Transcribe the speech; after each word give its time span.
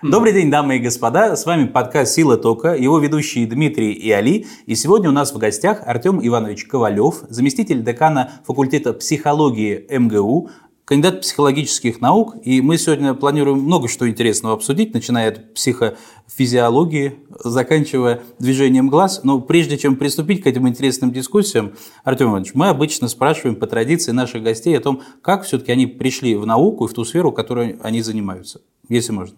Добрый 0.00 0.32
день, 0.32 0.48
дамы 0.48 0.76
и 0.76 0.78
господа. 0.78 1.34
С 1.34 1.44
вами 1.44 1.66
подкаст 1.66 2.14
«Сила 2.14 2.36
тока», 2.36 2.72
его 2.72 3.00
ведущие 3.00 3.48
Дмитрий 3.48 3.92
и 3.92 4.08
Али. 4.12 4.46
И 4.66 4.76
сегодня 4.76 5.08
у 5.08 5.12
нас 5.12 5.32
в 5.32 5.38
гостях 5.38 5.80
Артем 5.84 6.24
Иванович 6.24 6.66
Ковалев, 6.66 7.24
заместитель 7.28 7.82
декана 7.82 8.30
факультета 8.46 8.92
психологии 8.92 9.84
МГУ, 9.90 10.50
кандидат 10.84 11.22
психологических 11.22 12.00
наук, 12.00 12.36
и 12.44 12.60
мы 12.60 12.78
сегодня 12.78 13.12
планируем 13.14 13.58
много 13.58 13.88
что 13.88 14.08
интересного 14.08 14.54
обсудить, 14.54 14.94
начиная 14.94 15.30
от 15.30 15.54
психофизиологии, 15.54 17.16
заканчивая 17.42 18.22
движением 18.38 18.90
глаз. 18.90 19.22
Но 19.24 19.40
прежде 19.40 19.76
чем 19.78 19.96
приступить 19.96 20.44
к 20.44 20.46
этим 20.46 20.68
интересным 20.68 21.10
дискуссиям, 21.10 21.72
Артем 22.04 22.28
Иванович, 22.28 22.52
мы 22.54 22.68
обычно 22.68 23.08
спрашиваем 23.08 23.56
по 23.56 23.66
традиции 23.66 24.12
наших 24.12 24.44
гостей 24.44 24.78
о 24.78 24.80
том, 24.80 25.02
как 25.22 25.42
все-таки 25.42 25.72
они 25.72 25.88
пришли 25.88 26.36
в 26.36 26.46
науку 26.46 26.84
и 26.84 26.88
в 26.88 26.94
ту 26.94 27.04
сферу, 27.04 27.32
которой 27.32 27.80
они 27.82 28.00
занимаются, 28.00 28.60
если 28.88 29.10
можно. 29.10 29.34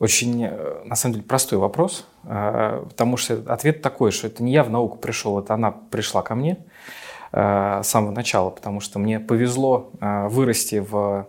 Очень, 0.00 0.44
э, 0.44 0.82
на 0.86 0.96
самом 0.96 1.16
деле, 1.16 1.26
простой 1.26 1.58
вопрос, 1.58 2.06
э, 2.24 2.84
потому 2.88 3.18
что 3.18 3.34
ответ 3.52 3.82
такой, 3.82 4.12
что 4.12 4.28
это 4.28 4.42
не 4.42 4.50
я 4.50 4.64
в 4.64 4.70
науку 4.70 4.96
пришел, 4.96 5.38
это 5.38 5.52
она 5.52 5.72
пришла 5.72 6.22
ко 6.22 6.34
мне. 6.34 6.56
Э, 7.32 7.82
с 7.84 7.88
самого 7.88 8.10
начала, 8.10 8.48
потому 8.48 8.80
что 8.80 8.98
мне 8.98 9.20
повезло 9.20 9.90
вырасти 10.00 10.78
в 10.78 11.28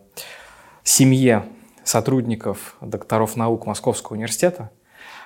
семье 0.84 1.44
сотрудников, 1.84 2.78
докторов 2.80 3.36
наук 3.36 3.66
Московского 3.66 4.16
университета. 4.16 4.72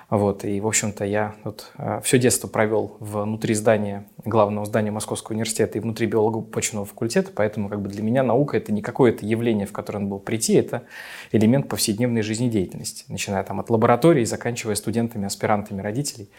Вот, 0.08 0.44
и, 0.44 0.60
в 0.60 0.66
общем-то, 0.68 1.04
я 1.04 1.34
вот, 1.42 1.72
э, 1.78 2.00
все 2.04 2.18
детство 2.18 2.46
провел 2.46 2.96
внутри 3.00 3.54
здания, 3.54 4.06
главного 4.24 4.64
здания 4.64 4.92
Московского 4.92 5.34
университета 5.34 5.78
и 5.78 5.80
внутри 5.80 6.06
биолого-почвенного 6.06 6.86
факультета, 6.86 7.32
поэтому 7.34 7.68
как 7.68 7.82
бы 7.82 7.88
для 7.88 8.02
меня 8.02 8.22
наука– 8.22 8.56
это 8.58 8.72
не 8.72 8.82
какое-то 8.82 9.26
явление, 9.26 9.66
в 9.66 9.72
которое 9.72 9.98
надо 9.98 10.10
было 10.10 10.18
прийти, 10.18 10.54
это 10.54 10.84
элемент 11.32 11.68
повседневной 11.68 12.22
жизнедеятельности, 12.22 13.04
начиная 13.08 13.42
там 13.42 13.58
от 13.58 13.68
лаборатории 13.68 14.24
заканчивая 14.24 14.76
студентами, 14.76 15.26
аспирантами 15.26 15.82
родителей 15.82 16.30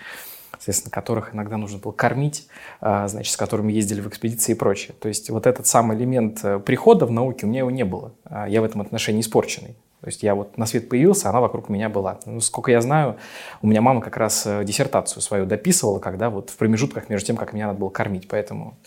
соответственно, 0.52 0.92
которых 0.92 1.36
иногда 1.36 1.58
нужно 1.58 1.78
было 1.78 1.92
кормить, 1.92 2.48
а, 2.82 3.08
значит, 3.08 3.32
с 3.32 3.38
которыми 3.38 3.72
ездили 3.72 4.02
в 4.02 4.08
экспедиции 4.08 4.54
и 4.54 4.56
прочее. 4.56 4.96
То 5.00 5.08
есть 5.08 5.30
вот 5.30 5.46
этот 5.46 5.68
самый 5.68 5.96
элемент 5.98 6.40
э, 6.44 6.60
прихода 6.60 7.06
в 7.06 7.12
науке 7.12 7.46
у 7.46 7.50
меня 7.50 7.60
его 7.60 7.70
не 7.70 7.86
было. 7.86 8.14
А 8.26 8.48
я 8.50 8.62
в 8.62 8.64
этом 8.64 8.82
отношении 8.82 9.22
испорченный. 9.22 9.76
То 10.08 10.10
есть 10.10 10.24
я 10.24 10.36
вот 10.36 10.58
на 10.58 10.66
свет 10.66 10.88
появился, 10.88 11.30
она 11.30 11.42
вокруг 11.42 11.68
меня 11.68 11.90
была. 11.90 12.22
Ну, 12.26 12.40
сколько 12.40 12.72
я 12.72 12.80
знаю, 12.80 13.18
у 13.62 13.68
меня 13.68 13.82
мама 13.82 14.00
как 14.00 14.16
раз 14.16 14.46
э, 14.46 14.64
диссертацию 14.64 15.22
свою 15.22 15.46
дописывала, 15.46 16.00
когда 16.00 16.30
вот 16.30 16.50
в 16.50 16.56
промежутках 16.56 17.10
между 17.10 17.28
тем, 17.28 17.36
как 17.36 17.52
меня 17.52 17.68
надо 17.68 17.80
было 17.80 17.90
кормить. 17.90 18.30
Поэтому 18.30 18.78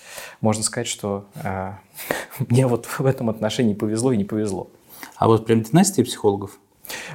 можно 0.41 0.63
сказать, 0.63 0.87
что 0.87 1.27
э, 1.45 1.73
мне 2.49 2.67
вот 2.67 2.87
в 2.87 3.05
этом 3.05 3.29
отношении 3.29 3.75
повезло 3.75 4.13
и 4.13 4.17
не 4.17 4.25
повезло. 4.25 4.71
А 5.17 5.27
вот 5.27 5.45
прям 5.45 5.61
династия 5.61 6.05
психологов? 6.05 6.59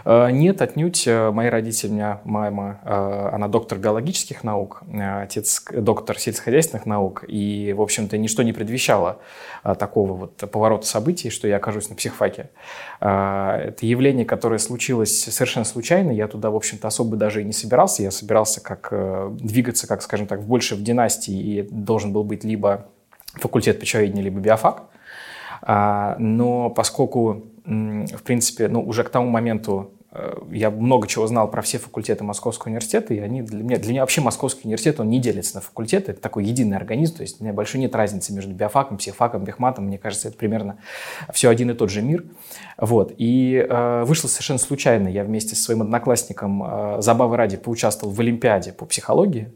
Э, 0.06 0.30
нет, 0.32 0.62
отнюдь. 0.62 1.08
Э, 1.08 1.32
мои 1.32 1.50
родители, 1.50 1.90
у 1.90 1.94
меня 1.94 2.22
мама, 2.24 2.80
э, 2.84 3.30
она 3.34 3.48
доктор 3.48 3.80
биологических 3.80 4.44
наук, 4.44 4.84
отец 5.22 5.64
доктор 5.72 6.20
сельскохозяйственных 6.20 6.86
наук, 6.86 7.26
и, 7.28 7.74
в 7.76 7.82
общем-то, 7.82 8.18
ничто 8.18 8.44
не 8.44 8.54
предвещало 8.54 9.20
такого 9.80 10.14
вот 10.14 10.38
поворота 10.52 10.86
событий, 10.86 11.30
что 11.30 11.48
я 11.48 11.58
окажусь 11.58 11.90
на 11.90 11.96
психфаке. 11.96 12.50
Это 13.00 13.78
явление, 13.82 14.26
которое 14.26 14.60
случилось 14.60 15.24
совершенно 15.24 15.66
случайно, 15.66 16.12
я 16.12 16.28
туда, 16.28 16.52
в 16.52 16.56
общем-то, 16.56 16.88
особо 16.88 17.18
даже 17.18 17.42
и 17.42 17.44
не 17.44 17.54
собирался, 17.54 18.04
я 18.04 18.12
собирался 18.12 18.62
как 18.62 18.94
двигаться, 19.38 19.88
как, 19.88 20.02
скажем 20.04 20.28
так, 20.28 20.44
больше 20.44 20.76
в 20.76 20.84
династии, 20.84 21.36
и 21.36 21.62
должен 21.64 22.14
был 22.14 22.24
быть 22.24 22.44
либо 22.44 22.86
факультет 23.34 23.80
почвоведения, 23.80 24.24
либо 24.24 24.40
биофак, 24.40 24.84
но 25.68 26.70
поскольку 26.70 27.46
в 27.66 28.24
принципе, 28.24 28.68
ну, 28.68 28.82
уже 28.82 29.04
к 29.04 29.10
тому 29.10 29.30
моменту 29.30 29.92
э, 30.12 30.38
я 30.52 30.70
много 30.70 31.08
чего 31.08 31.26
знал 31.28 31.50
про 31.50 31.62
все 31.62 31.78
факультеты 31.78 32.24
Московского 32.24 32.70
университета, 32.70 33.14
и 33.14 33.20
они 33.20 33.42
для 33.42 33.64
меня, 33.64 33.78
для 33.78 33.92
меня 33.92 34.02
вообще 34.02 34.22
Московский 34.22 34.62
университет, 34.66 35.00
он 35.00 35.10
не 35.10 35.20
делится 35.20 35.56
на 35.56 35.62
факультеты, 35.62 36.12
это 36.12 36.22
такой 36.22 36.46
единый 36.46 36.78
организм, 36.78 37.18
то 37.18 37.22
есть 37.22 37.42
у 37.42 37.44
меня 37.44 37.54
большой 37.54 37.82
нет 37.82 37.96
разницы 37.96 38.34
между 38.34 38.54
биофаком, 38.54 38.98
психфаком, 38.98 39.44
бихматом, 39.44 39.86
мне 39.86 39.98
кажется, 39.98 40.28
это 40.28 40.38
примерно 40.38 40.78
все 41.34 41.50
один 41.50 41.72
и 41.72 41.74
тот 41.74 41.90
же 41.90 42.02
мир. 42.02 42.26
Вот. 42.78 43.14
И 43.18 43.66
э, 43.68 44.04
вышло 44.04 44.28
совершенно 44.28 44.60
случайно, 44.60 45.08
я 45.08 45.24
вместе 45.24 45.56
со 45.56 45.64
своим 45.64 45.82
одноклассником 45.82 46.64
э, 46.64 47.02
забавы 47.02 47.38
ради 47.38 47.58
поучаствовал 47.58 48.14
в 48.14 48.20
Олимпиаде 48.20 48.74
по 48.74 48.86
психологии, 48.86 49.52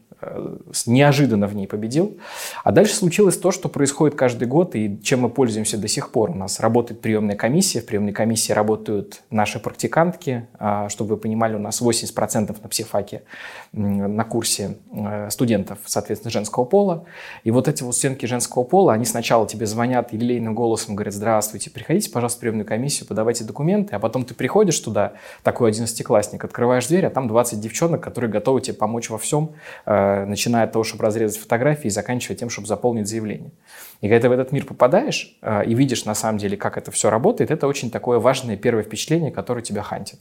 неожиданно 0.85 1.47
в 1.47 1.55
ней 1.55 1.67
победил. 1.67 2.17
А 2.63 2.71
дальше 2.71 2.93
случилось 2.93 3.37
то, 3.37 3.51
что 3.51 3.69
происходит 3.69 4.15
каждый 4.15 4.47
год 4.47 4.75
и 4.75 4.99
чем 5.01 5.21
мы 5.21 5.29
пользуемся 5.29 5.77
до 5.77 5.87
сих 5.87 6.11
пор. 6.11 6.31
У 6.31 6.35
нас 6.35 6.59
работает 6.59 7.01
приемная 7.01 7.35
комиссия, 7.35 7.81
в 7.81 7.85
приемной 7.85 8.11
комиссии 8.11 8.51
работают 8.51 9.21
наши 9.29 9.59
практикантки. 9.59 10.47
А, 10.57 10.89
чтобы 10.89 11.15
вы 11.15 11.17
понимали, 11.17 11.55
у 11.55 11.59
нас 11.59 11.81
80% 11.81 12.57
на 12.61 12.69
психфаке 12.69 13.23
на 13.71 14.23
курсе 14.23 14.77
э, 14.91 15.29
студентов, 15.29 15.79
соответственно, 15.85 16.31
женского 16.31 16.65
пола. 16.65 17.05
И 17.43 17.51
вот 17.51 17.67
эти 17.67 17.83
вот 17.83 17.95
студентки 17.95 18.25
женского 18.25 18.63
пола, 18.63 18.93
они 18.93 19.05
сначала 19.05 19.47
тебе 19.47 19.65
звонят 19.65 20.13
и 20.13 20.17
лилейным 20.17 20.55
голосом 20.55 20.95
говорят, 20.95 21.13
здравствуйте, 21.13 21.69
приходите, 21.69 22.09
пожалуйста, 22.09 22.37
в 22.37 22.41
приемную 22.41 22.65
комиссию, 22.65 23.07
подавайте 23.07 23.43
документы, 23.43 23.95
а 23.95 23.99
потом 23.99 24.25
ты 24.25 24.33
приходишь 24.33 24.79
туда, 24.79 25.13
такой 25.43 25.69
одиннадцатиклассник, 25.69 26.43
открываешь 26.43 26.87
дверь, 26.87 27.05
а 27.05 27.09
там 27.09 27.27
20 27.27 27.59
девчонок, 27.59 28.01
которые 28.03 28.31
готовы 28.31 28.61
тебе 28.61 28.75
помочь 28.75 29.09
во 29.09 29.17
всем, 29.17 29.51
э, 29.85 30.08
начиная 30.25 30.65
от 30.65 30.71
того, 30.71 30.83
чтобы 30.83 31.03
разрезать 31.03 31.37
фотографии 31.37 31.87
и 31.87 31.89
заканчивая 31.89 32.35
тем, 32.35 32.49
чтобы 32.49 32.67
заполнить 32.67 33.07
заявление. 33.07 33.51
И 34.01 34.07
когда 34.07 34.21
ты 34.21 34.29
в 34.29 34.31
этот 34.31 34.51
мир 34.51 34.65
попадаешь 34.65 35.37
э, 35.41 35.65
и 35.65 35.73
видишь 35.73 36.05
на 36.05 36.15
самом 36.15 36.37
деле, 36.37 36.57
как 36.57 36.77
это 36.77 36.91
все 36.91 37.09
работает, 37.09 37.51
это 37.51 37.67
очень 37.67 37.91
такое 37.91 38.19
важное 38.19 38.57
первое 38.57 38.83
впечатление, 38.83 39.31
которое 39.31 39.61
тебя 39.61 39.81
хантит. 39.81 40.19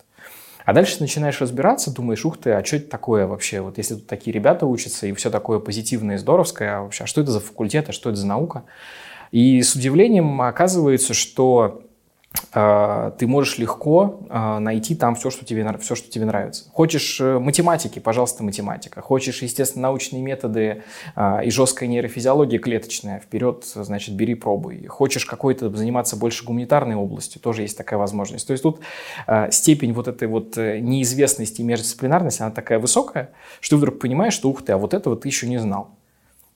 А 0.65 0.75
дальше 0.75 0.97
начинаешь 1.01 1.41
разбираться, 1.41 1.95
думаешь, 1.95 2.25
ух 2.27 2.37
ты, 2.37 2.51
а 2.51 2.65
что 2.65 2.77
это 2.77 2.91
такое 2.91 3.27
вообще? 3.27 3.61
Вот 3.63 3.79
если 3.79 3.95
тут 3.95 4.07
такие 4.07 4.35
ребята 4.35 4.67
учатся, 4.67 5.07
и 5.07 5.13
все 5.15 5.31
такое 5.31 5.61
позитивное 5.61 6.17
и 6.17 6.19
здоровское, 6.19 6.77
а 6.77 6.83
вообще, 6.83 7.05
а 7.05 7.07
что 7.07 7.23
это 7.23 7.31
за 7.31 7.41
факультет, 7.41 7.89
а 7.89 7.93
что 7.93 8.11
это 8.11 8.19
за 8.19 8.27
наука? 8.27 8.65
И 9.31 9.63
с 9.63 9.75
удивлением 9.75 10.43
оказывается, 10.43 11.15
что 11.15 11.83
ты 12.53 13.27
можешь 13.27 13.59
легко 13.59 14.21
а, 14.29 14.59
найти 14.59 14.95
там 14.95 15.15
все, 15.15 15.31
что 15.31 15.45
тебе, 15.45 15.67
все, 15.79 15.95
что 15.95 16.11
тебе 16.11 16.25
нравится. 16.25 16.69
Хочешь 16.71 17.21
э, 17.21 17.39
математики, 17.39 17.99
пожалуйста, 17.99 18.43
математика. 18.43 19.01
Хочешь, 19.01 19.43
естественно, 19.43 19.83
научные 19.89 20.23
методы 20.23 20.83
а, 21.15 21.41
и 21.41 21.51
жесткая 21.51 21.89
нейрофизиология 21.89 22.59
клеточная, 22.59 23.19
вперед, 23.21 23.65
значит, 23.65 24.15
бери, 24.15 24.35
пробуй. 24.35 24.87
Хочешь 24.87 25.25
какой-то 25.25 25.75
заниматься 25.75 26.17
больше 26.17 26.45
гуманитарной 26.45 26.97
областью, 26.97 27.41
тоже 27.41 27.63
есть 27.63 27.77
такая 27.77 27.99
возможность. 27.99 28.47
То 28.47 28.53
есть 28.53 28.63
тут 28.63 28.81
степень 29.51 29.93
вот 29.93 30.09
этой 30.09 30.29
вот 30.29 30.57
э, 30.59 30.81
неизвестности 30.81 31.61
и 31.61 31.65
междисциплинарности, 31.65 32.43
она 32.43 32.51
такая 32.51 32.79
высокая, 32.79 33.31
что 33.61 33.77
ты 33.77 33.81
вдруг 33.81 33.99
понимаешь, 34.01 34.35
что 34.35 34.49
ух 34.49 34.65
ты, 34.65 34.73
а 34.73 34.79
вот 34.79 34.95
этого 34.95 35.17
ты 35.17 35.29
еще 35.29 35.49
не 35.49 35.59
знал. 35.59 35.98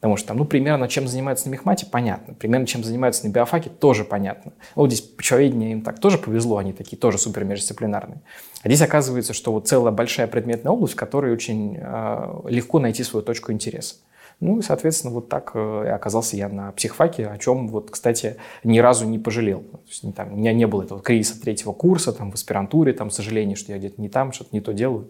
Потому 0.03 0.17
что 0.17 0.29
там, 0.29 0.39
ну, 0.39 0.45
примерно 0.45 0.89
чем 0.89 1.07
занимаются 1.07 1.49
на 1.49 1.53
мехмате, 1.53 1.87
понятно. 1.87 2.35
Примерно 2.35 2.67
чем 2.67 2.83
занимаются 2.83 3.25
на 3.25 3.31
биофаке, 3.31 3.71
тоже 3.71 4.03
понятно. 4.03 4.53
Вот 4.75 4.89
здесь 4.89 5.01
почвоведение 5.01 5.71
им 5.71 5.83
так 5.83 6.01
тоже 6.01 6.19
повезло, 6.19 6.57
они 6.57 6.73
такие 6.73 6.97
тоже 6.97 7.19
супер 7.19 7.45
междисциплинарные. 7.45 8.21
А 8.65 8.69
здесь 8.69 8.83
оказывается, 8.83 9.33
что 9.33 9.53
вот 9.53 9.69
целая 9.69 9.93
большая 9.93 10.27
предметная 10.27 10.73
область, 10.73 10.95
в 10.95 10.97
которой 10.97 11.33
очень 11.33 11.79
э, 11.81 12.41
легко 12.49 12.81
найти 12.81 13.05
свою 13.05 13.25
точку 13.25 13.53
интереса. 13.53 13.95
Ну 14.41 14.59
и, 14.59 14.63
соответственно, 14.63 15.15
вот 15.15 15.29
так 15.29 15.53
э, 15.55 15.89
оказался 15.95 16.37
я 16.37 16.49
на 16.49 16.73
психфаке, 16.73 17.29
о 17.29 17.39
чем, 17.39 17.69
вот, 17.69 17.93
кстати, 17.93 18.39
ни 18.65 18.81
разу 18.81 19.07
не 19.07 19.21
пожалел. 19.21 19.61
То 19.61 19.79
есть, 19.87 20.15
там, 20.17 20.33
у 20.33 20.37
меня 20.37 20.53
не 20.53 20.67
было 20.67 20.83
этого 20.83 21.01
кризиса 21.01 21.41
третьего 21.41 21.73
курса, 21.73 22.13
там, 22.13 22.33
в 22.33 22.35
аспирантуре, 22.35 22.93
там, 22.93 23.09
сожаление, 23.09 23.55
что 23.55 23.71
я 23.71 23.79
где-то 23.79 24.03
не 24.03 24.09
там, 24.09 24.33
что-то 24.33 24.51
не 24.51 24.61
то 24.61 24.73
делаю. 24.73 25.07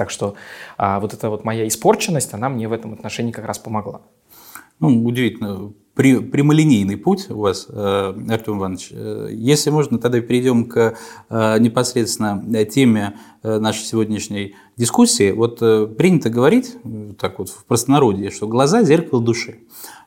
Так 0.00 0.08
что 0.08 0.34
а, 0.78 0.98
вот 0.98 1.12
эта 1.12 1.28
вот 1.28 1.44
моя 1.44 1.68
испорченность, 1.68 2.32
она 2.32 2.48
мне 2.48 2.66
в 2.68 2.72
этом 2.72 2.94
отношении 2.94 3.32
как 3.32 3.44
раз 3.44 3.58
помогла. 3.58 4.00
Ну, 4.78 5.04
удивительно, 5.04 5.74
при, 5.94 6.20
прямолинейный 6.20 6.96
путь 6.96 7.30
у 7.30 7.40
вас, 7.40 7.66
э, 7.68 8.14
Артем 8.30 8.56
Иванович. 8.56 8.88
Э, 8.92 9.28
если 9.30 9.68
можно, 9.68 9.98
тогда 9.98 10.18
перейдем 10.22 10.64
к 10.64 10.96
э, 11.28 11.58
непосредственно 11.58 12.64
теме 12.64 13.18
нашей 13.42 13.84
сегодняшней 13.84 14.54
дискуссии. 14.76 15.32
Вот 15.32 15.58
принято 15.96 16.30
говорить, 16.30 16.76
так 17.18 17.38
вот 17.38 17.48
в 17.48 17.64
простонародье, 17.64 18.30
что 18.30 18.46
глаза– 18.46 18.82
зеркало 18.84 19.22
души 19.22 19.58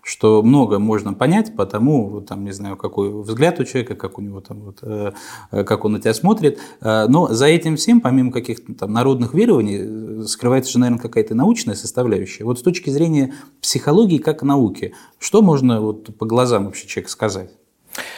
что 0.03 0.43
много 0.43 0.79
можно 0.79 1.13
понять 1.13 1.55
по 1.55 1.65
тому, 1.65 2.09
вот, 2.09 2.27
там, 2.27 2.43
не 2.43 2.51
знаю, 2.51 2.75
какой 2.75 3.09
взгляд 3.09 3.59
у 3.59 3.63
человека, 3.63 3.95
как 3.95 4.17
у 4.17 4.21
него 4.21 4.41
там, 4.41 4.59
вот, 4.59 4.79
э, 4.81 5.13
как 5.49 5.85
он 5.85 5.93
на 5.93 5.99
тебя 6.01 6.13
смотрит. 6.13 6.59
Э, 6.81 7.07
но 7.07 7.29
за 7.29 7.45
этим 7.45 7.77
всем, 7.77 8.01
помимо 8.01 8.31
каких-то 8.31 8.73
там 8.73 8.91
народных 8.91 9.33
верований, 9.33 9.79
э, 9.79 10.23
скрывается 10.25 10.73
же, 10.73 10.79
наверное, 10.79 11.01
какая-то 11.01 11.35
научная 11.35 11.75
составляющая. 11.75 12.43
Вот 12.43 12.59
с 12.59 12.61
точки 12.61 12.89
зрения 12.89 13.33
психологии 13.61 14.17
как 14.17 14.43
науки, 14.43 14.93
что 15.19 15.41
можно 15.41 15.79
вот 15.79 16.15
по 16.17 16.25
глазам 16.25 16.65
вообще 16.65 16.85
человека 16.85 17.09
сказать? 17.09 17.51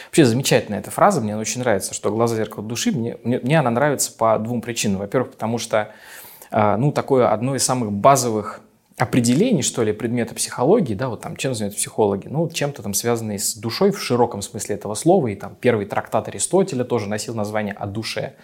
Вообще 0.06 0.24
замечательная 0.24 0.80
эта 0.80 0.90
фраза, 0.90 1.20
мне 1.20 1.36
очень 1.36 1.60
нравится, 1.60 1.94
что 1.94 2.10
глаза 2.10 2.36
зеркало 2.36 2.64
души. 2.64 2.92
Мне, 2.92 3.18
мне, 3.22 3.58
она 3.58 3.70
нравится 3.70 4.12
по 4.12 4.38
двум 4.38 4.60
причинам. 4.62 5.00
Во-первых, 5.00 5.32
потому 5.32 5.58
что 5.58 5.92
ну, 6.50 6.92
такое 6.92 7.30
одно 7.30 7.56
из 7.56 7.64
самых 7.64 7.92
базовых 7.92 8.60
определений, 8.96 9.60
что 9.60 9.82
ли, 9.82 9.92
предмета 9.92 10.34
психологии, 10.34 10.94
да, 10.94 11.10
вот 11.10 11.20
там 11.20 11.36
чем 11.36 11.54
занимаются 11.54 11.78
психологи, 11.78 12.28
ну, 12.28 12.48
чем-то 12.48 12.82
там 12.82 12.94
связанные 12.94 13.38
с 13.38 13.54
душой 13.54 13.90
в 13.90 14.00
широком 14.00 14.40
смысле 14.40 14.76
этого 14.76 14.94
слова, 14.94 15.26
и 15.26 15.34
там 15.34 15.54
первый 15.60 15.84
трактат 15.84 16.28
Аристотеля 16.28 16.82
тоже 16.82 17.06
носил 17.06 17.34
название 17.34 17.74
«О 17.74 17.86
душе». 17.86 18.36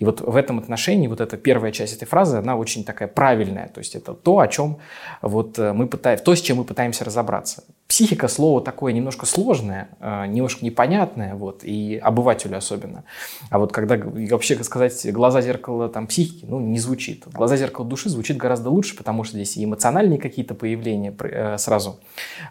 И 0.00 0.04
вот 0.04 0.20
в 0.20 0.34
этом 0.34 0.58
отношении 0.58 1.06
вот 1.06 1.20
эта 1.20 1.36
первая 1.36 1.70
часть 1.70 1.96
этой 1.96 2.06
фразы, 2.06 2.38
она 2.38 2.56
очень 2.56 2.84
такая 2.84 3.06
правильная, 3.06 3.68
то 3.68 3.78
есть 3.78 3.94
это 3.94 4.12
то, 4.14 4.40
о 4.40 4.48
чем 4.48 4.78
вот 5.22 5.58
э, 5.60 5.72
мы 5.72 5.86
пытаемся, 5.86 6.24
то, 6.24 6.34
с 6.34 6.40
чем 6.40 6.56
мы 6.56 6.64
пытаемся 6.64 7.04
разобраться. 7.04 7.62
Психика 7.86 8.26
слово 8.26 8.60
такое 8.62 8.92
немножко 8.92 9.26
сложное, 9.26 9.90
э, 10.00 10.26
немножко 10.26 10.64
непонятное, 10.64 11.36
вот, 11.36 11.62
и 11.62 11.96
обывателю 12.02 12.56
особенно. 12.56 13.04
А 13.48 13.60
вот 13.60 13.72
когда 13.72 13.96
вообще 13.96 14.62
сказать 14.64 15.12
глаза 15.12 15.40
зеркала 15.40 15.88
там 15.88 16.08
психики, 16.08 16.46
ну, 16.48 16.58
не 16.58 16.80
звучит. 16.80 17.28
Глаза 17.28 17.56
зеркала 17.56 17.86
души 17.86 18.08
звучит 18.08 18.36
гораздо 18.36 18.70
лучше, 18.70 18.96
потому 18.96 19.22
что 19.22 19.36
здесь 19.36 19.56
и 19.56 19.66
эмоциональные 20.00 20.18
какие-то 20.18 20.54
появления 20.54 21.14
э, 21.18 21.58
сразу 21.58 22.00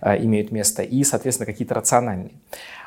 э, 0.02 0.24
имеют 0.24 0.52
место, 0.52 0.84
и, 0.84 1.04
соответственно, 1.04 1.46
какие-то 1.46 1.76
рациональные. 1.76 2.34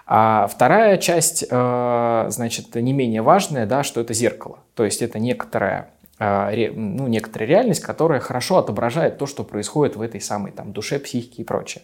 А 0.05 0.47
вторая 0.49 0.99
часть, 0.99 1.49
значит, 1.49 2.75
не 2.75 2.93
менее 2.93 3.23
важная, 3.23 3.67
да, 3.67 3.85
что 3.85 4.01
это 4.01 4.13
зеркало. 4.13 4.59
То 4.75 4.85
есть 4.85 5.01
это 5.01 5.21
некоторая 5.21 5.91
ну, 6.19 7.07
некоторая 7.09 7.49
реальность, 7.49 7.81
которая 7.81 8.21
хорошо 8.21 8.59
отображает 8.59 9.19
то, 9.19 9.27
что 9.27 9.45
происходит 9.45 9.97
в 9.97 10.03
этой 10.03 10.21
самой 10.21 10.53
там, 10.53 10.73
душе, 10.73 10.99
психике 10.99 11.43
и 11.43 11.45
прочее. 11.45 11.83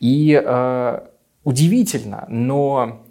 И 0.00 0.38
э, 0.42 1.00
удивительно, 1.44 2.26
но 2.28 3.04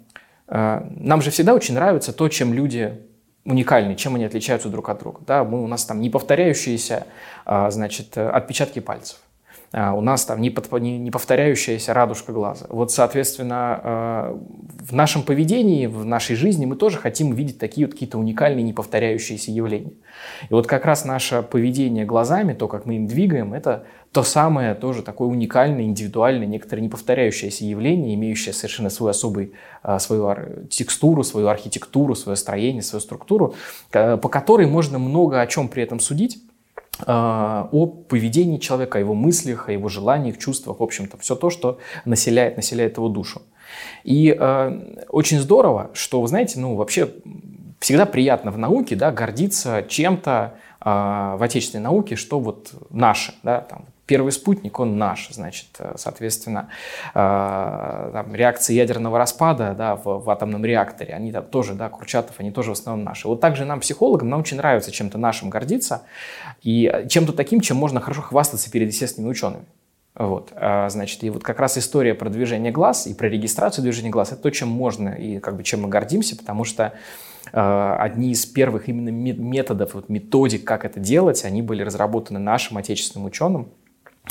э, 0.48 0.80
нам 0.90 1.22
же 1.22 1.30
всегда 1.30 1.54
очень 1.54 1.74
нравится 1.74 2.12
то, 2.12 2.28
чем 2.28 2.52
люди 2.52 3.00
уникальны, 3.44 3.94
чем 3.94 4.14
они 4.14 4.24
отличаются 4.24 4.68
друг 4.68 4.88
от 4.88 5.00
друга. 5.00 5.20
Да, 5.26 5.44
мы, 5.44 5.62
у 5.62 5.66
нас 5.66 5.84
там 5.84 6.00
не 6.00 6.10
повторяющиеся 6.10 7.06
э, 7.46 7.70
значит, 7.70 8.16
отпечатки 8.16 8.80
пальцев. 8.80 9.18
А, 9.76 9.92
у 9.92 10.00
нас 10.00 10.24
там 10.24 10.40
не, 10.40 10.50
под, 10.50 10.70
не, 10.80 10.98
не 10.98 11.10
повторяющаяся 11.10 11.92
радужка 11.94 12.32
глаза. 12.32 12.66
Вот, 12.68 12.92
соответственно, 12.92 13.80
э, 13.82 14.38
в 14.84 14.92
нашем 14.92 15.24
поведении, 15.24 15.86
в 15.86 16.04
нашей 16.04 16.36
жизни 16.36 16.64
мы 16.64 16.76
тоже 16.76 16.98
хотим 16.98 17.32
видеть 17.32 17.58
такие 17.58 17.88
вот 17.88 17.94
какие-то 17.94 18.16
уникальные, 18.16 18.62
не 18.62 18.72
повторяющиеся 18.72 19.50
явления. 19.50 19.94
И 20.48 20.54
вот 20.54 20.68
как 20.68 20.84
раз 20.84 21.04
наше 21.04 21.42
поведение 21.42 22.04
глазами, 22.04 22.52
то, 22.52 22.68
как 22.68 22.86
мы 22.86 22.96
им 22.96 23.08
двигаем, 23.08 23.52
это 23.52 23.84
то 24.14 24.22
самое 24.22 24.74
тоже 24.74 25.02
такое 25.02 25.28
уникальное, 25.28 25.84
индивидуальное, 25.84 26.46
некоторое 26.46 26.82
неповторяющееся 26.82 27.64
явление, 27.64 28.14
имеющее 28.14 28.54
совершенно 28.54 28.88
свою 28.88 29.10
особую 29.10 29.52
э, 29.82 29.98
свою 29.98 30.66
текстуру, 30.70 31.24
свою 31.24 31.48
архитектуру, 31.48 32.14
свое 32.14 32.36
строение, 32.36 32.82
свою 32.82 33.00
структуру, 33.00 33.54
по 33.90 34.28
которой 34.28 34.66
можно 34.66 34.98
много 34.98 35.40
о 35.40 35.46
чем 35.46 35.68
при 35.68 35.82
этом 35.82 35.98
судить, 35.98 36.38
а, 37.06 37.68
о 37.72 37.86
поведении 37.86 38.58
человека, 38.58 38.98
о 38.98 39.00
его 39.00 39.14
мыслях, 39.14 39.68
о 39.68 39.72
его 39.72 39.88
желаниях, 39.88 40.38
чувствах, 40.38 40.78
в 40.78 40.82
общем-то, 40.82 41.18
все 41.18 41.34
то, 41.34 41.50
что 41.50 41.78
населяет, 42.04 42.56
населяет 42.56 42.96
его 42.96 43.08
душу. 43.08 43.42
И 44.04 44.34
э, 44.38 45.04
очень 45.08 45.40
здорово, 45.40 45.90
что, 45.94 46.20
вы 46.20 46.28
знаете, 46.28 46.60
ну, 46.60 46.76
вообще 46.76 47.10
всегда 47.80 48.06
приятно 48.06 48.52
в 48.52 48.58
науке, 48.58 48.94
да, 48.94 49.10
гордиться 49.10 49.84
чем-то 49.88 50.54
э, 50.80 50.84
в 50.84 51.42
отечественной 51.42 51.82
науке, 51.82 52.14
что 52.14 52.38
вот 52.38 52.72
наше, 52.90 53.34
да, 53.42 53.60
там, 53.62 53.86
Первый 54.06 54.32
спутник, 54.32 54.78
он 54.80 54.98
наш, 54.98 55.30
значит, 55.30 55.68
э, 55.78 55.94
соответственно, 55.96 56.68
э, 57.14 58.10
там, 58.12 58.34
реакции 58.34 58.74
ядерного 58.74 59.16
распада 59.16 59.74
да, 59.76 59.96
в, 59.96 60.18
в 60.18 60.30
атомном 60.30 60.62
реакторе, 60.62 61.14
они 61.14 61.32
там 61.32 61.44
тоже, 61.44 61.72
да, 61.72 61.88
Курчатов, 61.88 62.36
они 62.38 62.50
тоже 62.50 62.70
в 62.70 62.72
основном 62.74 63.04
наши. 63.04 63.26
Вот 63.26 63.40
также 63.40 63.64
нам, 63.64 63.80
психологам, 63.80 64.28
нам 64.28 64.40
очень 64.40 64.58
нравится 64.58 64.92
чем-то 64.92 65.16
нашим 65.16 65.48
гордиться 65.48 66.02
и 66.62 67.06
чем-то 67.08 67.32
таким, 67.32 67.60
чем 67.60 67.78
можно 67.78 68.00
хорошо 68.00 68.20
хвастаться 68.20 68.70
перед 68.70 68.88
естественными 68.88 69.30
учеными. 69.30 69.64
Вот, 70.16 70.52
значит, 70.52 71.24
и 71.24 71.30
вот 71.30 71.42
как 71.42 71.58
раз 71.58 71.76
история 71.76 72.14
про 72.14 72.30
движение 72.30 72.70
глаз 72.70 73.08
и 73.08 73.14
про 73.14 73.26
регистрацию 73.26 73.82
движения 73.82 74.10
глаз– 74.10 74.30
это 74.32 74.42
то, 74.42 74.50
чем 74.52 74.68
можно 74.68 75.08
и 75.08 75.40
как 75.40 75.56
бы 75.56 75.64
чем 75.64 75.82
мы 75.82 75.88
гордимся, 75.88 76.36
потому 76.36 76.62
что 76.62 76.92
э, 77.52 77.96
одни 77.98 78.30
из 78.30 78.46
первых 78.46 78.88
именно 78.88 79.08
методов, 79.08 79.94
вот 79.94 80.08
методик, 80.08 80.64
как 80.64 80.84
это 80.84 81.00
делать, 81.00 81.44
они 81.44 81.62
были 81.62 81.82
разработаны 81.82 82.38
нашим 82.38 82.76
отечественным 82.76 83.26
ученым, 83.26 83.70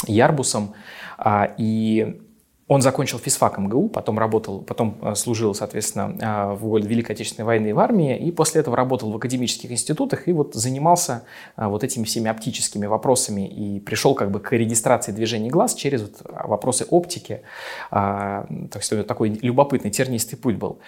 Ярбусом, 0.07 0.73
а, 1.17 1.53
и 1.57 2.19
он 2.67 2.81
закончил 2.81 3.19
физфак 3.19 3.57
МГУ, 3.57 3.89
потом 3.89 4.17
работал, 4.17 4.61
потом 4.61 4.97
э, 5.01 5.15
служил, 5.15 5.53
соответственно, 5.53 6.17
а, 6.21 6.55
в 6.55 6.77
Великой 6.77 7.11
Отечественной 7.11 7.45
войны 7.45 7.73
в 7.73 7.79
армии, 7.79 8.17
и 8.17 8.31
после 8.31 8.61
этого 8.61 8.77
работал 8.77 9.11
в 9.11 9.15
академических 9.17 9.69
институтах 9.71 10.27
и 10.27 10.33
вот 10.33 10.55
занимался 10.55 11.23
а, 11.55 11.67
вот 11.67 11.83
этими 11.83 12.05
всеми 12.05 12.29
оптическими 12.29 12.85
вопросами 12.85 13.47
и 13.47 13.79
пришел 13.81 14.15
как 14.15 14.31
бы 14.31 14.39
к 14.39 14.53
регистрации 14.53 15.11
движений 15.11 15.49
глаз 15.49 15.75
через 15.75 16.01
вот 16.03 16.21
вопросы 16.23 16.85
оптики. 16.89 17.41
То 17.91 18.47
есть 18.75 19.07
такой 19.07 19.29
любопытный, 19.41 19.91
тернистый 19.91 20.37
путь 20.37 20.55
был. 20.55 20.79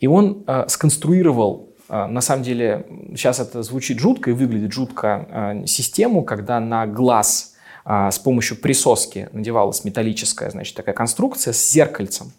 И 0.00 0.06
он 0.06 0.44
сконструировал 0.68 1.68
на 1.88 2.20
самом 2.20 2.42
деле, 2.42 2.86
сейчас 3.10 3.40
это 3.40 3.62
звучит 3.62 3.98
жутко 3.98 4.30
и 4.30 4.32
выглядит 4.32 4.72
жутко, 4.72 5.62
систему, 5.66 6.22
когда 6.22 6.60
на 6.60 6.86
глаз 6.86 7.54
а, 7.54 7.57
с 7.88 8.18
помощью 8.18 8.58
присоски 8.58 9.30
надевалась 9.32 9.82
металлическая, 9.82 10.50
значит, 10.50 10.76
такая 10.76 10.94
конструкция 10.94 11.54
с 11.54 11.70
зеркальцем. 11.70 12.32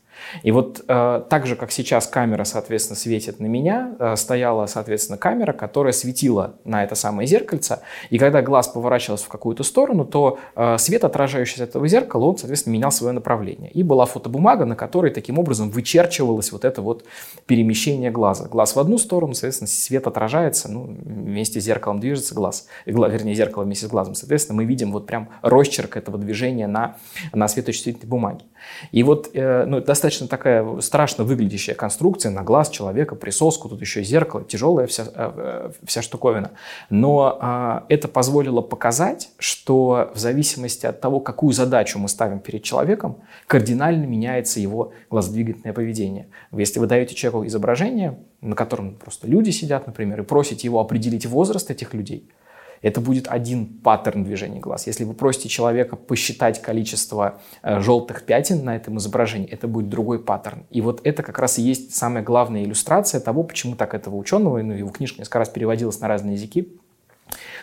И 0.44 0.52
вот 0.52 0.84
э, 0.88 1.24
так 1.30 1.46
же, 1.46 1.56
как 1.56 1.72
сейчас 1.72 2.08
камера, 2.08 2.44
соответственно, 2.44 2.98
светит 2.98 3.40
на 3.40 3.46
меня, 3.46 3.96
э, 4.00 4.16
стояла, 4.16 4.66
соответственно, 4.66 5.18
камера, 5.18 5.54
которая 5.54 5.94
светила 5.94 6.56
на 6.66 6.84
это 6.84 6.96
самое 6.96 7.28
зеркальце. 7.28 7.80
И 8.10 8.18
когда 8.18 8.42
глаз 8.42 8.68
поворачивался 8.68 9.26
в 9.26 9.30
какую-то 9.30 9.64
сторону, 9.64 10.06
то 10.06 10.40
э, 10.56 10.78
свет, 10.78 11.04
отражающийся 11.04 11.64
от 11.64 11.70
этого 11.72 11.88
зеркала, 11.88 12.26
он, 12.26 12.38
соответственно, 12.38 12.74
менял 12.74 12.92
свое 12.92 13.14
направление. 13.14 13.72
И 13.72 13.84
была 13.84 14.06
фотобумага, 14.06 14.66
на 14.66 14.76
которой 14.76 15.12
таким 15.12 15.40
образом 15.40 15.70
вычерчивалось 15.70 16.52
вот 16.52 16.66
это 16.66 16.82
вот 16.82 17.06
перемещение 17.46 18.12
глаза. 18.12 18.48
Глаз 18.48 18.76
в 18.76 18.80
одну 18.80 18.98
сторону, 18.98 19.34
соответственно, 19.34 19.68
свет 19.68 20.08
отражается, 20.08 20.70
ну, 20.70 20.84
вместе 20.84 21.60
с 21.62 21.64
зеркалом 21.64 22.00
движется 22.00 22.36
глаз, 22.36 22.68
вернее, 22.86 23.36
зеркало 23.36 23.64
вместе 23.64 23.86
с 23.86 23.90
глазом. 23.90 24.16
Соответственно, 24.16 24.58
мы 24.58 24.66
видим 24.66 24.92
вот 24.92 25.06
прям 25.06 25.30
росчерк 25.42 25.98
этого 25.98 26.18
движения 26.18 26.68
на, 26.68 26.98
на 27.34 27.48
светочувствительной 27.48 28.10
бумаге. 28.10 28.46
И 28.92 29.04
вот 29.04 29.30
э, 29.34 29.66
ну, 29.66 29.82
достаточно 29.82 30.09
такая 30.10 30.82
страшно 30.82 31.24
выглядящая 31.24 31.76
конструкция 31.76 32.32
на 32.32 32.44
глаз 32.44 32.70
человека, 32.70 33.16
присоску, 33.16 33.70
тут 33.70 33.82
еще 33.82 34.04
зеркало, 34.04 34.44
тяжелая 34.44 34.88
вся, 34.88 35.04
э, 35.04 35.10
э, 35.16 35.72
вся 35.86 36.02
штуковина. 36.02 36.52
Но 36.90 37.38
а, 37.40 37.86
это 37.90 38.08
позволило 38.08 38.62
показать, 38.62 39.30
что 39.38 40.12
в 40.14 40.18
зависимости 40.18 40.86
от 40.86 41.02
того, 41.02 41.20
какую 41.20 41.54
задачу 41.54 42.00
мы 42.00 42.10
ставим 42.10 42.40
перед 42.40 42.64
человеком, 42.64 43.18
кардинально 43.48 44.06
меняется 44.06 44.60
его 44.60 44.94
глазодвигательное 45.10 45.74
поведение. 45.74 46.28
Если 46.52 46.80
вы 46.80 46.88
даете 46.88 47.16
человеку 47.16 47.46
изображение, 47.46 48.20
на 48.42 48.56
котором 48.56 48.96
просто 48.96 49.28
люди 49.28 49.52
сидят, 49.52 49.88
например, 49.88 50.22
и 50.22 50.24
просите 50.24 50.68
его 50.68 50.80
определить 50.80 51.26
возраст 51.26 51.70
этих 51.72 51.94
людей– 51.94 52.30
это 52.82 53.02
будет 53.02 53.28
один 53.28 53.66
паттерн 53.66 54.24
движения 54.24 54.60
глаз. 54.60 54.88
Если 54.88 55.04
вы 55.04 55.14
просите 55.14 55.50
человека 55.50 55.96
посчитать 55.96 56.62
количество 56.62 57.40
э, 57.62 57.80
желтых 57.82 58.24
пятен 58.24 58.64
на 58.64 58.76
этом 58.76 58.98
изображении, 58.98 59.50
это 59.50 59.68
будет 59.68 59.90
другой 59.90 60.20
паттерн. 60.20 60.66
И 60.70 60.82
вот 60.82 61.02
это 61.04 61.24
как 61.24 61.40
раз 61.40 61.58
и 61.58 61.62
есть 61.62 61.96
самая 61.96 62.24
главная 62.24 62.64
иллюстрация 62.64 63.20
того, 63.20 63.44
почему 63.44 63.76
так 63.76 63.94
этого 63.94 64.16
ученого, 64.16 64.62
ну, 64.62 64.74
его 64.74 64.90
книжка 64.90 65.20
несколько 65.20 65.40
раз 65.40 65.50
переводилась 65.50 66.00
на 66.00 66.08
разные 66.08 66.36
языки, 66.36 66.72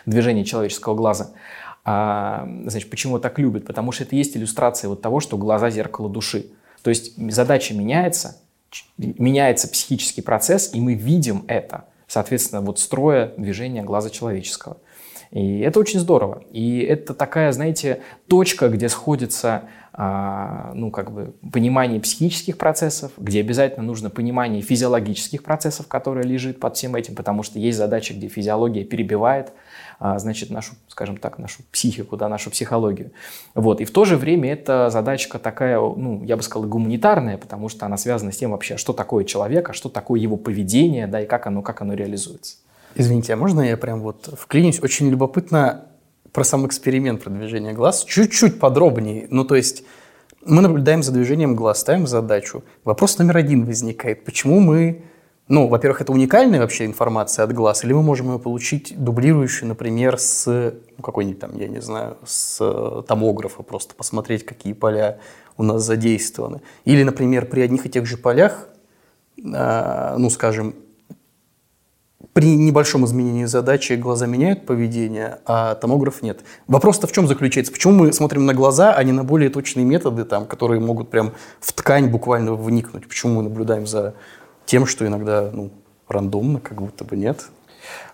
движение 0.05 0.45
человеческого 0.45 0.95
глаза. 0.95 1.31
А, 1.83 2.47
значит, 2.65 2.89
почему 2.89 3.17
так 3.17 3.39
любят? 3.39 3.65
Потому 3.65 3.91
что 3.93 4.03
это 4.03 4.15
есть 4.15 4.35
иллюстрация 4.35 4.89
вот 4.89 5.01
того, 5.01 5.19
что 5.19 5.37
глаза– 5.37 5.69
зеркало 5.71 6.09
души. 6.09 6.47
То 6.83 6.89
есть 6.89 7.13
задача 7.31 7.73
меняется, 7.73 8.37
меняется 8.97 9.69
психический 9.69 10.21
процесс, 10.21 10.73
и 10.73 10.81
мы 10.81 10.95
видим 10.95 11.45
это, 11.47 11.85
соответственно, 12.07 12.61
вот 12.61 12.79
строя 12.79 13.33
движения 13.37 13.83
глаза 13.83 14.09
человеческого. 14.09 14.77
И 15.37 15.59
это 15.59 15.79
очень 15.79 15.99
здорово. 15.99 16.41
И 16.51 16.79
это 16.79 17.13
такая, 17.13 17.51
знаете, 17.51 18.01
точка, 18.27 18.69
где 18.69 18.89
сходится 18.89 19.65
а, 19.93 20.71
ну, 20.73 20.89
как 20.89 21.11
бы 21.11 21.35
понимание 21.51 21.99
психических 21.99 22.57
процессов, 22.57 23.11
где 23.17 23.41
обязательно 23.41 23.85
нужно 23.85 24.09
понимание 24.09 24.63
физиологических 24.63 25.43
процессов, 25.43 25.87
которые 25.87 26.25
лежит 26.25 26.59
под 26.59 26.75
всем 26.75 26.95
этим, 26.95 27.13
потому 27.13 27.43
что 27.43 27.59
есть 27.59 27.77
задачи, 27.77 28.13
где 28.13 28.29
физиология 28.29 28.83
перебивает, 28.83 29.53
а, 29.99 30.17
значит, 30.17 30.49
нашу, 30.49 30.73
скажем 30.87 31.17
так, 31.17 31.37
нашу 31.37 31.61
психику, 31.71 32.17
да, 32.17 32.29
нашу 32.29 32.49
психологию. 32.49 33.11
Вот. 33.53 33.79
И 33.79 33.85
в 33.85 33.91
то 33.91 34.05
же 34.05 34.17
время 34.17 34.53
эта 34.53 34.89
задачка 34.89 35.37
такая, 35.37 35.79
ну, 35.79 36.23
я 36.23 36.35
бы 36.35 36.41
сказал, 36.41 36.67
гуманитарная, 36.67 37.37
потому 37.37 37.69
что 37.69 37.85
она 37.85 37.97
связана 37.97 38.31
с 38.31 38.37
тем 38.37 38.51
вообще, 38.51 38.77
что 38.77 38.91
такое 38.91 39.23
человек, 39.23 39.69
а 39.69 39.73
что 39.73 39.89
такое 39.89 40.19
его 40.19 40.35
поведение, 40.35 41.05
да, 41.05 41.21
и 41.21 41.27
как 41.27 41.45
оно, 41.45 41.61
как 41.61 41.81
оно 41.81 41.93
реализуется. 41.93 42.57
Извините, 42.99 43.33
а 43.33 43.37
можно 43.37 43.61
я 43.61 43.77
прям 43.77 44.01
вот 44.01 44.33
вклинюсь? 44.39 44.81
Очень 44.81 45.09
любопытно 45.09 45.85
про 46.31 46.43
сам 46.43 46.65
эксперимент 46.65 47.23
продвижения 47.23 47.73
глаз. 47.73 48.03
Чуть-чуть 48.03 48.59
подробнее. 48.59 49.27
Ну, 49.29 49.45
то 49.45 49.55
есть 49.55 49.83
мы 50.43 50.63
наблюдаем 50.63 51.03
за 51.03 51.11
движением 51.11 51.55
глаз, 51.55 51.79
ставим 51.79 52.07
задачу. 52.07 52.63
Вопрос 52.83 53.19
номер 53.19 53.37
один 53.37 53.65
возникает. 53.65 54.25
Почему 54.25 54.59
мы 54.59 55.03
Ну, 55.47 55.67
во-первых, 55.67 56.01
это 56.01 56.11
уникальная 56.11 56.59
вообще 56.59 56.85
информация 56.85 57.45
от 57.45 57.53
глаз, 57.53 57.85
или 57.85 57.93
мы 57.93 58.01
можем 58.01 58.33
ее 58.33 58.39
получить 58.39 58.93
дублирующую, 58.97 59.69
например, 59.69 60.17
с 60.17 60.73
ну, 60.97 61.03
какой-нибудь 61.03 61.39
там, 61.39 61.57
я 61.57 61.67
не 61.67 61.81
знаю, 61.81 62.17
с 62.25 62.57
э, 62.59 63.03
томографа, 63.07 63.63
просто 63.63 63.95
посмотреть, 63.95 64.45
какие 64.45 64.73
поля 64.73 65.19
у 65.55 65.63
нас 65.63 65.83
задействованы. 65.83 66.61
Или, 66.83 67.03
например, 67.03 67.45
при 67.45 67.61
одних 67.61 67.85
и 67.85 67.89
тех 67.89 68.05
же 68.05 68.17
полях, 68.17 68.67
э, 69.37 70.15
ну, 70.17 70.29
скажем, 70.29 70.73
при 72.37 72.55
небольшом 72.55 73.03
изменении 73.03 73.45
задачи 73.45 73.93
глаза 73.93 74.27
меняют 74.27 74.67
поведение, 74.67 75.39
а 75.47 75.73
томограф 75.73 76.21
нет. 76.21 76.41
Вопрос-то 76.67 77.07
в 77.07 77.11
чем 77.11 77.27
заключается? 77.27 77.73
Почему 77.73 77.93
мы 77.93 78.13
смотрим 78.13 78.45
на 78.45 78.53
глаза, 78.53 78.93
а 78.93 79.03
не 79.03 79.11
на 79.11 79.23
более 79.23 79.49
точные 79.49 79.87
методы, 79.87 80.23
там, 80.23 80.45
которые 80.45 80.79
могут 80.79 81.09
прям 81.09 81.33
в 81.59 81.73
ткань 81.73 82.09
буквально 82.09 82.53
вникнуть? 82.53 83.07
Почему 83.07 83.37
мы 83.37 83.41
наблюдаем 83.41 83.87
за 83.87 84.13
тем, 84.67 84.85
что 84.85 85.07
иногда 85.07 85.49
ну, 85.51 85.71
рандомно, 86.07 86.59
как 86.59 86.79
будто 86.79 87.03
бы 87.05 87.15
нет. 87.15 87.47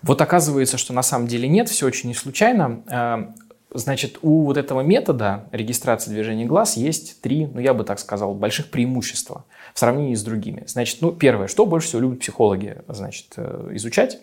Вот 0.00 0.22
оказывается, 0.22 0.78
что 0.78 0.94
на 0.94 1.02
самом 1.02 1.26
деле 1.26 1.46
нет, 1.46 1.68
все 1.68 1.84
очень 1.84 2.08
не 2.08 2.14
случайно. 2.14 3.34
Значит, 3.76 4.18
у 4.22 4.44
вот 4.44 4.56
этого 4.56 4.82
метода 4.82 5.46
регистрации 5.50 6.10
движения 6.10 6.44
глаз 6.46 6.76
есть 6.76 7.20
три, 7.20 7.46
ну 7.46 7.60
я 7.60 7.74
бы 7.74 7.82
так 7.82 7.98
сказал, 7.98 8.32
больших 8.32 8.70
преимущества 8.70 9.44
в 9.74 9.78
сравнении 9.80 10.14
с 10.14 10.22
другими. 10.22 10.62
Значит, 10.66 10.98
ну 11.00 11.10
первое, 11.10 11.48
что 11.48 11.66
больше 11.66 11.88
всего 11.88 12.02
любят 12.02 12.20
психологи, 12.20 12.76
значит, 12.86 13.26
э, 13.36 13.70
изучать? 13.72 14.20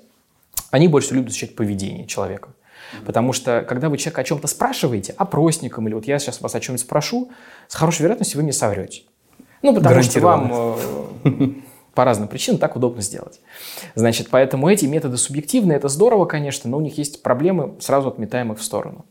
Они 0.69 0.87
больше 0.87 1.07
всего 1.07 1.17
любят 1.17 1.31
изучать 1.31 1.55
поведение 1.55 2.07
человека. 2.07 2.49
Потому 3.05 3.33
что, 3.33 3.65
когда 3.67 3.89
вы 3.89 3.97
человека 3.97 4.21
о 4.21 4.23
чем-то 4.23 4.47
спрашиваете, 4.47 5.13
опросником, 5.17 5.85
или 5.87 5.95
вот 5.95 6.05
я 6.05 6.17
сейчас 6.17 6.39
вас 6.39 6.55
о 6.55 6.59
чем-нибудь 6.61 6.85
спрошу, 6.85 7.29
с 7.67 7.75
хорошей 7.75 8.03
вероятностью 8.03 8.37
вы 8.37 8.43
мне 8.43 8.53
соврете. 8.53 9.03
Ну, 9.61 9.75
потому 9.75 10.01
что 10.01 10.19
вам 10.21 10.77
по 12.01 12.05
разным 12.05 12.27
причинам 12.27 12.59
так 12.59 12.75
удобно 12.75 12.99
сделать. 13.03 13.39
Значит, 13.93 14.29
поэтому 14.31 14.67
эти 14.67 14.87
методы 14.87 15.17
субъективные, 15.17 15.77
это 15.77 15.87
здорово, 15.87 16.25
конечно, 16.25 16.67
но 16.67 16.77
у 16.77 16.81
них 16.81 16.97
есть 16.97 17.21
проблемы, 17.21 17.75
сразу 17.79 18.07
отметаем 18.07 18.51
их 18.51 18.57
в 18.57 18.63
сторону. 18.63 19.05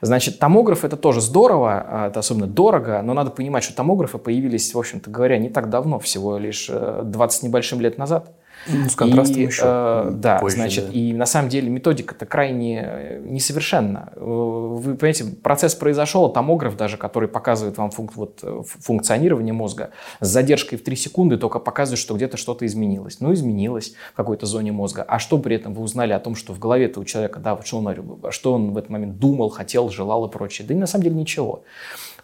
Значит, 0.00 0.38
томограф 0.38 0.84
это 0.84 0.96
тоже 0.96 1.20
здорово, 1.20 1.84
а, 1.88 2.06
это 2.06 2.20
особенно 2.20 2.46
дорого, 2.46 3.02
но 3.02 3.14
надо 3.14 3.32
понимать, 3.32 3.64
что 3.64 3.74
томографы 3.74 4.18
появились, 4.18 4.72
в 4.72 4.78
общем-то 4.78 5.10
говоря, 5.10 5.38
не 5.38 5.48
так 5.48 5.70
давно, 5.70 5.98
всего 5.98 6.38
лишь 6.38 6.70
20 6.70 7.42
э, 7.42 7.46
небольшим 7.48 7.80
лет 7.80 7.98
назад. 7.98 8.30
Ну, 8.68 8.88
с 8.88 8.94
контрастом 8.94 9.36
и, 9.36 9.46
еще. 9.46 9.62
Э, 9.64 10.10
да, 10.12 10.38
позже, 10.38 10.56
значит, 10.56 10.86
да. 10.86 10.92
и 10.92 11.12
на 11.12 11.26
самом 11.26 11.48
деле 11.48 11.68
методика-то 11.68 12.26
крайне 12.26 12.82
э, 12.82 13.22
несовершенна. 13.24 14.12
Э, 14.16 14.20
вы 14.20 14.96
понимаете, 14.96 15.24
процесс 15.42 15.74
произошел, 15.74 16.30
томограф 16.30 16.76
даже, 16.76 16.96
который 16.96 17.28
показывает 17.28 17.78
вам 17.78 17.90
функ, 17.90 18.16
вот, 18.16 18.40
э, 18.42 18.62
функционирование 18.64 19.52
мозга, 19.52 19.90
с 20.20 20.28
задержкой 20.28 20.78
в 20.78 20.84
3 20.84 20.96
секунды 20.96 21.36
только 21.36 21.58
показывает, 21.58 21.98
что 21.98 22.14
где-то 22.14 22.36
что-то 22.36 22.66
изменилось. 22.66 23.20
Ну, 23.20 23.32
изменилось 23.32 23.94
в 24.12 24.16
какой-то 24.16 24.46
зоне 24.46 24.72
мозга. 24.72 25.02
А 25.02 25.18
что 25.18 25.38
при 25.38 25.56
этом 25.56 25.74
вы 25.74 25.82
узнали 25.82 26.12
о 26.12 26.18
том, 26.18 26.34
что 26.34 26.52
в 26.52 26.58
голове-то 26.58 27.00
у 27.00 27.04
человека, 27.04 27.40
да, 27.40 27.58
что 27.64 27.78
он, 27.78 28.30
что 28.30 28.52
он 28.52 28.72
в 28.72 28.78
этот 28.78 28.90
момент 28.90 29.18
думал, 29.18 29.48
хотел, 29.50 29.88
желал 29.90 30.26
и 30.26 30.30
прочее? 30.30 30.66
Да 30.66 30.74
и 30.74 30.76
на 30.76 30.86
самом 30.86 31.04
деле 31.04 31.16
ничего. 31.16 31.64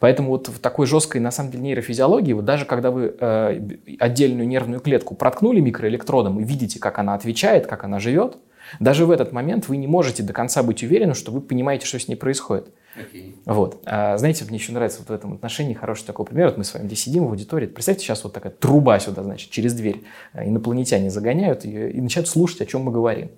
Поэтому 0.03 0.31
вот 0.31 0.49
в 0.49 0.59
такой 0.59 0.89
жесткой, 0.89 1.21
на 1.21 1.31
самом 1.31 1.53
деле, 1.53 1.63
нейрофизиологии, 1.63 2.33
вот 2.33 2.45
даже 2.45 2.65
когда 2.65 2.91
вы 2.91 3.15
э, 3.21 3.61
отдельную 4.01 4.49
нервную 4.49 4.81
клетку 4.81 5.15
проткнули 5.15 5.61
микроэлектродом 5.61 6.41
и 6.41 6.43
видите, 6.43 6.81
как 6.81 6.99
она 6.99 7.15
отвечает, 7.15 7.69
как 7.69 7.85
она 7.85 8.01
живет, 8.01 8.37
даже 8.81 9.07
в 9.07 9.13
этот 9.13 9.31
момент 9.31 9.69
вы 9.69 9.77
не 9.77 9.87
можете 9.87 10.25
до 10.25 10.33
конца 10.33 10.65
быть 10.65 10.83
уверены, 10.83 11.15
что 11.15 11.31
вы 11.31 11.41
понимаете, 11.41 11.87
что 11.87 12.01
с 12.01 12.09
ней 12.09 12.17
происходит. 12.17 12.73
Okay. 12.99 13.37
Вот. 13.45 13.81
А, 13.87 14.19
знаете, 14.19 14.45
мне 14.45 14.57
еще 14.57 14.73
нравится 14.73 14.99
вот 14.99 15.09
в 15.09 15.13
этом 15.13 15.35
отношении 15.35 15.73
хороший 15.73 16.05
такой 16.05 16.27
пример. 16.27 16.49
Вот 16.49 16.59
мы 16.59 16.65
с 16.65 16.75
вами 16.75 16.89
здесь 16.89 17.05
сидим 17.05 17.27
в 17.27 17.29
аудитории. 17.29 17.67
Представьте, 17.67 18.05
сейчас 18.05 18.25
вот 18.25 18.33
такая 18.33 18.53
труба 18.53 18.99
сюда, 18.99 19.23
значит, 19.23 19.51
через 19.51 19.73
дверь 19.73 20.03
э, 20.33 20.49
инопланетяне 20.49 21.11
загоняют 21.11 21.65
ее 21.65 21.93
и 21.93 22.01
начинают 22.01 22.29
слушать, 22.29 22.61
о 22.63 22.67
чем 22.67 22.83
мы 22.83 22.91
говорим. 22.91 23.31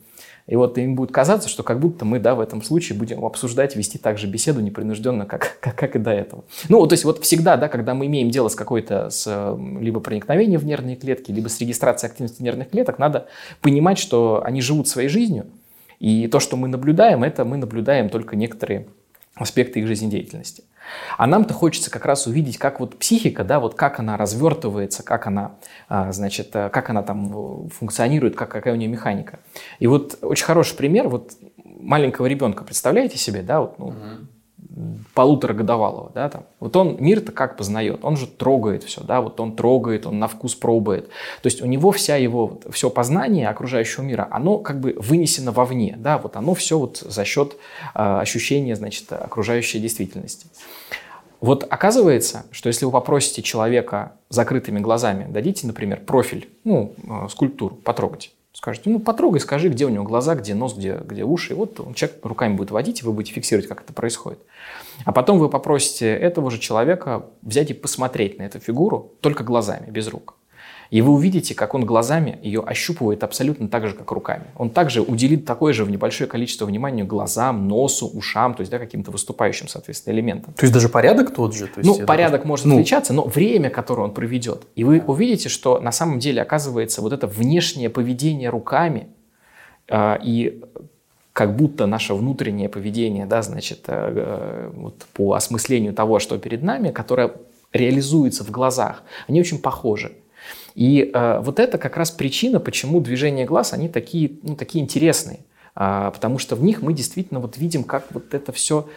И 0.46 0.56
вот 0.56 0.76
им 0.76 0.94
будет 0.94 1.10
казаться, 1.10 1.48
что 1.48 1.62
как 1.62 1.80
будто 1.80 2.04
мы, 2.04 2.18
да, 2.18 2.34
в 2.34 2.40
этом 2.40 2.62
случае 2.62 2.98
будем 2.98 3.24
обсуждать, 3.24 3.76
вести 3.76 3.96
также 3.96 4.26
беседу 4.26 4.60
непринужденно, 4.60 5.24
как, 5.24 5.58
как, 5.60 5.74
как 5.74 5.96
и 5.96 5.98
до 5.98 6.10
этого. 6.10 6.44
Ну, 6.68 6.86
то 6.86 6.92
есть 6.92 7.04
вот 7.04 7.22
всегда, 7.24 7.56
да, 7.56 7.68
когда 7.68 7.94
мы 7.94 8.06
имеем 8.06 8.30
дело 8.30 8.48
с 8.48 8.54
какой-то, 8.54 9.08
с 9.08 9.56
либо 9.80 10.00
проникновением 10.00 10.60
в 10.60 10.66
нервные 10.66 10.96
клетки, 10.96 11.30
либо 11.30 11.48
с 11.48 11.58
регистрацией 11.60 12.10
активности 12.10 12.42
нервных 12.42 12.70
клеток, 12.70 12.98
надо 12.98 13.26
понимать, 13.62 13.98
что 13.98 14.42
они 14.44 14.60
живут 14.60 14.86
своей 14.86 15.08
жизнью, 15.08 15.46
и 15.98 16.26
то, 16.28 16.40
что 16.40 16.56
мы 16.56 16.68
наблюдаем, 16.68 17.22
это 17.22 17.44
мы 17.44 17.56
наблюдаем 17.56 18.10
только 18.10 18.36
некоторые 18.36 18.86
аспекты 19.34 19.80
их 19.80 19.86
жизнедеятельности. 19.86 20.64
А 21.16 21.26
нам-то 21.26 21.54
хочется 21.54 21.90
как 21.90 22.04
раз 22.04 22.26
увидеть, 22.26 22.58
как 22.58 22.80
вот 22.80 22.98
психика, 22.98 23.44
да, 23.44 23.60
вот 23.60 23.74
как 23.74 23.98
она 23.98 24.16
развертывается, 24.16 25.02
как 25.02 25.26
она, 25.26 25.56
а, 25.88 26.12
значит, 26.12 26.50
э, 26.54 26.68
как 26.70 26.90
она 26.90 27.02
там 27.02 27.66
э, 27.66 27.68
функционирует, 27.70 28.36
как, 28.36 28.50
какая 28.50 28.74
у 28.74 28.76
нее 28.76 28.88
механика. 28.88 29.40
И 29.78 29.86
вот 29.86 30.18
очень 30.22 30.44
хороший 30.44 30.76
пример, 30.76 31.08
вот 31.08 31.32
маленького 31.64 32.26
ребенка, 32.26 32.64
представляете 32.64 33.18
себе, 33.18 33.42
да, 33.42 33.60
вот, 33.60 33.78
ну, 33.78 33.86
угу 33.86 34.26
полуторагодовалого, 35.14 36.10
да, 36.14 36.28
там, 36.28 36.44
вот 36.58 36.74
он 36.76 36.96
мир-то 36.98 37.32
как 37.32 37.56
познает, 37.56 38.00
он 38.02 38.16
же 38.16 38.26
трогает 38.26 38.82
все, 38.82 39.02
да, 39.02 39.20
вот 39.20 39.38
он 39.40 39.54
трогает, 39.54 40.06
он 40.06 40.18
на 40.18 40.26
вкус 40.26 40.54
пробует, 40.54 41.08
то 41.08 41.46
есть 41.46 41.62
у 41.62 41.66
него 41.66 41.92
вся 41.92 42.16
его, 42.16 42.58
все 42.70 42.90
познание 42.90 43.48
окружающего 43.48 44.02
мира, 44.02 44.26
оно 44.30 44.58
как 44.58 44.80
бы 44.80 44.96
вынесено 44.98 45.52
вовне, 45.52 45.96
да, 45.98 46.18
вот 46.18 46.36
оно 46.36 46.54
все 46.54 46.78
вот 46.78 46.98
за 46.98 47.24
счет 47.24 47.56
э, 47.94 48.18
ощущения, 48.20 48.74
значит, 48.74 49.12
окружающей 49.12 49.78
действительности. 49.78 50.46
Вот 51.40 51.66
оказывается, 51.68 52.46
что 52.50 52.68
если 52.68 52.86
вы 52.86 52.90
попросите 52.90 53.42
человека 53.42 54.12
закрытыми 54.30 54.80
глазами, 54.80 55.30
дадите, 55.30 55.66
например, 55.66 56.00
профиль, 56.00 56.48
ну, 56.64 56.94
э, 57.06 57.28
скульптуру, 57.28 57.76
потрогать, 57.76 58.32
Скажете, 58.54 58.88
ну 58.88 59.00
потрогай, 59.00 59.40
скажи, 59.40 59.68
где 59.68 59.84
у 59.84 59.88
него 59.88 60.04
глаза, 60.04 60.36
где 60.36 60.54
нос, 60.54 60.74
где, 60.74 60.94
где 61.04 61.24
уши. 61.24 61.52
И 61.52 61.56
вот 61.56 61.80
он, 61.80 61.92
человек 61.92 62.24
руками 62.24 62.54
будет 62.54 62.70
водить, 62.70 63.02
и 63.02 63.04
вы 63.04 63.12
будете 63.12 63.34
фиксировать, 63.34 63.68
как 63.68 63.82
это 63.82 63.92
происходит. 63.92 64.38
А 65.04 65.10
потом 65.10 65.40
вы 65.40 65.48
попросите 65.48 66.06
этого 66.06 66.52
же 66.52 66.60
человека 66.60 67.26
взять 67.42 67.72
и 67.72 67.74
посмотреть 67.74 68.38
на 68.38 68.44
эту 68.44 68.60
фигуру 68.60 69.12
только 69.20 69.42
глазами, 69.42 69.90
без 69.90 70.06
рук. 70.06 70.36
И 70.90 71.00
вы 71.02 71.12
увидите, 71.12 71.54
как 71.54 71.74
он 71.74 71.84
глазами 71.84 72.38
ее 72.42 72.60
ощупывает 72.60 73.24
абсолютно 73.24 73.68
так 73.68 73.86
же, 73.86 73.94
как 73.94 74.10
руками. 74.10 74.44
Он 74.56 74.70
также 74.70 75.02
уделит 75.02 75.44
такое 75.44 75.72
же 75.72 75.84
небольшое 75.84 76.28
количество 76.28 76.66
внимания 76.66 77.04
глазам, 77.04 77.68
носу, 77.68 78.06
ушам, 78.06 78.54
то 78.54 78.60
есть 78.60 78.70
да, 78.70 78.78
каким-то 78.78 79.10
выступающим, 79.10 79.68
соответственно, 79.68 80.14
элементам. 80.14 80.54
То 80.54 80.64
есть 80.64 80.72
даже 80.72 80.88
порядок 80.88 81.34
тот 81.34 81.54
же? 81.54 81.66
То 81.66 81.80
есть 81.80 82.00
ну, 82.00 82.06
порядок 82.06 82.40
это... 82.40 82.48
может 82.48 82.66
ну... 82.66 82.74
отличаться, 82.74 83.12
но 83.12 83.24
время, 83.24 83.70
которое 83.70 84.02
он 84.02 84.12
проведет. 84.12 84.66
И 84.74 84.84
вы 84.84 85.02
увидите, 85.06 85.48
что 85.48 85.80
на 85.80 85.92
самом 85.92 86.18
деле 86.18 86.42
оказывается 86.42 87.02
вот 87.02 87.12
это 87.12 87.26
внешнее 87.26 87.90
поведение 87.90 88.50
руками 88.50 89.08
э, 89.88 90.18
и 90.22 90.62
как 91.34 91.56
будто 91.56 91.86
наше 91.86 92.14
внутреннее 92.14 92.68
поведение, 92.68 93.26
да, 93.26 93.42
значит, 93.42 93.80
э, 93.88 94.12
э, 94.14 94.70
вот 94.72 95.04
по 95.12 95.34
осмыслению 95.34 95.92
того, 95.92 96.20
что 96.20 96.38
перед 96.38 96.62
нами, 96.62 96.90
которое 96.92 97.32
реализуется 97.72 98.44
в 98.44 98.50
глазах, 98.50 99.02
они 99.26 99.40
очень 99.40 99.58
похожи. 99.58 100.12
И 100.74 101.10
э, 101.12 101.40
вот 101.40 101.60
это 101.60 101.78
как 101.78 101.96
раз 101.96 102.10
причина, 102.10 102.58
почему 102.60 103.00
движения 103.00 103.44
глаз, 103.44 103.72
они 103.72 103.88
такие, 103.88 104.32
ну, 104.42 104.56
такие 104.56 104.82
интересные. 104.82 105.40
А, 105.76 106.10
потому 106.10 106.38
что 106.38 106.56
в 106.56 106.62
них 106.62 106.82
мы 106.82 106.92
действительно 106.92 107.40
вот 107.40 107.56
видим, 107.56 107.84
как 107.84 108.06
вот 108.10 108.34
это 108.34 108.52
все, 108.52 108.88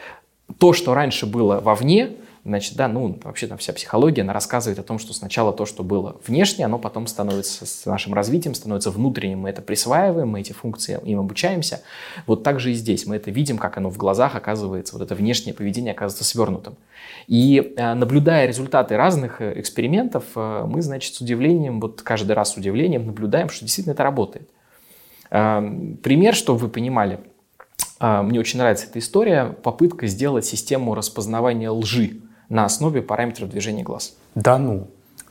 то, 0.59 0.73
что 0.73 0.93
раньше 0.93 1.25
было 1.25 1.59
вовне, 1.59 2.17
Значит, 2.47 2.77
да, 2.77 2.87
ну, 2.87 3.19
вообще 3.25 3.45
там 3.45 3.57
вся 3.57 3.73
психология, 3.73 4.21
она 4.21 4.31
рассказывает 4.31 4.79
о 4.79 4.83
том, 4.83 4.99
что 4.99 5.11
сначала 5.11 5.51
то, 5.51 5.65
что 5.65 5.83
было 5.83 6.15
внешне, 6.25 6.63
оно 6.63 6.79
потом 6.79 7.05
становится 7.05 7.65
с 7.65 7.85
нашим 7.85 8.13
развитием, 8.13 8.55
становится 8.55 8.89
внутренним, 8.89 9.39
мы 9.39 9.49
это 9.49 9.61
присваиваем, 9.61 10.29
мы 10.29 10.39
эти 10.39 10.53
функции 10.53 10.97
им 11.03 11.19
обучаемся. 11.19 11.81
Вот 12.25 12.43
так 12.43 12.61
же 12.61 12.71
и 12.71 12.73
здесь 12.73 13.05
мы 13.05 13.17
это 13.17 13.31
видим, 13.31 13.57
как 13.57 13.77
оно 13.77 13.89
в 13.89 13.97
глазах 13.97 14.37
оказывается, 14.37 14.93
вот 14.93 15.03
это 15.03 15.13
внешнее 15.13 15.53
поведение 15.53 15.91
оказывается 15.91 16.23
свернутым. 16.23 16.77
И 17.27 17.73
э, 17.75 17.93
наблюдая 17.95 18.47
результаты 18.47 18.95
разных 18.95 19.41
э, 19.41 19.59
экспериментов, 19.59 20.23
э, 20.37 20.63
мы, 20.65 20.81
значит, 20.81 21.15
с 21.15 21.19
удивлением, 21.19 21.81
вот 21.81 22.01
каждый 22.01 22.31
раз 22.31 22.53
с 22.53 22.55
удивлением 22.55 23.07
наблюдаем, 23.07 23.49
что 23.49 23.65
действительно 23.65 23.91
это 23.91 24.03
работает. 24.03 24.49
Пример, 25.29 26.33
чтобы 26.33 26.59
вы 26.59 26.69
понимали, 26.69 27.19
мне 27.99 28.39
очень 28.39 28.59
нравится 28.59 28.85
эта 28.89 28.99
история, 28.99 29.53
попытка 29.61 30.07
сделать 30.07 30.45
систему 30.45 30.95
распознавания 30.95 31.69
лжи 31.69 32.21
на 32.49 32.65
основе 32.65 33.01
параметров 33.01 33.49
движения 33.49 33.83
глаз. 33.83 34.15
Да 34.35 34.57
ну? 34.57 34.87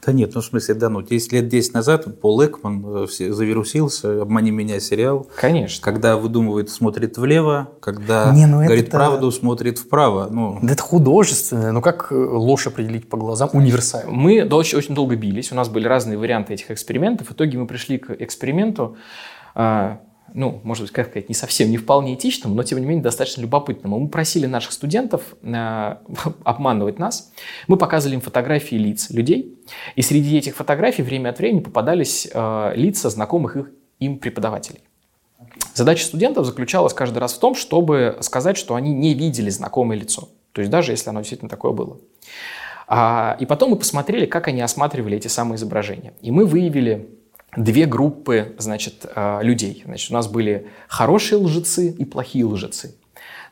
Да 0.07 0.13
нет, 0.13 0.33
ну 0.35 0.41
в 0.41 0.45
смысле, 0.45 0.77
да 0.77 0.89
ну. 0.89 1.03
10 1.03 1.33
лет 1.33 1.49
10 1.49 1.75
назад 1.75 2.21
Пол 2.21 2.45
Экман 2.45 3.05
э, 3.05 3.07
завирусился, 3.09 4.23
«Обмани 4.23 4.53
меня» 4.53 4.79
сериал. 4.79 5.27
Конечно. 5.37 5.83
Когда 5.85 6.17
выдумывает, 6.17 6.71
смотрит 6.71 7.19
влево, 7.19 7.71
когда 7.81 8.33
Не, 8.33 8.47
ну 8.47 8.63
говорит 8.63 8.89
это... 8.89 8.97
правду, 8.97 9.33
смотрит 9.33 9.79
вправо. 9.79 10.29
Ну. 10.31 10.61
Да 10.63 10.75
это 10.75 10.83
художественное. 10.83 11.73
Ну 11.73 11.83
как 11.83 12.13
э, 12.13 12.15
ложь 12.15 12.69
определить 12.69 13.09
по 13.09 13.17
глазам? 13.17 13.51
Универсально. 13.53 14.13
Мы 14.13 14.45
очень, 14.45 14.79
очень 14.79 14.95
долго 14.95 15.17
бились, 15.17 15.51
у 15.51 15.57
нас 15.57 15.69
были 15.69 15.89
разные 15.89 16.17
варианты 16.17 16.55
этих 16.55 16.71
экспериментов. 16.71 17.29
В 17.29 17.33
итоге 17.33 17.59
мы 17.59 17.67
пришли 17.67 17.99
к 17.99 18.11
эксперименту, 18.13 18.97
а, 19.57 20.03
ну, 20.37 20.61
может 20.65 20.85
быть, 20.85 20.93
как 20.93 21.09
сказать, 21.09 21.31
не 21.31 21.35
совсем, 21.35 21.71
не 21.71 21.79
вполне 21.79 22.15
этичным, 22.15 22.55
но, 22.55 22.63
тем 22.63 22.79
не 22.79 22.85
менее, 22.85 23.03
достаточно 23.03 23.41
любопытным. 23.41 23.93
Мы 23.93 24.09
просили 24.09 24.45
наших 24.45 24.73
студентов 24.73 25.23
э, 25.43 25.97
обманывать 26.45 26.99
нас. 26.99 27.33
Мы 27.69 27.79
показывали 27.79 28.17
им 28.17 28.21
фотографии 28.21 28.77
лиц 28.77 29.09
людей, 29.09 29.59
и 29.95 30.03
среди 30.03 30.37
этих 30.37 30.55
фотографий 30.55 31.03
время 31.03 31.31
от 31.31 31.39
времени 31.39 31.61
попадались 31.61 32.29
э, 32.31 32.73
лица 32.77 33.09
знакомых 33.09 33.57
их, 33.57 33.71
им 33.99 34.19
преподавателей. 34.19 34.81
Задача 35.73 36.05
студентов 36.05 36.45
заключалась 36.45 36.93
каждый 36.93 37.19
раз 37.19 37.33
в 37.33 37.39
том, 37.39 37.55
чтобы 37.55 38.19
сказать, 38.21 38.59
что 38.59 38.75
они 38.75 38.93
не 38.93 39.15
видели 39.15 39.49
знакомое 39.49 39.97
лицо. 39.97 40.29
То 40.53 40.61
есть 40.61 40.71
даже 40.71 40.93
если 40.93 41.09
оно 41.09 41.21
действительно 41.21 41.49
такое 41.49 41.73
было. 41.73 41.99
А, 42.89 43.39
и 43.41 43.47
потом 43.47 43.71
мы 43.71 43.77
посмотрели, 43.77 44.27
как 44.27 44.49
они 44.49 44.61
осматривали 44.61 45.17
эти 45.17 45.29
самые 45.29 45.57
изображения. 45.57 46.13
И 46.21 46.31
мы 46.31 46.45
выявили 46.45 47.16
две 47.57 47.87
группы 47.87 48.55
значит, 48.59 49.07
а, 49.15 49.41
людей. 49.41 49.83
Значит, 49.85 50.11
у 50.11 50.15
нас 50.15 50.29
были 50.29 50.69
хорошие 50.89 51.39
лжецы 51.39 51.91
и 51.91 52.05
плохие 52.05 52.45
лжецы. 52.45 52.95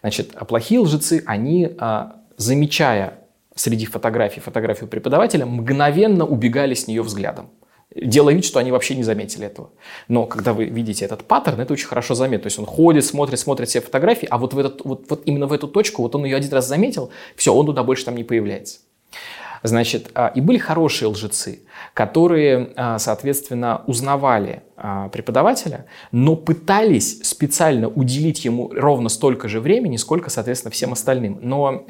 Значит, 0.00 0.32
а 0.34 0.44
плохие 0.44 0.80
лжецы, 0.80 1.22
они, 1.26 1.74
а, 1.78 2.16
замечая 2.36 3.18
среди 3.54 3.86
фотографий 3.86 4.40
фотографию 4.40 4.88
преподавателя, 4.88 5.46
мгновенно 5.46 6.26
убегали 6.26 6.74
с 6.74 6.86
нее 6.86 7.02
взглядом 7.02 7.50
делая 7.94 8.34
вид, 8.34 8.44
что 8.44 8.58
они 8.58 8.72
вообще 8.72 8.94
не 8.94 9.02
заметили 9.02 9.46
этого. 9.46 9.70
Но 10.08 10.26
когда 10.26 10.52
вы 10.52 10.64
видите 10.64 11.04
этот 11.04 11.24
паттерн, 11.24 11.60
это 11.60 11.72
очень 11.72 11.86
хорошо 11.86 12.14
заметно. 12.14 12.44
То 12.44 12.46
есть 12.48 12.58
он 12.58 12.66
ходит, 12.66 13.04
смотрит, 13.04 13.38
смотрит 13.38 13.68
все 13.68 13.80
фотографии, 13.80 14.26
а 14.30 14.38
вот, 14.38 14.54
в 14.54 14.58
этот, 14.58 14.84
вот, 14.84 15.04
вот 15.08 15.22
именно 15.26 15.46
в 15.46 15.52
эту 15.52 15.68
точку, 15.68 16.02
вот 16.02 16.14
он 16.14 16.24
ее 16.24 16.36
один 16.36 16.52
раз 16.52 16.66
заметил, 16.66 17.10
все, 17.36 17.54
он 17.54 17.66
туда 17.66 17.82
больше 17.82 18.04
там 18.04 18.16
не 18.16 18.24
появляется. 18.24 18.80
Значит, 19.62 20.10
а, 20.14 20.32
и 20.34 20.40
были 20.40 20.58
хорошие 20.58 21.08
лжецы, 21.08 21.60
которые, 21.92 22.70
а, 22.76 22.98
соответственно, 22.98 23.82
узнавали 23.86 24.62
а, 24.76 25.08
преподавателя, 25.08 25.86
но 26.12 26.36
пытались 26.36 27.22
специально 27.22 27.88
уделить 27.88 28.44
ему 28.44 28.70
ровно 28.74 29.08
столько 29.08 29.48
же 29.48 29.60
времени, 29.60 29.96
сколько, 29.96 30.30
соответственно, 30.30 30.72
всем 30.72 30.92
остальным. 30.92 31.38
Но 31.42 31.84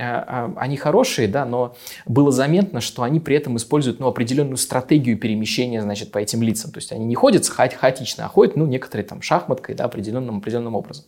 они 0.56 0.76
хорошие, 0.76 1.28
да, 1.28 1.44
но 1.44 1.76
было 2.06 2.30
заметно, 2.30 2.80
что 2.80 3.02
они 3.02 3.20
при 3.20 3.36
этом 3.36 3.56
используют 3.56 4.00
ну, 4.00 4.06
определенную 4.06 4.56
стратегию 4.56 5.18
перемещения, 5.18 5.80
значит, 5.80 6.10
по 6.10 6.18
этим 6.18 6.42
лицам. 6.42 6.72
То 6.72 6.78
есть 6.78 6.92
они 6.92 7.04
не 7.06 7.14
ходят 7.14 7.46
ха 7.48 7.68
хаотично, 7.68 8.26
а 8.26 8.28
ходят, 8.28 8.56
ну, 8.56 8.66
некоторые 8.66 9.06
там 9.06 9.22
шахматкой, 9.22 9.74
да, 9.74 9.84
определенным, 9.84 10.38
определенным 10.38 10.74
образом. 10.74 11.04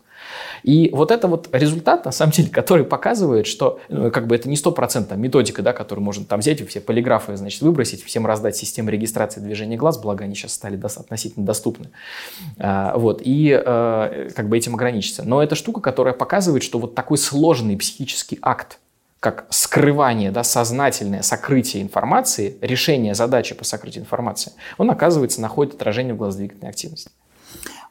И 0.62 0.90
вот 0.92 1.10
это 1.10 1.28
вот 1.28 1.48
результат, 1.52 2.04
на 2.04 2.12
самом 2.12 2.32
деле, 2.32 2.48
который 2.48 2.84
показывает, 2.84 3.46
что 3.46 3.80
ну, 3.88 4.10
как 4.10 4.26
бы 4.26 4.34
это 4.34 4.48
не 4.48 4.56
стопроцентная 4.56 5.18
методика, 5.18 5.62
да, 5.62 5.72
которую 5.72 6.04
можно 6.04 6.24
там 6.24 6.40
взять, 6.40 6.66
все 6.68 6.80
полиграфы, 6.80 7.36
значит, 7.36 7.60
выбросить, 7.62 8.02
всем 8.02 8.26
раздать 8.26 8.56
систему 8.66 8.90
регистрации 8.90 9.40
движения 9.40 9.76
глаз, 9.76 9.98
благо 9.98 10.24
они 10.24 10.34
сейчас 10.34 10.52
стали 10.52 10.76
относительно 10.76 11.46
доступны. 11.46 11.90
А, 12.58 12.96
вот, 12.96 13.22
и 13.24 13.52
а, 13.52 14.28
как 14.34 14.48
бы 14.48 14.56
этим 14.56 14.74
ограничиться. 14.74 15.22
Но 15.24 15.42
это 15.42 15.54
штука, 15.54 15.80
которая 15.80 16.14
показывает, 16.14 16.62
что 16.62 16.78
вот 16.78 16.94
такой 16.94 17.18
сложный 17.18 17.76
психический 17.76 18.38
акт, 18.42 18.78
как 19.20 19.46
скрывание, 19.50 20.30
да, 20.30 20.44
сознательное 20.44 21.22
сокрытие 21.22 21.82
информации, 21.82 22.58
решение 22.60 23.14
задачи 23.14 23.54
по 23.54 23.64
сокрытию 23.64 24.04
информации, 24.04 24.52
он, 24.78 24.90
оказывается, 24.90 25.40
находит 25.40 25.74
отражение 25.74 26.14
в 26.14 26.18
глазодвигательной 26.18 26.70
активности. 26.70 27.10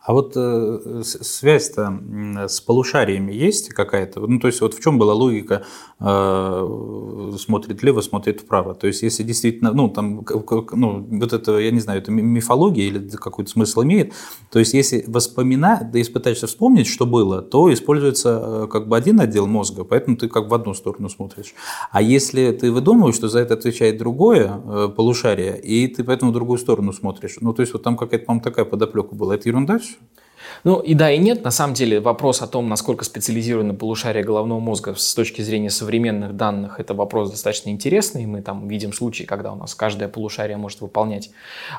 А 0.06 0.14
вот 0.14 0.34
э, 0.36 1.02
связь-то 1.04 2.00
с 2.48 2.62
полушариями 2.62 3.32
есть 3.34 3.70
какая-то? 3.70 4.20
Ну, 4.20 4.40
то 4.40 4.46
есть, 4.46 4.62
вот 4.62 4.76
в 4.76 4.80
чем 4.80 5.00
была 5.00 5.16
логика 5.16 5.64
э, 6.00 7.32
смотрит 7.40 7.82
влево, 7.82 8.02
смотрит 8.02 8.42
вправо? 8.42 8.76
То 8.76 8.86
есть, 8.86 9.02
если 9.02 9.24
действительно, 9.24 9.72
ну, 9.74 9.90
там, 9.90 10.24
ну, 10.74 11.08
вот 11.10 11.34
это, 11.34 11.58
я 11.58 11.72
не 11.72 11.80
знаю, 11.80 12.02
это 12.02 12.12
мифология 12.12 12.86
или 12.86 13.10
какой-то 13.10 13.50
смысл 13.50 13.82
имеет, 13.82 14.14
то 14.52 14.60
есть, 14.60 14.76
если 14.76 15.04
воспоминать, 15.08 15.90
да, 15.90 15.98
если 15.98 16.14
пытаешься 16.14 16.46
вспомнить, 16.46 16.86
что 16.86 17.08
было, 17.08 17.42
то 17.42 17.74
используется 17.74 18.42
э, 18.44 18.68
как 18.72 18.88
бы 18.88 18.96
один 18.96 19.20
отдел 19.20 19.48
мозга, 19.48 19.86
поэтому 19.86 20.18
ты 20.18 20.30
как 20.30 20.50
в 20.50 20.54
одну 20.54 20.76
сторону 20.76 21.10
смотришь. 21.10 21.56
А 21.92 22.04
если 22.04 22.52
ты 22.52 22.72
выдумываешь, 22.72 23.16
что 23.16 23.28
за 23.28 23.40
это 23.40 23.56
отвечает 23.56 23.98
другое 23.98 24.62
э, 24.64 24.90
полушарие, 24.96 25.60
и 25.60 25.88
ты 25.88 26.04
поэтому 26.04 26.30
в 26.30 26.36
другую 26.36 26.60
сторону 26.60 26.94
смотришь, 26.94 27.38
ну, 27.42 27.54
то 27.54 27.62
есть, 27.64 27.74
вот 27.74 27.82
там 27.82 27.98
какая-то, 27.98 28.26
по-моему, 28.26 28.44
такая 28.44 28.66
подоплека 28.66 29.16
была, 29.16 29.34
это 29.34 29.50
ерунда 29.50 29.80
все? 29.80 29.95
isso? 29.96 30.25
Ну 30.66 30.80
и 30.80 30.96
да, 30.96 31.12
и 31.12 31.20
нет. 31.20 31.44
На 31.44 31.52
самом 31.52 31.76
деле 31.76 32.00
вопрос 32.00 32.42
о 32.42 32.48
том, 32.48 32.68
насколько 32.68 33.06
специализированы 33.06 33.76
полушария 33.76 34.24
головного 34.24 34.60
мозга 34.60 34.96
с 34.96 35.14
точки 35.14 35.44
зрения 35.44 35.70
современных 35.70 36.36
данных, 36.36 36.80
это 36.80 36.96
вопрос 36.96 37.30
достаточно 37.30 37.70
интересный. 37.70 38.26
Мы 38.26 38.42
там 38.42 38.68
видим 38.68 38.92
случаи, 38.92 39.26
когда 39.26 39.54
у 39.54 39.56
нас 39.56 39.76
каждое 39.76 40.08
полушарие 40.08 40.58
может 40.58 40.82
выполнять 40.82 41.30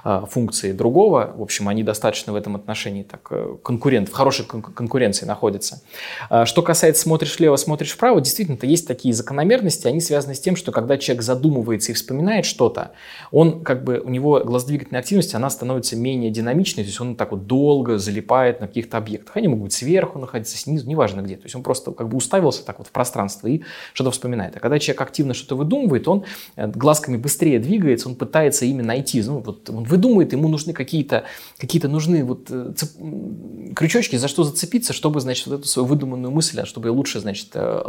э, 0.04 0.22
функции 0.30 0.70
другого. 0.70 1.34
В 1.36 1.42
общем, 1.42 1.68
они 1.68 1.82
достаточно 1.82 2.32
в 2.32 2.36
этом 2.36 2.54
отношении 2.54 3.02
так 3.02 3.26
э, 3.30 3.56
конкурент, 3.60 4.08
в 4.08 4.12
хорошей 4.12 4.46
кон- 4.46 4.62
конкуренции 4.62 5.26
находятся. 5.26 5.82
Э, 6.30 6.44
что 6.44 6.62
касается 6.62 7.02
смотришь 7.02 7.40
влево, 7.40 7.56
смотришь 7.56 7.90
вправо, 7.90 8.20
действительно-то 8.20 8.68
есть 8.68 8.86
такие 8.86 9.12
закономерности, 9.12 9.88
они 9.88 10.00
связаны 10.00 10.36
с 10.36 10.40
тем, 10.40 10.54
что 10.54 10.70
когда 10.70 10.96
человек 10.96 11.24
задумывается 11.24 11.90
и 11.90 11.94
вспоминает 11.96 12.46
что-то, 12.46 12.92
он 13.32 13.64
как 13.64 13.82
бы, 13.82 13.98
у 13.98 14.10
него 14.10 14.38
глаздвигательная 14.44 15.00
активность, 15.00 15.34
она 15.34 15.50
становится 15.50 15.96
менее 15.96 16.30
динамичной, 16.30 16.84
то 16.84 16.88
есть 16.88 17.00
он 17.00 17.16
так 17.16 17.32
вот 17.32 17.48
долго 17.48 17.98
залипает 17.98 18.60
на 18.60 18.68
каких-то 18.76 18.98
объектах. 18.98 19.36
Они 19.36 19.48
могут 19.48 19.64
быть 19.64 19.72
сверху 19.72 20.18
находиться, 20.18 20.58
снизу, 20.58 20.86
неважно 20.86 21.22
где. 21.22 21.36
То 21.36 21.44
есть 21.44 21.56
он 21.56 21.62
просто 21.62 21.92
как 21.92 22.08
бы 22.08 22.18
уставился 22.18 22.62
так 22.62 22.78
вот 22.78 22.88
в 22.88 22.90
пространство 22.90 23.48
и 23.48 23.62
что-то 23.94 24.10
вспоминает. 24.10 24.54
А 24.56 24.60
когда 24.60 24.78
человек 24.78 25.00
активно 25.00 25.32
что-то 25.32 25.56
выдумывает, 25.56 26.06
он 26.08 26.24
э, 26.56 26.66
глазками 26.68 27.16
быстрее 27.16 27.58
двигается, 27.58 28.08
он 28.08 28.16
пытается 28.16 28.66
ими 28.66 28.82
найти. 28.82 29.22
Ну, 29.22 29.38
вот 29.38 29.70
он 29.70 29.84
выдумывает, 29.84 30.32
ему 30.32 30.48
нужны 30.48 30.74
какие-то 30.74 31.24
какие 31.56 31.82
нужны 31.86 32.22
вот 32.22 32.48
э, 32.50 32.74
цеп... 32.76 32.90
крючочки, 33.74 34.16
за 34.16 34.28
что 34.28 34.44
зацепиться, 34.44 34.92
чтобы, 34.92 35.20
значит, 35.20 35.46
вот 35.46 35.60
эту 35.60 35.68
свою 35.68 35.86
выдуманную 35.86 36.30
мысль, 36.30 36.60
а 36.60 36.66
чтобы 36.66 36.88
лучше, 36.88 37.20
значит, 37.20 37.48
э, 37.54 37.82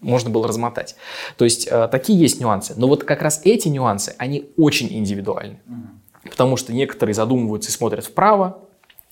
можно 0.00 0.30
было 0.30 0.48
размотать. 0.48 0.96
То 1.36 1.44
есть 1.44 1.68
такие 1.90 2.18
есть 2.18 2.40
нюансы. 2.40 2.74
Но 2.76 2.86
вот 2.86 3.02
как 3.02 3.20
раз 3.20 3.40
эти 3.44 3.68
нюансы, 3.68 4.14
они 4.16 4.48
очень 4.56 4.88
индивидуальны. 4.90 5.58
Потому 6.22 6.56
что 6.56 6.72
некоторые 6.72 7.14
задумываются 7.14 7.70
и 7.70 7.72
смотрят 7.72 8.04
вправо, 8.04 8.67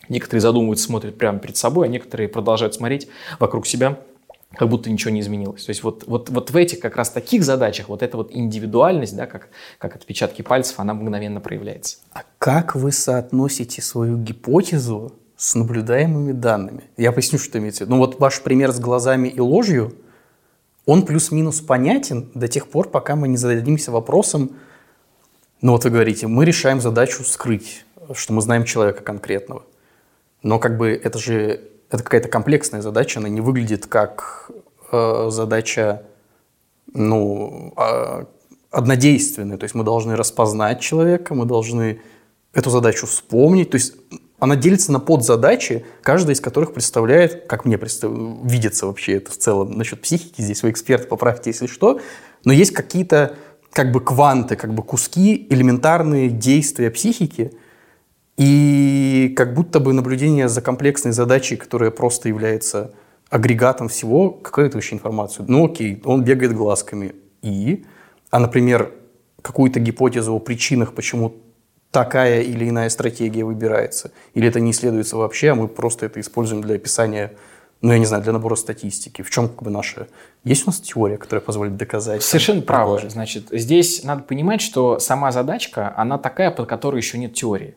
Некоторые 0.08 0.40
задумываются, 0.40 0.86
смотрят 0.86 1.18
прямо 1.18 1.38
перед 1.38 1.56
собой, 1.56 1.86
а 1.86 1.90
некоторые 1.90 2.28
продолжают 2.28 2.74
смотреть 2.74 3.08
вокруг 3.38 3.66
себя, 3.66 3.98
как 4.54 4.68
будто 4.68 4.90
ничего 4.90 5.10
не 5.10 5.20
изменилось. 5.20 5.64
То 5.64 5.70
есть 5.70 5.82
вот, 5.82 6.04
вот, 6.06 6.30
вот 6.30 6.50
в 6.50 6.56
этих 6.56 6.80
как 6.80 6.96
раз 6.96 7.10
таких 7.10 7.44
задачах 7.44 7.88
вот 7.88 8.02
эта 8.02 8.16
вот 8.16 8.30
индивидуальность, 8.32 9.16
да, 9.16 9.26
как, 9.26 9.48
как 9.78 9.96
отпечатки 9.96 10.42
пальцев, 10.42 10.78
она 10.78 10.94
мгновенно 10.94 11.40
проявляется. 11.40 11.98
А 12.12 12.22
как 12.38 12.74
вы 12.74 12.92
соотносите 12.92 13.82
свою 13.82 14.16
гипотезу 14.16 15.12
с 15.36 15.54
наблюдаемыми 15.54 16.32
данными? 16.32 16.84
Я 16.96 17.12
поясню, 17.12 17.38
что 17.38 17.58
имеется 17.58 17.84
в 17.84 17.86
виду. 17.86 17.96
Ну 17.96 18.00
вот 18.00 18.18
ваш 18.20 18.40
пример 18.42 18.72
с 18.72 18.78
глазами 18.78 19.28
и 19.28 19.40
ложью, 19.40 19.94
он 20.86 21.04
плюс-минус 21.04 21.60
понятен 21.60 22.30
до 22.34 22.48
тех 22.48 22.68
пор, 22.68 22.88
пока 22.88 23.16
мы 23.16 23.28
не 23.28 23.36
зададимся 23.36 23.90
вопросом, 23.90 24.52
ну 25.60 25.72
вот 25.72 25.84
вы 25.84 25.90
говорите, 25.90 26.28
мы 26.28 26.44
решаем 26.44 26.80
задачу 26.80 27.24
скрыть, 27.24 27.84
что 28.14 28.32
мы 28.32 28.40
знаем 28.40 28.64
человека 28.64 29.02
конкретного– 29.02 29.64
но 30.46 30.60
как 30.60 30.78
бы 30.78 30.90
это 30.90 31.18
же 31.18 31.60
это 31.90 32.04
какая-то 32.04 32.28
комплексная 32.28 32.80
задача, 32.80 33.18
она 33.18 33.28
не 33.28 33.40
выглядит 33.40 33.86
как 33.86 34.48
э, 34.92 35.26
задача 35.30 36.04
ну, 36.94 37.74
э, 37.76 38.24
однодейственная. 38.70 39.58
То 39.58 39.64
есть 39.64 39.74
мы 39.74 39.82
должны 39.82 40.14
распознать 40.14 40.80
человека, 40.80 41.34
мы 41.34 41.46
должны 41.46 42.00
эту 42.54 42.70
задачу 42.70 43.08
вспомнить. 43.08 43.70
То 43.70 43.76
есть 43.76 43.94
она 44.38 44.54
делится 44.54 44.92
на 44.92 45.00
подзадачи, 45.00 45.84
каждая 46.00 46.36
из 46.36 46.40
которых 46.40 46.74
представляет, 46.74 47.46
как 47.48 47.64
мне 47.64 47.76
представ... 47.76 48.12
видится 48.44 48.86
вообще 48.86 49.16
это 49.16 49.32
в 49.32 49.36
целом 49.38 49.76
насчет 49.76 50.00
психики, 50.00 50.42
здесь 50.42 50.62
вы 50.62 50.70
эксперт, 50.70 51.08
поправьте, 51.08 51.50
если 51.50 51.66
что, 51.66 51.98
но 52.44 52.52
есть 52.52 52.70
какие-то 52.70 53.34
как 53.72 53.90
бы 53.90 54.00
кванты, 54.00 54.54
как 54.54 54.74
бы 54.74 54.84
куски, 54.84 55.44
элементарные 55.50 56.28
действия 56.28 56.92
психики– 56.92 57.52
и 58.36 59.32
как 59.36 59.54
будто 59.54 59.80
бы 59.80 59.92
наблюдение 59.92 60.48
за 60.48 60.60
комплексной 60.60 61.12
задачей, 61.12 61.56
которая 61.56 61.90
просто 61.90 62.28
является 62.28 62.92
агрегатом 63.30 63.88
всего, 63.88 64.30
какую-то 64.30 64.76
вообще 64.76 64.94
информацию. 64.94 65.46
Ну 65.48 65.66
окей, 65.66 66.00
он 66.04 66.22
бегает 66.22 66.54
глазками. 66.54 67.14
И? 67.42 67.84
А, 68.30 68.38
например, 68.38 68.92
какую-то 69.42 69.80
гипотезу 69.80 70.34
о 70.34 70.38
причинах, 70.38 70.94
почему 70.94 71.36
такая 71.90 72.42
или 72.42 72.68
иная 72.68 72.88
стратегия 72.90 73.44
выбирается. 73.44 74.12
Или 74.34 74.48
это 74.48 74.60
не 74.60 74.72
исследуется 74.72 75.16
вообще, 75.16 75.50
а 75.50 75.54
мы 75.54 75.68
просто 75.68 76.06
это 76.06 76.20
используем 76.20 76.62
для 76.62 76.74
описания, 76.74 77.32
ну, 77.80 77.92
я 77.92 77.98
не 77.98 78.04
знаю, 78.04 78.22
для 78.22 78.32
набора 78.32 78.54
статистики. 78.54 79.22
В 79.22 79.30
чем 79.30 79.48
как 79.48 79.62
бы 79.62 79.70
наша... 79.70 80.08
Есть 80.44 80.64
у 80.64 80.66
нас 80.66 80.80
теория, 80.80 81.16
которая 81.16 81.42
позволит 81.42 81.76
доказать? 81.76 82.22
Совершенно 82.22 82.60
правы. 82.60 83.00
Значит, 83.08 83.46
здесь 83.50 84.04
надо 84.04 84.22
понимать, 84.24 84.60
что 84.60 84.98
сама 84.98 85.32
задачка, 85.32 85.94
она 85.96 86.18
такая, 86.18 86.50
под 86.50 86.68
которой 86.68 86.98
еще 86.98 87.16
нет 87.16 87.34
теории. 87.34 87.76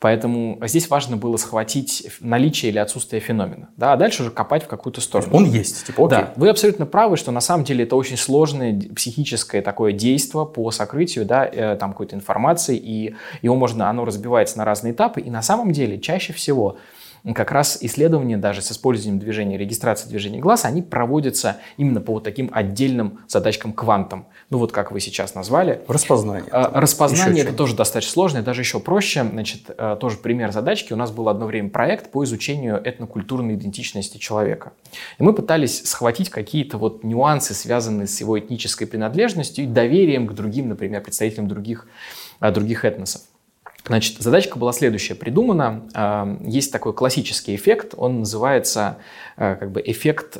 Поэтому 0.00 0.58
здесь 0.62 0.88
важно 0.90 1.16
было 1.16 1.36
схватить 1.38 2.08
наличие 2.20 2.70
или 2.70 2.78
отсутствие 2.78 3.20
феномена. 3.20 3.68
Да, 3.76 3.92
а 3.92 3.96
дальше 3.96 4.22
уже 4.22 4.30
копать 4.30 4.62
в 4.62 4.68
какую-то 4.68 5.00
сторону. 5.00 5.30
Он 5.34 5.44
есть, 5.44 5.86
типа, 5.86 6.06
окей. 6.06 6.18
Да, 6.18 6.32
вы 6.36 6.48
абсолютно 6.48 6.86
правы, 6.86 7.16
что 7.16 7.32
на 7.32 7.40
самом 7.40 7.64
деле 7.64 7.84
это 7.84 7.96
очень 7.96 8.16
сложное 8.16 8.80
психическое 8.94 9.60
такое 9.60 9.92
действие 9.92 10.46
по 10.46 10.70
сокрытию 10.70 11.24
да, 11.24 11.44
э, 11.46 11.76
там 11.76 11.92
какой-то 11.92 12.14
информации, 12.14 12.76
и 12.76 13.16
его 13.42 13.56
можно, 13.56 13.90
оно 13.90 14.04
разбивается 14.04 14.58
на 14.58 14.64
разные 14.64 14.92
этапы, 14.92 15.20
и 15.20 15.30
на 15.30 15.42
самом 15.42 15.72
деле 15.72 15.98
чаще 15.98 16.32
всего 16.32 16.76
как 17.34 17.50
раз 17.50 17.78
исследования 17.80 18.36
даже 18.36 18.62
с 18.62 18.72
использованием 18.72 19.18
движения, 19.18 19.56
регистрации 19.56 20.08
движения 20.08 20.38
глаз, 20.38 20.64
они 20.64 20.82
проводятся 20.82 21.58
именно 21.76 22.00
по 22.00 22.14
вот 22.14 22.24
таким 22.24 22.50
отдельным 22.52 23.20
задачкам 23.28 23.72
квантам. 23.72 24.26
Ну 24.50 24.58
вот 24.58 24.72
как 24.72 24.92
вы 24.92 25.00
сейчас 25.00 25.34
назвали. 25.34 25.82
Распознание. 25.88 26.48
А, 26.50 26.80
распознание 26.80 27.44
это 27.44 27.52
тоже 27.52 27.76
достаточно 27.76 28.12
сложно, 28.12 28.42
даже 28.42 28.62
еще 28.62 28.80
проще. 28.80 29.24
Значит, 29.24 29.62
э, 29.68 29.96
тоже 30.00 30.16
пример 30.16 30.52
задачки. 30.52 30.92
У 30.92 30.96
нас 30.96 31.10
был 31.10 31.28
одно 31.28 31.46
время 31.46 31.70
проект 31.70 32.10
по 32.10 32.24
изучению 32.24 32.80
этнокультурной 32.82 33.54
идентичности 33.54 34.18
человека. 34.18 34.72
И 35.18 35.22
мы 35.22 35.32
пытались 35.32 35.82
схватить 35.84 36.30
какие-то 36.30 36.78
вот 36.78 37.04
нюансы, 37.04 37.54
связанные 37.54 38.06
с 38.06 38.20
его 38.20 38.38
этнической 38.38 38.86
принадлежностью 38.86 39.64
и 39.64 39.66
доверием 39.66 40.26
к 40.26 40.32
другим, 40.32 40.68
например, 40.68 41.02
представителям 41.02 41.48
других, 41.48 41.86
э, 42.40 42.50
других 42.50 42.84
этносов. 42.84 43.22
Значит, 43.88 44.18
задачка 44.18 44.58
была 44.58 44.72
следующая 44.72 45.14
придумана. 45.14 45.88
Э, 45.94 46.36
есть 46.48 46.70
такой 46.70 46.92
классический 46.92 47.56
эффект, 47.56 47.94
он 47.96 48.20
называется 48.20 48.98
как 49.36 49.70
бы 49.70 49.82
эффект 49.84 50.38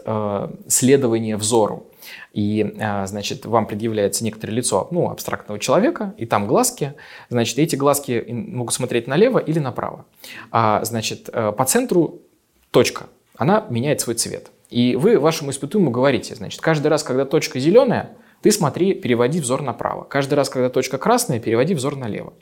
следования 0.68 1.36
взору. 1.36 1.86
И, 2.32 2.74
значит, 3.04 3.46
вам 3.46 3.66
предъявляется 3.66 4.24
некоторое 4.24 4.52
лицо, 4.54 4.88
ну, 4.90 5.10
абстрактного 5.10 5.60
человека, 5.60 6.14
и 6.16 6.26
там 6.26 6.46
глазки. 6.46 6.94
Значит, 7.28 7.58
эти 7.58 7.76
глазки 7.76 8.24
могут 8.28 8.74
смотреть 8.74 9.06
налево 9.06 9.38
или 9.38 9.60
направо. 9.60 10.04
А, 10.50 10.84
значит, 10.84 11.30
по 11.32 11.64
центру 11.64 12.22
точка, 12.70 13.06
она 13.36 13.66
меняет 13.70 14.00
свой 14.00 14.16
цвет. 14.16 14.50
И 14.68 14.96
вы 14.96 15.18
вашему 15.18 15.50
испытуемому 15.50 15.90
говорите, 15.90 16.34
значит, 16.34 16.60
каждый 16.60 16.88
раз, 16.88 17.02
когда 17.02 17.24
точка 17.24 17.58
зеленая, 17.60 18.16
ты 18.42 18.52
смотри, 18.52 18.94
переводи 18.94 19.40
взор 19.40 19.62
направо. 19.62 20.04
Каждый 20.04 20.34
раз, 20.34 20.48
когда 20.48 20.70
точка 20.70 20.98
красная, 20.98 21.40
переводи 21.40 21.74
взор 21.74 21.96
налево. 21.96 22.34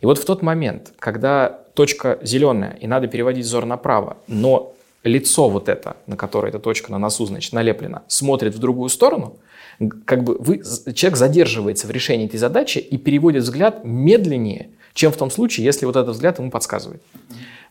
И 0.00 0.06
вот 0.06 0.18
в 0.18 0.24
тот 0.24 0.42
момент, 0.42 0.92
когда 0.98 1.48
точка 1.74 2.18
зеленая, 2.22 2.78
и 2.80 2.86
надо 2.86 3.08
переводить 3.08 3.44
взор 3.44 3.66
направо, 3.66 4.16
но 4.26 4.74
лицо 5.02 5.48
вот 5.48 5.68
это, 5.68 5.96
на 6.06 6.16
которое 6.16 6.48
эта 6.48 6.58
точка 6.58 6.90
на 6.90 6.98
носу, 6.98 7.26
значит, 7.26 7.52
налеплена, 7.52 8.02
смотрит 8.08 8.54
в 8.54 8.58
другую 8.58 8.88
сторону, 8.88 9.36
как 10.06 10.24
бы 10.24 10.36
вы, 10.38 10.62
человек 10.94 11.18
задерживается 11.18 11.86
в 11.86 11.90
решении 11.90 12.26
этой 12.26 12.38
задачи 12.38 12.78
и 12.78 12.96
переводит 12.96 13.42
взгляд 13.42 13.84
медленнее, 13.84 14.70
чем 14.94 15.12
в 15.12 15.16
том 15.16 15.30
случае, 15.30 15.66
если 15.66 15.84
вот 15.84 15.96
этот 15.96 16.14
взгляд 16.14 16.38
ему 16.38 16.50
подсказывает. 16.50 17.02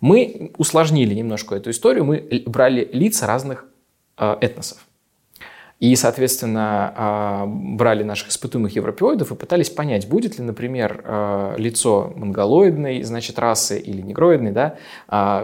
Мы 0.02 0.52
усложнили 0.58 1.14
немножко 1.14 1.56
эту 1.56 1.72
историю, 1.72 2.04
мы 2.04 2.44
брали 2.46 2.88
лица 2.92 3.26
разных 3.26 3.66
э, 4.18 4.36
этносов. 4.42 4.86
И, 5.84 5.98
соответственно, 5.98 6.94
э, 6.96 7.76
брали 7.76 8.04
наших 8.04 8.30
испытуемых 8.30 8.74
европеоидов 8.74 9.34
и 9.34 9.36
пытались 9.36 9.70
понять, 9.70 10.08
будет 10.08 10.40
ли, 10.40 10.46
например, 10.46 11.04
э, 11.04 11.56
лицо 11.58 12.14
монголоидной, 12.16 13.04
значит, 13.04 13.38
расы 13.38 13.80
или 13.80 14.02
негроидной, 14.02 14.54
да, 14.54 14.76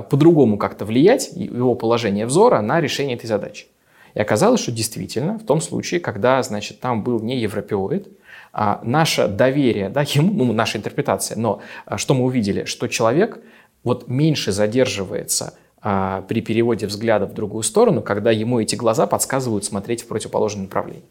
по-другому 0.10 0.58
как-то 0.58 0.86
влиять, 0.86 1.32
его 1.34 1.76
положение 1.76 2.26
взора 2.26 2.62
на 2.62 2.80
решение 2.80 3.18
этой 3.18 3.28
задачи. 3.28 3.66
И 4.14 4.22
оказалось, 4.22 4.62
что 4.62 4.72
действительно, 4.72 5.40
в 5.40 5.44
том 5.44 5.60
случае, 5.60 6.00
когда, 6.00 6.42
значит, 6.42 6.80
там 6.80 7.04
был 7.04 7.20
не 7.20 7.38
европеоид, 7.38 8.08
а 8.54 8.80
наше 8.82 9.28
доверие, 9.28 9.90
да, 9.90 10.02
ему, 10.08 10.46
ну, 10.46 10.54
наша 10.54 10.78
интерпретация, 10.78 11.38
но 11.38 11.60
что 11.98 12.14
мы 12.14 12.24
увидели, 12.24 12.64
что 12.64 12.88
человек 12.88 13.40
вот 13.84 14.08
меньше 14.08 14.54
задерживается 14.54 15.56
а, 15.82 16.24
при 16.24 16.42
переводе 16.42 16.88
взгляда 16.88 17.26
в 17.26 17.34
другую 17.34 17.64
сторону, 17.64 18.02
когда 18.02 18.32
ему 18.32 18.60
эти 18.60 18.76
глаза 18.76 19.08
подсказывают 19.08 19.66
смотреть 19.66 20.04
в 20.04 20.08
противоположном 20.08 20.64
направлении. 20.64 21.06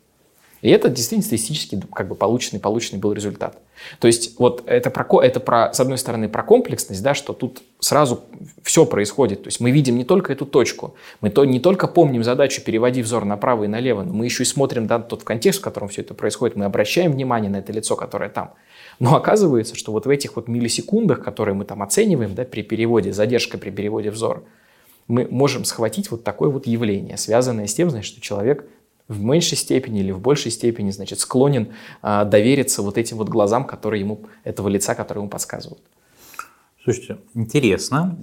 И 0.61 0.71
это 0.71 0.89
действительно 0.89 1.25
статистически 1.25 1.81
как 1.95 2.09
бы 2.09 2.15
полученный, 2.15 2.59
полученный 2.59 2.99
был 2.99 3.13
результат. 3.13 3.59
То 4.01 4.09
есть 4.09 4.39
вот 4.39 4.65
это 4.67 4.91
про, 4.91 5.23
это 5.23 5.39
про, 5.39 5.73
с 5.73 5.79
одной 5.79 5.99
стороны, 5.99 6.29
про 6.29 6.43
комплексность, 6.43 7.03
да, 7.03 7.15
что 7.15 7.33
тут 7.33 7.63
сразу 7.79 8.25
все 8.63 8.85
происходит. 8.85 9.45
То 9.45 9.49
есть 9.49 9.61
мы 9.61 9.71
видим 9.71 9.97
не 9.97 10.05
только 10.05 10.33
эту 10.33 10.47
точку, 10.47 10.95
мы 11.21 11.31
то, 11.31 11.45
не 11.45 11.61
только 11.61 11.87
помним 11.87 12.25
задачу 12.25 12.61
переводи 12.63 13.03
взор 13.03 13.25
направо 13.25 13.65
и 13.65 13.69
налево, 13.69 14.03
но 14.03 14.13
мы 14.13 14.25
еще 14.25 14.43
и 14.43 14.47
смотрим 14.47 14.89
да, 14.89 14.99
тот 14.99 15.23
контекст, 15.23 15.61
в 15.61 15.63
котором 15.63 15.89
все 15.89 16.03
это 16.03 16.15
происходит, 16.15 16.57
мы 16.57 16.65
обращаем 16.65 17.13
внимание 17.13 17.51
на 17.51 17.59
это 17.59 17.73
лицо, 17.73 17.95
которое 17.95 18.31
там. 18.31 18.55
Но 18.99 19.17
оказывается, 19.17 19.77
что 19.77 19.93
вот 19.93 20.07
в 20.07 20.11
этих 20.11 20.37
вот 20.37 20.49
миллисекундах, 20.49 21.23
которые 21.23 21.55
мы 21.55 21.65
там 21.65 21.83
оцениваем 21.83 22.35
да, 22.35 22.45
при 22.45 22.63
переводе, 22.63 23.13
задержка 23.13 23.59
при 23.59 23.71
переводе 23.71 24.11
взора, 24.11 24.43
мы 25.07 25.27
можем 25.31 25.65
схватить 25.65 26.11
вот 26.11 26.25
такое 26.25 26.51
вот 26.51 26.67
явление, 26.67 27.17
связанное 27.17 27.67
с 27.67 27.75
тем, 27.75 27.91
значит, 27.91 28.13
что 28.13 28.21
человек 28.21 28.69
в 29.07 29.23
меньшей 29.23 29.57
степени 29.57 30.01
или 30.01 30.11
в 30.11 30.21
большей 30.21 30.51
степени, 30.51 30.91
значит, 30.91 31.19
склонен 31.21 31.73
а, 32.03 32.25
довериться 32.25 32.83
вот 32.83 32.99
этим 32.99 33.17
вот 33.17 33.29
глазам, 33.29 33.65
которые 33.65 34.01
ему, 34.01 34.21
этого 34.45 34.69
лица, 34.69 34.95
которые 34.95 35.23
ему 35.23 35.31
подсказывают. 35.31 35.83
Слушайте, 36.88 37.18
интересно, 37.35 38.16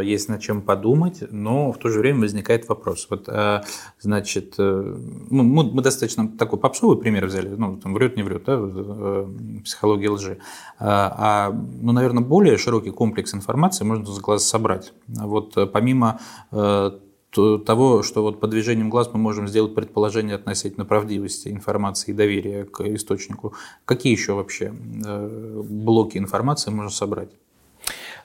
э, 0.00 0.04
есть 0.04 0.28
над 0.28 0.40
чем 0.40 0.62
подумать, 0.62 1.22
но 1.30 1.70
в 1.70 1.78
то 1.78 1.88
же 1.88 2.00
время 2.00 2.18
возникает 2.22 2.68
вопрос. 2.68 3.06
Вот, 3.10 3.28
э, 3.28 3.60
значит, 4.00 4.54
э, 4.58 4.96
ну, 5.30 5.42
мы 5.44 5.82
достаточно 5.82 6.26
такой 6.26 6.58
попсовый 6.58 6.98
пример 6.98 7.26
взяли, 7.26 7.46
ну, 7.46 7.76
там, 7.76 7.94
врет, 7.94 8.16
не 8.16 8.24
врет, 8.24 8.42
да, 8.44 9.24
психология 9.62 10.10
лжи. 10.10 10.38
А, 10.80 11.52
ну, 11.80 11.92
наверное, 11.92 12.24
более 12.24 12.56
широкий 12.56 12.90
комплекс 12.90 13.32
информации 13.34 13.84
можно 13.84 14.04
с 14.04 14.18
глаз 14.18 14.44
собрать. 14.44 14.92
Вот 15.06 15.54
помимо 15.72 16.18
того, 16.50 18.02
что 18.02 18.22
вот 18.22 18.40
по 18.40 18.48
движением 18.48 18.90
глаз 18.90 19.10
мы 19.12 19.20
можем 19.20 19.46
сделать 19.46 19.76
предположение 19.76 20.34
относительно 20.34 20.84
правдивости 20.84 21.50
информации 21.50 22.10
и 22.10 22.14
доверия 22.14 22.64
к 22.64 22.80
источнику. 22.80 23.54
Какие 23.84 24.12
еще 24.12 24.32
вообще 24.32 24.72
блоки 24.72 26.18
информации 26.18 26.72
можно 26.72 26.90
собрать? 26.90 27.30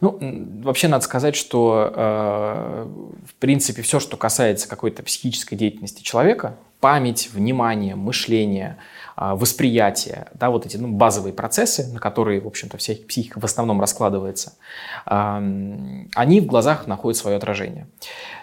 Ну, 0.01 0.17
вообще 0.63 0.88
надо 0.88 1.03
сказать, 1.03 1.36
что, 1.36 1.91
э, 1.95 2.88
в 3.27 3.36
принципе, 3.36 3.82
все, 3.82 3.99
что 3.99 4.17
касается 4.17 4.67
какой-то 4.67 5.03
психической 5.03 5.58
деятельности 5.58 6.01
человека, 6.03 6.56
память, 6.79 7.29
внимание, 7.32 7.95
мышление, 7.95 8.77
восприятие, 9.15 10.28
да, 10.34 10.49
вот 10.49 10.65
эти 10.65 10.78
ну, 10.78 10.89
базовые 10.89 11.34
процессы, 11.34 11.88
на 11.91 11.99
которые, 11.99 12.41
в 12.41 12.47
общем-то, 12.47 12.78
вся 12.78 12.93
психика 13.08 13.39
в 13.39 13.45
основном 13.45 13.80
раскладывается, 13.80 14.54
они 15.06 16.41
в 16.41 16.45
глазах 16.45 16.88
находят 16.88 17.17
свое 17.17 17.38
отражение. 17.38 17.88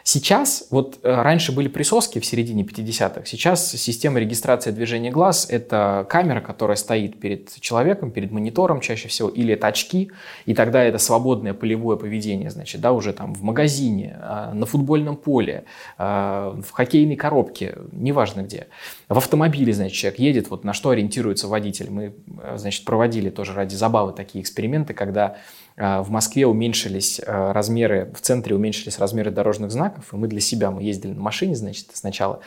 Сейчас, 0.03 0.67
вот 0.71 0.99
э, 1.03 1.23
раньше 1.23 1.53
были 1.53 1.69
присоски 1.69 2.19
в 2.21 2.27
середине 2.27 2.63
50-х, 2.63 3.27
сейчас 3.27 3.71
система 3.71 4.19
регистрации 4.19 4.71
движения 4.71 5.11
глаз– 5.11 5.47
это 5.51 6.07
камера, 6.09 6.41
которая 6.41 6.77
стоит 6.77 7.21
перед 7.21 7.61
человеком, 7.61 8.11
перед 8.11 8.31
монитором 8.31 8.81
чаще 8.81 9.09
всего, 9.09 9.29
или 9.29 9.55
это 9.55 9.67
очки, 9.67 10.11
и 10.47 10.55
тогда 10.55 10.83
это 10.83 10.99
свободное 10.99 11.55
полевое 11.55 11.97
поведение, 11.97 12.51
значит, 12.51 12.81
да, 12.81 12.93
уже 12.93 13.13
там 13.13 13.35
в 13.35 13.43
магазине, 13.43 14.17
а, 14.21 14.55
на 14.55 14.67
футбольном 14.67 15.17
поле, 15.17 15.65
а, 15.99 16.59
в 16.61 16.71
хоккейной 16.71 17.17
коробке, 17.17 17.77
неважно 17.93 18.41
где. 18.43 18.69
В 19.09 19.19
автомобиле, 19.19 19.73
значит, 19.73 19.97
человек 19.97 20.19
едет, 20.19 20.51
вот 20.51 20.60
на 20.63 20.73
что 20.73 20.91
ориентируется 20.91 21.49
водитель. 21.49 21.91
Мы, 21.91 22.15
э, 22.43 22.57
значит, 22.57 22.85
проводили 22.85 23.31
тоже 23.31 23.53
ради 23.53 23.75
забавы 23.75 24.13
такие 24.13 24.43
эксперименты, 24.43 24.95
когда 24.95 25.37
в 25.81 26.11
Москве 26.11 26.47
уменьшились 26.47 27.21
а, 27.27 27.53
размеры, 27.53 28.13
в 28.15 28.21
центре 28.21 28.55
уменьшились 28.55 28.99
размеры 28.99 29.31
дорожных 29.31 29.71
знаков, 29.71 30.13
и 30.13 30.17
мы 30.17 30.29
для 30.29 30.41
себя, 30.41 30.71
мы 30.71 30.83
ездили 30.83 31.13
на 31.13 31.23
машине, 31.23 31.57
значит, 31.57 31.87
сначала, 31.95 32.41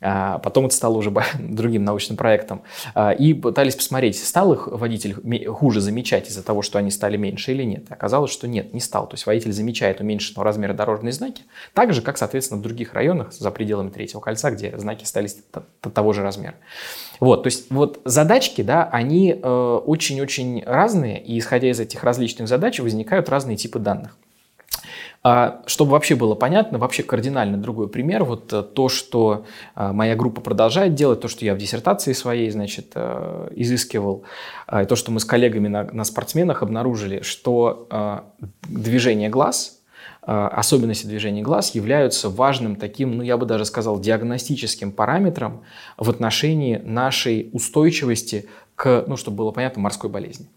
а, 0.00 0.38
потом 0.38 0.66
это 0.66 0.74
стало 0.74 0.96
уже 0.96 1.12
другим 1.38 1.84
научным 1.84 2.16
проектом, 2.16 2.62
и 3.18 3.34
пытались 3.34 3.76
посмотреть, 3.76 4.18
стал 4.18 4.52
их 4.52 4.66
водитель 4.66 5.14
хуже 5.46 5.80
замечать 5.80 6.28
из-за 6.28 6.42
того, 6.42 6.62
что 6.62 6.78
они 6.78 6.90
стали 6.90 7.16
меньше 7.16 7.52
или 7.52 7.62
нет. 7.62 7.84
Оказалось, 7.90 8.32
что 8.32 8.48
нет, 8.48 8.74
не 8.74 8.80
стал. 8.80 9.06
То 9.08 9.14
есть 9.14 9.26
водитель 9.26 9.52
замечает 9.52 10.00
уменьшенного 10.00 10.44
размера 10.44 10.74
дорожные 10.74 11.12
знаки, 11.12 11.44
так 11.74 11.92
же, 11.92 12.02
как, 12.02 12.18
соответственно, 12.18 12.58
в 12.58 12.62
других 12.62 12.94
районах 12.94 13.32
за 13.32 13.50
пределами 13.50 13.90
третьего 13.90 14.20
кольца, 14.20 14.50
где 14.50 14.76
знаки 14.78 15.04
стали 15.04 15.28
того 15.94 16.12
же 16.12 16.22
размера. 16.22 16.56
Вот, 17.20 17.42
то 17.42 17.48
есть 17.48 17.70
вот 17.70 18.00
задачки, 18.04 18.62
да, 18.62 18.88
они 18.90 19.32
э, 19.32 19.80
очень-очень 19.86 20.64
разные, 20.64 21.22
и 21.22 21.38
исходя 21.38 21.70
из 21.70 21.78
этих 21.78 22.02
различных 22.02 22.48
задач 22.48 22.79
возникают 22.82 23.28
разные 23.28 23.56
типы 23.56 23.78
данных. 23.78 24.16
А, 25.22 25.62
чтобы 25.66 25.92
вообще 25.92 26.14
было 26.14 26.34
понятно, 26.34 26.78
вообще 26.78 27.02
кардинально 27.02 27.58
другой 27.58 27.88
пример, 27.88 28.24
вот 28.24 28.52
э, 28.52 28.62
то, 28.62 28.88
что 28.88 29.44
э, 29.76 29.92
моя 29.92 30.16
группа 30.16 30.40
продолжает 30.40 30.94
делать, 30.94 31.20
то, 31.20 31.28
что 31.28 31.44
я 31.44 31.54
в 31.54 31.58
диссертации 31.58 32.14
своей, 32.14 32.50
значит, 32.50 32.96
изыскивал, 33.54 34.24
и 34.72 34.84
то, 34.86 34.96
что 34.96 35.12
мы 35.12 35.20
с 35.20 35.26
коллегами 35.26 35.68
на, 35.68 35.84
на 35.84 36.04
спортсменах 36.04 36.62
обнаружили, 36.62 37.20
что 37.20 38.32
движение 38.68 39.28
глаз– 39.28 39.76
а, 40.22 40.48
особенности 40.48 41.06
движения 41.06 41.42
глаз 41.42 41.74
являются 41.74 42.28
важным 42.28 42.76
таким, 42.76 43.16
ну 43.16 43.22
я 43.22 43.36
бы 43.36 43.46
даже 43.46 43.64
сказал, 43.64 43.98
диагностическим 43.98 44.92
параметром 44.92 45.64
в 45.96 46.10
отношении 46.10 46.76
нашей 46.76 47.48
устойчивости 47.52 48.46
к, 48.74 49.04
ну 49.06 49.16
чтобы 49.16 49.38
было 49.38 49.50
понятно, 49.50 49.80
морской 49.80 50.10
болезни. 50.10 50.48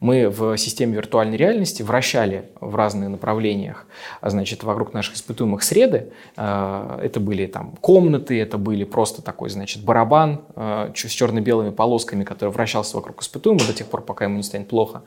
Мы 0.00 0.28
в 0.28 0.56
системе 0.56 0.96
виртуальной 0.96 1.36
реальности 1.36 1.82
вращали 1.82 2.50
в 2.60 2.74
разных 2.74 3.08
направлениях, 3.08 3.86
а, 4.20 4.30
значит, 4.30 4.64
вокруг 4.64 4.92
наших 4.92 5.14
испытуемых 5.14 5.62
среды. 5.62 6.12
А, 6.36 6.98
это 7.00 7.20
были 7.20 7.46
там 7.46 7.76
комнаты, 7.80 8.40
это 8.40 8.58
были 8.58 8.82
просто 8.82 9.22
такой, 9.22 9.50
значит, 9.50 9.84
барабан 9.84 10.40
а, 10.56 10.92
с 10.94 11.10
черно-белыми 11.10 11.70
полосками, 11.70 12.24
который 12.24 12.50
вращался 12.50 12.96
вокруг 12.96 13.22
испытуемого 13.22 13.66
до 13.68 13.72
тех 13.72 13.86
пор, 13.86 14.02
пока 14.02 14.24
ему 14.24 14.36
не 14.36 14.42
станет 14.42 14.68
плохо. 14.68 15.02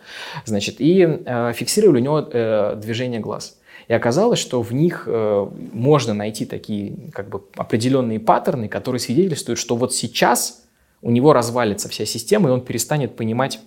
Значит, 0.46 0.76
и 0.80 1.24
фиксировали 1.54 2.00
у 2.00 2.04
него 2.04 2.20
э, 2.20 2.76
движение 2.78 3.20
глаз. 3.20 3.58
И 3.88 3.94
оказалось, 3.94 4.40
что 4.40 4.62
в 4.62 4.74
них 4.74 5.04
э, 5.08 5.48
можно 5.74 6.14
найти 6.14 6.46
такие 6.46 7.12
как 7.12 7.30
бы 7.30 7.44
определенные 7.56 8.20
паттерны, 8.20 8.68
которые 8.70 9.00
свидетельствуют, 9.00 9.60
что 9.60 9.76
вот 9.76 9.94
сейчас 9.94 10.64
у 11.02 11.12
него 11.12 11.34
развалится 11.34 11.90
вся 11.90 12.06
система, 12.06 12.50
и 12.50 12.52
он 12.52 12.62
перестанет 12.62 13.16
понимать 13.16 13.60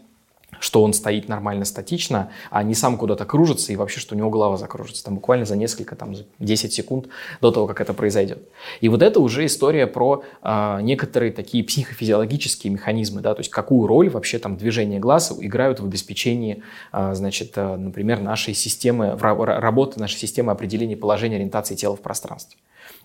что 0.60 0.84
он 0.84 0.92
стоит 0.92 1.28
нормально 1.28 1.64
статично, 1.64 2.30
а 2.50 2.62
не 2.62 2.74
сам 2.74 2.96
куда-то 2.96 3.24
кружится 3.24 3.72
и 3.72 3.76
вообще, 3.76 3.98
что 3.98 4.14
у 4.14 4.18
него 4.18 4.30
голова 4.30 4.56
закружится. 4.56 5.02
Там 5.02 5.16
буквально 5.16 5.46
за 5.46 5.56
несколько, 5.56 5.96
там, 5.96 6.14
за 6.14 6.24
10 6.38 6.72
секунд 6.72 7.08
до 7.40 7.50
того, 7.50 7.66
как 7.66 7.80
это 7.80 7.94
произойдет. 7.94 8.38
И 8.80 8.88
вот 8.88 9.02
это 9.02 9.18
уже 9.20 9.46
история 9.46 9.86
про 9.86 10.22
э, 10.42 10.78
некоторые 10.82 11.32
такие 11.32 11.64
психофизиологические 11.64 12.72
механизмы, 12.72 13.22
да, 13.22 13.34
то 13.34 13.40
есть 13.40 13.50
какую 13.50 13.86
роль 13.86 14.10
вообще 14.10 14.38
там 14.38 14.56
движения 14.56 15.00
глаз 15.00 15.34
играют 15.40 15.80
в 15.80 15.84
обеспечении, 15.84 16.62
э, 16.92 17.14
значит, 17.14 17.52
э, 17.56 17.76
например, 17.76 18.20
нашей 18.20 18.54
системы, 18.54 19.16
работы 19.18 19.98
нашей 19.98 20.18
системы 20.18 20.52
определения 20.52 20.96
положения 20.96 21.36
ориентации 21.36 21.74
тела 21.74 21.96
в 21.96 22.00
пространстве 22.00 22.58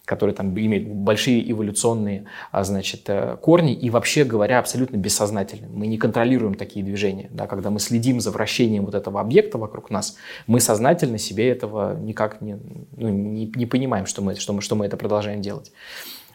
которые 0.06 0.36
там 0.36 0.58
имеют 0.58 0.88
большие 0.88 1.52
эволюционные, 1.52 2.26
а, 2.52 2.64
значит, 2.64 3.02
э, 3.08 3.38
корни 3.42 3.74
и 3.74 3.90
вообще 3.90 4.24
говоря 4.24 4.60
абсолютно 4.60 4.98
бессознательны. 4.98 5.68
Мы 5.68 5.88
не 5.88 5.98
контролируем 5.98 6.54
такие 6.54 6.86
движения. 6.86 7.28
Да, 7.32 7.48
когда 7.48 7.70
мы 7.72 7.80
следим 7.80 8.22
за 8.22 8.32
вращением 8.32 8.86
вот 8.86 8.96
этого 8.96 9.20
объекта 9.20 9.58
вокруг 9.58 9.90
нас, 9.90 10.16
мы 10.48 10.60
сознательно 10.60 11.18
себе 11.18 11.50
этого 11.50 11.98
никак 12.00 12.42
не, 12.42 12.58
ну, 12.96 13.10
не, 13.10 13.52
не 13.56 13.66
понимаем, 13.66 14.06
что 14.06 14.22
мы, 14.22 14.36
что, 14.36 14.54
мы, 14.54 14.62
что 14.62 14.76
мы 14.76 14.86
это 14.86 14.96
продолжаем 14.96 15.42
делать. 15.42 15.72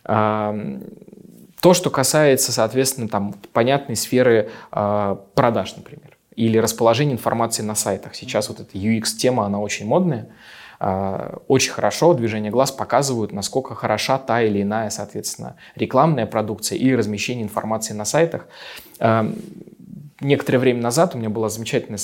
А, 0.04 0.54
то, 1.60 1.74
что 1.74 1.90
касается, 1.90 2.52
соответственно, 2.52 3.08
там, 3.08 3.34
понятной 3.52 3.96
сферы 3.96 4.50
а, 4.72 5.16
продаж, 5.34 5.76
например, 5.76 6.16
или 6.34 6.58
расположения 6.58 7.12
информации 7.12 7.62
на 7.62 7.74
сайтах. 7.74 8.14
Сейчас 8.14 8.48
вот 8.48 8.60
эта 8.60 8.76
UX-тема, 8.76 9.44
она 9.44 9.60
очень 9.60 9.86
модная. 9.86 10.28
А, 10.82 11.42
очень 11.46 11.72
хорошо 11.72 12.14
движение 12.14 12.50
глаз 12.50 12.72
показывают, 12.72 13.32
насколько 13.32 13.74
хороша 13.74 14.16
та 14.16 14.40
или 14.42 14.62
иная, 14.62 14.88
соответственно, 14.88 15.56
рекламная 15.76 16.24
продукция 16.24 16.78
или 16.78 16.94
размещение 16.94 17.44
информации 17.44 17.92
на 17.92 18.06
сайтах. 18.06 18.48
А, 18.98 19.30
некоторое 20.22 20.58
время 20.58 20.80
назад 20.80 21.14
у 21.14 21.18
меня 21.18 21.28
была 21.28 21.50
замечательная 21.50 21.98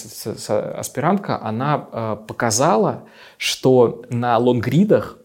аспирантка, 0.78 1.42
она 1.42 1.88
а, 1.90 2.16
показала, 2.16 3.04
что 3.38 4.04
на 4.10 4.36
лонгридах, 4.36 5.18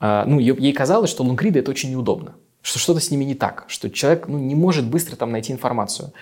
ну, 0.00 0.38
ей 0.38 0.72
казалось, 0.72 1.10
что 1.10 1.24
лонгриды 1.24 1.58
это 1.58 1.72
очень 1.72 1.90
неудобно, 1.90 2.34
что 2.62 2.78
что-то 2.78 3.00
с 3.00 3.10
ними 3.10 3.24
не 3.24 3.34
так, 3.34 3.64
что 3.66 3.90
человек 3.90 4.28
ну, 4.28 4.38
не 4.38 4.54
может 4.54 4.86
быстро 4.86 5.16
там 5.16 5.32
найти 5.32 5.52
информацию. 5.52 6.12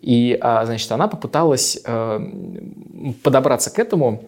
И, 0.00 0.36
значит, 0.40 0.90
она 0.90 1.06
попыталась 1.06 1.80
подобраться 3.22 3.70
к 3.70 3.78
этому, 3.78 4.24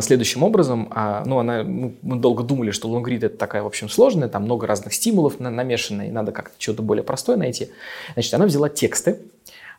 следующим 0.00 0.42
образом, 0.42 0.88
а, 0.90 1.22
ну, 1.24 1.38
она, 1.38 1.62
мы 1.62 1.94
долго 2.02 2.42
думали, 2.42 2.70
что 2.70 2.88
лонгрид 2.88 3.22
это 3.22 3.36
такая, 3.36 3.62
в 3.62 3.66
общем, 3.66 3.88
сложная, 3.88 4.28
там 4.28 4.42
много 4.44 4.66
разных 4.66 4.92
стимулов 4.92 5.38
намешано, 5.40 6.02
и 6.02 6.10
надо 6.10 6.32
как-то 6.32 6.54
что-то 6.58 6.82
более 6.82 7.04
простое 7.04 7.36
найти. 7.36 7.70
Значит, 8.14 8.34
она 8.34 8.46
взяла 8.46 8.68
тексты, 8.68 9.20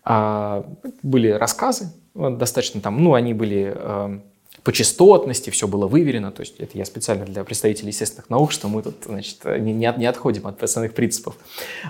а, 0.03 0.65
были 1.01 1.29
рассказы, 1.29 1.91
достаточно 2.15 2.81
там, 2.81 3.03
ну, 3.03 3.13
они 3.13 3.33
были 3.33 4.21
по 4.63 4.71
частотности, 4.71 5.49
все 5.49 5.67
было 5.67 5.87
выверено, 5.87 6.31
то 6.31 6.41
есть 6.41 6.55
это 6.59 6.77
я 6.77 6.85
специально 6.85 7.25
для 7.25 7.43
представителей 7.43 7.89
естественных 7.89 8.29
наук, 8.29 8.51
что 8.51 8.69
мы 8.69 8.81
тут, 8.81 8.95
значит, 9.05 9.43
не, 9.43 9.73
не, 9.73 9.93
не 9.97 10.05
отходим 10.05 10.47
от 10.47 10.63
основных 10.63 10.93
принципов 10.93 11.35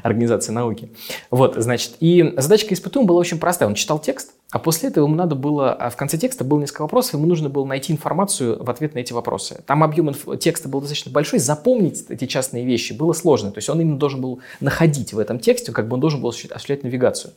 организации 0.01 0.51
науки. 0.51 0.89
Вот, 1.29 1.55
значит, 1.55 1.93
и 1.99 2.33
задачка 2.37 2.73
испытуемого 2.73 3.09
была 3.09 3.19
очень 3.19 3.37
простая. 3.37 3.69
Он 3.69 3.75
читал 3.75 3.99
текст, 3.99 4.33
а 4.53 4.59
после 4.59 4.89
этого 4.89 5.05
ему 5.05 5.15
надо 5.15 5.33
было, 5.33 5.73
а 5.73 5.89
в 5.89 5.95
конце 5.95 6.15
текста 6.15 6.43
было 6.43 6.59
несколько 6.59 6.83
вопросов, 6.83 7.15
ему 7.15 7.25
нужно 7.25 7.49
было 7.49 7.65
найти 7.65 7.91
информацию 7.91 8.63
в 8.63 8.69
ответ 8.69 8.93
на 8.93 8.99
эти 8.99 9.11
вопросы. 9.11 9.63
Там 9.65 9.83
объем 9.83 10.13
текста 10.37 10.69
был 10.69 10.79
достаточно 10.79 11.11
большой, 11.11 11.39
запомнить 11.39 12.05
эти 12.09 12.27
частные 12.27 12.63
вещи 12.63 12.93
было 12.93 13.13
сложно. 13.13 13.49
То 13.49 13.57
есть 13.57 13.69
он 13.69 13.81
именно 13.81 13.97
должен 13.97 14.21
был 14.21 14.41
находить 14.59 15.11
в 15.11 15.17
этом 15.17 15.39
тексте, 15.39 15.71
как 15.71 15.87
бы 15.87 15.95
он 15.95 16.01
должен 16.01 16.21
был 16.21 16.29
осуществлять 16.29 16.83
навигацию. 16.83 17.33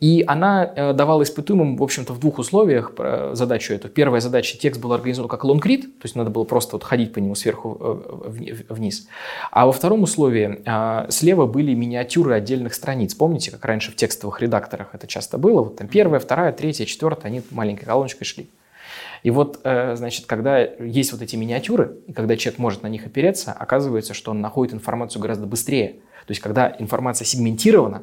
И 0.00 0.24
она 0.26 0.68
э, 0.74 0.92
давала 0.94 1.22
испытуемым, 1.22 1.76
в 1.76 1.82
общем-то, 1.84 2.12
в 2.12 2.18
двух 2.18 2.40
условиях 2.40 2.90
задачу 3.34 3.72
эту. 3.72 3.88
Первая 3.88 4.20
задача, 4.20 4.58
текст 4.58 4.80
был 4.80 4.92
организован 4.92 5.28
как 5.28 5.44
лонгрид, 5.44 5.82
то 5.82 6.06
есть 6.06 6.16
надо 6.16 6.28
было 6.30 6.42
просто 6.42 6.74
вот 6.74 6.82
ходить 6.82 7.12
по 7.12 7.20
нему 7.20 7.36
сверху 7.36 7.78
э, 7.80 8.64
вниз. 8.68 9.06
А 9.52 9.64
во 9.64 9.70
втором 9.70 10.02
условии 10.02 10.58
слева 11.12 11.46
были 11.46 11.72
миниатюры 11.74 12.34
отдельных 12.34 12.74
страниц. 12.74 13.14
Помните, 13.14 13.52
как 13.52 13.64
раньше 13.64 13.92
в 13.92 13.94
текстовых 13.94 14.40
редакторах 14.40 14.88
это 14.92 15.06
часто 15.06 15.38
было? 15.38 15.62
Вот 15.62 15.76
там 15.76 15.86
первая, 15.86 16.18
вторая, 16.18 16.31
третья, 16.56 16.84
четвертая, 16.84 17.30
они 17.30 17.42
маленькой 17.50 17.84
колоночкой 17.84 18.26
шли. 18.26 18.48
И 19.22 19.30
вот, 19.30 19.60
э, 19.62 19.94
значит, 19.96 20.26
когда 20.26 20.58
есть 20.58 21.12
вот 21.12 21.22
эти 21.22 21.36
миниатюры, 21.36 21.98
и 22.06 22.12
когда 22.12 22.36
человек 22.36 22.58
может 22.58 22.82
на 22.82 22.88
них 22.88 23.06
опереться, 23.06 23.52
оказывается, 23.52 24.14
что 24.14 24.32
он 24.32 24.40
находит 24.40 24.74
информацию 24.74 25.22
гораздо 25.22 25.46
быстрее. 25.46 26.00
То 26.26 26.30
есть, 26.30 26.40
когда 26.40 26.74
информация 26.78 27.24
сегментирована, 27.24 28.02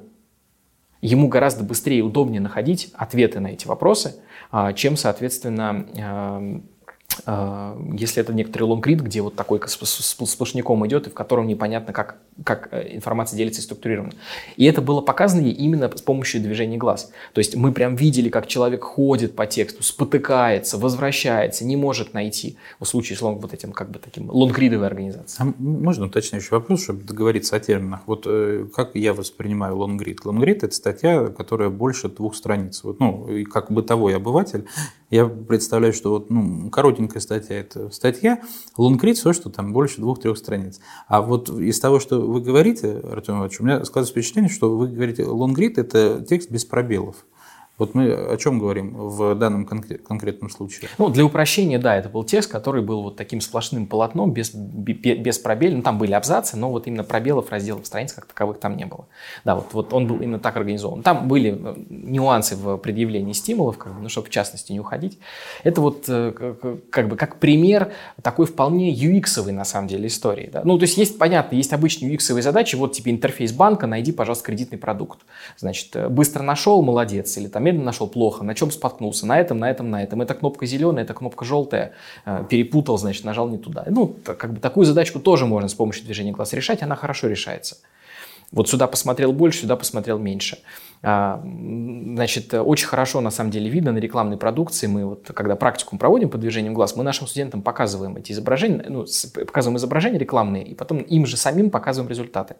ему 1.02 1.28
гораздо 1.28 1.63
быстрее 1.63 2.00
и 2.00 2.02
удобнее 2.02 2.42
находить 2.42 2.92
ответы 2.94 3.39
на 3.39 3.48
эти 3.48 3.68
вопросы, 3.68 4.22
а, 4.52 4.74
чем, 4.74 4.98
соответственно, 4.98 5.86
а, 5.98 6.62
если 7.25 8.21
это 8.21 8.34
некоторый 8.34 8.63
лонгрид, 8.63 9.01
где 9.01 9.21
вот 9.21 9.36
такой 9.36 9.62
сплошняком 9.67 10.86
идет, 10.88 11.08
и 11.08 11.10
в 11.10 11.13
котором 11.13 11.47
непонятно, 11.47 11.93
как, 11.93 12.17
как 12.43 12.69
э, 12.71 12.95
информация 12.95 13.38
делится 13.38 13.62
и 13.62 13.63
структурирована. 13.63 14.13
И 14.58 14.65
это 14.65 14.82
было 14.82 15.01
показано 15.01 15.47
именно 15.47 15.89
с 15.95 16.01
помощью 16.01 16.41
движения 16.41 16.77
глаз. 16.77 17.12
То 17.34 17.39
есть 17.39 17.55
мы 17.55 17.71
прям 17.71 17.95
видели, 17.95 18.29
как 18.29 18.47
человек 18.47 18.84
ходит 18.84 19.36
по 19.36 19.45
тексту, 19.45 19.84
спотыкается, 19.84 20.77
возвращается, 20.77 21.65
не 21.65 21.75
может 21.75 22.13
найти. 22.13 22.58
В 22.79 22.86
случае 22.86 23.17
с 23.17 23.21
лонг, 23.21 23.41
вот 23.41 23.53
этим 23.53 23.71
как 23.71 23.91
бы 23.91 23.99
таким 23.99 24.29
лонгридовой 24.29 24.88
организацией. 24.88 25.49
А 25.49 25.53
можно 25.62 26.05
уточняющий 26.05 26.49
вопрос, 26.51 26.84
чтобы 26.84 27.03
договориться 27.03 27.55
о 27.55 27.60
терминах? 27.60 28.01
Вот 28.05 28.23
э, 28.25 28.65
как 28.75 28.95
я 28.95 29.13
воспринимаю 29.13 29.77
лонгрид? 29.77 30.25
Лонгрид– 30.25 30.63
это 30.63 30.75
статья, 30.75 31.27
которая 31.27 31.69
больше 31.69 32.10
двух 32.10 32.36
страниц. 32.36 32.84
Вот, 32.84 32.99
ну, 32.99 33.27
и 33.29 33.43
как 33.43 33.71
бытовой 33.71 34.15
обыватель 34.15 34.65
я 35.10 35.26
представляю, 35.26 35.93
что 35.93 36.12
вот, 36.12 36.30
ну, 36.30 36.69
коротенькая 36.69 37.22
статья– 37.22 37.60
это 37.60 37.89
статья, 37.89 38.41
лонгрид– 38.78 39.17
все, 39.19 39.34
что 39.34 39.50
там 39.50 39.74
больше 39.74 40.02
двух-трех 40.02 40.38
страниц. 40.38 40.80
А 41.08 41.22
вот 41.22 41.50
из 41.50 41.80
того, 41.80 42.00
что 42.00 42.22
вы 42.22 42.41
говорите, 42.41 43.00
Артем 43.04 43.36
Иванович, 43.36 43.60
у 43.60 43.63
меня 43.63 43.86
складывается 43.86 44.13
впечатление, 44.13 44.50
что 44.50 44.76
вы 44.78 44.88
говорите, 44.88 45.26
лонгрид– 45.26 45.78
это 45.80 46.24
текст 46.28 46.52
без 46.52 46.65
пробелов. 46.65 47.26
Вот 47.80 47.96
мы 47.96 48.12
о 48.12 48.38
чем 48.38 48.60
говорим 48.60 48.94
в 48.94 49.36
данном 49.36 49.65
конкретном 49.65 50.50
случае? 50.50 50.89
Ну, 50.98 51.10
для 51.10 51.26
упрощения, 51.26 51.80
да, 51.80 51.96
это 51.96 52.10
был 52.10 52.26
текст, 52.26 52.52
который 52.52 52.84
был 52.84 53.04
вот 53.04 53.15
таким 53.15 53.39
сплошным 53.39 53.88
полотном, 53.88 54.34
без, 54.34 54.54
без 54.54 55.39
пробелов. 55.39 55.78
Ну, 55.78 55.82
там 55.82 55.98
были 55.98 56.12
абзацы, 56.12 56.58
но 56.58 56.70
вот 56.70 56.88
именно 56.88 57.06
пробелов, 57.06 57.50
разделов 57.52 57.88
страниц 57.88 58.12
как 58.12 58.26
таковых 58.26 58.60
там 58.60 58.76
не 58.76 58.86
было. 58.86 59.08
Да, 59.46 59.56
вот, 59.56 59.68
вот 59.72 59.94
он 59.94 60.08
был 60.08 60.18
именно 60.18 60.39
так 60.39 60.58
организован. 60.58 61.04
Там 61.04 61.30
были 61.30 61.58
э, 61.58 61.76
нюансы 61.89 62.58
в 62.58 62.76
предъявлении 62.78 63.32
стимулов, 63.32 63.78
как 63.78 63.94
бы, 63.94 64.02
ну, 64.02 64.10
чтобы 64.10 64.28
в 64.28 64.30
частности 64.30 64.74
не 64.74 64.82
уходить. 64.82 65.18
Это 65.63 65.80
вот 65.80 66.04
э, 66.10 66.56
как 66.89 67.08
бы 67.08 67.15
как 67.15 67.38
пример 67.38 67.94
такой 68.22 68.46
вполне 68.46 68.94
UX-овой 68.94 69.54
на 69.54 69.63
самом 69.63 69.88
деле 69.88 70.08
истории. 70.08 70.50
Да? 70.52 70.63
Ну, 70.65 70.78
то 70.78 70.84
есть 70.84 70.98
есть, 70.98 71.18
понятно, 71.18 71.56
есть 71.56 71.72
обычные 71.72 72.13
UX-овые 72.13 72.42
задачи, 72.42 72.76
вот 72.76 72.92
тебе 72.92 73.13
интерфейс 73.13 73.54
банка, 73.54 73.88
найди, 73.88 74.12
пожалуйста, 74.12 74.44
кредитный 74.44 74.78
продукт. 74.78 75.20
Значит, 75.58 75.96
э, 75.96 76.10
быстро 76.10 76.44
нашел, 76.44 76.82
молодец, 76.82 77.38
или 77.38 77.48
там 77.48 77.68
медленно 77.69 77.86
нашел, 77.86 78.08
плохо. 78.08 78.43
На 78.43 78.55
чем 78.55 78.71
споткнулся? 78.71 79.25
На 79.25 79.39
этом, 79.39 79.60
на 79.60 79.69
этом, 79.69 79.89
на 79.89 80.03
этом. 80.03 80.21
Эта 80.21 80.34
кнопка 80.34 80.65
зеленая, 80.65 81.03
эта 81.03 81.13
кнопка 81.13 81.45
желтая. 81.45 81.93
Э, 82.25 82.43
перепутал, 82.49 82.97
значит, 82.97 83.23
нажал 83.23 83.47
не 83.47 83.58
туда. 83.58 83.86
Ну, 83.88 84.15
как 84.23 84.53
бы 84.53 84.60
такую 84.60 84.86
задачку 84.86 85.19
тоже 85.19 85.45
можно 85.45 85.69
с 85.69 85.73
помощью 85.73 86.05
движения 86.05 86.32
глаз 86.32 86.53
решать, 86.53 86.82
она 86.82 86.95
хорошо 86.95 87.27
решается. 87.27 87.77
Вот 88.51 88.67
сюда 88.67 88.88
посмотрел 88.88 89.32
больше, 89.32 89.62
сюда 89.62 89.75
посмотрел 89.75 90.17
меньше. 90.17 90.60
А, 91.01 91.41
значит, 91.43 92.53
очень 92.53 92.88
хорошо 92.88 93.21
на 93.21 93.31
самом 93.31 93.51
деле 93.51 93.69
видно 93.69 93.93
на 93.93 93.99
рекламной 93.99 94.35
продукции. 94.35 94.88
Мы 94.88 95.05
вот, 95.05 95.31
когда 95.33 95.55
практикум 95.55 95.97
проводим 95.97 96.29
по 96.29 96.38
движением 96.38 96.73
глаз, 96.73 96.95
мы 96.95 97.03
нашим 97.03 97.25
студентам 97.25 97.62
показываем 97.62 98.17
эти 98.17 98.33
изображения, 98.33 98.85
ну, 98.89 99.05
показываем 99.45 99.77
изображения 99.77 100.19
рекламные, 100.19 100.65
и 100.65 100.75
потом 100.75 100.97
им 100.99 101.25
же 101.25 101.38
самим 101.38 101.69
показываем 101.69 102.09
результаты. 102.09 102.55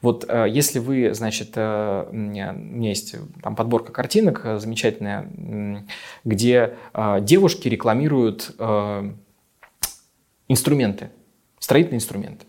Вот 0.00 0.24
э, 0.26 0.46
если 0.48 0.78
вы, 0.78 1.12
значит, 1.12 1.52
э, 1.56 2.06
у 2.10 2.14
меня 2.14 2.54
есть 2.88 3.16
там 3.42 3.54
подборка 3.54 3.92
картинок 3.92 4.40
э, 4.44 4.58
замечательная, 4.58 5.84
где 6.24 6.76
девушки 7.20 7.68
рекламируют 7.68 8.54
инструменты, 10.48 11.10
строительные 11.58 11.98
инструменты. 11.98 12.46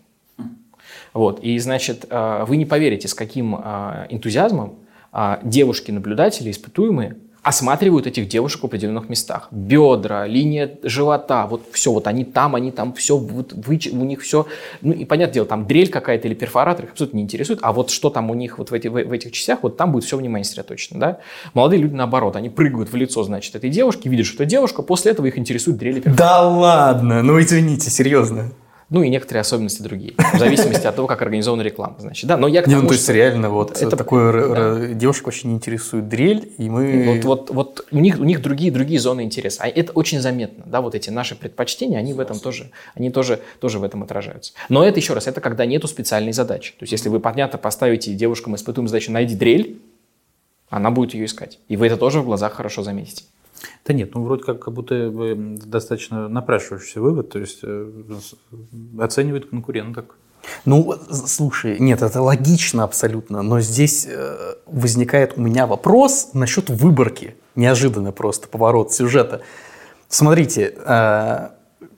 Вот. 1.12 1.40
И, 1.40 1.58
значит, 1.58 2.06
вы 2.10 2.56
не 2.56 2.66
поверите, 2.66 3.08
с 3.08 3.14
каким 3.14 3.54
энтузиазмом 3.54 4.78
девушки-наблюдатели, 5.42 6.50
испытуемые, 6.50 7.16
осматривают 7.46 8.08
этих 8.08 8.26
девушек 8.26 8.62
в 8.62 8.66
определенных 8.66 9.08
местах. 9.08 9.46
Бедра, 9.52 10.26
линия 10.26 10.78
живота, 10.82 11.46
вот 11.46 11.62
все, 11.70 11.92
вот 11.92 12.08
они 12.08 12.24
там, 12.24 12.56
они 12.56 12.72
там, 12.72 12.92
все, 12.92 13.16
вот, 13.16 13.52
вы, 13.52 13.78
у 13.92 14.04
них 14.04 14.22
все, 14.22 14.48
ну 14.80 14.92
и 14.92 15.04
понятное 15.04 15.34
дело, 15.34 15.46
там 15.46 15.64
дрель 15.64 15.88
какая-то 15.88 16.26
или 16.26 16.34
перфоратор 16.34 16.86
их 16.86 16.90
абсолютно 16.90 17.18
не 17.18 17.22
интересует, 17.22 17.60
а 17.62 17.72
вот 17.72 17.90
что 17.90 18.10
там 18.10 18.30
у 18.30 18.34
них 18.34 18.58
вот 18.58 18.72
в, 18.72 18.74
эти, 18.74 18.88
в, 18.88 18.94
в 18.94 19.12
этих 19.12 19.30
частях, 19.30 19.60
вот 19.62 19.76
там 19.76 19.92
будет 19.92 20.02
все 20.02 20.16
внимание 20.16 20.44
сосредоточено, 20.44 20.98
да. 20.98 21.18
Молодые 21.54 21.80
люди 21.80 21.94
наоборот, 21.94 22.34
они 22.34 22.48
прыгают 22.48 22.90
в 22.90 22.96
лицо, 22.96 23.22
значит, 23.22 23.54
этой 23.54 23.70
девушки, 23.70 24.08
видят, 24.08 24.26
что 24.26 24.42
это 24.42 24.46
девушка, 24.46 24.82
после 24.82 25.12
этого 25.12 25.26
их 25.26 25.38
интересует 25.38 25.76
дрель 25.76 25.98
и 25.98 26.00
перфоратор. 26.00 26.26
Да 26.26 26.48
ладно, 26.48 27.22
ну 27.22 27.40
извините, 27.40 27.90
серьезно. 27.90 28.50
Ну 28.88 29.02
и 29.02 29.08
некоторые 29.08 29.40
особенности 29.40 29.82
другие, 29.82 30.14
в 30.16 30.38
зависимости 30.38 30.86
от 30.86 30.94
того, 30.94 31.08
как 31.08 31.20
организована 31.20 31.62
реклама, 31.62 31.96
значит, 31.98 32.28
да. 32.28 32.36
Но 32.36 32.46
я 32.46 32.62
к 32.62 32.66
тому, 32.66 32.76
Не, 32.76 32.82
ну, 32.82 32.88
то 32.88 32.94
что- 32.94 33.00
есть 33.00 33.08
реально 33.08 33.50
вот 33.50 33.82
это- 33.82 33.96
такое 33.96 34.54
да. 34.54 34.94
девушек 34.94 35.26
не 35.42 35.54
интересует 35.54 36.08
дрель, 36.08 36.52
и 36.56 36.70
мы... 36.70 37.04
Вот, 37.06 37.24
вот, 37.24 37.50
вот 37.50 37.86
у 37.90 37.98
них, 37.98 38.20
у 38.20 38.24
них 38.24 38.40
другие, 38.42 38.70
другие 38.70 39.00
зоны 39.00 39.22
интереса. 39.22 39.64
А 39.64 39.68
это 39.68 39.90
очень 39.92 40.20
заметно, 40.20 40.62
да, 40.66 40.80
вот 40.80 40.94
эти 40.94 41.10
наши 41.10 41.34
предпочтения, 41.34 41.98
они 41.98 42.12
в 42.12 42.20
этом 42.20 42.38
тоже, 42.38 42.70
они 42.94 43.10
тоже, 43.10 43.40
тоже 43.60 43.80
в 43.80 43.84
этом 43.84 44.04
отражаются. 44.04 44.52
Но 44.68 44.86
это 44.86 45.00
еще 45.00 45.14
раз, 45.14 45.26
это 45.26 45.40
когда 45.40 45.66
нету 45.66 45.88
специальной 45.88 46.32
задачи. 46.32 46.72
То 46.72 46.84
есть, 46.84 46.92
если 46.92 47.08
вы, 47.08 47.18
понятно, 47.18 47.58
поставите 47.58 48.14
девушкам 48.14 48.54
испытуемую 48.54 48.88
задачу 48.88 49.10
«найди 49.10 49.34
дрель», 49.34 49.80
она 50.68 50.90
будет 50.90 51.14
ее 51.14 51.26
искать. 51.26 51.58
И 51.68 51.76
вы 51.76 51.86
это 51.86 51.96
тоже 51.96 52.20
в 52.20 52.24
глазах 52.24 52.52
хорошо 52.52 52.82
заметите. 52.82 53.24
Да 53.84 53.92
нет, 53.92 54.14
ну 54.14 54.22
вроде 54.24 54.42
как, 54.42 54.60
как 54.60 54.74
будто 54.74 55.12
достаточно 55.36 56.28
напрашивающийся 56.28 57.00
вывод, 57.00 57.30
то 57.30 57.38
есть 57.38 57.60
э, 57.62 57.90
оценивает 58.98 59.48
конкуренток. 59.50 60.16
Ну, 60.64 60.94
слушай, 61.10 61.78
нет, 61.78 62.02
это 62.02 62.22
логично 62.22 62.84
абсолютно, 62.84 63.42
но 63.42 63.60
здесь 63.60 64.06
э, 64.08 64.54
возникает 64.66 65.34
у 65.36 65.40
меня 65.40 65.66
вопрос 65.66 66.30
насчет 66.34 66.70
выборки. 66.70 67.36
Неожиданно 67.54 68.12
просто 68.12 68.48
поворот 68.48 68.92
сюжета. 68.92 69.42
Смотрите, 70.08 70.74
э, 70.76 71.48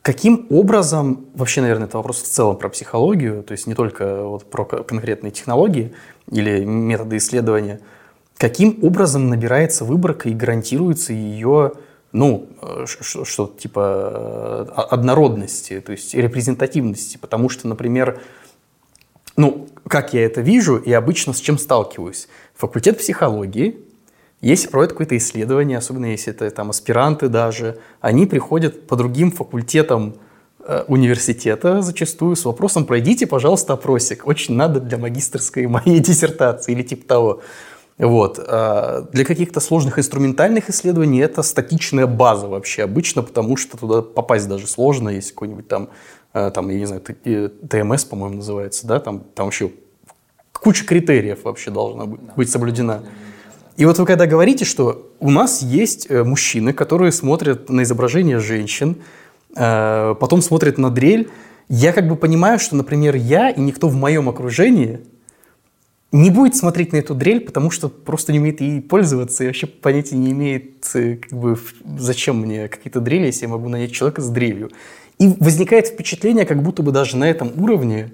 каким 0.03 0.47
образом, 0.51 1.27
вообще, 1.35 1.61
наверное, 1.61 1.87
это 1.87 1.99
вопрос 1.99 2.23
в 2.23 2.27
целом 2.27 2.57
про 2.57 2.69
психологию, 2.69 3.43
то 3.43 3.53
есть 3.53 3.67
не 3.67 3.75
только 3.75 4.25
вот 4.25 4.51
про 4.51 4.65
ко- 4.65 4.83
конкретные 4.83 5.31
технологии 5.31 5.93
или 6.31 6.65
методы 6.65 7.19
исследования, 7.19 7.81
каким 8.38 8.79
образом 8.83 9.29
набирается 9.29 9.85
выборка 9.85 10.29
и 10.29 10.35
гарантируется 10.35 11.12
ее, 11.12 11.72
ну, 12.12 12.48
э, 12.62 12.87
что-то 12.87 13.61
типа 13.61 14.70
э, 14.77 14.81
однородности, 14.81 15.81
то 15.81 15.92
есть 15.92 16.14
репрезентативности, 16.14 17.18
потому 17.18 17.48
что, 17.48 17.68
например, 17.68 18.20
ну, 19.37 19.68
как 19.87 20.14
я 20.14 20.24
это 20.24 20.40
вижу 20.40 20.77
и 20.77 20.92
обычно 20.92 21.33
с 21.33 21.40
чем 21.40 21.59
сталкиваюсь. 21.59 22.29
Факультет 22.55 22.98
психологии, 22.98 23.79
если 24.40 24.68
проводят 24.68 24.92
какое-то 24.92 25.16
исследование, 25.16 25.79
особенно 25.79 26.07
если 26.07 26.33
это 26.33 26.48
там 26.51 26.70
аспиранты 26.70 27.29
даже, 27.29 27.79
они 28.01 28.27
приходят 28.27 28.87
по 28.87 28.94
другим 28.94 29.33
факультетам 29.33 30.14
э, 30.61 30.85
университета 30.87 31.83
зачастую 31.83 32.37
с 32.37 32.44
вопросом 32.44 32.87
«пройдите, 32.87 33.27
пожалуйста, 33.27 33.72
опросик, 33.72 34.27
очень 34.27 34.55
надо 34.55 34.81
для 34.81 34.96
магистрской 34.96 35.66
моей 35.66 35.98
диссертации» 36.01 36.72
или 36.72 36.83
типа 36.83 37.07
того. 37.07 37.42
Вот. 37.99 38.39
А 38.39 39.09
Для 39.13 39.25
каких-то 39.25 39.61
сложных 39.61 39.99
инструментальных 39.99 40.71
исследований 40.71 41.19
это 41.19 41.43
статичная 41.43 42.07
база 42.07 42.47
вообще 42.47 42.85
обычно, 42.85 43.23
потому 43.23 43.57
что 43.57 43.77
туда 43.77 44.03
попасть 44.03 44.49
даже 44.49 44.67
сложно, 44.67 45.09
если 45.09 45.33
какой-нибудь 45.33 45.67
там, 45.67 45.89
э, 46.33 46.51
там 46.55 46.69
я 46.71 46.79
не 46.79 46.87
знаю, 46.87 47.03
э, 47.25 47.49
ТМС, 47.69 48.05
по-моему, 48.05 48.37
называется, 48.37 48.87
да, 48.87 49.01
там, 49.01 49.25
там 49.35 49.47
вообще 49.47 49.73
куча 50.53 50.85
критериев 50.85 51.45
вообще 51.45 51.71
должна 51.71 52.07
быть, 52.07 52.51
соблюдена. 52.51 53.03
И 53.77 53.85
вот 53.85 53.99
вы 53.99 54.07
когда 54.07 54.27
говорите, 54.27 54.65
что 54.65 55.11
у 55.21 55.31
нас 55.31 55.63
есть 55.63 56.07
э, 56.09 56.25
мужчины, 56.25 56.73
которые 56.73 57.13
смотрят 57.13 57.69
на 57.69 57.83
изображение 57.83 58.39
женщин, 58.39 58.97
э, 59.57 60.15
потом 60.19 60.43
смотрят 60.43 60.79
на 60.79 60.91
дрель, 60.91 61.31
я 61.69 61.93
как 61.93 62.09
бы 62.09 62.17
понимаю, 62.17 62.59
что, 62.59 62.77
например, 62.77 63.15
я 63.15 63.51
и 63.51 63.61
никто 63.61 63.89
в 63.89 63.95
моем 63.95 64.29
окружении 64.29 65.01
не 66.11 66.31
будет 66.31 66.57
смотреть 66.57 66.92
на 66.92 66.97
эту 66.97 67.14
дрель, 67.14 67.40
потому 67.40 67.71
что 67.71 67.88
просто 67.88 68.33
не 68.33 68.38
умеет 68.38 68.61
ей 68.61 68.81
пользоваться 68.81 69.44
и 69.44 69.47
вообще 69.47 69.66
понятия 69.66 70.16
не 70.16 70.33
имеет, 70.33 70.90
э, 70.94 71.16
как 71.16 71.33
бы, 71.33 71.59
зачем 71.99 72.38
мне 72.40 72.68
какие-то 72.68 73.01
дрели, 73.01 73.27
если 73.27 73.42
я 73.42 73.49
могу 73.49 73.68
нанять 73.68 73.92
человека 73.92 74.23
с 74.23 74.29
дрелью. 74.31 74.71
И 75.18 75.29
возникает 75.38 75.88
впечатление, 75.88 76.47
как 76.47 76.62
будто 76.62 76.83
бы 76.83 76.92
даже 76.92 77.16
на 77.16 77.29
этом 77.29 77.53
уровне 77.62 78.12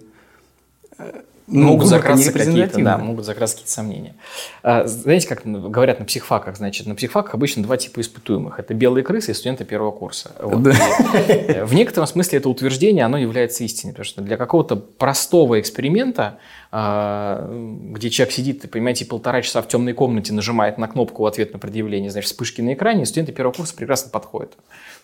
э, 0.98 1.22
ну, 1.46 1.68
могут 1.68 1.88
закрасться 1.88 2.33
какие-то, 2.33 2.83
да, 2.83 2.96
могут 2.96 3.26
закрасться 3.26 3.59
какие-то 3.59 3.72
сомнения. 3.72 4.14
А, 4.62 4.87
знаете, 4.87 5.28
как 5.28 5.42
говорят 5.44 5.98
на 5.98 6.07
психфаках, 6.07 6.57
значит, 6.57 6.87
на 6.87 6.94
психфаках 6.94 7.35
обычно 7.35 7.62
два 7.62 7.76
типа 7.76 8.00
испытуемых. 8.00 8.59
Это 8.59 8.72
белые 8.72 9.04
крысы 9.04 9.33
и 9.33 9.35
студенты 9.35 9.64
первого 9.64 9.90
курса. 9.90 10.33
Вот. 10.40 10.62
Да. 10.62 10.70
И, 10.70 11.33
э, 11.33 11.64
в 11.64 11.74
некотором 11.74 12.07
смысле 12.07 12.38
это 12.38 12.48
утверждение, 12.48 13.04
оно 13.04 13.18
является 13.18 13.62
истиной, 13.62 13.90
потому 13.90 14.04
что 14.04 14.22
для 14.22 14.38
какого-то 14.38 14.76
простого 14.76 15.61
эксперимента, 15.61 16.38
а, 16.72 17.46
где 17.92 18.09
человек 18.09 18.35
сидит, 18.35 18.70
понимаете, 18.70 19.04
полтора 19.04 19.42
часа 19.42 19.61
в 19.61 19.68
темной 19.68 19.92
комнате, 19.92 20.33
нажимает 20.33 20.78
на 20.78 20.88
кнопку 20.88 21.24
в 21.24 21.26
ответ 21.26 21.52
на 21.52 21.59
предъявление, 21.59 22.11
значит, 22.11 22.30
вспышки 22.30 22.62
на 22.62 22.72
экране, 22.72 23.04
студенты 23.04 23.33
первого 23.33 23.52
курса 23.52 23.74
прекрасно 23.76 24.11
подходят. 24.11 24.52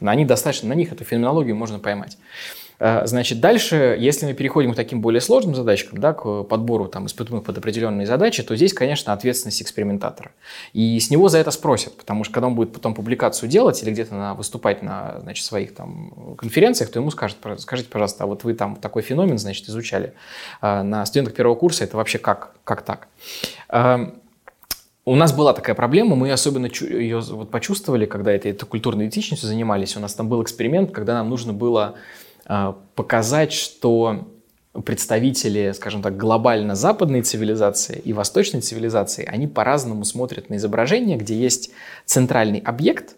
Них 0.00 0.26
достаточно, 0.26 0.70
на 0.70 0.74
них 0.74 0.90
эту 0.90 1.05
феноменологию 1.05 1.55
можно 1.55 1.79
поймать. 1.79 2.16
А, 2.81 3.07
Значит, 3.07 3.40
дальше, 3.40 3.97
если 4.01 4.27
мы 4.27 4.33
переходим 4.33 4.73
к 4.73 4.77
таким 4.77 5.03
более 5.03 5.21
сложным 5.21 5.55
задачкам, 5.55 6.01
да, 6.01 6.14
к 6.14 6.45
подбору 6.45 6.88
там, 6.88 7.07
испытуемых 7.07 7.45
под 7.45 7.59
определенные 7.59 8.07
задачи, 8.07 8.43
то 8.43 8.57
здесь, 8.57 8.73
конечно, 8.73 9.12
ответственность 9.12 9.61
экспериментатора. 9.61 10.33
И 10.73 10.99
с 10.99 11.11
него 11.11 11.29
за 11.29 11.38
это 11.38 11.51
спросят, 11.51 11.97
потому 11.97 12.25
что 12.25 12.33
когда 12.33 12.47
он 12.47 12.55
будет 12.55 12.73
потом 12.73 12.95
публикацию 12.95 13.49
делать 13.51 13.83
или 13.83 13.90
где-то 13.90 14.35
выступать 14.37 14.83
на 14.83 15.21
значит, 15.21 15.45
своих 15.45 15.75
там, 15.75 16.35
конференциях, 16.38 16.90
то 16.90 16.99
ему 16.99 17.11
скажут, 17.11 17.37
«Про- 17.38 17.59
скажите, 17.59 17.90
пожалуйста, 17.90 18.25
а 18.25 18.27
вот 18.27 18.45
вы 18.45 18.55
там 18.55 18.77
такой 18.77 19.03
феномен, 19.03 19.38
значит, 19.38 19.69
изучали 19.69 20.14
а, 20.62 20.83
на 20.83 21.05
студентах 21.05 21.35
первого 21.35 21.55
курса, 21.55 21.85
это 21.85 21.99
вообще 21.99 22.19
как, 22.19 22.55
как 22.64 22.83
так? 22.83 23.09
А, 23.69 24.14
у 25.05 25.16
нас 25.16 25.33
была 25.33 25.53
такая 25.53 25.75
проблема, 25.75 26.14
мы 26.14 26.31
особенно 26.31 26.66
ее 26.66 27.21
вот 27.21 27.51
почувствовали, 27.51 28.07
когда 28.07 28.33
этой, 28.33 28.53
этой 28.53 28.66
культурной 28.66 29.09
этичностью 29.09 29.49
занимались. 29.49 29.97
У 29.97 30.01
нас 30.01 30.14
там 30.14 30.29
был 30.29 30.43
эксперимент, 30.43 30.93
когда 30.93 31.14
нам 31.14 31.29
нужно 31.29 31.53
было 31.53 31.97
показать, 32.95 33.53
что 33.53 34.29
представители, 34.85 35.73
скажем 35.75 36.03
так, 36.03 36.17
глобально 36.17 36.75
западной 36.75 37.23
цивилизации 37.23 37.99
и 37.99 38.13
восточной 38.13 38.61
цивилизации, 38.61 39.25
они 39.25 39.47
по-разному 39.47 40.05
смотрят 40.05 40.49
на 40.49 40.57
изображение, 40.57 41.17
где 41.17 41.35
есть 41.35 41.71
центральный 42.07 42.61
объект 42.61 43.17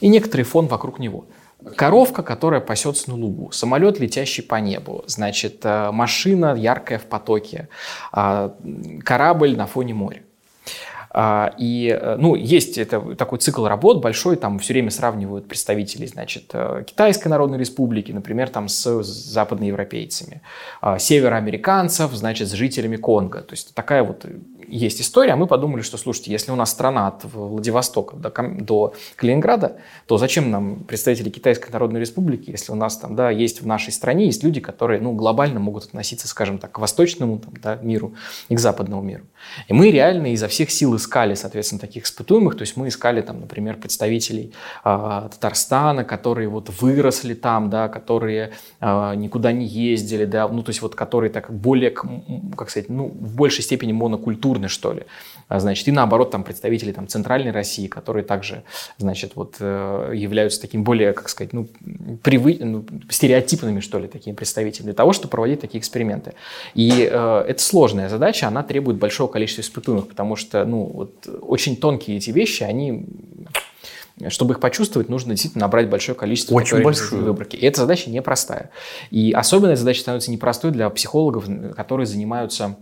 и 0.00 0.08
некоторый 0.08 0.42
фон 0.42 0.66
вокруг 0.66 0.98
него. 0.98 1.26
Коровка, 1.76 2.22
которая 2.22 2.60
пасется 2.60 3.10
на 3.10 3.16
лугу, 3.16 3.50
самолет, 3.50 3.98
летящий 3.98 4.44
по 4.44 4.56
небу, 4.56 5.02
значит, 5.06 5.60
э, 5.64 5.90
машина 5.90 6.54
яркая 6.54 6.98
в 7.00 7.06
потоке, 7.06 7.68
а, 8.12 8.56
корабль 9.04 9.56
на 9.56 9.66
фоне 9.66 9.94
моря. 9.94 10.22
А, 11.10 11.54
И, 11.58 11.88
э, 11.88 12.16
ну, 12.18 12.34
есть 12.34 12.78
это, 12.78 13.14
такой 13.16 13.38
цикл 13.38 13.66
работ 13.66 14.02
большой, 14.02 14.36
там 14.36 14.58
все 14.58 14.74
время 14.74 14.90
сравнивают 14.90 15.48
представителей, 15.48 16.06
значит, 16.06 16.50
э, 16.52 16.84
Китайской 16.86 17.28
Народной 17.28 17.58
Республики, 17.58 18.12
например, 18.12 18.50
там 18.50 18.68
с 18.68 19.02
западноевропейцами, 19.02 20.42
а, 20.80 20.98
североамериканцев, 20.98 22.12
значит, 22.12 22.48
с 22.48 22.52
жителями 22.52 22.96
Конго. 22.96 23.40
То 23.40 23.52
есть 23.52 23.74
такая 23.74 24.02
вот 24.02 24.24
э, 24.24 24.38
есть 24.68 25.00
история, 25.00 25.32
а 25.32 25.36
мы 25.36 25.46
подумали, 25.46 25.82
что, 25.82 25.96
слушайте, 25.96 26.30
если 26.30 26.52
у 26.52 26.56
нас 26.56 26.70
страна 26.70 27.08
от 27.08 27.24
Владивостока 27.24 28.16
до, 28.16 28.30
до 28.60 28.94
Калининграда, 29.16 29.78
то 30.06 30.18
зачем 30.18 30.50
нам 30.50 30.84
представители 30.84 31.30
Китайской 31.30 31.70
Народной 31.70 32.00
Республики, 32.00 32.50
если 32.50 32.72
у 32.72 32.74
нас 32.74 32.96
там, 32.98 33.16
да, 33.16 33.30
есть 33.30 33.62
в 33.62 33.66
нашей 33.66 33.92
стране, 33.92 34.26
есть 34.26 34.44
люди, 34.44 34.60
которые, 34.60 35.00
ну, 35.00 35.12
глобально 35.12 35.60
могут 35.60 35.84
относиться, 35.84 36.28
скажем 36.28 36.58
так, 36.58 36.72
к 36.72 36.78
восточному 36.78 37.38
там, 37.38 37.54
да, 37.62 37.78
миру 37.82 38.14
и 38.48 38.54
к 38.54 38.60
западному 38.60 39.02
миру. 39.02 39.24
И 39.68 39.72
мы 39.72 39.90
реально 39.90 40.32
изо 40.32 40.48
всех 40.48 40.70
сил 40.70 40.96
искали, 40.96 41.34
соответственно, 41.34 41.80
таких 41.80 42.04
испытуемых, 42.04 42.56
то 42.56 42.62
есть 42.62 42.76
мы 42.76 42.88
искали 42.88 43.20
там, 43.20 43.40
например, 43.40 43.76
представителей 43.76 44.52
а, 44.84 45.28
Татарстана, 45.28 46.04
которые 46.04 46.48
вот 46.48 46.70
выросли 46.80 47.34
там, 47.34 47.70
да, 47.70 47.88
которые 47.88 48.52
а, 48.80 49.14
никуда 49.14 49.52
не 49.52 49.66
ездили, 49.66 50.24
да, 50.24 50.48
ну, 50.48 50.62
то 50.62 50.70
есть 50.70 50.82
вот 50.82 50.94
которые 50.94 51.30
так 51.30 51.52
более, 51.52 51.90
как 51.90 52.70
сказать, 52.70 52.88
ну, 52.88 53.08
в 53.08 53.36
большей 53.36 53.62
степени 53.62 53.92
монокультурны, 54.58 54.68
что 54.68 54.92
ли. 54.92 55.04
А, 55.48 55.60
Значит, 55.60 55.88
и 55.88 55.92
наоборот, 55.92 56.30
там 56.30 56.44
представители 56.44 56.92
там, 56.92 57.08
Центральной 57.08 57.50
России, 57.52 57.86
которые 57.86 58.24
также, 58.24 58.62
значит, 58.98 59.32
вот 59.34 59.56
э, 59.60 60.12
являются 60.14 60.60
таким 60.60 60.84
более, 60.84 61.12
как 61.12 61.28
сказать, 61.28 61.52
ну, 61.52 61.68
привы... 62.22 62.58
ну, 62.60 62.84
стереотипными, 63.10 63.80
что 63.80 63.98
ли, 63.98 64.08
такими 64.08 64.34
представителями, 64.34 64.86
для 64.86 64.94
того, 64.94 65.12
чтобы 65.12 65.30
проводить 65.30 65.60
такие 65.60 65.78
эксперименты. 65.78 66.34
И 66.74 67.08
э, 67.10 67.44
это 67.48 67.62
сложная 67.62 68.08
задача, 68.08 68.48
она 68.48 68.62
требует 68.62 68.98
большого 68.98 69.28
количества 69.28 69.62
испытуемых, 69.62 70.08
потому 70.08 70.36
что, 70.36 70.64
ну, 70.64 70.84
вот 70.84 71.28
очень 71.40 71.76
тонкие 71.76 72.18
эти 72.18 72.30
вещи, 72.30 72.62
они 72.62 73.06
чтобы 74.30 74.54
их 74.54 74.60
почувствовать, 74.60 75.08
нужно 75.08 75.34
действительно 75.34 75.66
набрать 75.66 75.88
большое 75.88 76.18
количество 76.18 76.52
Очень 76.52 76.82
большое. 76.82 77.22
выборки. 77.22 77.54
И 77.54 77.64
эта 77.64 77.82
задача 77.82 78.10
непростая. 78.10 78.70
И 79.12 79.30
особенно 79.30 79.70
эта 79.70 79.78
задача 79.80 80.00
становится 80.00 80.32
непростой 80.32 80.72
для 80.72 80.90
психологов, 80.90 81.44
которые 81.76 82.06
занимаются 82.06 82.76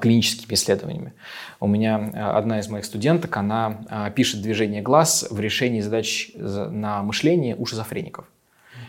клиническими 0.00 0.54
исследованиями. 0.54 1.12
У 1.60 1.66
меня 1.66 2.10
а, 2.14 2.38
одна 2.38 2.60
из 2.60 2.68
моих 2.68 2.84
студенток, 2.84 3.36
она 3.36 3.80
а, 3.88 4.10
пишет 4.10 4.42
движение 4.42 4.82
глаз 4.82 5.26
в 5.30 5.38
решении 5.40 5.80
задач 5.80 6.30
на 6.34 7.02
мышление 7.02 7.56
у 7.56 7.66
шизофреников. 7.66 8.26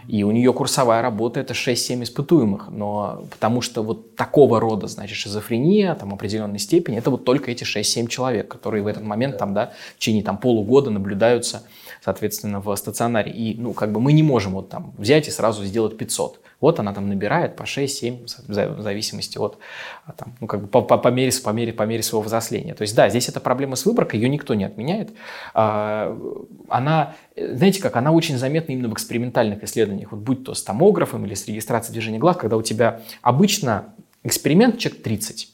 И 0.07 0.23
у 0.23 0.31
нее 0.31 0.51
курсовая 0.53 1.01
работа 1.01 1.39
это 1.39 1.53
6-7 1.53 2.03
испытуемых, 2.03 2.67
но 2.69 3.25
потому 3.31 3.61
что 3.61 3.83
вот 3.83 4.15
такого 4.15 4.59
рода, 4.59 4.87
значит, 4.87 5.17
шизофрения, 5.17 5.95
там 5.95 6.13
определенной 6.13 6.59
степени, 6.59 6.97
это 6.97 7.09
вот 7.09 7.23
только 7.23 7.51
эти 7.51 7.63
6-7 7.63 8.07
человек, 8.07 8.49
которые 8.49 8.83
в 8.83 8.87
этот 8.87 9.03
момент 9.03 9.37
там, 9.37 9.53
да, 9.53 9.71
в 9.95 9.99
течение 9.99 10.23
там 10.23 10.37
полугода 10.37 10.89
наблюдаются, 10.89 11.63
соответственно, 12.03 12.59
в 12.59 12.75
стационаре. 12.75 13.31
И, 13.31 13.55
ну, 13.57 13.73
как 13.73 13.91
бы 13.91 14.01
мы 14.01 14.11
не 14.11 14.23
можем 14.23 14.53
вот 14.53 14.69
там 14.69 14.93
взять 14.97 15.27
и 15.27 15.31
сразу 15.31 15.63
сделать 15.63 15.97
500. 15.97 16.41
Вот 16.59 16.79
она 16.79 16.93
там 16.93 17.07
набирает 17.07 17.55
по 17.55 17.63
6-7, 17.63 18.25
в 18.47 18.81
зависимости 18.81 19.37
от, 19.37 19.57
а, 20.05 20.11
там, 20.11 20.35
ну, 20.41 20.47
как 20.47 20.61
бы 20.61 20.67
по, 20.67 20.81
по, 20.81 20.97
по, 20.97 21.07
мере, 21.07 21.31
по, 21.43 21.49
мере, 21.51 21.71
по 21.71 21.83
мере 21.83 22.03
своего 22.03 22.23
взросления. 22.23 22.73
То 22.73 22.81
есть, 22.81 22.95
да, 22.95 23.09
здесь 23.09 23.29
эта 23.29 23.39
проблема 23.39 23.75
с 23.75 23.85
выборкой, 23.85 24.19
ее 24.19 24.27
никто 24.27 24.53
не 24.53 24.65
отменяет. 24.65 25.11
А, 25.53 26.17
она, 26.67 27.15
знаете 27.35 27.81
как, 27.81 27.95
она 27.95 28.11
очень 28.11 28.37
заметна 28.37 28.73
именно 28.73 28.89
в 28.89 28.93
экспериментальных 28.93 29.63
исследованиях, 29.63 30.11
вот 30.11 30.21
будь 30.21 30.43
то 30.43 30.53
с 30.53 30.63
томографом 30.63 31.25
или 31.25 31.35
с 31.35 31.47
регистрацией 31.47 31.93
движения 31.93 32.19
глаз, 32.19 32.35
когда 32.35 32.57
у 32.57 32.61
тебя 32.61 33.01
обычно 33.21 33.93
эксперимент 34.23 34.77
человек 34.77 35.03
30, 35.03 35.49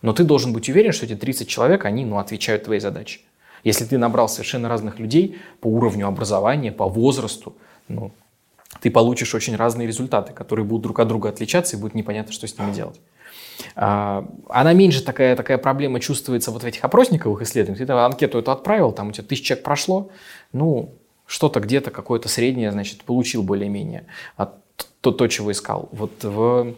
но 0.00 0.12
ты 0.14 0.24
должен 0.24 0.52
быть 0.52 0.68
уверен, 0.70 0.92
что 0.92 1.04
эти 1.04 1.16
30 1.16 1.48
человек, 1.48 1.84
они 1.84 2.04
ну, 2.04 2.18
отвечают 2.18 2.64
твоей 2.64 2.80
задаче. 2.80 3.20
Если 3.66 3.84
ты 3.84 3.98
набрал 3.98 4.28
совершенно 4.28 4.68
разных 4.68 5.00
людей 5.00 5.40
по 5.60 5.66
уровню 5.66 6.06
образования, 6.06 6.70
по 6.70 6.88
возрасту, 6.88 7.56
ну, 7.88 8.12
ты 8.80 8.92
получишь 8.92 9.34
очень 9.34 9.56
разные 9.56 9.88
результаты, 9.88 10.32
которые 10.32 10.64
будут 10.64 10.84
друг 10.84 11.00
от 11.00 11.08
друга 11.08 11.30
отличаться, 11.30 11.76
и 11.76 11.80
будет 11.80 11.96
непонятно, 11.96 12.32
что 12.32 12.46
с 12.46 12.56
ними 12.56 12.72
делать. 12.72 13.00
А, 13.74 14.24
она 14.48 14.72
меньше 14.72 15.02
такая, 15.02 15.34
такая 15.34 15.58
проблема 15.58 15.98
чувствуется 15.98 16.52
вот 16.52 16.62
в 16.62 16.64
этих 16.64 16.84
опросниковых 16.84 17.42
исследованиях. 17.42 17.84
Ты 17.84 17.92
анкету 17.92 18.38
эту 18.38 18.52
отправил, 18.52 18.92
там 18.92 19.08
у 19.08 19.10
тебя 19.10 19.26
тысяча 19.26 19.46
человек 19.46 19.64
прошло, 19.64 20.10
ну, 20.52 20.94
что-то 21.26 21.58
где-то 21.58 21.90
какое-то 21.90 22.28
среднее, 22.28 22.70
значит, 22.70 23.02
получил 23.02 23.42
более-менее 23.42 24.06
а 24.36 24.52
то, 25.00 25.10
то, 25.10 25.26
чего 25.26 25.50
искал. 25.50 25.88
Вот 25.90 26.22
в 26.22 26.72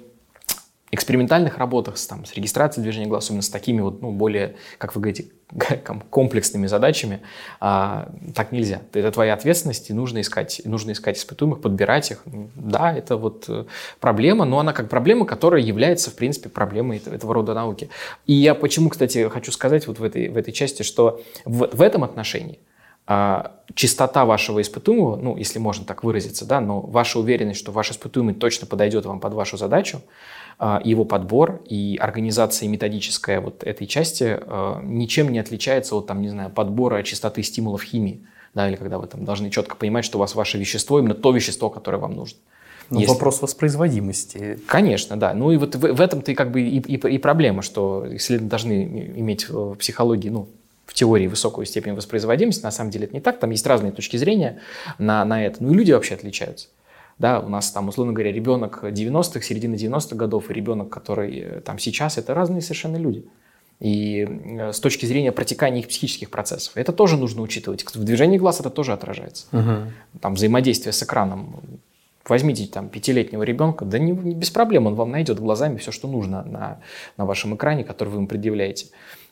экспериментальных 0.91 1.59
работах 1.59 1.99
с, 1.99 2.07
там, 2.07 2.24
с 2.24 2.34
регистрацией 2.34 2.82
движения 2.82 3.07
глаз, 3.07 3.24
особенно 3.24 3.43
с 3.43 3.49
такими 3.49 3.80
вот, 3.80 4.01
ну, 4.01 4.12
более, 4.12 4.57
как 4.78 4.95
вы 4.95 5.03
говорите, 5.03 5.26
комплексными 6.11 6.66
задачами, 6.66 7.20
а, 7.61 8.11
так 8.34 8.53
нельзя. 8.53 8.82
Это 8.93 9.11
твоя 9.11 9.34
ответственность, 9.34 9.91
и 9.91 9.93
нужно 9.93 10.20
искать, 10.20 10.61
нужно 10.64 10.93
искать 10.93 11.18
испытуемых, 11.18 11.61
подбирать 11.61 12.11
их. 12.11 12.22
Да, 12.55 12.93
это 12.93 13.16
вот 13.16 13.47
э, 13.49 13.64
проблема, 14.01 14.45
но 14.45 14.59
она 14.59 14.72
как 14.72 14.89
проблема, 14.89 15.24
которая 15.24 15.62
является, 15.62 16.11
в 16.11 16.14
принципе, 16.14 16.49
проблемой 16.49 16.99
этого, 16.99 17.14
этого 17.14 17.34
рода 17.34 17.55
науки. 17.55 17.89
И 18.26 18.34
я 18.34 18.55
почему, 18.55 18.91
кстати, 18.91 19.28
хочу 19.28 19.53
сказать 19.53 19.86
вот 19.86 19.99
в 19.99 20.05
этой, 20.05 20.28
в 20.28 20.36
этой 20.36 20.53
части, 20.53 20.82
что 20.82 21.22
в, 21.45 21.68
в 21.72 21.82
этом 21.82 22.05
отношении 22.05 22.59
а, 23.11 23.52
чистота 23.74 24.26
вашего 24.26 24.61
испытуемого, 24.61 25.16
ну, 25.16 25.34
если 25.34 25.59
можно 25.59 25.86
так 25.86 26.04
выразиться, 26.04 26.44
да, 26.44 26.61
но 26.61 26.80
ваша 26.80 27.18
уверенность, 27.18 27.59
что 27.59 27.72
ваш 27.72 27.90
испытуемый 27.90 28.34
точно 28.34 28.66
подойдет 28.66 29.06
вам 29.06 29.18
под 29.18 29.32
вашу 29.32 29.56
задачу, 29.56 30.02
а, 30.59 30.82
его 30.84 31.06
подбор 31.06 31.62
и 31.66 31.96
организация 31.98 32.68
методическая 32.68 33.40
вот 33.40 33.64
этой 33.64 33.86
части 33.86 34.38
а, 34.38 34.82
ничем 34.82 35.32
не 35.32 35.38
отличается 35.38 35.96
от, 35.96 36.06
там, 36.06 36.20
не 36.20 36.28
знаю, 36.28 36.50
подбора 36.50 37.02
частоты 37.02 37.42
стимулов 37.42 37.82
химии, 37.82 38.26
да, 38.52 38.68
или 38.68 38.76
когда 38.76 38.98
вы 38.98 39.06
там 39.06 39.24
должны 39.24 39.48
четко 39.48 39.74
понимать, 39.74 40.04
что 40.04 40.18
у 40.18 40.20
вас 40.20 40.34
ваше 40.34 40.59
вещество 40.59 40.98
именно 40.98 41.14
то 41.14 41.30
вещество, 41.30 41.70
которое 41.70 41.96
вам 41.96 42.14
нужно. 42.14 42.38
Ну, 42.90 43.00
Если... 43.00 43.12
вопрос 43.12 43.40
воспроизводимости. 43.40 44.59
Конечно, 44.66 45.16
да. 45.16 45.32
Ну 45.32 45.50
и 45.50 45.56
вот 45.56 45.76
в, 45.76 45.80
в 45.80 46.00
этом-то 46.00 46.32
и 46.32 46.34
как 46.34 46.50
бы 46.50 46.61
и, 46.61 46.78
и, 46.78 46.96
и 46.96 47.18
проблема, 47.18 47.62
что 47.62 48.04
исследователи 48.16 48.48
должны 48.50 49.12
иметь 49.16 49.48
в 49.48 49.76
психологии, 49.76 50.28
ну, 50.28 50.48
теории 50.99 51.28
высокую 51.28 51.64
степень 51.64 51.94
воспроизводимости. 51.94 52.64
На 52.64 52.72
самом 52.72 52.90
деле 52.90 53.05
это 53.05 53.14
не 53.14 53.20
так. 53.20 53.38
Там 53.38 53.51
есть 53.51 53.66
разные 53.66 53.92
точки 53.92 54.16
зрения 54.16 54.59
на, 54.99 55.24
на 55.24 55.44
это. 55.44 55.62
Ну 55.62 55.72
и 55.72 55.74
люди 55.74 55.92
вообще 55.92 56.14
отличаются. 56.14 56.68
Да, 57.18 57.40
у 57.40 57.49
нас 57.49 57.70
там, 57.70 57.88
условно 57.88 58.12
говоря, 58.12 58.32
ребенок 58.32 58.82
90-х, 58.82 59.42
середины 59.42 59.76
90-х 59.76 60.16
годов 60.16 60.51
и 60.51 60.55
ребенок, 60.55 60.88
который 60.88 61.38
э, 61.38 61.61
там 61.61 61.78
сейчас, 61.78 62.18
это 62.18 62.34
разные 62.34 62.62
совершенно 62.62 62.96
люди. 62.96 63.24
И 63.80 64.26
э, 64.28 64.72
с 64.72 64.80
точки 64.80 65.07
зрения 65.07 65.30
протекания 65.30 65.80
их 65.80 65.88
психических 65.88 66.30
процессов. 66.30 66.72
Это 66.76 66.92
тоже 66.92 67.16
нужно 67.16 67.42
учитывать. 67.42 67.84
В 67.84 68.05
движении 68.05 68.38
глаз 68.38 68.61
это 68.61 68.70
тоже 68.70 68.92
отражается. 68.92 69.46
Угу. 69.53 70.20
Там 70.20 70.34
взаимодействие 70.34 70.92
с 70.92 71.03
экраном. 71.03 71.61
Возьмите 72.28 72.66
там 72.66 72.88
пятилетнего 72.88 73.42
ребенка, 73.44 73.84
да 73.84 73.99
не, 73.99 74.12
не 74.12 74.34
без 74.34 74.51
проблем, 74.51 74.86
он 74.86 74.94
вам 74.94 75.11
найдет 75.11 75.40
глазами 75.40 75.78
все, 75.78 75.92
что 75.92 76.09
нужно 76.09 76.42
на, 76.42 76.80
на 77.16 77.24
вашем 77.24 77.55
экране, 77.55 77.84
который 77.84 78.11
вы 78.11 78.16
ему 78.16 78.26
предъявляете. 78.26 78.88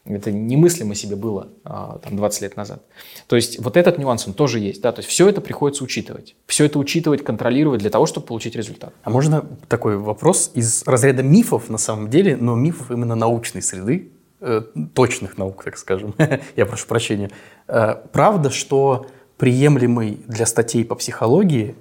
Это 0.09 0.31
немыслимо 0.31 0.95
себе 0.95 1.17
было 1.17 1.49
а, 1.65 1.99
там, 1.99 2.17
20 2.17 2.43
лет 2.43 2.57
назад. 2.57 2.83
То 3.27 3.37
есть 3.37 3.59
вот 3.59 3.77
этот 3.77 3.99
нюанс, 3.99 4.27
он 4.27 4.35
тоже 4.35 4.61
есть. 4.61 4.81
Да? 4.81 4.93
То 4.93 5.01
есть 5.01 5.09
все 5.09 5.29
это 5.29 5.41
приходится 5.41 5.83
учитывать. 5.83 6.37
Все 6.47 6.65
это 6.67 6.79
учитывать, 6.79 7.25
контролировать 7.25 7.81
для 7.81 7.91
того, 7.91 8.07
чтобы 8.07 8.27
получить 8.27 8.55
результат. 8.55 8.95
А 9.03 9.11
можно 9.11 9.45
такой 9.69 9.97
вопрос 9.97 10.53
из 10.55 10.85
разряда 10.87 11.23
мифов 11.23 11.69
на 11.69 11.79
самом 11.79 12.09
деле, 12.09 12.37
но 12.37 12.55
мифов 12.55 12.91
именно 12.91 13.17
научной 13.17 13.63
среды, 13.63 14.13
э, 14.41 14.63
точных 14.95 15.39
наук, 15.39 15.65
так 15.65 15.77
скажем. 15.77 16.15
Я 16.57 16.67
прошу 16.67 16.87
прощения. 16.87 17.31
Э, 17.67 17.97
правда, 18.13 18.51
что 18.51 19.07
приемлемый 19.39 20.21
для 20.27 20.47
статей 20.47 20.85
по 20.85 20.95
психологии 20.95 21.75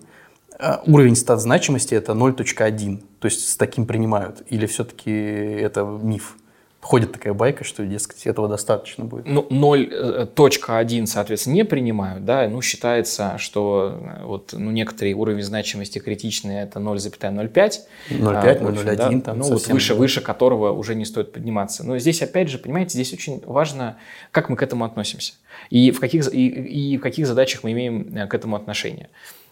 э, 0.58 0.78
уровень 0.88 1.16
стат 1.16 1.42
значимости 1.42 1.94
это 1.94 2.14
0.1, 2.14 3.04
то 3.20 3.26
есть 3.26 3.48
с 3.48 3.56
таким 3.56 3.86
принимают, 3.86 4.44
или 4.50 4.66
все-таки 4.66 5.12
это 5.12 5.84
миф? 5.84 6.38
Ходит 6.86 7.14
такая 7.14 7.34
байка, 7.34 7.64
что, 7.64 7.84
дескать, 7.84 8.28
этого 8.28 8.48
достаточно 8.48 9.06
будет. 9.06 9.26
Ну, 9.26 9.48
0.1, 9.50 11.04
э, 11.04 11.06
соответственно, 11.08 11.56
не 11.56 11.66
принимают, 11.66 12.26
да, 12.26 12.48
ну, 12.48 12.62
считается, 12.62 13.40
что 13.40 14.00
э, 14.00 14.24
вот, 14.24 14.54
ну, 14.54 14.70
некоторые 14.70 15.16
уровни 15.16 15.42
значимости 15.42 15.98
критичные, 15.98 16.62
это 16.62 16.80
0,05. 16.80 17.20
0,5, 17.32 17.88
0,1, 18.12 18.96
да, 18.96 19.20
там 19.22 19.40
Ну, 19.40 19.46
вот 19.46 19.66
выше, 19.66 19.96
выше 19.96 20.22
которого 20.22 20.74
уже 20.74 20.94
не 20.94 21.06
стоит 21.06 21.34
подниматься. 21.34 21.84
Но 21.84 21.98
здесь, 21.98 22.22
опять 22.22 22.50
же, 22.50 22.60
понимаете, 22.60 22.92
здесь 22.92 23.12
очень 23.14 23.42
важно, 23.48 23.98
как 24.30 24.50
мы 24.50 24.56
к 24.56 24.62
этому 24.62 24.86
относимся. 24.86 25.34
И 25.72 25.90
в 25.90 26.00
каких, 26.00 26.32
и, 26.32 26.48
и 26.48 26.98
в 26.98 27.02
каких 27.02 27.26
задачах 27.26 27.64
мы 27.64 27.72
имеем 27.72 28.16
э, 28.16 28.28
к 28.28 28.36
этому 28.36 28.56
отношение. 28.56 29.10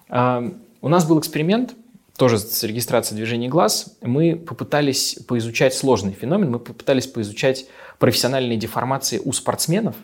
У 0.09 0.89
нас 0.89 1.05
был 1.07 1.19
эксперимент, 1.19 1.73
тоже 2.17 2.37
с 2.39 2.63
регистрацией 2.63 3.17
движений 3.17 3.49
глаз, 3.49 3.97
мы 4.01 4.35
попытались 4.35 5.17
поизучать 5.27 5.73
сложный 5.73 6.13
феномен, 6.13 6.51
мы 6.51 6.59
попытались 6.59 7.07
поизучать 7.07 7.65
профессиональные 7.99 8.57
деформации 8.57 9.19
у 9.23 9.33
спортсменов, 9.33 9.95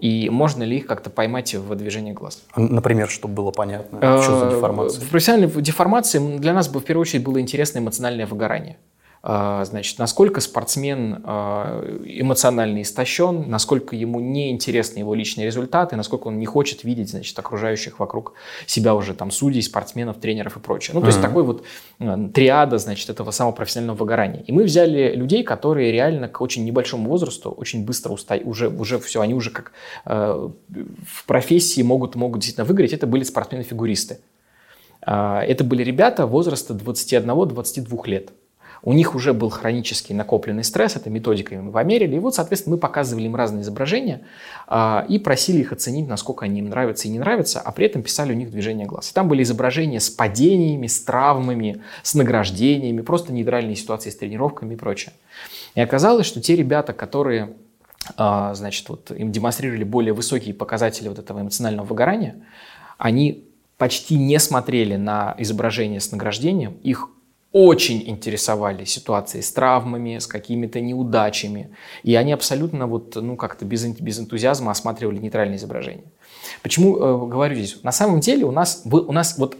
и 0.00 0.30
можно 0.30 0.62
ли 0.62 0.76
их 0.76 0.86
как-то 0.86 1.10
поймать 1.10 1.54
в 1.54 1.74
движении 1.74 2.12
глаз. 2.12 2.44
Например, 2.54 3.08
чтобы 3.08 3.34
было 3.34 3.50
понятно, 3.50 3.98
что 4.22 4.38
за 4.38 4.46
э, 4.46 4.50
деформация? 4.50 5.04
В 5.04 5.08
профессиональной 5.08 5.62
деформации 5.62 6.38
для 6.38 6.52
нас 6.52 6.68
в 6.68 6.80
первую 6.80 7.02
очередь 7.02 7.24
было 7.24 7.40
интересно 7.40 7.78
эмоциональное 7.78 8.26
выгорание. 8.26 8.78
А, 9.24 9.64
значит, 9.64 10.00
насколько 10.00 10.40
спортсмен 10.40 11.22
а, 11.24 11.80
эмоционально 12.04 12.82
истощен, 12.82 13.48
насколько 13.48 13.94
ему 13.94 14.18
неинтересны 14.18 14.98
его 14.98 15.14
личные 15.14 15.46
результаты, 15.46 15.94
насколько 15.94 16.26
он 16.26 16.40
не 16.40 16.46
хочет 16.46 16.82
видеть, 16.82 17.10
значит, 17.10 17.38
окружающих 17.38 18.00
вокруг 18.00 18.34
себя 18.66 18.96
уже 18.96 19.14
там 19.14 19.30
судей, 19.30 19.62
спортсменов, 19.62 20.18
тренеров 20.18 20.56
и 20.56 20.60
прочее. 20.60 20.94
Ну, 20.94 21.00
то 21.00 21.06
uh-huh. 21.06 21.10
есть 21.10 21.22
такой 21.22 21.44
вот 21.44 21.64
а, 22.00 22.28
триада, 22.30 22.78
значит, 22.78 23.10
этого 23.10 23.30
самого 23.30 23.54
профессионального 23.54 23.96
выгорания. 23.96 24.42
И 24.42 24.50
мы 24.50 24.64
взяли 24.64 25.14
людей, 25.14 25.44
которые 25.44 25.92
реально 25.92 26.26
к 26.26 26.40
очень 26.40 26.64
небольшому 26.64 27.08
возрасту 27.08 27.52
очень 27.52 27.84
быстро 27.84 28.12
устают, 28.12 28.44
уже, 28.44 28.68
уже 28.70 28.98
все, 28.98 29.20
они 29.20 29.34
уже 29.34 29.50
как 29.50 29.70
э, 30.04 30.48
в 31.06 31.26
профессии 31.26 31.82
могут, 31.82 32.16
могут 32.16 32.40
действительно 32.40 32.64
выгореть. 32.64 32.92
Это 32.92 33.06
были 33.06 33.22
спортсмены-фигуристы. 33.22 34.18
Это 35.00 35.64
были 35.64 35.82
ребята 35.82 36.26
возраста 36.26 36.74
21-22 36.74 38.06
лет. 38.06 38.32
У 38.84 38.92
них 38.92 39.14
уже 39.14 39.32
был 39.32 39.48
хронический 39.48 40.12
накопленный 40.12 40.64
стресс, 40.64 40.96
это 40.96 41.08
методикой 41.08 41.58
мы 41.58 41.70
померили. 41.70 42.16
И 42.16 42.18
вот, 42.18 42.34
соответственно, 42.34 42.74
мы 42.76 42.80
показывали 42.80 43.26
им 43.26 43.36
разные 43.36 43.62
изображения 43.62 44.22
а, 44.66 45.06
и 45.08 45.20
просили 45.20 45.60
их 45.60 45.72
оценить, 45.72 46.08
насколько 46.08 46.44
они 46.44 46.58
им 46.58 46.68
нравятся 46.68 47.06
и 47.06 47.10
не 47.12 47.20
нравятся, 47.20 47.60
а 47.60 47.70
при 47.70 47.86
этом 47.86 48.02
писали 48.02 48.32
у 48.32 48.36
них 48.36 48.50
движение 48.50 48.86
глаз. 48.86 49.10
И 49.10 49.14
там 49.14 49.28
были 49.28 49.44
изображения 49.44 50.00
с 50.00 50.10
падениями, 50.10 50.88
с 50.88 51.00
травмами, 51.00 51.80
с 52.02 52.14
награждениями, 52.14 53.02
просто 53.02 53.32
нейтральные 53.32 53.76
ситуации 53.76 54.10
с 54.10 54.16
тренировками 54.16 54.74
и 54.74 54.76
прочее. 54.76 55.12
И 55.76 55.80
оказалось, 55.80 56.26
что 56.26 56.40
те 56.40 56.56
ребята, 56.56 56.92
которые 56.92 57.54
а, 58.16 58.52
значит, 58.54 58.88
вот 58.88 59.12
им 59.12 59.30
демонстрировали 59.30 59.84
более 59.84 60.12
высокие 60.12 60.54
показатели 60.54 61.08
вот 61.08 61.20
этого 61.20 61.40
эмоционального 61.40 61.86
выгорания, 61.86 62.34
они 62.98 63.44
почти 63.78 64.16
не 64.16 64.38
смотрели 64.40 64.96
на 64.96 65.36
изображение 65.38 66.00
с 66.00 66.10
награждением, 66.10 66.72
их 66.82 67.08
очень 67.52 68.08
интересовали 68.08 68.84
ситуации 68.84 69.40
с 69.40 69.52
травмами, 69.52 70.18
с 70.18 70.26
какими-то 70.26 70.80
неудачами. 70.80 71.70
И 72.02 72.14
они 72.14 72.32
абсолютно 72.32 72.86
вот, 72.86 73.14
ну, 73.16 73.36
как-то 73.36 73.64
без, 73.64 73.84
без 73.84 74.18
энтузиазма 74.18 74.70
осматривали 74.70 75.18
нейтральные 75.18 75.56
изображения. 75.56 76.10
Почему 76.62 76.96
э, 76.96 77.28
говорю 77.28 77.54
здесь? 77.54 77.82
На 77.82 77.92
самом 77.92 78.20
деле 78.20 78.44
у 78.44 78.52
нас, 78.52 78.82
у 78.84 79.12
нас 79.12 79.36
вот 79.38 79.56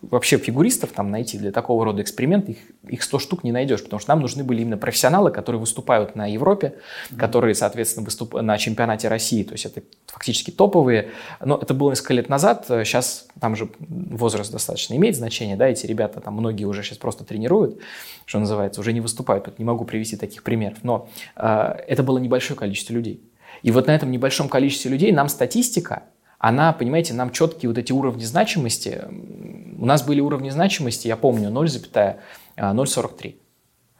вообще 0.00 0.38
фигуристов 0.38 0.90
там 0.92 1.10
найти 1.10 1.38
для 1.38 1.52
такого 1.52 1.84
рода 1.84 2.02
эксперимента, 2.02 2.52
их, 2.52 2.58
их 2.86 3.02
100 3.02 3.18
штук 3.18 3.44
не 3.44 3.52
найдешь, 3.52 3.82
потому 3.82 4.00
что 4.00 4.10
нам 4.10 4.20
нужны 4.20 4.44
были 4.44 4.62
именно 4.62 4.76
профессионалы, 4.76 5.30
которые 5.30 5.60
выступают 5.60 6.16
на 6.16 6.26
Европе, 6.26 6.74
mm-hmm. 6.76 7.18
которые, 7.18 7.54
соответственно, 7.54 8.04
выступают 8.04 8.46
на 8.46 8.58
чемпионате 8.58 9.08
России, 9.08 9.42
то 9.42 9.52
есть 9.52 9.66
это 9.66 9.82
фактически 10.06 10.50
топовые. 10.50 11.10
Но 11.44 11.58
это 11.60 11.74
было 11.74 11.90
несколько 11.90 12.14
лет 12.14 12.28
назад, 12.28 12.66
сейчас 12.68 13.26
там 13.40 13.56
же 13.56 13.68
возраст 13.78 14.52
достаточно 14.52 14.94
имеет 14.94 15.16
значение, 15.16 15.56
да, 15.56 15.68
эти 15.68 15.86
ребята 15.86 16.20
там 16.20 16.34
многие 16.34 16.64
уже 16.64 16.82
сейчас 16.82 16.98
просто 16.98 17.24
тренируют, 17.24 17.78
что 18.24 18.38
называется, 18.38 18.80
уже 18.80 18.92
не 18.92 19.00
выступают, 19.00 19.58
не 19.58 19.64
могу 19.64 19.84
привести 19.84 20.16
таких 20.16 20.42
примеров, 20.42 20.78
но 20.82 21.08
э, 21.36 21.74
это 21.86 22.02
было 22.02 22.18
небольшое 22.18 22.58
количество 22.58 22.92
людей. 22.92 23.22
И 23.62 23.70
вот 23.70 23.86
на 23.86 23.94
этом 23.94 24.10
небольшом 24.10 24.48
количестве 24.48 24.90
людей 24.90 25.12
нам 25.12 25.28
статистика 25.28 26.04
она, 26.48 26.72
понимаете, 26.72 27.12
нам 27.12 27.32
четкие 27.32 27.70
вот 27.70 27.76
эти 27.76 27.90
уровни 27.90 28.22
значимости, 28.22 29.02
у 29.76 29.84
нас 29.84 30.04
были 30.04 30.20
уровни 30.20 30.50
значимости, 30.50 31.08
я 31.08 31.16
помню, 31.16 31.50
0,043. 31.50 32.16
А, 32.56 32.72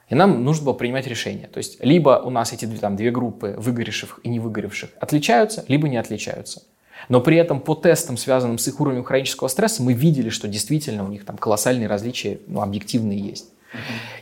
и 0.09 0.15
нам 0.15 0.45
нужно 0.45 0.63
было 0.67 0.73
принимать 0.73 1.07
решение. 1.07 1.47
То 1.47 1.57
есть 1.57 1.83
либо 1.83 2.21
у 2.23 2.29
нас 2.29 2.53
эти 2.53 2.65
там, 2.65 2.95
две 2.95 3.11
группы 3.11 3.53
выгоревших 3.57 4.21
и 4.23 4.29
не 4.29 4.39
выгоревших 4.39 4.91
отличаются, 4.97 5.65
либо 5.67 5.89
не 5.89 5.97
отличаются. 5.97 6.63
Но 7.09 7.19
при 7.19 7.35
этом 7.35 7.59
по 7.59 7.75
тестам, 7.75 8.15
связанным 8.15 8.59
с 8.59 8.67
их 8.69 8.79
уровнем 8.79 9.03
хронического 9.03 9.49
стресса, 9.49 9.83
мы 9.83 9.91
видели, 9.91 10.29
что 10.29 10.47
действительно 10.47 11.03
у 11.03 11.09
них 11.09 11.25
там 11.25 11.37
колоссальные 11.37 11.89
различия, 11.89 12.39
ну, 12.47 12.61
объективные 12.61 13.19
есть. 13.19 13.49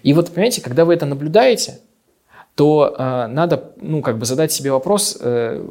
И 0.02 0.14
вот, 0.14 0.34
понимаете, 0.34 0.62
когда 0.62 0.84
вы 0.84 0.96
это 0.96 1.06
наблюдаете, 1.06 1.80
то 2.56 2.96
э, 2.98 3.28
надо, 3.28 3.74
ну, 3.82 4.02
как 4.02 4.18
бы 4.18 4.26
задать 4.26 4.52
себе 4.52 4.72
вопрос, 4.72 5.18
э, 5.20 5.62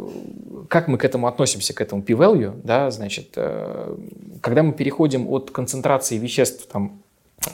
как 0.68 0.86
мы 0.86 0.98
к 0.98 1.04
этому 1.04 1.26
относимся, 1.26 1.72
к 1.72 1.80
этому 1.80 2.02
p-value, 2.02 2.60
да, 2.62 2.90
значит, 2.90 3.28
э, 3.36 3.96
когда 4.42 4.62
мы 4.62 4.72
переходим 4.72 5.28
от 5.28 5.50
концентрации 5.50 6.18
веществ 6.18 6.66
там, 6.70 7.00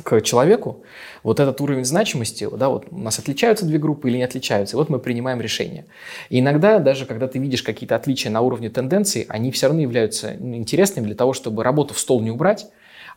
к 0.03 0.20
человеку, 0.22 0.83
вот 1.22 1.39
этот 1.39 1.61
уровень 1.61 1.85
значимости, 1.85 2.49
да, 2.57 2.68
вот 2.68 2.87
у 2.91 2.99
нас 2.99 3.18
отличаются 3.20 3.66
две 3.66 3.78
группы 3.78 4.09
или 4.09 4.16
не 4.16 4.24
отличаются, 4.24 4.76
и 4.76 4.78
вот 4.78 4.89
мы 4.89 4.99
принимаем 4.99 5.41
решение. 5.41 5.87
И 6.28 6.41
иногда, 6.41 6.81
даже 6.81 7.07
когда 7.07 7.28
ты 7.28 7.39
видишь 7.39 7.62
какие-то 7.62 7.95
отличия 7.97 8.33
на 8.33 8.41
уровне 8.41 8.68
тенденций, 8.68 9.26
они 9.28 9.53
все 9.53 9.66
равно 9.66 9.83
являются 9.83 10.35
ну, 10.39 10.57
интересными 10.57 11.07
для 11.07 11.14
того, 11.14 11.33
чтобы 11.35 11.62
работу 11.62 11.95
в 11.95 11.99
стол 11.99 12.20
не 12.20 12.31
убрать, 12.31 12.66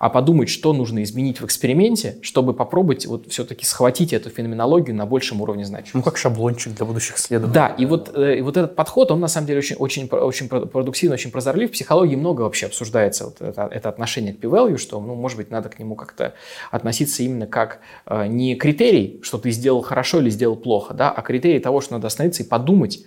а 0.03 0.09
подумать, 0.09 0.49
что 0.49 0.73
нужно 0.73 1.01
изменить 1.03 1.39
в 1.39 1.45
эксперименте, 1.45 2.17
чтобы 2.21 2.53
попробовать 2.53 3.05
вот 3.05 3.31
все-таки 3.31 3.65
схватить 3.65 4.11
эту 4.11 4.29
феноменологию 4.29 4.93
на 4.97 5.05
большем 5.05 5.39
уровне 5.39 5.63
значимости. 5.63 5.95
Ну, 5.95 6.03
как 6.03 6.17
шаблончик 6.17 6.73
для 6.73 6.85
будущих 6.85 7.15
исследований. 7.15 7.53
Да, 7.53 7.67
и 7.69 7.85
вот, 7.85 8.11
э, 8.13 8.39
и 8.39 8.41
вот 8.41 8.57
этот 8.57 8.75
подход, 8.75 9.11
он 9.11 9.21
на 9.21 9.29
самом 9.29 9.47
деле 9.47 9.59
очень, 9.59 9.77
очень, 9.77 10.09
очень 10.09 10.49
продуктивный, 10.49 11.13
очень 11.13 11.31
прозорлив. 11.31 11.69
В 11.69 11.71
психологии 11.71 12.17
много 12.17 12.41
вообще 12.41 12.65
обсуждается 12.65 13.23
вот 13.23 13.39
это, 13.39 13.69
это 13.71 13.87
отношение 13.87 14.33
к 14.33 14.39
p-value, 14.41 14.75
что, 14.75 14.99
ну, 14.99 15.15
может 15.15 15.37
быть, 15.37 15.49
надо 15.49 15.69
к 15.69 15.79
нему 15.79 15.95
как-то 15.95 16.33
относиться 16.69 17.23
именно 17.23 17.47
как 17.47 17.79
э, 18.05 18.27
не 18.27 18.55
критерий, 18.55 19.21
что 19.23 19.37
ты 19.37 19.51
сделал 19.51 19.83
хорошо 19.83 20.19
или 20.19 20.29
сделал 20.29 20.57
плохо, 20.57 20.93
да, 20.93 21.11
а 21.11 21.21
критерий 21.21 21.59
того, 21.59 21.79
что 21.79 21.93
надо 21.93 22.07
остановиться 22.07 22.43
и 22.43 22.45
подумать, 22.45 23.05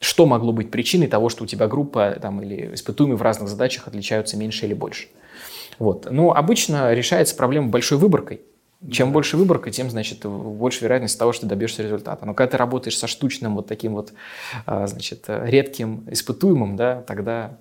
что 0.00 0.26
могло 0.26 0.52
быть 0.52 0.72
причиной 0.72 1.06
того, 1.06 1.28
что 1.28 1.44
у 1.44 1.46
тебя 1.46 1.68
группа 1.68 2.18
там, 2.20 2.42
или 2.42 2.74
испытуемые 2.74 3.16
в 3.16 3.22
разных 3.22 3.48
задачах 3.48 3.86
отличаются 3.86 4.36
меньше 4.36 4.66
или 4.66 4.74
больше. 4.74 5.06
Вот. 5.78 6.08
Но 6.10 6.34
обычно 6.34 6.92
решается 6.92 7.36
проблема 7.36 7.68
большой 7.68 7.98
выборкой. 7.98 8.40
Чем 8.90 9.12
больше 9.12 9.36
выборка, 9.36 9.70
тем, 9.70 9.88
значит, 9.88 10.26
больше 10.26 10.84
вероятность 10.84 11.18
того, 11.18 11.32
что 11.32 11.46
добьешься 11.46 11.82
результата. 11.82 12.26
Но 12.26 12.34
когда 12.34 12.52
ты 12.52 12.56
работаешь 12.58 12.98
со 12.98 13.06
штучным 13.06 13.54
вот 13.54 13.66
таким 13.66 13.94
вот, 13.94 14.12
а, 14.66 14.86
значит, 14.86 15.24
редким 15.26 16.04
испытуемым, 16.10 16.76
да, 16.76 17.02
тогда 17.06 17.56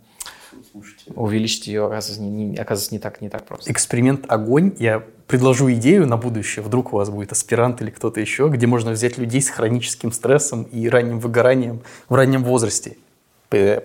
Слушайте. 0.72 1.12
увеличить 1.16 1.68
ее, 1.68 1.86
оказывается, 1.86 2.22
не, 2.22 2.30
не, 2.30 2.58
оказывается, 2.58 2.94
не 2.94 3.00
так, 3.00 3.22
не 3.22 3.30
так 3.30 3.46
просто. 3.46 3.72
Эксперимент 3.72 4.26
«Огонь». 4.28 4.74
Я 4.80 5.02
предложу 5.28 5.72
идею 5.72 6.08
на 6.08 6.18
будущее. 6.18 6.64
Вдруг 6.64 6.94
у 6.94 6.98
вас 6.98 7.10
будет 7.10 7.32
аспирант 7.32 7.82
или 7.82 7.90
кто-то 7.90 8.20
еще, 8.20 8.50
где 8.50 8.68
можно 8.68 8.92
взять 8.92 9.18
людей 9.18 9.42
с 9.42 9.50
хроническим 9.50 10.12
стрессом 10.12 10.64
и 10.64 10.90
ранним 10.90 11.20
выгоранием 11.20 11.82
в 12.10 12.16
раннем 12.16 12.44
возрасте. 12.44 12.98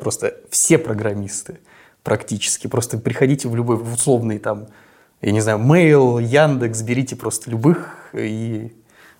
Просто 0.01 0.35
все 0.51 0.79
программисты 0.79 1.59
практически. 2.09 2.69
Просто 2.69 2.97
приходите 2.97 3.49
в 3.49 3.55
любой 3.55 3.77
в 3.77 3.93
условный 3.93 4.39
там, 4.39 4.69
я 5.21 5.31
не 5.31 5.43
знаю, 5.43 5.59
Mail, 5.59 6.23
Яндекс, 6.23 6.81
берите 6.81 7.17
просто 7.17 7.51
любых 7.51 8.09
и 8.15 8.73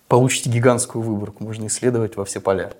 получите 0.07 0.49
гигантскую 0.49 1.03
выборку. 1.03 1.43
Можно 1.43 1.67
исследовать 1.67 2.17
во 2.17 2.25
все 2.25 2.39
поля. 2.39 2.71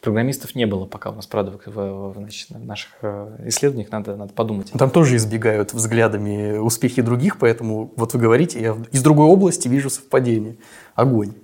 Программистов 0.00 0.56
не 0.56 0.66
было 0.66 0.84
пока 0.84 1.10
у 1.10 1.14
нас, 1.14 1.28
правда, 1.28 1.60
в, 1.64 2.14
значит, 2.16 2.50
в 2.50 2.66
наших 2.66 2.90
э, 3.02 3.36
исследованиях, 3.46 3.92
надо, 3.92 4.16
надо 4.16 4.32
подумать. 4.32 4.72
Там 4.72 4.90
тоже 4.90 5.14
избегают 5.14 5.72
взглядами 5.72 6.58
успехи 6.58 7.00
других, 7.00 7.38
поэтому 7.38 7.92
вот 7.94 8.14
вы 8.14 8.18
говорите, 8.18 8.60
я 8.60 8.76
из 8.90 9.00
другой 9.00 9.26
области 9.26 9.68
вижу 9.68 9.90
совпадение. 9.90 10.56
Огонь. 10.96 11.34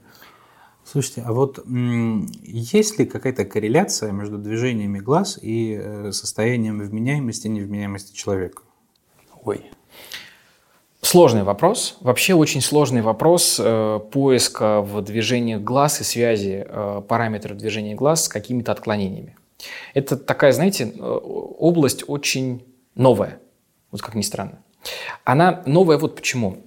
Слушайте, 0.91 1.23
а 1.27 1.35
вот 1.35 1.63
есть 1.67 2.99
ли 2.99 3.05
какая-то 3.05 3.45
корреляция 3.45 4.11
между 4.11 4.39
движениями 4.39 5.01
глаз 5.01 5.39
и 5.43 5.79
э, 5.79 6.13
состоянием 6.13 6.79
вменяемости 6.81 7.47
и 7.47 7.51
невменяемости 7.51 8.17
человека? 8.17 8.63
Ой. 9.45 9.67
Сложный 11.03 11.43
вопрос. 11.43 11.99
Вообще 12.01 12.33
очень 12.33 12.63
сложный 12.63 13.03
вопрос 13.03 13.61
э, 13.63 14.01
поиска 14.11 14.81
в 14.81 15.03
движениях 15.03 15.61
глаз 15.61 16.01
и 16.01 16.05
связи 16.05 16.65
э, 16.67 17.03
параметров 17.07 17.59
движения 17.59 17.95
глаз 17.95 18.25
с 18.25 18.29
какими-то 18.29 18.73
отклонениями. 18.73 19.37
Это 19.93 20.17
такая, 20.17 20.53
знаете, 20.53 20.85
э, 20.85 21.03
область 21.03 22.05
очень 22.07 22.65
новая, 22.95 23.41
вот 23.91 24.01
как 24.01 24.15
ни 24.15 24.23
странно. 24.23 24.61
Она 25.25 25.63
новая 25.67 25.99
вот 25.99 26.17
почему. 26.17 26.63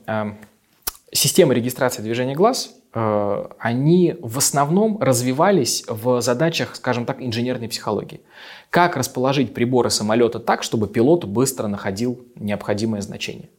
Система 1.12 1.54
регистрации 1.54 2.02
движения 2.02 2.36
глаз 2.36 2.74
Э, 2.94 3.48
они 3.58 4.16
в 4.22 4.38
основном 4.38 5.02
развивались 5.02 5.84
в 5.88 6.22
задачах, 6.22 6.76
скажем 6.76 7.06
так, 7.06 7.22
инженерной 7.22 7.70
психологии. 7.70 8.22
Как 8.70 8.98
расположить 8.98 9.54
приборы 9.54 9.90
самолета 9.90 10.40
так, 10.40 10.64
чтобы 10.64 10.88
пилот 10.88 11.26
быстро 11.26 11.68
находил 11.68 12.20
необходимое 12.36 13.02
значение. 13.02 13.50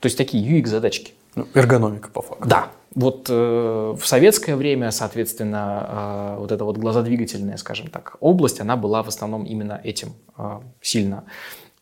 То 0.00 0.06
есть 0.06 0.16
такие 0.16 0.42
UX-задачки. 0.42 1.12
Ну, 1.34 1.46
эргономика 1.54 2.08
по 2.08 2.22
факту. 2.22 2.48
Да. 2.48 2.68
Вот 2.94 3.26
э, 3.28 3.94
в 3.98 4.06
советское 4.06 4.56
время, 4.56 4.90
соответственно, 4.90 6.36
э, 6.36 6.40
вот 6.40 6.50
эта 6.50 6.64
вот 6.64 6.78
глазодвигательная, 6.78 7.58
скажем 7.58 7.88
так, 7.88 8.16
область, 8.20 8.60
она 8.60 8.76
была 8.76 9.02
в 9.02 9.08
основном 9.08 9.44
именно 9.44 9.78
этим 9.84 10.14
э, 10.38 10.60
сильно 10.80 11.24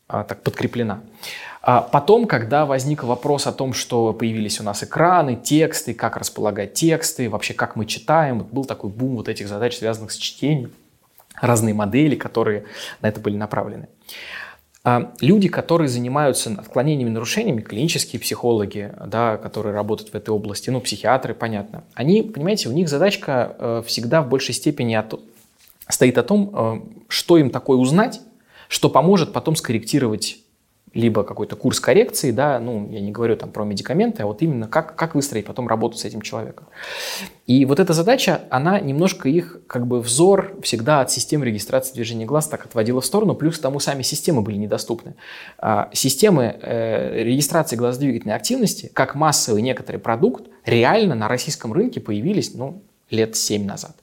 э, 0.08 0.24
так 0.26 0.42
подкреплена. 0.42 1.02
А 1.66 1.80
потом, 1.80 2.26
когда 2.26 2.66
возник 2.66 3.04
вопрос 3.04 3.46
о 3.46 3.52
том, 3.52 3.72
что 3.72 4.12
появились 4.12 4.60
у 4.60 4.62
нас 4.62 4.84
экраны, 4.84 5.34
тексты, 5.34 5.94
как 5.94 6.18
располагать 6.18 6.74
тексты, 6.74 7.30
вообще 7.30 7.54
как 7.54 7.74
мы 7.74 7.86
читаем, 7.86 8.40
был 8.40 8.66
такой 8.66 8.90
бум 8.90 9.16
вот 9.16 9.30
этих 9.30 9.48
задач, 9.48 9.78
связанных 9.78 10.12
с 10.12 10.16
чтением, 10.16 10.72
разные 11.40 11.72
модели, 11.72 12.16
которые 12.16 12.66
на 13.00 13.06
это 13.06 13.18
были 13.18 13.38
направлены. 13.38 13.88
А 14.84 15.14
люди, 15.22 15.48
которые 15.48 15.88
занимаются 15.88 16.50
отклонениями, 16.50 17.08
нарушениями, 17.08 17.62
клинические 17.62 18.20
психологи, 18.20 18.92
да, 19.06 19.38
которые 19.38 19.74
работают 19.74 20.12
в 20.12 20.14
этой 20.14 20.34
области, 20.34 20.68
ну, 20.68 20.82
психиатры, 20.82 21.32
понятно, 21.32 21.84
они, 21.94 22.20
понимаете, 22.20 22.68
у 22.68 22.72
них 22.72 22.90
задачка 22.90 23.56
э, 23.58 23.82
всегда 23.86 24.20
в 24.20 24.28
большей 24.28 24.52
степени 24.52 25.02
стоит 25.88 26.18
о 26.18 26.22
том, 26.24 26.50
э, 26.52 26.80
что 27.08 27.38
им 27.38 27.48
такое 27.48 27.78
узнать, 27.78 28.20
что 28.68 28.90
поможет 28.90 29.32
потом 29.32 29.56
скорректировать 29.56 30.43
либо 30.94 31.24
какой-то 31.24 31.56
курс 31.56 31.80
коррекции, 31.80 32.30
да, 32.30 32.58
ну, 32.60 32.88
я 32.90 33.00
не 33.00 33.10
говорю 33.10 33.36
там 33.36 33.50
про 33.50 33.64
медикаменты, 33.64 34.22
а 34.22 34.26
вот 34.26 34.42
именно 34.42 34.68
как, 34.68 34.94
как 34.94 35.14
выстроить 35.14 35.44
потом 35.44 35.66
работу 35.68 35.98
с 35.98 36.04
этим 36.04 36.22
человеком. 36.22 36.68
И 37.46 37.64
вот 37.64 37.80
эта 37.80 37.92
задача, 37.92 38.42
она 38.48 38.80
немножко 38.80 39.28
их, 39.28 39.60
как 39.66 39.86
бы, 39.86 40.00
взор 40.00 40.56
всегда 40.62 41.00
от 41.00 41.10
системы 41.10 41.44
регистрации 41.46 41.94
движения 41.94 42.24
глаз 42.24 42.46
так 42.48 42.64
отводила 42.64 43.00
в 43.00 43.06
сторону, 43.06 43.34
плюс 43.34 43.58
тому 43.58 43.80
сами 43.80 44.02
системы 44.02 44.40
были 44.42 44.56
недоступны. 44.56 45.14
А, 45.58 45.90
системы 45.92 46.56
э, 46.62 47.24
регистрации 47.24 47.76
глазодвигательной 47.76 48.36
активности, 48.36 48.90
как 48.94 49.16
массовый 49.16 49.62
некоторый 49.62 49.98
продукт, 49.98 50.48
реально 50.64 51.16
на 51.16 51.28
российском 51.28 51.72
рынке 51.72 52.00
появились, 52.00 52.54
ну, 52.54 52.82
лет 53.10 53.36
7 53.36 53.66
назад. 53.66 53.96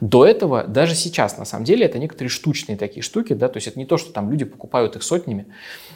До 0.00 0.24
этого, 0.24 0.64
даже 0.64 0.94
сейчас, 0.94 1.38
на 1.38 1.44
самом 1.44 1.64
деле, 1.64 1.84
это 1.84 1.98
некоторые 1.98 2.28
штучные 2.28 2.78
такие 2.78 3.02
штуки, 3.02 3.32
да, 3.32 3.48
то 3.48 3.56
есть 3.56 3.66
это 3.66 3.78
не 3.78 3.84
то, 3.84 3.96
что 3.96 4.12
там 4.12 4.30
люди 4.30 4.44
покупают 4.44 4.94
их 4.94 5.02
сотнями, 5.02 5.46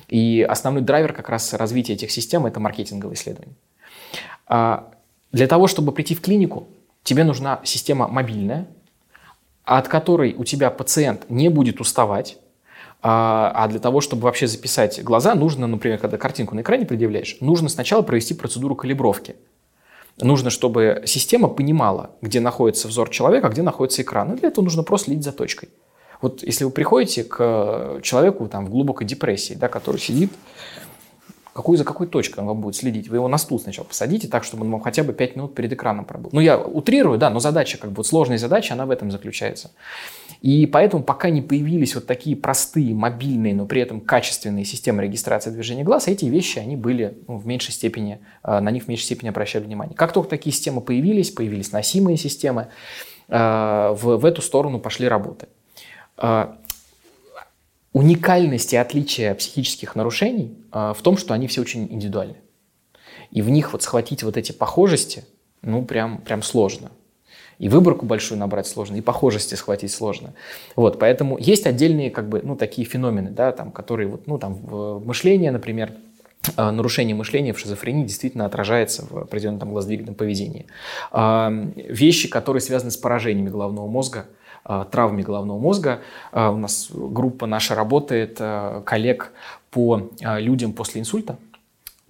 и 0.08 0.44
основной 0.48 0.82
драйвер 0.82 1.12
как 1.12 1.28
раз 1.28 1.52
развития 1.54 1.92
этих 1.92 2.10
систем– 2.10 2.46
это 2.46 2.58
маркетинговые 2.58 3.14
исследования. 3.14 3.54
А 4.48 4.92
для 5.30 5.46
того, 5.46 5.68
чтобы 5.68 5.92
прийти 5.92 6.16
в 6.16 6.20
клинику, 6.20 6.66
тебе 7.04 7.22
нужна 7.22 7.60
система 7.62 8.08
мобильная, 8.08 8.66
от 9.64 9.86
которой 9.86 10.34
у 10.34 10.42
тебя 10.42 10.70
пациент 10.70 11.30
не 11.30 11.48
будет 11.48 11.80
уставать, 11.80 12.38
а, 13.02 13.52
а 13.54 13.68
для 13.68 13.78
того, 13.78 14.00
чтобы 14.00 14.24
вообще 14.24 14.48
записать 14.48 15.02
глаза, 15.04 15.36
нужно, 15.36 15.68
например, 15.68 15.98
когда 15.98 16.18
картинку 16.18 16.56
на 16.56 16.60
экране 16.62 16.86
предъявляешь, 16.86 17.36
нужно 17.40 17.68
сначала 17.68 18.02
провести 18.02 18.34
процедуру 18.34 18.74
калибровки– 18.74 19.36
Нужно, 20.20 20.50
чтобы 20.50 21.02
система 21.06 21.48
понимала, 21.48 22.10
где 22.20 22.40
находится 22.40 22.88
взор 22.88 23.10
человека, 23.10 23.46
а 23.46 23.50
где 23.50 23.62
находится 23.62 24.02
экран. 24.02 24.32
И 24.32 24.36
для 24.36 24.48
этого 24.48 24.64
нужно 24.64 24.82
просто 24.82 25.06
следить 25.06 25.24
за 25.24 25.32
точкой. 25.32 25.70
Вот 26.20 26.42
если 26.42 26.64
вы 26.64 26.70
приходите 26.70 27.24
к 27.24 27.98
человеку 28.02 28.46
там, 28.48 28.66
в 28.66 28.70
глубокой 28.70 29.06
депрессии, 29.06 29.54
да, 29.54 29.68
который 29.68 29.98
сидит, 29.98 30.30
Какую, 31.54 31.76
за 31.76 31.84
какой 31.84 32.06
точкой 32.06 32.40
он 32.40 32.46
вам 32.46 32.60
будет 32.62 32.76
следить? 32.76 33.08
Вы 33.08 33.16
его 33.16 33.28
на 33.28 33.36
стул 33.36 33.60
сначала 33.60 33.84
посадите 33.84 34.26
так, 34.26 34.42
чтобы 34.42 34.64
он 34.64 34.70
вам 34.70 34.80
хотя 34.80 35.02
бы 35.02 35.12
5 35.12 35.36
минут 35.36 35.54
перед 35.54 35.70
экраном 35.72 36.06
пробыл. 36.06 36.30
Ну, 36.32 36.40
я 36.40 36.58
утрирую, 36.58 37.18
да, 37.18 37.28
но 37.28 37.40
задача, 37.40 37.76
как 37.76 37.90
бы 37.90 37.96
вот 37.96 38.06
сложная 38.06 38.38
задача, 38.38 38.72
она 38.72 38.86
в 38.86 38.90
этом 38.90 39.10
заключается. 39.10 39.70
И 40.40 40.64
поэтому 40.66 41.02
пока 41.02 41.28
не 41.28 41.42
появились 41.42 41.94
вот 41.94 42.06
такие 42.06 42.36
простые, 42.36 42.94
мобильные, 42.94 43.54
но 43.54 43.66
при 43.66 43.82
этом 43.82 44.00
качественные 44.00 44.64
системы 44.64 45.02
регистрации 45.02 45.50
движения 45.50 45.84
глаз, 45.84 46.08
эти 46.08 46.24
вещи, 46.24 46.58
они 46.58 46.74
были 46.74 47.18
ну, 47.28 47.36
в 47.36 47.46
меньшей 47.46 47.72
степени, 47.72 48.20
э, 48.42 48.58
на 48.58 48.70
них 48.70 48.84
в 48.84 48.88
меньшей 48.88 49.04
степени 49.04 49.28
обращали 49.28 49.64
внимание. 49.64 49.94
Как 49.94 50.12
только 50.12 50.30
такие 50.30 50.54
системы 50.54 50.80
появились, 50.80 51.30
появились 51.30 51.70
носимые 51.70 52.16
системы, 52.16 52.68
э, 53.28 53.94
в, 53.94 54.16
в 54.16 54.24
эту 54.24 54.40
сторону 54.40 54.80
пошли 54.80 55.06
работы. 55.06 55.48
Э, 56.16 56.54
уникальность 57.92 58.72
и 58.72 58.76
отличие 58.76 59.34
психических 59.34 59.94
нарушений 59.94 60.56
в 60.72 60.98
том, 61.02 61.16
что 61.16 61.34
они 61.34 61.46
все 61.46 61.60
очень 61.60 61.86
индивидуальны. 61.92 62.36
И 63.30 63.42
в 63.42 63.50
них 63.50 63.72
вот 63.72 63.82
схватить 63.82 64.22
вот 64.22 64.36
эти 64.36 64.52
похожести, 64.52 65.24
ну, 65.62 65.84
прям, 65.84 66.18
прям 66.18 66.42
сложно. 66.42 66.90
И 67.58 67.68
выборку 67.68 68.06
большую 68.06 68.38
набрать 68.38 68.66
сложно, 68.66 68.96
и 68.96 69.00
похожести 69.00 69.54
схватить 69.54 69.92
сложно. 69.92 70.34
Вот, 70.74 70.98
поэтому 70.98 71.38
есть 71.38 71.66
отдельные, 71.66 72.10
как 72.10 72.28
бы, 72.28 72.40
ну, 72.42 72.56
такие 72.56 72.86
феномены, 72.86 73.30
да, 73.30 73.52
там, 73.52 73.70
которые, 73.70 74.08
вот, 74.08 74.26
ну, 74.26 74.38
там, 74.38 74.58
мышление, 75.04 75.52
например, 75.52 75.92
э, 76.56 76.70
нарушение 76.70 77.14
мышления 77.14 77.52
в 77.52 77.58
шизофрении 77.58 78.04
действительно 78.04 78.46
отражается 78.46 79.06
в 79.08 79.16
определенном 79.16 79.60
там, 79.60 79.70
глаздвигательном 79.70 80.16
поведении. 80.16 80.66
А, 81.12 81.52
вещи, 81.76 82.28
которые 82.28 82.60
связаны 82.60 82.90
с 82.90 82.96
поражениями 82.96 83.50
головного 83.50 83.86
мозга, 83.86 84.26
а, 84.64 84.84
травмами 84.84 85.22
головного 85.22 85.58
мозга. 85.58 86.00
А, 86.32 86.50
у 86.50 86.56
нас 86.56 86.88
группа 86.90 87.46
наша 87.46 87.76
работает, 87.76 88.40
коллег 88.84 89.32
по 89.72 90.10
людям 90.20 90.72
после 90.72 91.00
инсульта, 91.00 91.38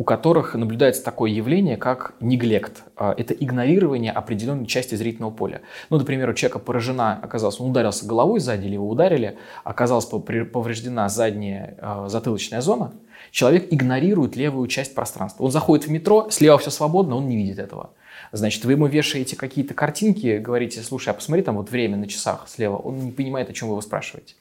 у 0.03 0.05
которых 0.05 0.55
наблюдается 0.55 1.05
такое 1.05 1.31
явление, 1.31 1.77
как 1.77 2.15
неглект. 2.19 2.83
А, 2.97 3.15
это 3.17 3.35
игнорирование 3.35 4.11
определенной 4.11 4.67
части 4.67 4.97
зрительного 4.97 5.31
поля. 5.31 5.61
Ну, 5.91 5.99
например, 5.99 6.29
у 6.31 6.35
человека 6.35 6.59
поражена, 6.59 7.21
оказалось, 7.23 7.61
он 7.61 7.71
ударился 7.71 8.05
головой 8.05 8.41
сзади, 8.41 8.67
или 8.67 8.75
его 8.75 8.89
ударили, 8.89 9.39
оказалась 9.63 10.07
повреждена 10.07 11.09
задняя 11.09 11.77
а, 11.81 12.09
затылочная 12.09 12.63
зона, 12.63 12.93
человек 13.31 13.69
игнорирует 13.71 14.35
левую 14.35 14.67
часть 14.67 14.95
пространства. 14.95 15.45
Он 15.45 15.53
заходит 15.53 15.87
в 15.87 15.91
метро, 15.91 16.29
слева 16.31 16.59
все 16.59 16.71
свободно, 16.71 17.15
он 17.15 17.29
не 17.29 17.37
видит 17.37 17.61
этого. 17.61 17.91
Значит, 18.33 18.65
вы 18.65 18.73
ему 18.73 18.87
вешаете 18.87 19.37
какие-то 19.37 19.75
картинки, 19.75 20.39
говорите, 20.39 20.81
слушай, 20.81 21.11
а 21.11 21.15
посмотри 21.15 21.45
там 21.45 21.57
вот 21.57 21.71
время 21.71 21.97
на 21.97 22.09
часах 22.09 22.49
слева. 22.49 22.77
Он 22.77 22.99
не 22.99 23.13
понимает, 23.13 23.51
о 23.51 23.53
чем 23.53 23.69
вы 23.69 23.75
его 23.75 23.83
спрашиваете. 23.83 24.35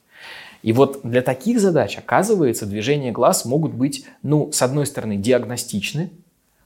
И 0.63 0.73
вот 0.73 1.01
для 1.03 1.21
таких 1.21 1.59
задач, 1.59 1.97
оказывается, 1.97 2.65
движения 2.65 3.11
глаз 3.11 3.45
могут 3.45 3.73
быть, 3.73 4.05
ну, 4.21 4.51
с 4.51 4.61
одной 4.61 4.85
стороны, 4.85 5.17
диагностичны, 5.17 6.11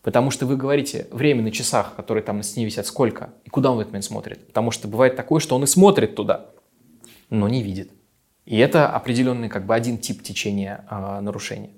потому 0.02 0.32
что 0.32 0.46
вы 0.46 0.58
говорите 0.58 1.08
время 1.12 1.42
на 1.44 1.52
часах, 1.52 1.96
которые 1.96 2.24
там 2.24 2.38
на 2.38 2.44
стене 2.44 2.66
висят, 2.66 2.88
сколько, 2.88 3.30
и 3.46 3.50
куда 3.50 3.72
он 3.72 3.78
в 3.78 3.80
этот 3.80 3.94
момент 3.94 4.06
смотрит. 4.06 4.46
Потому 4.48 4.72
что 4.72 4.88
бывает 4.88 5.16
такое, 5.16 5.40
что 5.40 5.56
он 5.56 5.64
и 5.64 5.68
смотрит 5.68 6.16
туда, 6.16 6.48
но 7.30 7.48
не 7.48 7.64
видит. 7.64 7.90
И 8.46 8.58
это 8.58 8.90
определенный 8.90 9.50
как 9.50 9.66
бы 9.66 9.74
один 9.74 9.98
тип 9.98 10.22
течения 10.22 10.86
э, 10.90 11.22
нарушения. 11.22 11.72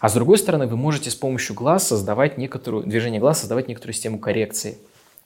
А 0.00 0.08
с 0.08 0.14
другой 0.14 0.38
стороны, 0.38 0.66
вы 0.66 0.76
можете 0.76 1.10
с 1.10 1.14
помощью 1.16 1.56
глаз 1.56 1.88
создавать 1.88 2.38
некоторую, 2.38 2.84
движение 2.84 3.20
глаз 3.20 3.40
создавать 3.40 3.68
некоторую 3.68 3.94
систему 3.94 4.18
коррекции. 4.18 4.78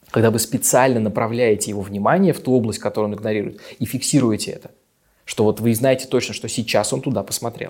Когда 0.09 0.31
вы 0.31 0.39
специально 0.39 0.99
направляете 0.99 1.69
его 1.69 1.81
внимание 1.81 2.33
в 2.33 2.39
ту 2.39 2.53
область, 2.53 2.79
которую 2.79 3.11
он 3.11 3.17
игнорирует, 3.19 3.59
и 3.77 3.85
фиксируете 3.85 4.51
это 4.51 4.71
что 5.29 5.43
вот 5.43 5.59
вы 5.59 5.75
знаете 5.75 6.07
точно, 6.07 6.33
что 6.33 6.49
сейчас 6.49 6.91
он 6.91 7.01
туда 7.01 7.21
посмотрел. 7.21 7.69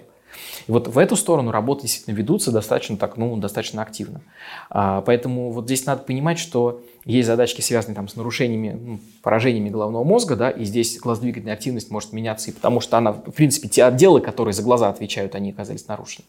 И 0.65 0.71
вот 0.71 0.87
в 0.87 0.97
эту 0.97 1.17
сторону 1.17 1.51
работы 1.51 1.81
действительно 1.81 2.15
ведутся 2.15 2.53
достаточно 2.53 2.95
так, 2.95 3.17
ну, 3.17 3.35
достаточно 3.35 3.81
активно. 3.81 4.21
А, 4.69 5.01
поэтому 5.01 5.51
вот 5.51 5.65
здесь 5.65 5.85
надо 5.85 6.03
понимать, 6.03 6.39
что 6.39 6.81
есть 7.03 7.27
задачки, 7.27 7.59
связанные 7.59 7.97
там 7.97 8.07
с 8.07 8.15
нарушениями, 8.15 8.79
ну, 8.81 8.99
поражениями 9.21 9.67
головного 9.67 10.05
мозга, 10.05 10.37
да, 10.37 10.49
и 10.49 10.63
здесь 10.63 10.99
глаздвигательная 10.99 11.53
активность 11.53 11.91
может 11.91 12.13
меняться, 12.13 12.49
и 12.49 12.53
потому 12.53 12.79
что 12.79 12.97
она, 12.97 13.11
в 13.11 13.31
принципе, 13.31 13.67
те 13.67 13.83
отделы, 13.83 14.21
которые 14.21 14.53
за 14.53 14.63
глаза 14.63 14.87
отвечают, 14.87 15.35
они 15.35 15.51
оказались 15.51 15.85
нарушены. 15.85 16.27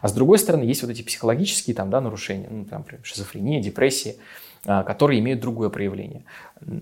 А 0.00 0.08
с 0.08 0.12
другой 0.12 0.38
стороны, 0.38 0.62
есть 0.62 0.80
вот 0.80 0.90
эти 0.90 1.02
психологические 1.02 1.76
там, 1.76 1.90
да, 1.90 2.00
нарушения, 2.00 2.48
ну, 2.50 2.64
там, 2.64 2.78
например, 2.78 3.04
шизофрения, 3.04 3.60
депрессия, 3.60 4.14
а, 4.14 4.49
которые 4.64 5.20
имеют 5.20 5.40
другое 5.40 5.70
проявление. 5.70 6.24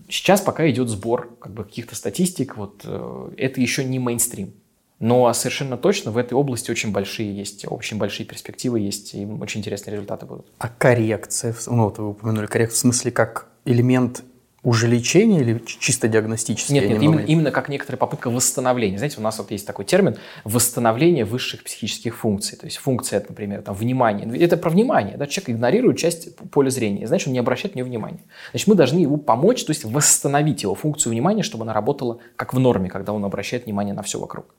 Сейчас 0.09 0.41
пока 0.41 0.69
идет 0.69 0.89
сбор 0.89 1.37
как 1.41 1.53
бы, 1.53 1.65
каких-то 1.65 1.95
статистик, 1.95 2.57
вот, 2.57 2.83
э, 2.85 3.31
это 3.37 3.61
еще 3.61 3.85
не 3.85 3.99
мейнстрим. 3.99 4.55
Но 5.01 5.33
совершенно 5.33 5.77
точно 5.77 6.11
в 6.11 6.17
этой 6.17 6.35
области 6.35 6.73
очень 6.73 6.91
большие 6.91 7.37
есть, 7.37 7.65
очень 7.69 7.99
большие 7.99 8.27
перспективы 8.27 8.81
есть, 8.81 9.15
и 9.15 9.25
очень 9.25 9.61
интересные 9.61 9.95
результаты 9.95 10.27
будут. 10.27 10.47
А 10.59 10.69
коррекция, 10.69 11.55
ну 11.69 11.85
вот 11.85 11.99
вы 11.99 12.11
упомянули 12.11 12.47
коррекцию, 12.47 12.77
в 12.77 12.81
смысле 12.81 13.13
как 13.13 13.49
элемент 13.65 14.25
уже 14.69 14.87
лечение 14.87 15.41
или 15.41 15.63
чисто 15.65 16.09
диагностическое? 16.09 16.81
Нет, 16.81 16.91
нет, 16.91 17.03
именно, 17.03 17.21
именно 17.21 17.51
как 17.51 17.71
некоторая 17.71 17.99
попытка 17.99 18.29
восстановления. 18.29 18.99
Знаете, 18.99 19.19
у 19.19 19.23
нас 19.23 19.39
вот 19.39 19.51
есть 19.51 19.67
такой 19.67 19.87
термин 19.87 20.17
восстановление 20.45 21.25
высших 21.25 21.65
психических 21.65 22.15
функций. 22.15 22.59
То 22.59 22.67
есть 22.67 22.77
функция, 22.77 23.25
например, 23.27 23.63
там, 23.63 23.75
внимание. 23.75 24.29
Это 24.39 24.59
про 24.59 24.69
внимание. 24.69 25.17
Да? 25.17 25.27
Человек 25.27 25.57
игнорирует 25.57 25.97
часть 25.97 26.37
поля 26.51 26.69
зрения, 26.69 27.07
значит, 27.07 27.29
он 27.29 27.33
не 27.33 27.39
обращает 27.39 27.75
на 27.75 27.79
нее 27.79 27.87
внимания. 27.87 28.21
Значит, 28.51 28.69
мы 28.69 28.75
должны 28.75 28.99
ему 28.99 29.17
помочь, 29.17 29.65
то 29.65 29.71
есть 29.71 29.85
восстановить 29.87 30.63
его 30.63 30.75
функцию 30.75 31.13
внимания, 31.13 31.43
чтобы 31.43 31.65
она 31.65 31.73
работала 31.73 32.19
как 32.37 32.53
в 32.53 32.59
норме, 32.59 32.91
когда 32.91 33.15
он 33.15 33.25
обращает 33.25 33.65
внимание 33.65 33.95
на 33.95 34.03
все 34.03 34.21
вокруг. 34.21 34.55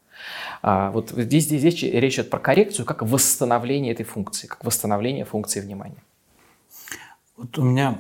А, 0.64 0.90
вот 0.90 1.12
здесь, 1.12 1.46
здесь, 1.46 1.60
здесь 1.60 1.84
речь 1.84 2.16
идет 2.16 2.32
про 2.32 2.40
коррекцию, 2.40 2.86
как 2.88 3.04
восстановление 3.04 3.94
этой 3.94 4.06
функции, 4.06 4.48
как 4.48 4.66
восстановление 4.66 5.24
функции 5.24 5.62
внимания. 5.62 6.02
Вот 7.38 7.58
у 7.60 7.64
меня 7.64 8.00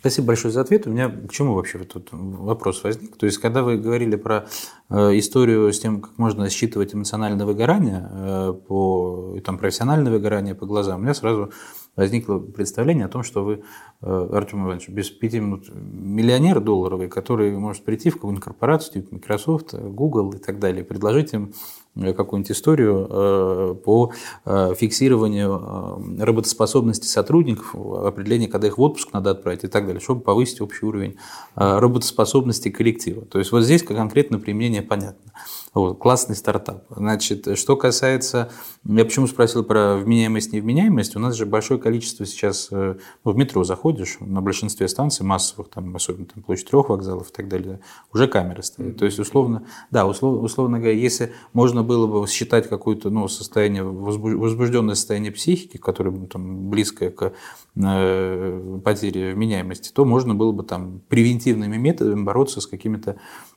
Спасибо 0.00 0.28
большое 0.28 0.52
за 0.52 0.60
ответ. 0.60 0.86
У 0.86 0.90
меня 0.90 1.08
к 1.08 1.32
чему 1.32 1.54
вообще 1.54 1.78
тут 1.80 2.08
вопрос 2.12 2.84
возник? 2.84 3.16
То 3.16 3.26
есть, 3.26 3.38
когда 3.38 3.62
вы 3.62 3.78
говорили 3.78 4.16
про 4.16 4.46
э, 4.90 5.18
историю 5.18 5.72
с 5.72 5.80
тем, 5.80 6.00
как 6.00 6.16
можно 6.18 6.48
считывать 6.50 6.94
эмоциональное 6.94 7.44
выгорание, 7.44 8.08
э, 8.10 8.52
по, 8.66 9.34
и 9.36 9.40
там 9.40 9.58
профессиональное 9.58 10.12
выгорание 10.12 10.54
по 10.54 10.66
глазам, 10.66 11.00
у 11.00 11.02
меня 11.02 11.14
сразу 11.14 11.50
возникло 11.96 12.38
представление 12.38 13.06
о 13.06 13.08
том, 13.08 13.24
что 13.24 13.44
вы, 13.44 13.62
э, 14.02 14.28
Артем 14.32 14.64
Иванович, 14.64 14.88
без 14.88 15.10
пяти 15.10 15.40
минут 15.40 15.68
миллионер 15.72 16.60
долларовый, 16.60 17.08
который 17.08 17.50
может 17.58 17.84
прийти 17.84 18.10
в 18.10 18.14
какую-нибудь 18.14 18.44
корпорацию, 18.44 19.02
типа 19.02 19.16
Microsoft, 19.16 19.74
Google 19.74 20.32
и 20.32 20.38
так 20.38 20.60
далее, 20.60 20.84
предложить 20.84 21.32
им 21.32 21.54
какую-нибудь 21.98 22.50
историю 22.50 23.06
э, 23.10 23.74
по 23.84 24.12
э, 24.44 24.74
фиксированию 24.76 26.18
работоспособности 26.18 27.06
сотрудников, 27.06 27.74
определение, 27.74 28.48
когда 28.48 28.66
их 28.66 28.78
в 28.78 28.82
отпуск 28.82 29.12
надо 29.12 29.30
отправить 29.30 29.64
и 29.64 29.68
так 29.68 29.86
далее, 29.86 30.00
чтобы 30.00 30.20
повысить 30.20 30.60
общий 30.60 30.86
уровень 30.86 31.16
работоспособности 31.54 32.70
коллектива. 32.70 33.24
То 33.24 33.38
есть 33.38 33.52
вот 33.52 33.62
здесь 33.62 33.82
конкретно 33.82 34.38
применение 34.38 34.82
понятно. 34.82 35.32
Вот, 35.78 35.98
классный 35.98 36.34
стартап. 36.34 36.86
Значит, 36.90 37.56
что 37.56 37.76
касается, 37.76 38.50
я 38.84 39.04
почему 39.04 39.28
спросил 39.28 39.62
про 39.62 39.96
вменяемость, 39.96 40.52
невменяемость, 40.52 41.14
у 41.14 41.20
нас 41.20 41.36
же 41.36 41.46
большое 41.46 41.78
количество 41.78 42.26
сейчас, 42.26 42.68
ну, 42.72 42.96
в 43.22 43.36
метро 43.36 43.62
заходишь, 43.62 44.16
на 44.18 44.42
большинстве 44.42 44.88
станций 44.88 45.24
массовых, 45.24 45.70
там, 45.70 45.94
особенно 45.94 46.26
там, 46.26 46.42
площадь 46.42 46.66
трех 46.66 46.88
вокзалов 46.88 47.30
и 47.30 47.32
так 47.32 47.46
далее, 47.46 47.78
уже 48.12 48.26
камеры 48.26 48.64
стоят. 48.64 48.96
То 48.96 49.04
есть, 49.04 49.20
условно, 49.20 49.66
да, 49.92 50.04
условно, 50.04 50.40
условно 50.40 50.78
говоря, 50.80 50.98
если 50.98 51.32
можно 51.52 51.84
было 51.84 52.08
бы 52.08 52.26
считать 52.26 52.68
какое-то 52.68 53.10
ну, 53.10 53.28
состояние, 53.28 53.84
возбужденное 53.84 54.96
состояние 54.96 55.30
психики, 55.30 55.76
которое 55.76 56.26
там, 56.26 56.70
близкое 56.70 57.10
к 57.10 57.34
э, 57.76 58.80
потере 58.84 59.32
вменяемости, 59.32 59.92
то 59.92 60.04
можно 60.04 60.34
было 60.34 60.50
бы 60.50 60.64
там 60.64 61.02
превентивными 61.08 61.76
методами 61.76 62.24
бороться 62.24 62.60
с 62.60 62.66
какими-то 62.66 63.14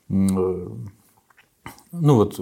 э, 0.07 0.67
ну 1.91 2.15
вот 2.15 2.39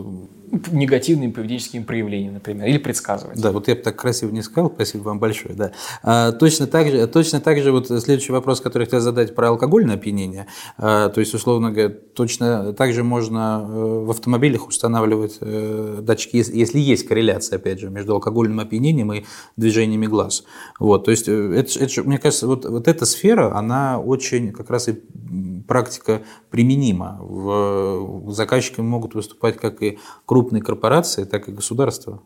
негативными 0.71 1.31
поведенческими 1.31 1.83
проявлениями, 1.83 2.35
например, 2.35 2.67
или 2.67 2.77
предсказывать. 2.77 3.39
Да, 3.39 3.51
вот 3.51 3.67
я 3.67 3.75
бы 3.75 3.81
так 3.81 3.95
красиво 3.95 4.31
не 4.31 4.41
сказал, 4.41 4.71
спасибо 4.73 5.03
вам 5.03 5.19
большое. 5.19 5.53
Да. 5.55 5.71
А, 6.03 6.31
точно, 6.31 6.67
так 6.67 6.87
же, 6.87 7.07
точно 7.07 7.39
так 7.39 7.59
же 7.59 7.71
вот 7.71 7.87
следующий 7.87 8.31
вопрос, 8.31 8.61
который 8.61 8.83
я 8.83 8.85
хотел 8.85 8.99
задать 8.99 9.35
про 9.35 9.49
алкогольное 9.49 9.95
опьянение. 9.95 10.47
А, 10.77 11.09
то 11.09 11.19
есть, 11.19 11.33
условно 11.33 11.71
говоря, 11.71 11.89
точно 11.89 12.73
так 12.73 12.93
же 12.93 13.03
можно 13.03 13.65
э, 13.67 14.03
в 14.05 14.11
автомобилях 14.11 14.67
устанавливать 14.67 15.37
э, 15.41 15.99
датчики, 16.01 16.37
если 16.37 16.79
есть 16.79 17.07
корреляция, 17.07 17.57
опять 17.57 17.79
же, 17.79 17.89
между 17.89 18.13
алкогольным 18.13 18.59
опьянением 18.59 19.13
и 19.13 19.25
движениями 19.55 20.07
глаз. 20.07 20.43
Вот, 20.79 21.05
то 21.05 21.11
есть, 21.11 21.27
э, 21.27 21.53
это, 21.55 21.79
это, 21.79 22.03
мне 22.03 22.17
кажется, 22.17 22.47
вот, 22.47 22.65
вот 22.65 22.87
эта 22.87 23.05
сфера, 23.05 23.55
она 23.55 23.99
очень 23.99 24.51
как 24.51 24.69
раз 24.69 24.89
и 24.89 25.01
практика 25.67 26.21
применима. 26.49 27.17
В, 27.21 28.31
заказчиками 28.31 28.85
могут 28.85 29.13
выступать 29.13 29.38
как 29.39 29.81
и 29.81 29.99
крупные 30.25 30.61
корпорации, 30.61 31.23
так 31.23 31.49
и 31.49 31.51
государства? 31.51 32.21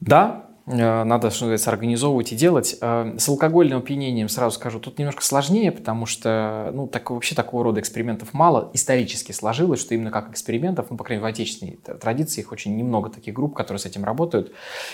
Да, 0.00 0.49
надо, 0.70 1.30
что 1.30 1.44
называется, 1.44 1.70
организовывать 1.70 2.32
и 2.32 2.36
делать. 2.36 2.76
Э, 2.80 3.14
с 3.18 3.28
алкогольным 3.28 3.78
опьянением, 3.78 4.28
сразу 4.28 4.56
скажу, 4.56 4.78
тут 4.78 4.98
немножко 4.98 5.24
сложнее, 5.24 5.72
потому 5.72 6.06
что, 6.06 6.70
ну, 6.72 6.86
так, 6.86 7.10
вообще 7.10 7.34
такого 7.34 7.64
рода 7.64 7.80
экспериментов 7.80 8.32
мало. 8.32 8.70
Исторически 8.72 9.32
сложилось, 9.32 9.80
что 9.80 9.94
именно 9.94 10.10
как 10.10 10.30
экспериментов, 10.30 10.86
ну, 10.90 10.96
по 10.96 11.04
крайней 11.04 11.22
мере, 11.22 11.32
в 11.32 11.34
отечественной 11.34 11.78
традиции, 12.00 12.40
их 12.40 12.52
очень 12.52 12.76
немного 12.76 13.10
таких 13.10 13.34
групп, 13.34 13.54
которые 13.54 13.80
с 13.80 13.86
этим 13.86 14.04
работают, 14.04 14.52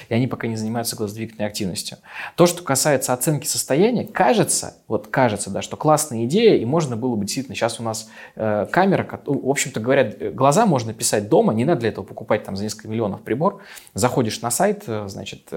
и 0.09 0.15
они 0.15 0.27
пока 0.27 0.47
не 0.47 0.57
занимаются 0.57 0.97
глазодвигательной 0.97 1.47
активностью. 1.47 1.99
То, 2.37 2.47
что 2.47 2.63
касается 2.63 3.13
оценки 3.13 3.47
состояния, 3.47 4.05
кажется, 4.07 4.77
вот 4.89 5.09
кажется, 5.09 5.51
да, 5.51 5.63
что 5.63 5.77
классная 5.77 6.25
идея, 6.25 6.57
и 6.57 6.65
можно 6.65 6.97
было 6.97 7.17
бы 7.17 7.25
действительно, 7.25 7.55
сейчас 7.55 7.81
у 7.81 7.83
нас 7.83 8.09
э, 8.37 8.67
камера, 8.71 9.07
в 9.27 9.49
общем-то 9.49 9.81
говорят, 9.81 10.35
глаза 10.35 10.67
можно 10.67 10.95
писать 10.95 11.29
дома, 11.29 11.53
не 11.53 11.65
надо 11.65 11.81
для 11.81 11.89
этого 11.91 12.05
покупать 12.05 12.45
там 12.45 12.57
за 12.57 12.65
несколько 12.65 12.89
миллионов 12.89 13.23
прибор, 13.23 13.61
заходишь 13.95 14.41
на 14.41 14.51
сайт, 14.51 14.85
значит, 14.87 15.53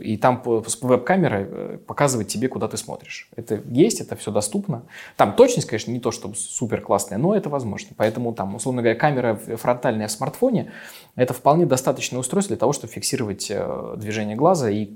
и 0.00 0.16
там 0.16 0.42
веб-камера 0.44 1.46
э, 1.48 1.78
показывает 1.86 2.28
тебе, 2.28 2.48
куда 2.48 2.68
ты 2.68 2.76
смотришь. 2.76 3.28
Это 3.36 3.60
есть, 3.70 4.00
это 4.00 4.16
все 4.16 4.30
доступно. 4.30 4.84
Там 5.16 5.34
точность, 5.34 5.68
конечно, 5.68 5.90
не 5.90 6.00
то, 6.00 6.10
чтобы 6.10 6.34
супер 6.36 6.80
классная, 6.80 7.18
но 7.18 7.34
это 7.34 7.48
возможно. 7.48 7.90
Поэтому 7.96 8.32
там, 8.32 8.54
условно 8.54 8.82
говоря, 8.82 8.98
камера 8.98 9.34
фронтальная 9.34 10.08
в 10.08 10.12
смартфоне– 10.12 10.72
это 11.16 11.34
вполне 11.34 11.66
достаточное 11.66 12.20
устройство 12.20 12.54
для 12.54 12.60
того, 12.60 12.72
чтобы 12.72 12.92
фиксировать 12.92 13.50
э, 13.50 13.94
движение 13.96 14.36
глаза. 14.36 14.70
И 14.70 14.90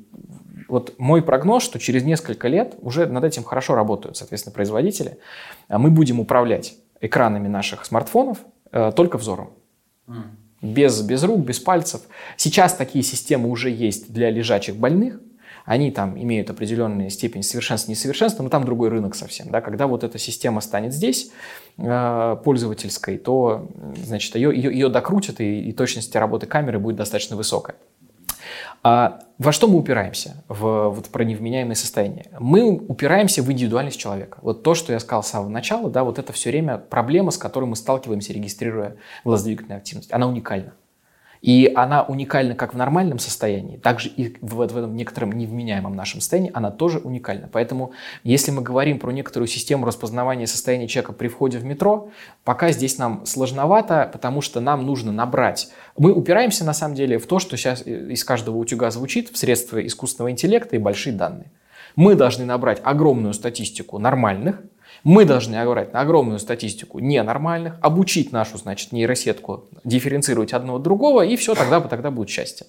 вот 0.68 0.94
мой 0.98 1.22
прогноз, 1.22 1.62
что 1.62 1.78
через 1.78 2.04
несколько 2.04 2.48
лет 2.48 2.76
уже 2.80 3.06
над 3.06 3.24
этим 3.24 3.44
хорошо 3.44 3.74
работают, 3.74 4.16
соответственно, 4.16 4.54
производители. 4.54 5.18
А 5.68 5.78
мы 5.78 5.90
будем 5.90 6.20
управлять 6.20 6.76
экранами 7.00 7.48
наших 7.48 7.84
смартфонов 7.84 8.38
э, 8.72 8.92
только 8.94 9.18
взором. 9.18 9.50
Mm 10.06 10.22
без, 10.62 11.00
без 11.02 11.22
рук, 11.24 11.40
без 11.40 11.61
пальцев. 11.61 12.02
Сейчас 12.36 12.74
такие 12.74 13.04
системы 13.04 13.48
уже 13.48 13.70
есть 13.70 14.12
для 14.12 14.30
лежачих 14.30 14.76
больных. 14.76 15.20
Они 15.64 15.90
там 15.90 16.18
имеют 16.18 16.48
определенную 16.48 17.11
степень 17.11 17.42
совершенства, 17.42 17.90
несовершенства, 17.90 18.42
но 18.42 18.48
там 18.48 18.64
другой 18.64 18.88
рынок 18.88 19.14
совсем. 19.14 19.50
Да? 19.50 19.61
Когда 19.61 19.86
вот 19.86 20.02
эта 20.02 20.18
система 20.18 20.62
станет 20.62 20.94
здесь, 20.94 21.30
э, 21.76 22.36
пользовательской, 22.42 23.18
то 23.18 23.68
значит, 23.96 24.34
ее, 24.34 24.54
ее, 24.54 24.72
ее 24.72 24.88
докрутят, 24.88 25.40
и, 25.40 25.68
и 25.68 25.72
точность 25.72 26.16
работы 26.16 26.46
камеры 26.46 26.78
будет 26.78 26.96
достаточно 26.96 27.36
высокая. 27.36 27.76
А 28.82 29.20
во 29.38 29.52
что 29.52 29.68
мы 29.68 29.78
упираемся 29.78 30.42
в 30.48 30.88
вот, 30.88 31.08
про 31.08 31.24
невменяемое 31.24 31.74
состояние? 31.74 32.26
Мы 32.38 32.70
упираемся 32.70 33.42
в 33.42 33.50
индивидуальность 33.50 33.98
человека. 33.98 34.38
Вот 34.42 34.62
то, 34.62 34.74
что 34.74 34.92
я 34.92 35.00
сказал 35.00 35.22
с 35.22 35.28
самого 35.28 35.48
начала, 35.48 35.90
да, 35.90 36.04
вот 36.04 36.18
это 36.18 36.32
все 36.32 36.50
время 36.50 36.78
проблема, 36.78 37.30
с 37.30 37.38
которой 37.38 37.64
мы 37.64 37.76
сталкиваемся, 37.76 38.32
регистрируя 38.32 38.96
глазодвигательную 39.24 39.78
активность. 39.78 40.12
Она 40.12 40.26
уникальна. 40.26 40.72
И 41.41 41.72
она 41.74 42.03
уникальна 42.03 42.55
как 42.55 42.74
в 42.74 42.76
нормальном 42.76 43.18
состоянии, 43.18 43.76
так 43.76 44.01
же 44.01 44.09
и 44.09 44.36
в, 44.41 44.57
в 44.57 44.61
этом 44.61 44.97
некотором 44.97 45.32
невменяемом 45.32 45.95
нашем 45.95 46.20
состоянии 46.20 46.51
она 46.53 46.70
тоже 46.70 46.99
уникальна. 46.99 47.49
Поэтому, 47.51 47.93
если 48.24 48.51
мы 48.51 48.62
говорим 48.62 48.99
про 48.99 49.12
некоторую 49.12 49.47
систему 49.49 49.86
распознавания 49.86 50.47
состояния 50.47 50.89
человека 50.89 51.12
при 51.12 51.28
входе 51.28 51.59
в 51.59 51.64
метро, 51.64 52.11
пока 52.45 52.72
здесь 52.72 52.99
нам 52.99 53.24
сложновато, 53.26 54.11
потому 54.12 54.41
что 54.41 54.61
нам 54.61 54.84
нужно 54.84 55.12
набрать. 55.12 55.70
Мы 55.97 56.12
упираемся 56.12 56.64
на 56.64 56.72
самом 56.72 56.95
деле 56.95 57.18
в 57.18 57.26
то, 57.26 57.39
что 57.39 57.57
сейчас 57.57 57.82
из 57.86 58.24
каждого 58.24 58.57
утюга 58.57 58.91
звучит, 58.91 59.30
в 59.30 59.39
средства 59.39 59.84
искусственного 59.86 60.30
интеллекта 60.30 60.76
и 60.76 60.78
большие 60.78 61.14
данные. 61.14 61.51
Мы 61.97 62.14
должны 62.14 62.45
набрать 62.45 62.80
огромную 62.84 63.34
статистику 63.34 63.99
нормальных, 63.99 64.62
мы 65.05 65.24
должны 65.24 65.55
играть 65.57 65.92
на 65.92 66.01
огромную 66.01 66.38
статистику 66.38 66.99
ненормальных, 66.99 67.76
обучить 67.80 68.32
нашу, 68.32 68.59
значит, 68.59 68.92
нейросетку 68.92 69.68
дифференцировать 69.84 70.53
одного 70.53 70.78
от 70.78 70.82
другого, 70.82 71.24
и 71.24 71.36
все, 71.36 71.55
тогда, 71.55 71.80
тогда 71.80 72.11
будет 72.11 72.28
счастье. 72.28 72.66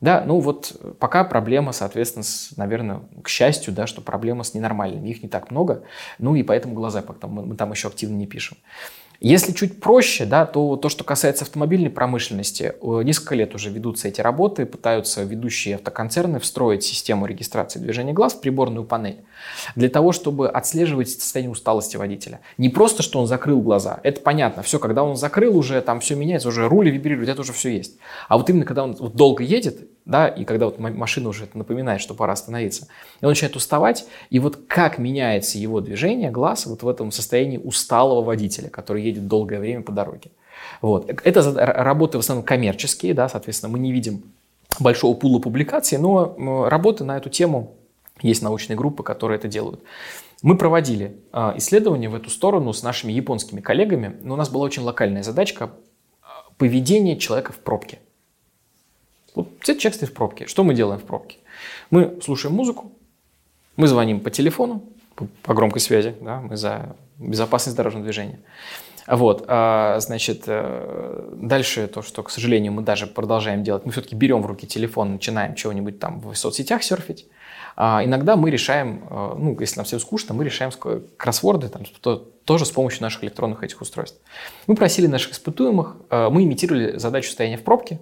Да, 0.00 0.22
ну 0.26 0.40
вот 0.40 0.76
пока 0.98 1.24
проблема, 1.24 1.72
соответственно, 1.72 2.24
с, 2.24 2.56
наверное, 2.56 3.00
к 3.22 3.28
счастью, 3.28 3.72
да, 3.72 3.86
что 3.86 4.00
проблема 4.00 4.44
с 4.44 4.54
ненормальными, 4.54 5.08
их 5.08 5.22
не 5.22 5.28
так 5.28 5.50
много, 5.50 5.84
ну 6.18 6.34
и 6.34 6.42
поэтому 6.42 6.74
глаза 6.74 7.02
мы 7.22 7.56
там 7.56 7.70
еще 7.70 7.88
активно 7.88 8.16
не 8.16 8.26
пишем. 8.26 8.58
Если 9.24 9.52
чуть 9.52 9.78
проще, 9.78 10.26
да, 10.26 10.46
то 10.46 10.74
то, 10.74 10.88
что 10.88 11.04
касается 11.04 11.44
автомобильной 11.44 11.90
промышленности, 11.90 12.74
несколько 12.82 13.36
лет 13.36 13.54
уже 13.54 13.70
ведутся 13.70 14.08
эти 14.08 14.20
работы, 14.20 14.66
пытаются 14.66 15.22
ведущие 15.22 15.76
автоконцерны 15.76 16.40
встроить 16.40 16.82
систему 16.82 17.26
регистрации 17.26 17.78
движения 17.78 18.12
глаз 18.12 18.34
в 18.34 18.40
приборную 18.40 18.84
панель 18.84 19.20
для 19.76 19.88
того, 19.88 20.10
чтобы 20.10 20.48
отслеживать 20.48 21.08
состояние 21.08 21.52
усталости 21.52 21.96
водителя. 21.96 22.40
Не 22.58 22.68
просто, 22.68 23.04
что 23.04 23.20
он 23.20 23.28
закрыл 23.28 23.60
глаза, 23.60 24.00
это 24.02 24.20
понятно, 24.20 24.64
все, 24.64 24.80
когда 24.80 25.04
он 25.04 25.16
закрыл 25.16 25.56
уже, 25.56 25.80
там 25.82 26.00
все 26.00 26.16
меняется, 26.16 26.48
уже 26.48 26.68
рули 26.68 26.90
вибрируют, 26.90 27.28
это 27.28 27.42
уже 27.42 27.52
все 27.52 27.68
есть. 27.68 27.98
А 28.28 28.36
вот 28.36 28.50
именно, 28.50 28.64
когда 28.64 28.82
он 28.82 28.94
долго 28.94 29.44
едет, 29.44 29.88
да, 30.04 30.26
и 30.26 30.44
когда 30.44 30.66
вот 30.66 30.78
машина 30.78 31.28
уже 31.28 31.48
напоминает, 31.54 32.00
что 32.00 32.14
пора 32.14 32.32
остановиться, 32.32 32.88
и 33.20 33.24
он 33.24 33.30
начинает 33.30 33.56
уставать, 33.56 34.06
и 34.30 34.38
вот 34.38 34.58
как 34.66 34.98
меняется 34.98 35.58
его 35.58 35.80
движение, 35.80 36.30
глаз, 36.30 36.66
вот 36.66 36.82
в 36.82 36.88
этом 36.88 37.12
состоянии 37.12 37.58
усталого 37.58 38.22
водителя, 38.22 38.68
который 38.68 39.02
едет 39.02 39.28
долгое 39.28 39.60
время 39.60 39.82
по 39.82 39.92
дороге. 39.92 40.30
Вот. 40.80 41.10
Это 41.24 41.52
работы 41.54 42.18
в 42.18 42.20
основном 42.20 42.44
коммерческие, 42.44 43.14
да, 43.14 43.28
соответственно, 43.28 43.72
мы 43.72 43.78
не 43.78 43.92
видим 43.92 44.24
большого 44.80 45.14
пула 45.14 45.38
публикаций, 45.38 45.98
но 45.98 46.66
работы 46.68 47.04
на 47.04 47.16
эту 47.16 47.30
тему 47.30 47.74
есть 48.20 48.42
научные 48.42 48.76
группы, 48.76 49.02
которые 49.02 49.38
это 49.38 49.48
делают. 49.48 49.80
Мы 50.42 50.56
проводили 50.56 51.16
а, 51.32 51.54
исследования 51.56 52.08
в 52.08 52.14
эту 52.16 52.28
сторону 52.28 52.72
с 52.72 52.82
нашими 52.82 53.12
японскими 53.12 53.60
коллегами, 53.60 54.16
но 54.22 54.34
у 54.34 54.36
нас 54.36 54.48
была 54.48 54.64
очень 54.64 54.82
локальная 54.82 55.22
задачка 55.22 55.70
а, 56.20 56.50
поведение 56.58 57.16
человека 57.16 57.52
в 57.52 57.58
пробке. 57.58 58.00
Вот 59.34 59.62
человек 59.62 59.94
стоит 59.94 60.10
в 60.10 60.14
пробке. 60.14 60.46
Что 60.46 60.64
мы 60.64 60.74
делаем 60.74 61.00
в 61.00 61.04
пробке? 61.04 61.38
Мы 61.90 62.18
слушаем 62.22 62.54
музыку, 62.54 62.92
мы 63.76 63.86
звоним 63.86 64.20
по 64.20 64.30
телефону, 64.30 64.84
по 65.42 65.54
громкой 65.54 65.80
связи, 65.80 66.14
да, 66.20 66.40
мы 66.40 66.56
за 66.56 66.96
безопасность 67.18 67.76
дорожного 67.76 68.04
движения. 68.04 68.40
Вот, 69.06 69.44
а, 69.48 69.98
значит, 69.98 70.44
э, 70.46 71.34
дальше 71.34 71.88
то, 71.88 72.02
что, 72.02 72.22
к 72.22 72.30
сожалению, 72.30 72.72
мы 72.72 72.82
даже 72.82 73.08
продолжаем 73.08 73.64
делать, 73.64 73.84
мы 73.84 73.90
все-таки 73.90 74.14
берем 74.14 74.42
в 74.42 74.46
руки 74.46 74.66
телефон, 74.66 75.14
начинаем 75.14 75.56
чего-нибудь 75.56 75.98
там 75.98 76.20
в 76.20 76.34
соцсетях 76.34 76.84
серфить. 76.84 77.26
А 77.74 78.04
иногда 78.04 78.36
мы 78.36 78.50
решаем, 78.50 79.04
э, 79.10 79.34
ну, 79.38 79.58
если 79.58 79.76
нам 79.76 79.86
всем 79.86 79.98
скучно, 79.98 80.34
мы 80.34 80.44
решаем 80.44 80.70
кроссворды, 81.16 81.68
там, 81.68 81.82
то, 82.00 82.16
тоже 82.44 82.64
с 82.64 82.70
помощью 82.70 83.02
наших 83.02 83.24
электронных 83.24 83.64
этих 83.64 83.80
устройств. 83.80 84.20
Мы 84.68 84.76
просили 84.76 85.08
наших 85.08 85.32
испытуемых, 85.32 85.96
э, 86.10 86.28
мы 86.28 86.44
имитировали 86.44 86.96
задачу 86.96 87.28
состояния 87.28 87.56
в 87.56 87.62
пробке, 87.62 87.98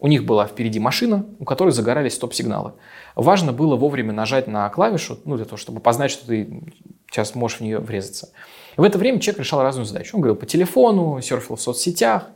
у 0.00 0.06
них 0.06 0.24
была 0.24 0.46
впереди 0.46 0.80
машина, 0.80 1.26
у 1.38 1.44
которой 1.44 1.70
загорались 1.70 2.14
стоп-сигналы. 2.14 2.72
Важно 3.14 3.52
было 3.52 3.76
вовремя 3.76 4.12
нажать 4.12 4.46
на 4.46 4.68
клавишу, 4.70 5.18
ну, 5.26 5.36
для 5.36 5.44
того, 5.44 5.58
чтобы 5.58 5.80
познать, 5.80 6.10
что 6.10 6.26
ты 6.26 6.62
сейчас 7.10 7.34
можешь 7.34 7.58
в 7.58 7.60
нее 7.60 7.78
врезаться. 7.78 8.30
в 8.76 8.82
это 8.82 8.98
время 8.98 9.20
человек 9.20 9.40
решал 9.40 9.62
разную 9.62 9.84
задачу. 9.84 10.16
Он 10.16 10.22
говорил 10.22 10.36
по 10.36 10.46
телефону, 10.46 11.20
серфил 11.20 11.56
в 11.56 11.60
соцсетях, 11.60 12.28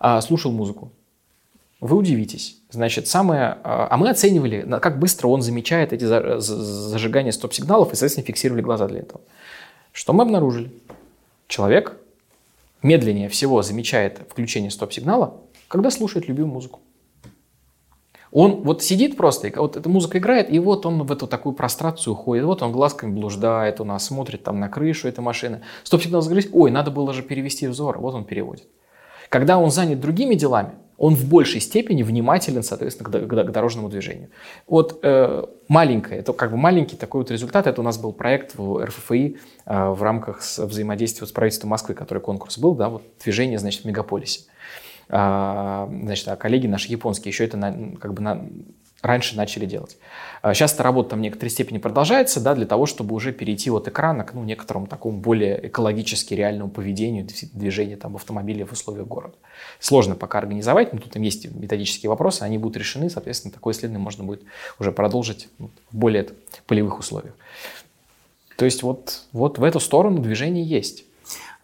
а, 0.00 0.20
слушал 0.20 0.50
музыку. 0.50 0.90
Вы 1.80 1.96
удивитесь. 1.96 2.58
Значит, 2.70 3.06
самое... 3.06 3.58
А, 3.62 3.86
а 3.90 3.96
мы 3.96 4.10
оценивали, 4.10 4.66
как 4.80 4.98
быстро 4.98 5.28
он 5.28 5.40
замечает 5.40 5.92
эти 5.92 6.04
зажигания 6.04 7.30
стоп-сигналов 7.30 7.92
и, 7.92 7.94
соответственно, 7.94 8.26
фиксировали 8.26 8.62
глаза 8.62 8.88
для 8.88 9.00
этого. 9.00 9.20
Что 9.92 10.12
мы 10.12 10.24
обнаружили? 10.24 10.72
Человек 11.46 11.96
медленнее 12.82 13.28
всего 13.28 13.62
замечает 13.62 14.20
включение 14.28 14.72
стоп-сигнала, 14.72 15.40
когда 15.68 15.90
слушает 15.90 16.26
любимую 16.26 16.54
музыку. 16.54 16.80
Он 18.34 18.62
вот 18.62 18.82
сидит 18.82 19.16
просто, 19.16 19.50
вот 19.54 19.76
эта 19.76 19.88
музыка 19.88 20.18
играет, 20.18 20.52
и 20.52 20.58
вот 20.58 20.86
он 20.86 21.04
в 21.04 21.12
эту 21.12 21.28
такую 21.28 21.54
прострацию 21.54 22.14
уходит. 22.14 22.44
Вот 22.44 22.62
он 22.62 22.72
глазками 22.72 23.12
блуждает 23.12 23.80
у 23.80 23.84
нас, 23.84 24.06
смотрит 24.06 24.42
там 24.42 24.58
на 24.58 24.68
крышу 24.68 25.06
этой 25.06 25.20
машины. 25.20 25.60
Стоп-сигнал 25.84 26.20
загрузить, 26.20 26.50
ой, 26.52 26.72
надо 26.72 26.90
было 26.90 27.12
же 27.12 27.22
перевести 27.22 27.68
взор. 27.68 27.98
Вот 27.98 28.12
он 28.12 28.24
переводит. 28.24 28.66
Когда 29.28 29.56
он 29.56 29.70
занят 29.70 30.00
другими 30.00 30.34
делами, 30.34 30.72
он 30.98 31.14
в 31.14 31.28
большей 31.28 31.60
степени 31.60 32.02
внимателен, 32.02 32.64
соответственно, 32.64 33.08
к, 33.08 33.28
к, 33.28 33.44
к 33.44 33.50
дорожному 33.52 33.88
движению. 33.88 34.30
Вот 34.66 34.98
э, 35.02 35.44
маленькое, 35.68 36.18
это 36.18 36.32
как 36.32 36.50
бы 36.50 36.56
маленький 36.56 36.96
такой 36.96 37.20
вот 37.20 37.30
результат. 37.30 37.68
Это 37.68 37.80
у 37.80 37.84
нас 37.84 37.98
был 37.98 38.12
проект 38.12 38.56
в 38.56 38.84
РФФИ 38.84 39.36
э, 39.66 39.88
в 39.90 40.02
рамках 40.02 40.40
взаимодействия 40.40 41.24
с 41.24 41.30
правительством 41.30 41.70
Москвы, 41.70 41.94
который 41.94 42.18
конкурс 42.18 42.58
был, 42.58 42.74
да, 42.74 42.88
вот 42.88 43.02
движение, 43.22 43.60
значит, 43.60 43.82
в 43.82 43.84
мегаполисе. 43.84 44.40
А, 45.08 45.88
значит, 46.02 46.28
а 46.28 46.36
коллеги 46.36 46.66
наши 46.66 46.90
японские 46.90 47.30
еще 47.30 47.44
это 47.44 47.56
на, 47.56 47.96
как 47.98 48.14
бы 48.14 48.22
на, 48.22 48.46
раньше 49.04 49.36
начали 49.36 49.66
делать. 49.66 49.98
Сейчас 50.42 50.72
а, 50.72 50.74
эта 50.74 50.82
работа 50.82 51.10
там 51.10 51.18
в 51.18 51.22
некоторой 51.22 51.50
степени 51.50 51.78
продолжается, 51.78 52.40
да, 52.40 52.54
для 52.54 52.66
того, 52.66 52.86
чтобы 52.86 53.14
уже 53.14 53.32
перейти 53.32 53.70
от 53.70 53.86
экрана 53.86 54.24
к 54.24 54.32
ну, 54.32 54.42
некоторому 54.44 54.86
такому 54.86 55.18
более 55.18 55.68
экологически 55.68 56.34
реальному 56.34 56.70
поведению 56.70 57.26
движения 57.52 57.96
там, 57.96 58.12
в 58.12 58.16
автомобиле 58.16 58.64
в 58.64 58.72
условиях 58.72 59.06
города. 59.06 59.34
Сложно 59.78 60.16
пока 60.16 60.38
организовать, 60.38 60.92
но 60.92 60.98
тут 61.00 61.12
там 61.12 61.22
есть 61.22 61.50
методические 61.54 62.10
вопросы, 62.10 62.42
они 62.42 62.58
будут 62.58 62.78
решены, 62.78 63.10
соответственно, 63.10 63.52
такое 63.52 63.74
исследование 63.74 64.02
можно 64.02 64.24
будет 64.24 64.42
уже 64.78 64.90
продолжить 64.90 65.48
в 65.58 65.68
более 65.96 66.28
полевых 66.66 66.98
условиях. 66.98 67.34
То 68.56 68.64
есть 68.64 68.82
вот, 68.82 69.22
вот 69.32 69.58
в 69.58 69.64
эту 69.64 69.80
сторону 69.80 70.20
движение 70.20 70.64
есть. 70.64 71.04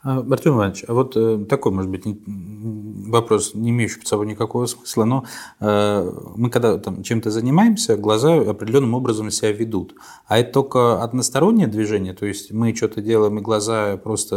А, 0.02 0.24
Артем 0.30 0.54
Иванович, 0.54 0.84
а 0.88 0.94
вот 0.94 1.12
э, 1.14 1.44
такой, 1.46 1.72
может 1.72 1.90
быть, 1.90 2.04
вопрос, 2.06 3.52
не 3.54 3.68
имеющий 3.68 3.98
под 3.98 4.08
собой 4.08 4.26
никакого 4.26 4.64
смысла, 4.64 5.04
но 5.04 5.24
э, 5.60 6.12
мы 6.36 6.48
когда 6.48 6.78
там 6.78 7.02
чем-то 7.02 7.30
занимаемся, 7.30 7.98
глаза 7.98 8.36
определенным 8.36 8.94
образом 8.94 9.30
себя 9.30 9.52
ведут. 9.52 9.94
А 10.26 10.38
это 10.38 10.52
только 10.52 11.02
одностороннее 11.02 11.66
движение, 11.66 12.14
то 12.14 12.24
есть 12.24 12.50
мы 12.50 12.74
что-то 12.74 13.02
делаем, 13.02 13.38
и 13.38 13.42
глаза 13.42 13.98
просто 13.98 14.36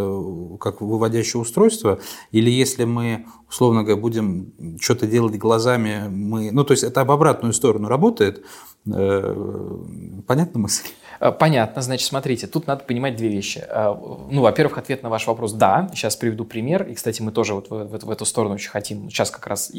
как 0.60 0.82
выводящее 0.82 1.42
устройство, 1.42 2.00
или 2.32 2.50
если 2.50 2.84
мы, 2.84 3.26
условно 3.50 3.84
говоря, 3.84 4.02
будем 4.02 4.52
что-то 4.82 5.08
делать 5.08 5.38
глазами, 5.38 6.10
мы, 6.10 6.52
ну, 6.52 6.66
то 6.66 6.74
есть 6.74 6.84
это 6.84 7.00
об 7.02 7.12
обратную 7.12 7.54
сторону 7.54 7.88
работает, 7.88 8.40
э, 8.40 8.73
понятна 8.86 10.60
мысль? 10.60 10.88
Э, 11.24 11.32
понятно, 11.32 11.82
значит, 11.82 12.08
смотрите, 12.08 12.48
тут 12.48 12.68
надо 12.68 12.84
понимать 12.84 13.16
две 13.16 13.30
вещи. 13.30 13.64
Э, 13.66 13.96
ну, 14.30 14.42
во-первых, 14.42 14.78
ответ 14.78 15.04
на 15.04 15.10
ваш 15.10 15.26
вопрос– 15.28 15.54
да. 15.54 15.90
Сейчас 15.94 16.16
приведу 16.18 16.44
пример. 16.44 16.84
И, 16.84 16.94
кстати, 16.94 17.22
мы 17.22 17.32
тоже 17.32 17.54
вот 17.54 17.70
в, 17.70 17.86
в, 17.86 18.06
в 18.06 18.12
эту 18.12 18.26
сторону 18.26 18.56
очень 18.56 18.70
хотим. 18.70 19.10
Сейчас 19.10 19.32
как 19.32 19.48
раз 19.48 19.72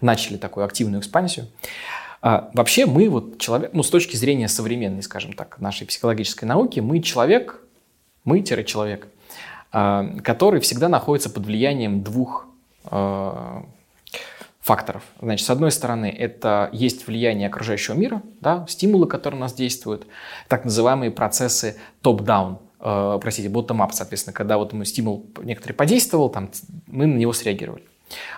начали 0.00 0.38
такую 0.38 0.64
активную 0.64 1.00
экспансию. 1.00 1.46
А, 2.22 2.50
вообще 2.54 2.86
мы 2.86 3.08
вот 3.10 3.38
человек, 3.38 3.70
ну, 3.74 3.82
с 3.82 3.90
точки 3.90 4.16
зрения 4.16 4.48
современной, 4.48 5.02
скажем 5.02 5.34
так, 5.34 5.60
нашей 5.60 5.86
психологической 5.86 6.48
науки, 6.48 6.80
мы 6.80 7.00
человек, 7.00 7.60
мы-человек, 8.24 9.08
который 9.70 10.60
всегда 10.60 10.88
находится 10.88 11.28
под 11.28 11.44
влиянием 11.44 12.02
двух 12.02 12.46
факторов. 14.68 15.02
Значит, 15.22 15.46
с 15.46 15.50
одной 15.50 15.72
стороны, 15.72 16.14
это 16.26 16.68
есть 16.72 17.06
влияние 17.06 17.48
окружающего 17.48 17.94
мира, 17.94 18.22
да, 18.42 18.66
стимулы, 18.68 19.06
которые 19.06 19.38
у 19.38 19.40
нас 19.40 19.54
действуют, 19.54 20.06
так 20.46 20.66
называемые 20.66 21.10
процессы 21.10 21.78
топ-даун, 22.02 22.58
э, 22.78 23.18
простите, 23.18 23.48
bottom-up, 23.48 23.92
соответственно, 23.92 24.34
когда 24.34 24.58
вот 24.58 24.74
мы 24.74 24.84
стимул 24.84 25.24
некоторый 25.42 25.72
подействовал, 25.72 26.28
там, 26.28 26.50
мы 26.86 27.06
на 27.06 27.16
него 27.16 27.32
среагировали. 27.32 27.84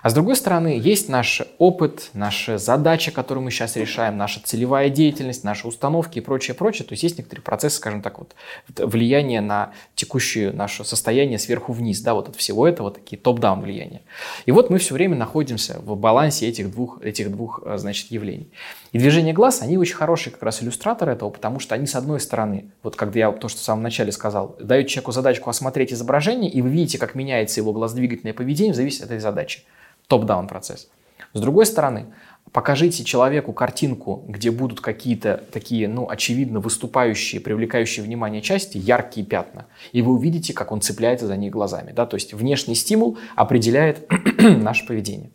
А 0.02 0.10
с 0.10 0.14
другой 0.14 0.36
стороны, 0.36 0.80
есть 0.82 1.08
наш 1.08 1.42
опыт, 1.58 2.10
наша 2.14 2.58
задача, 2.58 3.10
которую 3.10 3.44
мы 3.44 3.50
сейчас 3.50 3.76
решаем, 3.76 4.16
наша 4.16 4.40
целевая 4.42 4.90
деятельность, 4.90 5.44
наши 5.44 5.66
установки 5.68 6.18
и 6.18 6.20
прочее, 6.20 6.54
прочее. 6.54 6.86
То 6.86 6.92
есть 6.92 7.02
есть 7.02 7.18
некоторые 7.18 7.42
процессы, 7.42 7.76
скажем 7.76 8.02
так, 8.02 8.18
вот, 8.18 8.34
влияние 8.78 9.40
на 9.40 9.72
текущее 9.94 10.52
наше 10.52 10.84
состояние 10.84 11.38
сверху 11.38 11.72
вниз, 11.72 12.00
да, 12.00 12.14
вот 12.14 12.28
от 12.28 12.36
всего 12.36 12.66
этого 12.66 12.90
такие 12.90 13.18
топ-даун 13.18 13.60
влияния. 13.60 14.02
И 14.46 14.52
вот 14.52 14.70
мы 14.70 14.78
все 14.78 14.94
время 14.94 15.16
находимся 15.16 15.80
в 15.80 15.96
балансе 15.96 16.48
этих 16.48 16.70
двух, 16.70 17.00
этих 17.02 17.30
двух, 17.30 17.60
э, 17.64 17.78
значит, 17.78 18.10
явлений. 18.10 18.48
И 18.92 18.98
движение 18.98 19.32
глаз, 19.32 19.62
они 19.62 19.78
очень 19.78 19.94
хорошие 19.94 20.32
как 20.32 20.42
раз 20.42 20.62
иллюстраторы 20.62 21.12
этого, 21.12 21.30
потому 21.30 21.60
что 21.60 21.74
они, 21.74 21.86
с 21.86 21.94
одной 21.94 22.18
стороны, 22.18 22.70
вот 22.82 22.96
когда 22.96 23.18
я 23.20 23.32
то, 23.32 23.48
что 23.48 23.60
в 23.60 23.64
самом 23.64 23.82
начале 23.82 24.10
сказал, 24.10 24.56
дают 24.58 24.88
человеку 24.88 25.12
задачку 25.12 25.48
осмотреть 25.48 25.92
изображение, 25.92 26.50
и 26.50 26.60
вы 26.60 26.70
видите, 26.70 26.98
как 26.98 27.14
меняется 27.14 27.60
его 27.60 27.72
глаздвигательное 27.72 28.34
поведение 28.34 28.72
в 28.72 28.76
зависимости 28.76 29.04
от 29.04 29.10
этой 29.10 29.20
задачи. 29.20 29.62
Топ-даун 30.08 30.48
процесс. 30.48 30.88
С 31.32 31.40
другой 31.40 31.66
стороны, 31.66 32.06
покажите 32.50 33.04
человеку 33.04 33.52
картинку, 33.52 34.24
где 34.26 34.50
будут 34.50 34.80
какие-то 34.80 35.44
такие, 35.52 35.86
ну, 35.86 36.08
очевидно 36.08 36.58
выступающие, 36.58 37.40
привлекающие 37.40 38.04
внимание 38.04 38.42
части, 38.42 38.78
яркие 38.78 39.24
пятна, 39.24 39.66
и 39.92 40.02
вы 40.02 40.12
увидите, 40.12 40.52
как 40.52 40.72
он 40.72 40.80
цепляется 40.80 41.28
за 41.28 41.36
них 41.36 41.52
глазами. 41.52 41.92
Да? 41.92 42.06
То 42.06 42.16
есть 42.16 42.34
внешний 42.34 42.74
стимул 42.74 43.18
определяет 43.36 44.10
наше 44.38 44.84
поведение. 44.86 45.30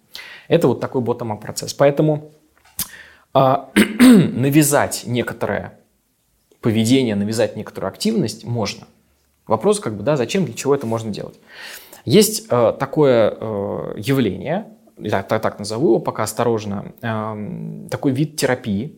Это 0.48 0.68
вот 0.68 0.82
такой 0.82 1.02
ботом 1.02 1.38
процесс. 1.40 1.74
Поэтому 1.74 2.32
навязать 4.00 5.04
некоторое 5.06 5.78
поведение, 6.62 7.16
навязать 7.16 7.56
некоторую 7.56 7.90
активность 7.90 8.46
можно. 8.46 8.88
Вопрос, 9.46 9.80
как 9.80 9.96
бы, 9.96 10.04
да, 10.04 10.16
зачем, 10.16 10.46
для 10.46 10.54
чего 10.54 10.74
это 10.74 10.88
можно 10.88 11.12
делать. 11.12 11.40
Есть 12.06 12.48
э, 12.50 12.74
такое 12.80 13.36
э, 13.40 13.94
явление, 13.98 14.68
я 14.98 15.22
так, 15.22 15.42
так 15.42 15.60
назову 15.60 15.88
его 15.90 16.00
пока 16.00 16.24
осторожно, 16.24 16.94
э, 17.02 17.88
такой 17.90 18.14
вид 18.14 18.38
терапии, 18.38 18.96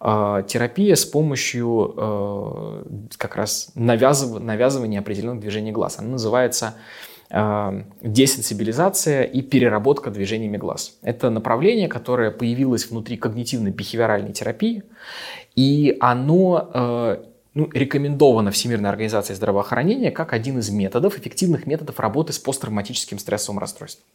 э, 0.00 0.42
терапия 0.46 0.94
с 0.94 1.04
помощью 1.04 1.94
э, 1.96 2.84
как 3.16 3.36
раз 3.36 3.70
навязыв, 3.74 4.40
навязывания 4.40 5.00
определенных 5.00 5.40
движений 5.40 5.72
глаз. 5.72 5.98
Она 5.98 6.08
называется 6.08 6.74
десенсибилизация 7.30 9.24
и 9.24 9.42
переработка 9.42 10.10
движениями 10.10 10.56
глаз. 10.56 10.96
Это 11.02 11.28
направление, 11.28 11.86
которое 11.86 12.30
появилось 12.30 12.90
внутри 12.90 13.18
когнитивной 13.18 13.70
бихевиоральной 13.70 14.32
терапии, 14.32 14.82
и 15.54 15.96
оно 16.00 16.70
э, 16.72 17.16
ну, 17.52 17.68
рекомендовано 17.74 18.50
Всемирной 18.50 18.88
организацией 18.88 19.36
здравоохранения 19.36 20.10
как 20.10 20.32
один 20.32 20.58
из 20.58 20.70
методов, 20.70 21.18
эффективных 21.18 21.66
методов 21.66 22.00
работы 22.00 22.32
с 22.32 22.38
посттравматическим 22.38 23.18
стрессовым 23.18 23.58
расстройством. 23.58 24.06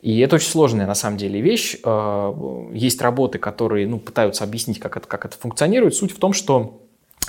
И 0.00 0.18
это 0.20 0.36
очень 0.36 0.50
сложная 0.50 0.86
на 0.86 0.94
самом 0.94 1.18
деле 1.18 1.42
вещь. 1.42 1.76
Э, 1.84 2.32
есть 2.72 3.02
работы, 3.02 3.38
которые 3.38 3.86
ну, 3.86 3.98
пытаются 3.98 4.42
объяснить, 4.42 4.78
как 4.78 4.96
это, 4.96 5.06
как 5.06 5.26
это 5.26 5.36
функционирует. 5.36 5.94
Суть 5.94 6.12
в 6.12 6.18
том, 6.18 6.32
что 6.32 6.80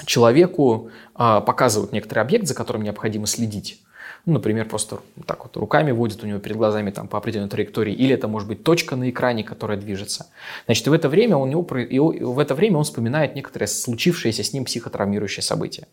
человеку 0.06 0.92
показывают 1.16 1.92
некоторый 1.92 2.20
объект, 2.20 2.46
за 2.48 2.54
которым 2.54 2.84
необходимо 2.84 3.26
следить. 3.26 3.82
Ну, 4.28 4.34
например, 4.34 4.68
просто 4.68 5.00
так 5.26 5.46
вот 5.46 5.56
руками 5.56 5.92
водит 5.92 6.22
у 6.22 6.28
него 6.28 6.40
перед 6.40 6.58
глазами 6.58 6.92
там, 6.92 7.08
по 7.08 7.18
определенной 7.18 7.48
траектории, 7.50 7.94
или 7.94 8.14
это 8.14 8.28
может 8.28 8.50
быть 8.50 8.62
точка 8.62 8.98
на 8.98 9.10
экране, 9.10 9.42
которая 9.42 9.78
движется. 9.78 10.28
Значит, 10.66 10.86
в 10.86 10.92
это 10.92 11.08
время, 11.08 11.38
у 11.38 11.46
него, 11.46 11.66
и 11.78 11.98
в 11.98 12.38
это 12.38 12.54
время 12.54 12.76
он 12.76 12.84
вспоминает 12.84 13.36
некоторое 13.36 13.68
случившееся 13.68 14.44
с 14.44 14.52
ним 14.52 14.66
психотравмирующее 14.66 15.42
событие. 15.42 15.88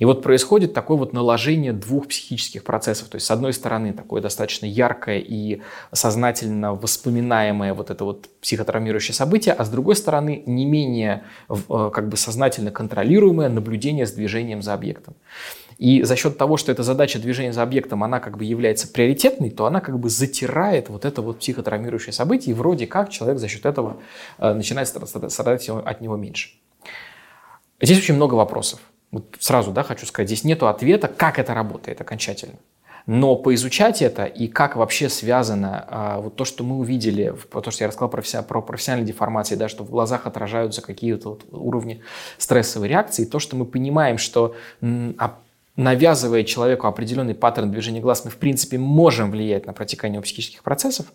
И 0.00 0.04
вот 0.04 0.24
происходит 0.24 0.74
такое 0.74 0.96
вот 0.96 1.12
наложение 1.12 1.72
двух 1.72 2.08
психических 2.08 2.64
процессов. 2.64 3.06
То 3.06 3.14
есть, 3.14 3.26
с 3.28 3.30
одной 3.30 3.52
стороны, 3.52 3.92
такое 3.92 4.20
достаточно 4.20 4.66
яркое 4.66 5.20
и 5.20 5.62
сознательно 5.92 6.74
воспоминаемое 6.74 7.74
вот 7.74 7.90
это 7.90 8.04
вот 8.04 8.28
психотравмирующее 8.40 9.14
событие, 9.14 9.54
а 9.54 9.64
с 9.64 9.68
другой 9.68 9.94
стороны, 9.94 10.42
не 10.46 10.64
менее 10.64 11.22
э, 11.48 11.90
как 11.94 12.08
бы 12.08 12.16
сознательно 12.16 12.72
контролируемое 12.72 13.48
наблюдение 13.48 14.04
с 14.04 14.10
движением 14.10 14.62
за 14.62 14.74
объектом. 14.74 15.14
И 15.78 16.02
за 16.02 16.16
счет 16.16 16.36
того, 16.36 16.56
что 16.56 16.72
эта 16.72 16.82
задача 16.82 17.20
движения 17.20 17.52
за 17.52 17.62
объектом, 17.62 18.02
она 18.02 18.18
как 18.18 18.36
бы 18.36 18.44
является 18.44 18.88
приоритетной, 18.88 19.50
то 19.50 19.64
она 19.64 19.80
как 19.80 19.98
бы 19.98 20.10
затирает 20.10 20.88
вот 20.88 21.04
это 21.04 21.22
вот 21.22 21.38
психотравмирующее 21.38 22.12
событие, 22.12 22.54
и 22.54 22.58
вроде 22.58 22.86
как 22.86 23.10
человек 23.10 23.38
за 23.38 23.46
счет 23.46 23.64
этого 23.64 23.98
э, 24.38 24.52
начинает 24.54 24.88
страдать 24.88 25.68
от 25.68 26.00
него 26.00 26.16
меньше. 26.16 26.50
Здесь 27.80 27.98
очень 27.98 28.14
много 28.14 28.34
вопросов. 28.34 28.80
Вот 29.12 29.36
сразу 29.38 29.70
да, 29.70 29.84
хочу 29.84 30.04
сказать, 30.04 30.28
здесь 30.28 30.42
нет 30.42 30.62
ответа, 30.64 31.06
как 31.06 31.38
это 31.38 31.54
работает 31.54 32.00
окончательно. 32.00 32.56
Но 33.06 33.36
поизучать 33.36 34.02
это 34.02 34.26
и 34.26 34.48
как 34.48 34.76
вообще 34.76 35.08
связано 35.08 35.86
а, 35.88 36.20
вот 36.20 36.36
то, 36.36 36.44
что 36.44 36.62
мы 36.62 36.76
увидели, 36.76 37.34
то, 37.50 37.70
что 37.70 37.84
я 37.84 37.88
рассказал 37.88 38.10
про, 38.10 38.22
про 38.42 38.60
профессиональные 38.60 39.06
деформации, 39.06 39.54
да, 39.54 39.68
что 39.68 39.82
в 39.82 39.90
глазах 39.90 40.26
отражаются 40.26 40.82
какие-то 40.82 41.30
вот 41.30 41.46
уровни 41.50 42.02
стрессовой 42.36 42.88
реакции, 42.88 43.24
то, 43.24 43.38
что 43.38 43.56
мы 43.56 43.64
понимаем, 43.64 44.18
что 44.18 44.54
а 44.82 45.38
навязывая 45.78 46.42
человеку 46.42 46.88
определенный 46.88 47.36
паттерн 47.36 47.70
движения 47.70 48.00
глаз, 48.00 48.24
мы 48.24 48.32
в 48.32 48.36
принципе 48.36 48.78
можем 48.78 49.30
влиять 49.30 49.64
на 49.64 49.72
протекание 49.72 50.20
психических 50.20 50.64
процессов, 50.64 51.06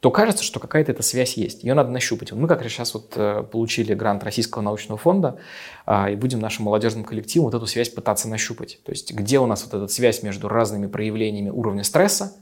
то 0.00 0.10
кажется, 0.10 0.44
что 0.44 0.60
какая-то 0.60 0.92
эта 0.92 1.02
связь 1.02 1.38
есть. 1.38 1.64
Ее 1.64 1.72
надо 1.72 1.90
нащупать. 1.90 2.30
Мы 2.32 2.46
как 2.46 2.60
раз 2.60 2.70
сейчас 2.70 2.92
вот 2.92 3.14
э, 3.16 3.42
получили 3.50 3.94
грант 3.94 4.22
Российского 4.22 4.60
научного 4.60 4.98
фонда 4.98 5.38
а, 5.86 6.10
и 6.10 6.16
будем 6.16 6.40
нашим 6.40 6.66
молодежным 6.66 7.04
коллективом 7.04 7.46
вот 7.46 7.54
эту 7.54 7.66
связь 7.66 7.88
пытаться 7.88 8.28
нащупать. 8.28 8.80
То 8.84 8.92
есть 8.92 9.14
где 9.14 9.38
у 9.38 9.46
нас 9.46 9.64
вот 9.64 9.72
эта 9.72 9.90
связь 9.90 10.22
между 10.22 10.46
разными 10.46 10.88
проявлениями 10.88 11.48
уровня 11.48 11.82
стресса 11.82 12.34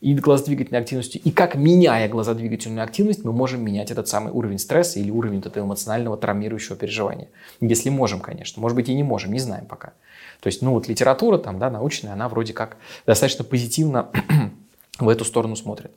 и 0.00 0.14
глазодвигательной 0.14 0.80
активностью, 0.80 1.20
и 1.22 1.30
как, 1.30 1.54
меняя 1.54 2.08
глазодвигательную 2.08 2.82
активность, 2.82 3.24
мы 3.24 3.32
можем 3.32 3.62
менять 3.62 3.90
этот 3.90 4.08
самый 4.08 4.32
уровень 4.32 4.58
стресса 4.58 4.98
или 4.98 5.10
уровень 5.10 5.40
этого 5.40 5.66
эмоционального 5.66 6.16
травмирующего 6.16 6.76
переживания. 6.76 7.28
Если 7.60 7.90
можем, 7.90 8.20
конечно. 8.20 8.62
Может 8.62 8.76
быть, 8.76 8.88
и 8.88 8.94
не 8.94 9.02
можем, 9.02 9.32
не 9.34 9.38
знаем 9.38 9.66
пока. 9.66 9.92
То 10.40 10.46
есть, 10.46 10.62
ну 10.62 10.72
вот 10.72 10.88
литература 10.88 11.38
там, 11.38 11.58
да, 11.58 11.70
научная, 11.70 12.12
она 12.12 12.28
вроде 12.28 12.52
как 12.52 12.76
достаточно 13.06 13.44
позитивно 13.44 14.08
в 14.98 15.08
эту 15.08 15.24
сторону 15.24 15.56
смотрит. 15.56 15.92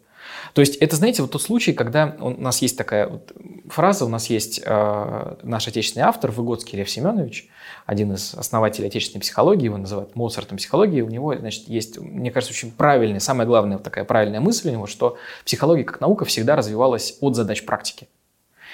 То 0.53 0.61
есть 0.61 0.75
это, 0.77 0.95
знаете, 0.95 1.21
вот 1.21 1.31
тот 1.31 1.41
случай, 1.41 1.73
когда 1.73 2.15
у 2.19 2.29
нас 2.29 2.61
есть 2.61 2.77
такая 2.77 3.07
вот 3.07 3.31
фраза, 3.67 4.05
у 4.05 4.09
нас 4.09 4.29
есть 4.29 4.61
э, 4.63 5.35
наш 5.41 5.67
отечественный 5.67 6.05
автор 6.05 6.31
Выгодский 6.31 6.77
Лев 6.77 6.89
Семенович, 6.89 7.49
один 7.85 8.13
из 8.13 8.33
основателей 8.35 8.87
отечественной 8.87 9.21
психологии, 9.21 9.65
его 9.65 9.77
называют 9.77 10.15
Моцартом 10.15 10.57
психологии, 10.57 11.01
у 11.01 11.09
него, 11.09 11.35
значит, 11.35 11.67
есть, 11.67 11.97
мне 11.97 12.31
кажется, 12.31 12.53
очень 12.53 12.71
правильная, 12.71 13.19
самая 13.19 13.47
главная 13.47 13.77
вот 13.77 13.83
такая 13.83 14.05
правильная 14.05 14.39
мысль 14.39 14.69
у 14.69 14.71
него, 14.71 14.87
что 14.87 15.17
психология 15.45 15.83
как 15.83 16.01
наука 16.01 16.25
всегда 16.25 16.55
развивалась 16.55 17.17
от 17.19 17.35
задач 17.35 17.65
практики. 17.65 18.07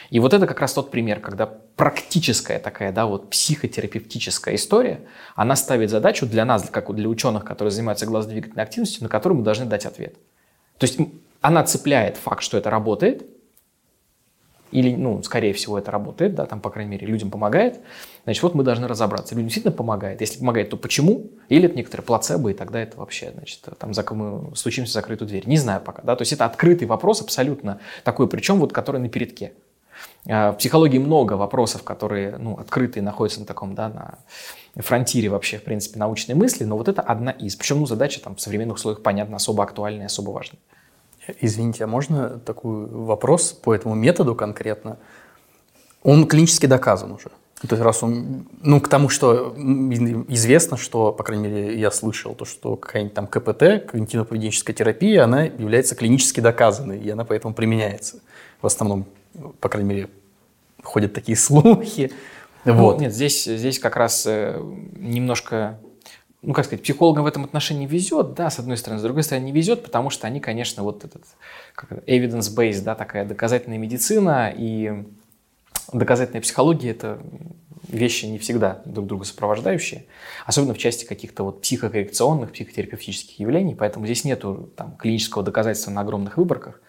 И 0.09 0.19
вот 0.19 0.33
это 0.33 0.47
как 0.47 0.59
раз 0.59 0.73
тот 0.73 0.89
пример, 0.91 1.19
когда 1.19 1.45
практическая 1.45 2.59
такая, 2.59 2.91
да, 2.91 3.05
вот 3.05 3.29
психотерапевтическая 3.29 4.55
история, 4.55 5.01
она 5.35 5.55
ставит 5.55 5.89
задачу 5.89 6.25
для 6.25 6.45
нас, 6.45 6.67
как 6.69 6.93
для 6.93 7.07
ученых, 7.07 7.45
которые 7.45 7.71
занимаются 7.71 8.05
глазодвигательной 8.05 8.63
активностью, 8.63 9.03
на 9.03 9.09
которую 9.09 9.39
мы 9.39 9.45
должны 9.45 9.65
дать 9.65 9.85
ответ. 9.85 10.15
То 10.77 10.85
есть 10.87 10.99
она 11.41 11.63
цепляет 11.63 12.17
факт, 12.17 12.41
что 12.41 12.57
это 12.57 12.69
работает, 12.69 13.25
или, 14.71 14.95
ну, 14.95 15.23
скорее 15.23 15.53
всего, 15.53 15.79
это 15.79 15.89
работает, 15.89 16.35
да, 16.35 16.45
там, 16.45 16.61
по 16.61 16.69
крайней 16.69 16.91
мере, 16.91 17.07
людям 17.07 17.31
помогает, 17.31 17.79
значит, 18.23 18.43
вот 18.43 18.53
мы 18.53 18.63
должны 18.63 18.87
разобраться, 18.87 19.33
людям 19.33 19.47
действительно 19.47 19.75
помогает, 19.75 20.21
если 20.21 20.39
помогает, 20.39 20.69
то 20.69 20.77
почему, 20.77 21.31
или 21.49 21.65
это 21.65 21.75
некоторые 21.75 22.05
плацебо, 22.05 22.51
и 22.51 22.53
тогда 22.53 22.79
это 22.79 22.97
вообще, 22.97 23.31
значит, 23.33 23.61
там, 23.79 23.91
мы 24.15 24.55
стучимся 24.55 24.91
в 24.91 24.93
закрытую 24.93 25.27
дверь, 25.27 25.47
не 25.47 25.57
знаю 25.57 25.81
пока, 25.81 26.03
да, 26.03 26.15
то 26.15 26.21
есть 26.21 26.33
это 26.33 26.45
открытый 26.45 26.87
вопрос 26.87 27.21
абсолютно 27.21 27.79
такой, 28.03 28.27
причем 28.27 28.59
вот, 28.59 28.71
который 28.71 29.01
на 29.01 29.09
передке. 29.09 29.53
А, 30.27 30.51
в 30.51 30.57
психологии 30.57 30.97
много 30.97 31.33
вопросов, 31.33 31.83
которые, 31.83 32.37
ну, 32.37 32.57
открытые, 32.57 33.03
находятся 33.03 33.41
на 33.41 33.45
таком, 33.45 33.75
да, 33.75 33.89
на 34.75 34.81
фронтире 34.81 35.29
вообще, 35.29 35.57
в 35.57 35.63
принципе, 35.63 35.99
научной 35.99 36.35
мысли, 36.35 36.63
но 36.63 36.77
вот 36.77 36.87
это 36.87 37.01
одна 37.01 37.31
из. 37.31 37.55
Причем, 37.55 37.79
ну, 37.79 37.85
задача 37.85 38.21
там 38.21 38.35
в 38.35 38.41
современных 38.41 38.77
условиях, 38.77 39.01
понятно, 39.01 39.37
особо 39.37 39.63
актуальная, 39.63 40.07
особо 40.07 40.31
важная. 40.31 40.59
Извините, 41.41 41.83
а 41.83 41.87
можно 41.87 42.39
такой 42.39 42.87
вопрос 42.87 43.53
по 43.53 43.73
этому 43.73 43.95
методу 43.95 44.35
конкретно? 44.35 44.97
Он 46.01 46.25
клинически 46.25 46.65
доказан 46.65 47.11
уже. 47.11 47.29
То 47.67 47.75
есть 47.75 47.83
раз 47.83 48.03
он, 48.03 48.47
ну, 48.61 48.79
к 48.79 48.87
тому, 48.87 49.09
что 49.09 49.53
известно, 50.29 50.77
что, 50.77 51.11
по 51.11 51.23
крайней 51.25 51.49
мере, 51.49 51.79
я 51.79 51.91
слышал, 51.91 52.33
то, 52.33 52.45
что 52.45 52.77
какая-нибудь 52.77 53.13
там 53.13 53.27
КПТ, 53.27 53.91
когнитивно-поведенческая 53.91 54.73
терапия, 54.73 55.25
она 55.25 55.43
является 55.43 55.93
клинически 55.95 56.39
доказанной, 56.39 56.99
и 56.99 57.09
она 57.09 57.25
поэтому 57.25 57.53
применяется. 57.53 58.21
В 58.61 58.65
основном, 58.65 59.05
по 59.59 59.69
крайней 59.69 59.89
мере, 59.89 60.09
ходят 60.83 61.13
такие 61.13 61.37
слухи. 61.37 62.11
Вот. 62.65 62.99
Нет, 62.99 63.13
здесь, 63.13 63.45
здесь 63.45 63.79
как 63.79 63.95
раз 63.95 64.25
э, 64.27 64.59
немножко 64.97 65.79
ну, 66.41 66.53
как 66.53 66.65
сказать, 66.65 66.83
психологам 66.83 67.25
в 67.25 67.27
этом 67.27 67.43
отношении 67.43 67.85
везет, 67.85 68.33
да, 68.33 68.49
с 68.49 68.59
одной 68.59 68.77
стороны, 68.77 68.99
с 68.99 69.03
другой 69.03 69.23
стороны, 69.23 69.45
не 69.45 69.51
везет, 69.51 69.83
потому 69.83 70.09
что 70.09 70.25
они, 70.25 70.39
конечно, 70.39 70.83
вот 70.83 71.03
этот 71.03 71.23
evidence-based, 72.05 72.83
да, 72.83 72.95
такая 72.95 73.25
доказательная 73.25 73.77
медицина 73.77 74.53
и 74.55 75.03
доказательная 75.91 76.41
психология– 76.41 76.89
это 76.91 77.19
вещи 77.87 78.25
не 78.25 78.37
всегда 78.37 78.81
друг 78.85 79.07
друга 79.07 79.25
сопровождающие, 79.25 80.05
особенно 80.45 80.73
в 80.73 80.77
части 80.77 81.05
каких-то 81.05 81.43
вот 81.43 81.61
психокоррекционных, 81.61 82.51
психотерапевтических 82.51 83.39
явлений, 83.39 83.75
поэтому 83.75 84.05
здесь 84.05 84.23
нету 84.23 84.69
там, 84.75 84.95
клинического 84.97 85.43
доказательства 85.43 85.91
на 85.91 86.01
огромных 86.01 86.37
выборках, 86.37 86.81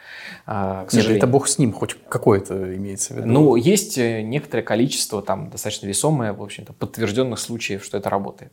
а, 0.46 0.84
к 0.84 0.90
сожалению. 0.90 1.18
это 1.18 1.26
бог 1.26 1.48
с 1.48 1.58
ним, 1.58 1.72
хоть 1.72 1.96
какое-то 2.08 2.76
имеется 2.76 3.14
в 3.14 3.18
виду. 3.18 3.28
Ну, 3.28 3.56
есть 3.56 3.98
э, 3.98 4.22
некоторое 4.22 4.62
количество, 4.62 5.22
там, 5.22 5.50
достаточно 5.50 5.86
весомое, 5.86 6.32
в 6.32 6.42
общем-то, 6.42 6.72
подтвержденных 6.72 7.38
случаев, 7.38 7.84
что 7.84 7.96
это 7.96 8.10
работает. 8.10 8.52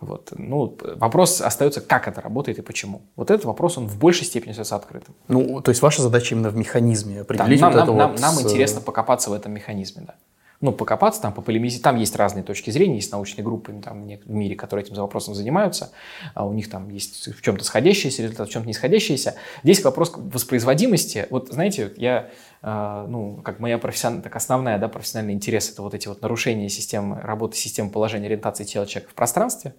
Вот. 0.00 0.32
Ну, 0.36 0.76
вопрос 0.96 1.40
остается, 1.40 1.80
как 1.80 2.08
это 2.08 2.20
работает 2.20 2.58
и 2.58 2.62
почему. 2.62 3.02
Вот 3.16 3.30
этот 3.30 3.46
вопрос, 3.46 3.78
он 3.78 3.86
в 3.86 3.98
большей 3.98 4.26
степени 4.26 4.50
остается 4.50 4.76
открытым. 4.76 5.14
Ну, 5.28 5.60
то 5.60 5.70
есть 5.70 5.82
ваша 5.82 6.02
задача 6.02 6.34
именно 6.34 6.50
в 6.50 6.56
механизме 6.56 7.22
определить 7.22 7.60
да, 7.60 7.70
нам, 7.70 7.72
вот 7.72 7.78
нам, 7.78 7.88
это 7.88 7.96
нам, 7.96 8.10
вот... 8.12 8.20
Нам 8.20 8.40
интересно 8.44 8.80
покопаться 8.80 9.30
в 9.30 9.32
этом 9.32 9.52
механизме, 9.52 10.04
да. 10.06 10.14
Ну, 10.62 10.72
покопаться 10.72 11.20
там, 11.20 11.32
пополемизировать. 11.34 11.82
Там 11.82 11.96
есть 11.96 12.16
разные 12.16 12.44
точки 12.44 12.70
зрения, 12.70 12.94
есть 12.94 13.12
научные 13.12 13.44
группы 13.44 13.72
там, 13.84 14.06
в 14.06 14.30
мире, 14.30 14.54
которые 14.54 14.86
этим 14.86 14.94
вопросом 14.94 15.34
занимаются. 15.34 15.92
А 16.34 16.46
у 16.46 16.52
них 16.52 16.70
там 16.70 16.88
есть 16.88 17.34
в 17.36 17.42
чем-то 17.42 17.64
сходящиеся 17.64 18.22
результаты, 18.22 18.48
в 18.48 18.52
чем-то 18.52 18.68
не 18.68 18.72
сходящиеся. 18.72 19.34
Здесь 19.64 19.84
вопрос 19.84 20.12
воспроизводимости. 20.16 21.26
Вот, 21.30 21.48
знаете, 21.50 21.92
я 21.96 22.30
а, 22.64 23.08
ну, 23.08 23.40
как 23.42 23.58
моя 23.58 23.76
профессиональная, 23.76 24.22
так 24.22 24.36
основная, 24.36 24.78
да, 24.78 24.86
профессиональный 24.86 25.34
интерес 25.34 25.68
это 25.68 25.82
вот 25.82 25.94
эти 25.94 26.06
вот 26.06 26.22
нарушения 26.22 26.68
системы, 26.68 27.20
работы 27.20 27.56
системы 27.56 27.90
положения 27.90 28.26
ориентации 28.26 28.62
тела 28.62 28.86
человека 28.86 29.10
в 29.10 29.14
пространстве. 29.14 29.74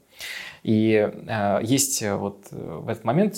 И 0.64 0.92
э, 0.92 1.60
есть 1.64 2.04
вот 2.06 2.48
в 2.52 2.90
этот 2.90 3.06
момент, 3.06 3.38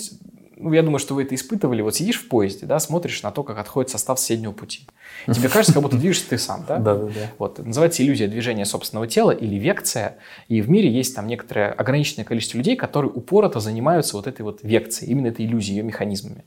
ну, 0.56 0.72
я 0.72 0.82
думаю, 0.82 0.98
что 0.98 1.14
вы 1.14 1.22
это 1.22 1.34
испытывали, 1.34 1.82
вот 1.82 1.94
сидишь 1.94 2.18
в 2.18 2.28
поезде, 2.28 2.66
да, 2.66 2.78
смотришь 2.78 3.22
на 3.22 3.30
то, 3.30 3.42
как 3.42 3.58
отходит 3.58 3.90
состав 3.90 4.18
соседнего 4.18 4.52
пути. 4.52 4.86
Тебе 5.26 5.48
кажется, 5.48 5.74
как 5.74 5.82
будто 5.82 5.96
движешься 5.96 6.30
ты 6.30 6.38
сам, 6.38 6.64
да? 6.66 6.78
Да, 6.78 6.94
да, 6.94 7.06
да. 7.06 7.30
Вот, 7.38 7.58
называется 7.58 8.02
иллюзия 8.02 8.26
движения 8.26 8.64
собственного 8.64 9.06
тела 9.06 9.30
или 9.30 9.56
векция. 9.56 10.16
И 10.48 10.62
в 10.62 10.70
мире 10.70 10.90
есть 10.90 11.14
там 11.14 11.26
некоторое 11.26 11.72
ограниченное 11.72 12.24
количество 12.24 12.56
людей, 12.56 12.76
которые 12.76 13.12
упорото 13.12 13.60
занимаются 13.60 14.16
вот 14.16 14.26
этой 14.26 14.42
вот 14.42 14.60
векцией, 14.62 15.12
именно 15.12 15.28
этой 15.28 15.44
иллюзией, 15.44 15.76
ее 15.78 15.82
механизмами. 15.82 16.44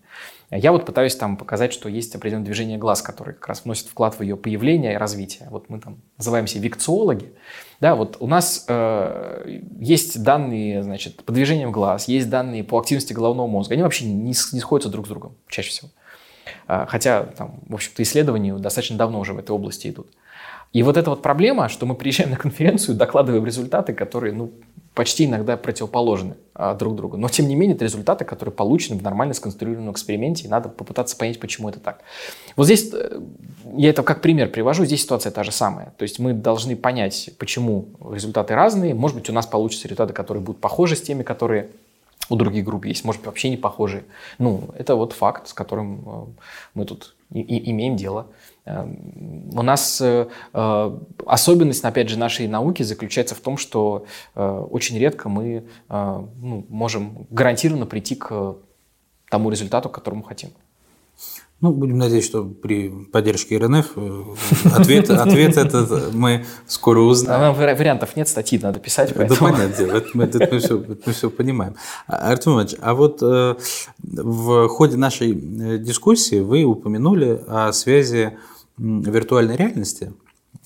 Я 0.51 0.71
вот 0.71 0.85
пытаюсь 0.85 1.15
там 1.15 1.37
показать, 1.37 1.71
что 1.71 1.87
есть 1.89 2.15
определенное 2.15 2.45
движение 2.45 2.79
глаз, 2.79 3.03
которое 3.03 3.33
как 3.33 3.47
раз 3.47 3.63
вносит 3.65 3.87
вклад 3.87 4.17
в 4.17 4.23
ее 4.23 4.35
появление 4.35 4.93
и 4.93 4.97
развитие. 4.97 5.47
Вот 5.51 5.69
мы 5.69 5.79
там 5.79 6.01
называемся 6.17 6.57
векциологи. 6.57 7.31
Да, 7.79 7.95
вот 7.95 8.17
у 8.19 8.27
нас 8.27 8.65
э, 8.67 9.61
есть 9.79 10.21
данные, 10.21 10.83
значит, 10.83 11.23
по 11.23 11.31
движениям 11.31 11.71
глаз, 11.71 12.09
есть 12.09 12.29
данные 12.29 12.63
по 12.63 12.77
активности 12.77 13.13
головного 13.13 13.47
мозга. 13.47 13.73
Они 13.73 13.83
вообще 13.83 14.05
не, 14.05 14.13
не 14.13 14.33
сходятся 14.33 14.89
друг 14.89 15.05
с 15.05 15.09
другом 15.09 15.35
чаще 15.47 15.69
всего. 15.69 15.89
А, 16.67 16.85
хотя, 16.85 17.23
там, 17.23 17.59
в 17.67 17.75
общем-то, 17.75 18.03
исследования 18.03 18.53
достаточно 18.55 18.97
давно 18.97 19.19
уже 19.19 19.33
в 19.33 19.39
этой 19.39 19.51
области 19.51 19.87
идут. 19.87 20.07
И 20.71 20.83
вот 20.83 20.97
эта 20.97 21.09
вот 21.09 21.21
проблема, 21.21 21.67
что 21.67 21.85
мы 21.85 21.95
приезжаем 21.95 22.31
на 22.31 22.37
конференцию, 22.37 22.95
докладываем 22.95 23.45
результаты, 23.45 23.93
которые, 23.93 24.33
ну, 24.33 24.51
почти 24.93 25.25
иногда 25.25 25.55
противоположны 25.55 26.35
а, 26.53 26.73
друг 26.73 26.95
другу. 26.95 27.17
Но, 27.17 27.29
тем 27.29 27.47
не 27.47 27.55
менее, 27.55 27.75
это 27.75 27.85
результаты, 27.85 28.25
которые 28.25 28.53
получены 28.53 28.99
в 28.99 29.01
нормально 29.01 29.33
сконструированном 29.33 29.93
эксперименте, 29.93 30.45
и 30.45 30.47
надо 30.49 30.69
попытаться 30.69 31.15
понять, 31.15 31.39
почему 31.39 31.69
это 31.69 31.79
так. 31.79 32.01
Вот 32.55 32.65
здесь, 32.65 32.91
э, 32.93 33.21
я 33.77 33.91
это 33.91 34.03
как 34.03 34.21
пример 34.21 34.49
привожу, 34.49 34.85
здесь 34.85 35.01
ситуация 35.01 35.31
та 35.31 35.43
же 35.43 35.51
самая. 35.51 35.93
То 35.97 36.03
есть 36.03 36.19
мы 36.19 36.33
должны 36.33 36.75
понять, 36.75 37.29
почему 37.37 37.89
результаты 38.11 38.55
разные. 38.55 38.93
Может 38.93 39.17
быть, 39.17 39.29
у 39.29 39.33
нас 39.33 39.47
получатся 39.47 39.87
результаты, 39.87 40.13
которые 40.13 40.43
будут 40.43 40.59
похожи 40.59 40.95
с 40.95 41.01
теми, 41.01 41.23
которые 41.23 41.69
у 42.29 42.35
других 42.35 42.65
групп 42.65 42.85
есть, 42.85 43.05
может 43.05 43.21
быть, 43.21 43.27
вообще 43.27 43.49
не 43.49 43.57
похожие. 43.57 44.03
Ну, 44.37 44.69
это 44.77 44.95
вот 44.95 45.13
факт, 45.13 45.47
с 45.47 45.53
которым 45.53 46.03
э, 46.05 46.25
мы 46.73 46.85
тут 46.85 47.15
и, 47.33 47.41
и 47.41 47.71
имеем 47.71 47.95
дело. 47.95 48.27
Эм, 48.69 49.49
у 49.53 49.61
нас 49.61 49.99
э, 50.01 50.27
э, 50.53 50.99
особенность, 51.25 51.83
опять 51.83 52.09
же, 52.09 52.17
нашей 52.17 52.47
науки 52.47 52.83
заключается 52.83 53.35
в 53.35 53.39
том, 53.39 53.57
что 53.57 54.05
очень 54.35 54.97
редко 54.97 55.27
мы 55.29 55.63
ну, 55.89 56.65
можем 56.69 57.27
гарантированно 57.29 57.85
прийти 57.85 58.15
к 58.15 58.55
тому 59.29 59.49
результату, 59.49 59.89
к 59.89 59.93
которому 59.93 60.23
хотим. 60.23 60.49
Ну, 61.61 61.73
будем 61.73 61.97
надеяться, 61.97 62.29
что 62.29 62.43
при 62.45 62.87
поддержке 62.87 63.57
РНФ 63.57 63.91
э, 63.97 64.23
ответ, 64.75 65.09
ответ 65.09 65.57
этот 65.57 66.13
мы 66.13 66.45
скоро 66.67 67.01
узнаем. 67.01 67.51
А 67.51 67.53
вариантов 67.53 68.15
нет, 68.15 68.29
статьи 68.29 68.57
надо 68.57 68.79
писать. 68.79 69.13
Поэтому... 69.13 69.39
Да, 69.39 69.45
понятное 69.45 69.77
дело, 69.77 69.97
это 69.97 70.07
мы, 70.13 70.23
это 70.23 70.47
мы, 70.49 70.59
все, 70.59 70.85
мы 71.05 71.11
все 71.11 71.29
понимаем. 71.29 71.75
А, 72.07 72.31
Артем 72.31 72.53
Иванович, 72.53 72.75
а 72.79 72.93
вот 72.93 73.19
э, 73.21 73.55
в 74.03 74.67
ходе 74.69 74.95
нашей 74.95 75.31
э, 75.31 75.77
дискуссии 75.79 76.39
вы 76.39 76.63
упомянули 76.63 77.41
о 77.45 77.73
связи 77.73 78.37
виртуальной 78.79 79.55
реальности 79.55 80.13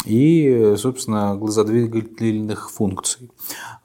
и, 0.05 0.75
собственно, 0.77 1.35
глазодвигательных 1.35 2.71
функций. 2.71 3.31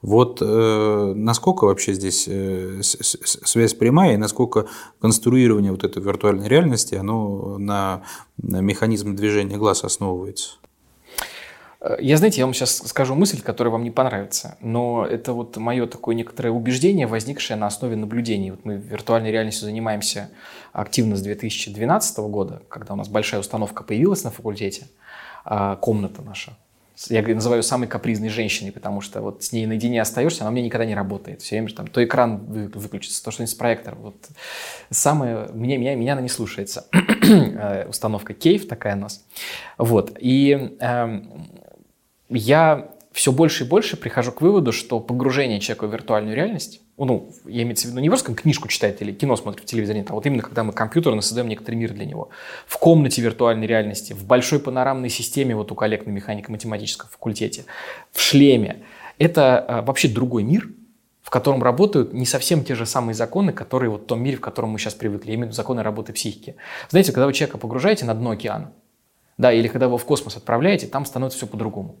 Вот 0.01 0.41
э, 0.41 1.13
насколько 1.15 1.65
вообще 1.65 1.93
здесь 1.93 2.25
э, 2.27 2.81
связь 2.81 3.73
прямая 3.73 4.13
и 4.13 4.17
насколько 4.17 4.67
конструирование 4.99 5.71
вот 5.71 5.83
этой 5.83 6.01
виртуальной 6.01 6.47
реальности, 6.47 6.95
оно 6.95 7.57
на, 7.57 8.03
на 8.37 8.61
механизм 8.61 9.15
движения 9.15 9.57
глаз 9.57 9.83
основывается? 9.83 10.57
Э, 11.81 11.97
я, 11.99 12.17
знаете, 12.17 12.39
я 12.39 12.45
вам 12.45 12.53
сейчас 12.53 12.77
скажу 12.77 13.15
мысль, 13.15 13.41
которая 13.41 13.71
вам 13.71 13.83
не 13.83 13.91
понравится, 13.91 14.57
но 14.61 15.05
это 15.05 15.33
вот 15.33 15.57
мое 15.57 15.87
такое 15.87 16.15
некоторое 16.15 16.51
убеждение, 16.51 17.07
возникшее 17.07 17.57
на 17.57 17.67
основе 17.67 17.95
наблюдений. 17.95 18.51
Вот 18.51 18.65
мы 18.65 18.75
виртуальной 18.75 19.31
реальностью 19.31 19.65
занимаемся 19.65 20.29
активно 20.73 21.15
с 21.15 21.21
2012 21.21 22.17
года, 22.19 22.61
когда 22.69 22.93
у 22.93 22.97
нас 22.97 23.07
большая 23.07 23.39
установка 23.39 23.83
появилась 23.83 24.23
на 24.23 24.31
факультете– 24.31 24.87
а, 25.45 25.75
комната 25.77 26.21
наша. 26.21 26.53
Я 27.07 27.21
называю 27.21 27.63
самой 27.63 27.87
капризной 27.87 28.27
женщиной, 28.27 28.73
потому 28.73 28.99
что 28.99 29.21
вот 29.21 29.41
с 29.41 29.53
ней 29.53 29.65
наедине 29.65 30.01
остаешься, 30.01 30.43
она 30.43 30.51
меня 30.51 30.65
никогда 30.65 30.85
не 30.85 30.95
работает. 30.95 31.41
Все 31.41 31.55
время 31.55 31.73
там 31.73 31.87
то 31.87 32.03
экран 32.03 32.39
выключится, 32.45 33.23
то 33.23 33.31
что-нибудь 33.31 33.51
с 33.51 33.55
проектора. 33.55 33.95
Вот 33.95 34.27
самое, 34.89 35.47
мне, 35.53 35.77
меня, 35.77 35.95
меня 35.95 36.13
она 36.13 36.21
не 36.21 36.29
слушается. 36.29 36.85
Э, 37.29 37.87
установка 37.87 38.33
Кейв 38.33 38.67
такая 38.67 38.95
у 38.95 38.99
нас. 38.99 39.23
Вот. 39.77 40.17
И 40.19 40.75
э, 40.79 41.21
я 42.29 42.91
все 43.11 43.31
больше 43.31 43.63
и 43.63 43.67
больше 43.67 43.97
прихожу 43.97 44.31
к 44.31 44.41
выводу, 44.41 44.71
что 44.71 44.99
погружение 44.99 45.59
человека 45.59 45.87
в 45.87 45.91
виртуальную 45.91 46.35
реальность, 46.35 46.81
ну, 46.97 47.31
я 47.45 47.63
имею 47.63 47.75
в 47.75 47.83
виду 47.83 47.99
не 47.99 48.09
просто 48.09 48.33
книжку 48.33 48.67
читает 48.67 49.01
или 49.01 49.11
кино 49.11 49.35
смотрит 49.35 49.63
в 49.63 49.65
телевизоре, 49.65 50.05
а 50.07 50.13
вот 50.13 50.25
именно 50.25 50.43
когда 50.43 50.63
мы 50.63 50.73
компьютерно 50.73 51.21
создаем 51.21 51.47
некоторый 51.47 51.75
мир 51.75 51.93
для 51.93 52.05
него. 52.05 52.29
В 52.67 52.77
комнате 52.77 53.21
виртуальной 53.21 53.67
реальности, 53.67 54.13
в 54.13 54.25
большой 54.25 54.59
панорамной 54.59 55.09
системе, 55.09 55.55
вот 55.55 55.71
у 55.71 55.75
коллег 55.75 56.05
на 56.05 56.11
механико-математическом 56.11 57.09
факультете, 57.09 57.65
в 58.11 58.21
шлеме. 58.21 58.83
Это 59.17 59.59
а, 59.59 59.81
вообще 59.81 60.07
другой 60.07 60.43
мир, 60.43 60.69
в 61.21 61.29
котором 61.29 61.63
работают 61.63 62.13
не 62.13 62.25
совсем 62.25 62.63
те 62.63 62.75
же 62.75 62.85
самые 62.85 63.15
законы, 63.15 63.53
которые 63.53 63.89
вот 63.89 64.03
в 64.03 64.05
том 64.05 64.21
мире, 64.21 64.37
в 64.37 64.41
котором 64.41 64.69
мы 64.69 64.79
сейчас 64.79 64.93
привыкли, 64.93 65.31
именно 65.31 65.51
законы 65.51 65.83
работы 65.83 66.13
психики. 66.13 66.55
Знаете, 66.89 67.11
когда 67.11 67.25
вы 67.25 67.33
человека 67.33 67.57
погружаете 67.57 68.05
на 68.05 68.13
дно 68.13 68.31
океана, 68.31 68.71
да, 69.37 69.53
или 69.53 69.67
когда 69.67 69.87
вы 69.87 69.97
в 69.97 70.05
космос 70.05 70.37
отправляете, 70.37 70.87
там 70.87 71.05
становится 71.05 71.37
все 71.37 71.47
по-другому. 71.47 71.97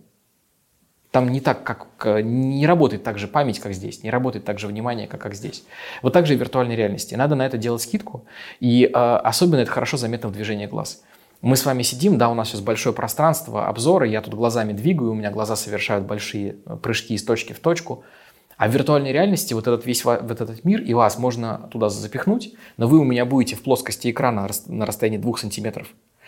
Там 1.11 1.29
не 1.29 1.39
так, 1.39 1.63
как 1.63 1.87
не 2.23 2.67
работает 2.67 3.03
так 3.03 3.17
же 3.17 3.27
память, 3.27 3.59
как 3.59 3.73
здесь, 3.73 4.03
не 4.03 4.11
работает 4.11 4.45
так 4.45 4.59
же 4.59 4.67
внимание, 4.67 5.07
как, 5.07 5.21
как 5.21 5.33
здесь. 5.33 5.63
Вот 6.03 6.13
так 6.13 6.27
же 6.27 6.33
и 6.33 6.37
в 6.37 6.39
виртуальной 6.39 6.75
реальности. 6.75 7.15
Надо 7.15 7.35
на 7.35 7.45
это 7.45 7.57
делать 7.57 7.81
скидку, 7.81 8.25
и 8.59 8.85
э, 8.85 8.89
особенно 8.93 9.61
это 9.61 9.71
хорошо 9.71 9.97
заметно 9.97 10.29
в 10.29 10.33
движении 10.33 10.67
глаз. 10.67 11.01
Мы 11.41 11.55
с 11.55 11.65
вами 11.65 11.83
сидим, 11.83 12.17
да, 12.17 12.29
у 12.29 12.33
нас 12.33 12.49
сейчас 12.49 12.61
большое 12.61 12.93
пространство, 12.93 13.67
обзоры, 13.67 14.07
я 14.07 14.21
тут 14.21 14.33
глазами 14.33 14.73
двигаю, 14.73 15.11
у 15.11 15.15
меня 15.15 15.31
глаза 15.31 15.55
совершают 15.55 16.05
большие 16.05 16.57
э, 16.65 16.75
прыжки 16.75 17.15
из 17.15 17.23
точки 17.23 17.53
в 17.53 17.59
точку. 17.59 18.03
А 18.57 18.67
в 18.67 18.71
виртуальной 18.73 19.13
реальности 19.13 19.53
вот 19.53 19.67
этот 19.67 19.85
весь 19.85 20.03
вот 20.03 20.41
этот 20.41 20.65
мир, 20.65 20.81
и 20.81 20.93
вас 20.93 21.17
можно 21.17 21.69
туда 21.71 21.87
запихнуть, 21.87 22.53
но 22.75 22.89
вы 22.89 22.99
у 22.99 23.05
меня 23.05 23.25
будете 23.25 23.55
в 23.55 23.63
плоскости 23.63 24.11
экрана 24.11 24.49
на 24.67 24.85
расстоянии 24.85 25.17
двух 25.17 25.39
сантиметров. 25.39 25.87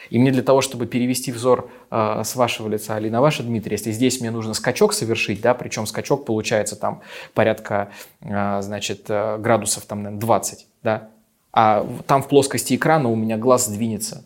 И 0.10 0.20
мне 0.20 0.32
для 0.32 0.44
того, 0.44 0.62
чтобы 0.62 0.88
перевести 0.88 1.32
взор 1.32 1.70
э, 1.90 2.22
с 2.24 2.36
вашего 2.36 2.68
лица 2.68 3.00
или 3.00 3.10
на 3.10 3.22
ваше, 3.22 3.44
Дмитрий, 3.44 3.74
если 3.74 3.92
здесь 3.92 4.20
мне 4.20 4.32
нужно 4.32 4.54
скачок 4.54 4.94
совершить, 4.94 5.42
да, 5.42 5.54
причем 5.54 5.86
скачок 5.86 6.26
получается 6.26 6.76
там 6.76 7.02
порядка, 7.34 7.92
э, 8.22 8.62
значит, 8.62 9.06
градусов 9.08 9.86
там, 9.86 10.04
наверное, 10.04 10.22
20, 10.22 10.68
да, 10.84 11.10
а 11.54 11.88
там 12.08 12.24
в 12.24 12.28
плоскости 12.28 12.76
экрана 12.76 13.10
у 13.10 13.16
меня 13.16 13.38
глаз 13.38 13.66
сдвинется 13.66 14.26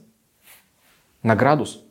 на 1.24 1.36
градус, 1.36 1.82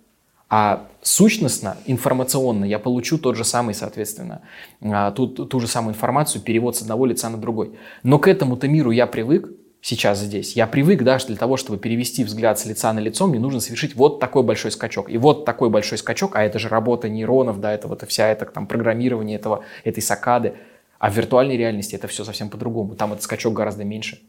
а 0.48 0.86
сущностно, 1.02 1.76
информационно 1.86 2.64
я 2.64 2.78
получу 2.78 3.18
тот 3.18 3.36
же 3.36 3.44
самый, 3.44 3.74
соответственно, 3.74 4.42
э, 4.80 5.12
ту, 5.16 5.26
ту 5.26 5.60
же 5.60 5.66
самую 5.66 5.94
информацию, 5.94 6.42
перевод 6.42 6.76
с 6.76 6.82
одного 6.82 7.06
лица 7.06 7.28
на 7.28 7.38
другой. 7.38 7.76
Но 8.04 8.18
к 8.18 8.28
этому-то 8.28 8.68
миру 8.68 8.92
я 8.92 9.06
привык, 9.06 9.50
сейчас 9.84 10.18
здесь. 10.18 10.56
Я 10.56 10.66
привык, 10.66 11.02
да, 11.02 11.18
что 11.18 11.28
для 11.28 11.36
того, 11.36 11.58
чтобы 11.58 11.78
перевести 11.78 12.24
взгляд 12.24 12.58
с 12.58 12.64
лица 12.64 12.90
на 12.94 13.00
лицо, 13.00 13.26
мне 13.26 13.38
нужно 13.38 13.60
совершить 13.60 13.94
вот 13.94 14.18
такой 14.18 14.42
большой 14.42 14.70
скачок. 14.70 15.10
И 15.10 15.18
вот 15.18 15.44
такой 15.44 15.68
большой 15.68 15.98
скачок, 15.98 16.36
а 16.36 16.42
это 16.42 16.58
же 16.58 16.70
работа 16.70 17.10
нейронов, 17.10 17.60
да, 17.60 17.70
это 17.70 17.86
вот 17.86 18.02
вся 18.08 18.28
это 18.28 18.46
там 18.46 18.66
программирование 18.66 19.36
этого, 19.36 19.62
этой 19.84 20.02
сакады. 20.02 20.54
А 20.98 21.10
в 21.10 21.16
виртуальной 21.16 21.58
реальности 21.58 21.96
это 21.96 22.08
все 22.08 22.24
совсем 22.24 22.48
по-другому. 22.48 22.94
Там 22.94 23.12
этот 23.12 23.24
скачок 23.24 23.52
гораздо 23.52 23.84
меньше. 23.84 24.22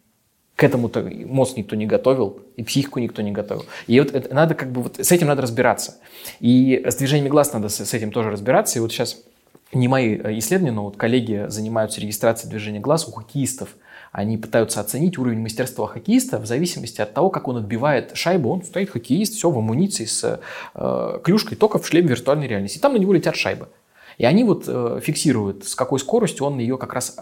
К 0.58 0.66
этому-то 0.66 1.10
мозг 1.26 1.56
никто 1.56 1.78
не 1.78 1.86
готовил, 1.86 2.40
и 2.58 2.64
психику 2.64 3.00
никто 3.00 3.22
не 3.22 3.32
готовил. 3.32 3.66
И 3.88 3.98
вот 3.98 4.14
это, 4.14 4.36
надо 4.36 4.56
как 4.56 4.74
бы 4.74 4.82
вот 4.82 4.98
с 4.98 5.12
этим 5.14 5.28
надо 5.28 5.42
разбираться. 5.42 6.00
И 6.42 6.84
с 6.86 6.96
движениями 6.96 7.30
глаз 7.30 7.54
надо 7.54 7.70
с, 7.70 7.80
с 7.80 7.94
этим 7.94 8.12
тоже 8.12 8.30
разбираться. 8.30 8.78
И 8.78 8.82
вот 8.82 8.92
сейчас 8.92 9.24
не 9.72 9.88
мои 9.88 10.18
э, 10.18 10.38
исследования, 10.38 10.74
но 10.74 10.84
вот 10.84 10.98
коллеги 10.98 11.46
занимаются 11.48 12.02
регистрацией 12.02 12.50
движения 12.50 12.82
глаз 12.82 13.08
у 13.08 13.14
хоккеистов– 13.14 13.70
они 14.16 14.38
пытаются 14.38 14.80
оценить 14.80 15.18
уровень 15.18 15.42
мастерства 15.42 15.88
хоккеиста 15.88 16.40
в 16.40 16.46
зависимости 16.46 17.02
от 17.02 17.14
того, 17.14 17.30
как 17.30 17.50
он 17.50 17.58
отбивает 17.58 18.16
шайбу. 18.16 18.50
Он 18.50 18.64
стоит 18.64 18.90
хоккеист, 18.90 19.34
все 19.34 19.50
в 19.50 19.58
амуниции 19.58 20.06
с 20.06 20.40
э, 20.74 21.20
клюшкой, 21.22 21.58
только 21.58 21.80
в 21.80 21.86
шлеме 21.86 22.08
виртуальной 22.08 22.48
реальности. 22.48 22.78
И 22.78 22.82
там 22.82 22.94
на 22.94 22.98
него 22.98 23.12
летят 23.12 23.36
шайбы. 23.36 23.68
И 24.18 24.24
они 24.24 24.46
вот 24.46 24.64
э, 24.68 25.02
фиксируют, 25.04 25.68
с 25.68 25.76
какой 25.76 26.00
скоростью 26.00 26.46
он 26.46 26.60
ее 26.60 26.78
как 26.78 26.94
раз 26.94 27.18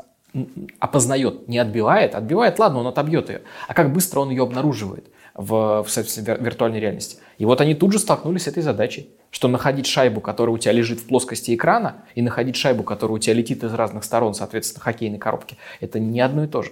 опознает, 0.77 1.47
не 1.47 1.57
отбивает. 1.57 2.13
Отбивает, 2.13 2.59
ладно, 2.59 2.81
он 2.81 2.85
отобьет 2.85 3.27
ее. 3.29 3.41
А 3.67 3.73
как 3.73 3.91
быстро 3.91 4.19
он 4.19 4.29
ее 4.29 4.43
обнаруживает 4.43 5.07
в, 5.33 5.81
в, 5.81 5.87
в 5.87 6.17
виртуальной 6.17 6.79
реальности. 6.79 7.17
И 7.39 7.45
вот 7.45 7.59
они 7.59 7.73
тут 7.73 7.91
же 7.91 7.97
столкнулись 7.97 8.43
с 8.43 8.47
этой 8.47 8.61
задачей, 8.61 9.09
что 9.31 9.47
находить 9.47 9.87
шайбу, 9.87 10.21
которая 10.21 10.53
у 10.53 10.59
тебя 10.59 10.73
лежит 10.73 10.99
в 10.99 11.07
плоскости 11.07 11.55
экрана, 11.55 12.03
и 12.13 12.21
находить 12.21 12.55
шайбу, 12.55 12.83
которая 12.83 13.15
у 13.15 13.19
тебя 13.19 13.33
летит 13.33 13.63
из 13.63 13.73
разных 13.73 14.03
сторон, 14.03 14.35
соответственно, 14.35 14.83
хоккейной 14.83 15.17
коробки, 15.17 15.57
это 15.79 15.99
не 15.99 16.21
одно 16.21 16.43
и 16.43 16.47
то 16.47 16.61
же. 16.61 16.71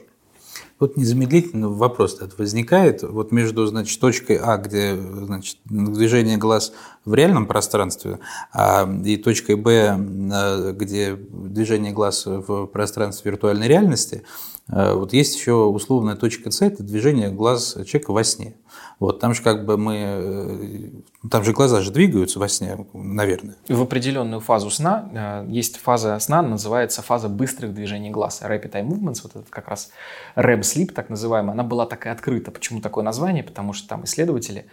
Вот 0.81 0.97
незамедлительно 0.97 1.69
вопрос 1.69 2.15
этот 2.15 2.39
возникает. 2.39 3.03
Вот 3.03 3.31
между 3.31 3.67
значит, 3.67 3.99
точкой 3.99 4.39
А, 4.41 4.57
где 4.57 4.95
значит, 4.95 5.57
движение 5.65 6.37
глаз 6.37 6.73
в 7.05 7.13
реальном 7.13 7.45
пространстве, 7.45 8.17
а, 8.51 8.91
и 9.05 9.15
точкой 9.17 9.57
Б, 9.57 9.95
а, 10.33 10.71
где 10.71 11.15
движение 11.15 11.91
глаз 11.91 12.25
в 12.25 12.65
пространстве 12.65 13.29
виртуальной 13.29 13.67
реальности, 13.67 14.23
а, 14.69 14.95
вот 14.95 15.13
есть 15.13 15.35
еще 15.37 15.53
условная 15.53 16.15
точка 16.15 16.49
С, 16.49 16.63
это 16.63 16.81
движение 16.81 17.29
глаз 17.29 17.77
человека 17.85 18.11
во 18.11 18.23
сне. 18.23 18.55
Вот, 19.01 19.19
там 19.19 19.33
же 19.33 19.41
как 19.41 19.65
бы 19.65 19.79
мы, 19.79 19.95
э, 19.97 21.27
там 21.27 21.43
же 21.43 21.53
глаза 21.53 21.81
же 21.81 21.89
двигаются 21.91 22.37
во 22.37 22.47
сне, 22.47 22.85
наверное. 22.93 23.55
В 23.67 23.81
определенную 23.81 24.41
фазу 24.41 24.69
сна, 24.69 25.09
э, 25.11 25.51
есть 25.51 25.77
фаза 25.77 26.19
сна, 26.19 26.43
называется 26.43 27.01
фаза 27.01 27.27
быстрых 27.27 27.73
движений 27.73 28.11
глаз, 28.11 28.43
rapid 28.43 28.73
eye 28.73 28.87
movements, 28.87 29.21
вот 29.23 29.35
этот 29.35 29.49
как 29.49 29.69
раз 29.69 29.89
REM 30.35 30.59
sleep, 30.59 30.93
так 30.93 31.09
называемая, 31.09 31.53
она 31.53 31.63
была 31.63 31.87
такая 31.87 32.13
открыта. 32.13 32.51
Почему 32.51 32.79
такое 32.79 33.03
название? 33.03 33.43
Потому 33.43 33.73
что 33.73 33.89
там 33.89 34.03
исследователи, 34.03 34.67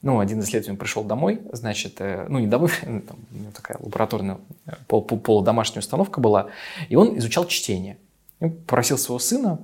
ну, 0.00 0.20
один 0.20 0.38
исследователь 0.38 0.78
пришел 0.78 1.02
домой, 1.02 1.40
значит, 1.52 1.96
э, 1.98 2.26
ну, 2.28 2.38
не 2.38 2.46
домой, 2.46 2.70
там, 2.82 3.18
такая 3.52 3.78
лабораторная 3.80 4.38
пол, 4.86 5.02
пол, 5.02 5.18
полудомашняя 5.18 5.80
установка 5.80 6.20
была, 6.20 6.50
и 6.88 6.94
он 6.94 7.18
изучал 7.18 7.48
чтение. 7.48 7.98
И 8.38 8.48
попросил 8.48 8.96
своего 8.96 9.18
сына 9.18 9.58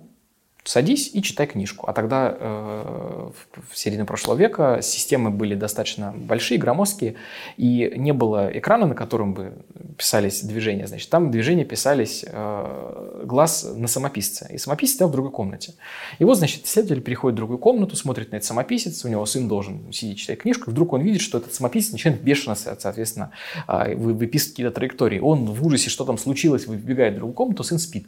садись 0.69 1.11
и 1.15 1.23
читай 1.23 1.47
книжку. 1.47 1.87
А 1.89 1.95
тогда 1.95 2.37
э, 2.39 3.31
в 3.71 3.79
середине 3.79 4.05
прошлого 4.05 4.37
века 4.37 4.81
системы 4.83 5.31
были 5.31 5.55
достаточно 5.55 6.13
большие, 6.15 6.59
громоздкие, 6.59 7.15
и 7.57 7.95
не 7.97 8.13
было 8.13 8.51
экрана, 8.53 8.87
на 8.87 8.95
котором 8.95 9.33
бы 9.33 9.55
писались 9.97 10.43
движения. 10.43 10.87
Значит, 10.87 11.09
там 11.09 11.31
движения 11.31 11.65
писались 11.65 12.23
э, 12.29 13.23
глаз 13.25 13.67
на 13.75 13.89
самописце. 13.89 14.47
И 14.51 14.59
самописец 14.59 14.97
стоял 14.97 15.09
в 15.09 15.13
другой 15.13 15.33
комнате. 15.33 15.73
И 16.19 16.25
вот, 16.25 16.37
значит, 16.37 16.67
исследователь 16.67 17.03
переходит 17.03 17.37
в 17.37 17.39
другую 17.39 17.59
комнату, 17.59 17.97
смотрит 17.97 18.33
на 18.33 18.37
этот 18.37 18.47
самописец, 18.47 19.07
у 19.07 19.09
него 19.09 19.25
сын 19.25 19.49
должен 19.49 19.91
сидеть 19.91 20.19
читать 20.19 20.41
книжку, 20.41 20.71
и 20.71 20.75
вдруг 20.75 20.93
он 20.93 21.01
видит, 21.01 21.23
что 21.23 21.39
этот 21.39 21.55
самописец 21.55 21.93
начинает 21.93 22.21
бешено, 22.21 22.55
соответственно, 22.55 23.31
э, 23.67 23.95
выписывать 23.95 24.53
какие-то 24.53 24.75
траектории. 24.75 25.19
Он 25.19 25.47
в 25.47 25.67
ужасе, 25.67 25.89
что 25.89 26.05
там 26.05 26.19
случилось, 26.19 26.67
выбегает 26.67 27.15
в 27.15 27.17
другую 27.17 27.35
комнату, 27.35 27.65
сын 27.65 27.79
спит. 27.79 28.07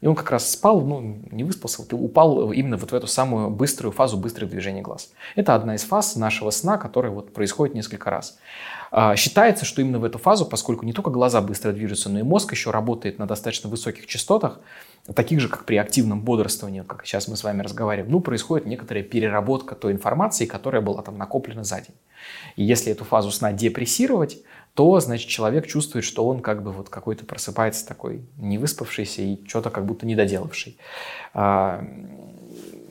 И 0.00 0.06
он 0.06 0.14
как 0.14 0.30
раз 0.30 0.48
спал, 0.50 0.80
ну, 0.80 1.18
не 1.32 1.42
выспался, 1.42 1.82
вот, 1.82 1.92
упал 1.92 2.52
именно 2.52 2.76
вот 2.76 2.92
в 2.92 2.94
эту 2.94 3.08
самую 3.08 3.50
быструю 3.50 3.90
фазу 3.90 4.16
быстрых 4.16 4.48
движений 4.48 4.80
глаз. 4.80 5.12
Это 5.34 5.56
одна 5.56 5.74
из 5.74 5.82
фаз 5.82 6.14
нашего 6.14 6.50
сна, 6.50 6.78
которая 6.78 7.10
вот 7.10 7.32
происходит 7.32 7.74
несколько 7.74 8.08
раз. 8.10 8.38
А, 8.92 9.16
считается, 9.16 9.64
что 9.64 9.82
именно 9.82 9.98
в 9.98 10.04
эту 10.04 10.18
фазу, 10.18 10.46
поскольку 10.46 10.86
не 10.86 10.92
только 10.92 11.10
глаза 11.10 11.40
быстро 11.40 11.72
движутся, 11.72 12.10
но 12.10 12.20
и 12.20 12.22
мозг 12.22 12.52
еще 12.52 12.70
работает 12.70 13.18
на 13.18 13.26
достаточно 13.26 13.68
высоких 13.68 14.06
частотах, 14.06 14.60
таких 15.14 15.40
же, 15.40 15.48
как 15.48 15.64
при 15.64 15.76
активном 15.76 16.20
бодрствовании, 16.20 16.82
как 16.82 17.04
сейчас 17.04 17.26
мы 17.26 17.36
с 17.36 17.42
вами 17.42 17.62
разговариваем, 17.62 18.12
ну, 18.12 18.20
происходит 18.20 18.66
некоторая 18.66 19.02
переработка 19.02 19.74
той 19.74 19.92
информации, 19.92 20.46
которая 20.46 20.80
была 20.80 21.02
там 21.02 21.18
накоплена 21.18 21.64
за 21.64 21.80
день. 21.80 21.96
И 22.56 22.62
если 22.62 22.92
эту 22.92 23.04
фазу 23.04 23.30
сна 23.30 23.52
депрессировать, 23.52 24.38
то, 24.78 25.00
значит, 25.00 25.28
человек 25.28 25.66
чувствует, 25.66 26.04
что 26.04 26.24
он 26.24 26.38
как 26.38 26.62
бы 26.62 26.70
вот 26.70 26.88
какой-то 26.88 27.26
просыпается 27.26 27.84
такой 27.84 28.22
невыспавшийся 28.36 29.22
и 29.22 29.44
что-то 29.44 29.70
как 29.70 29.84
будто 29.84 30.06
недоделавший. 30.06 30.78
А, 31.34 31.84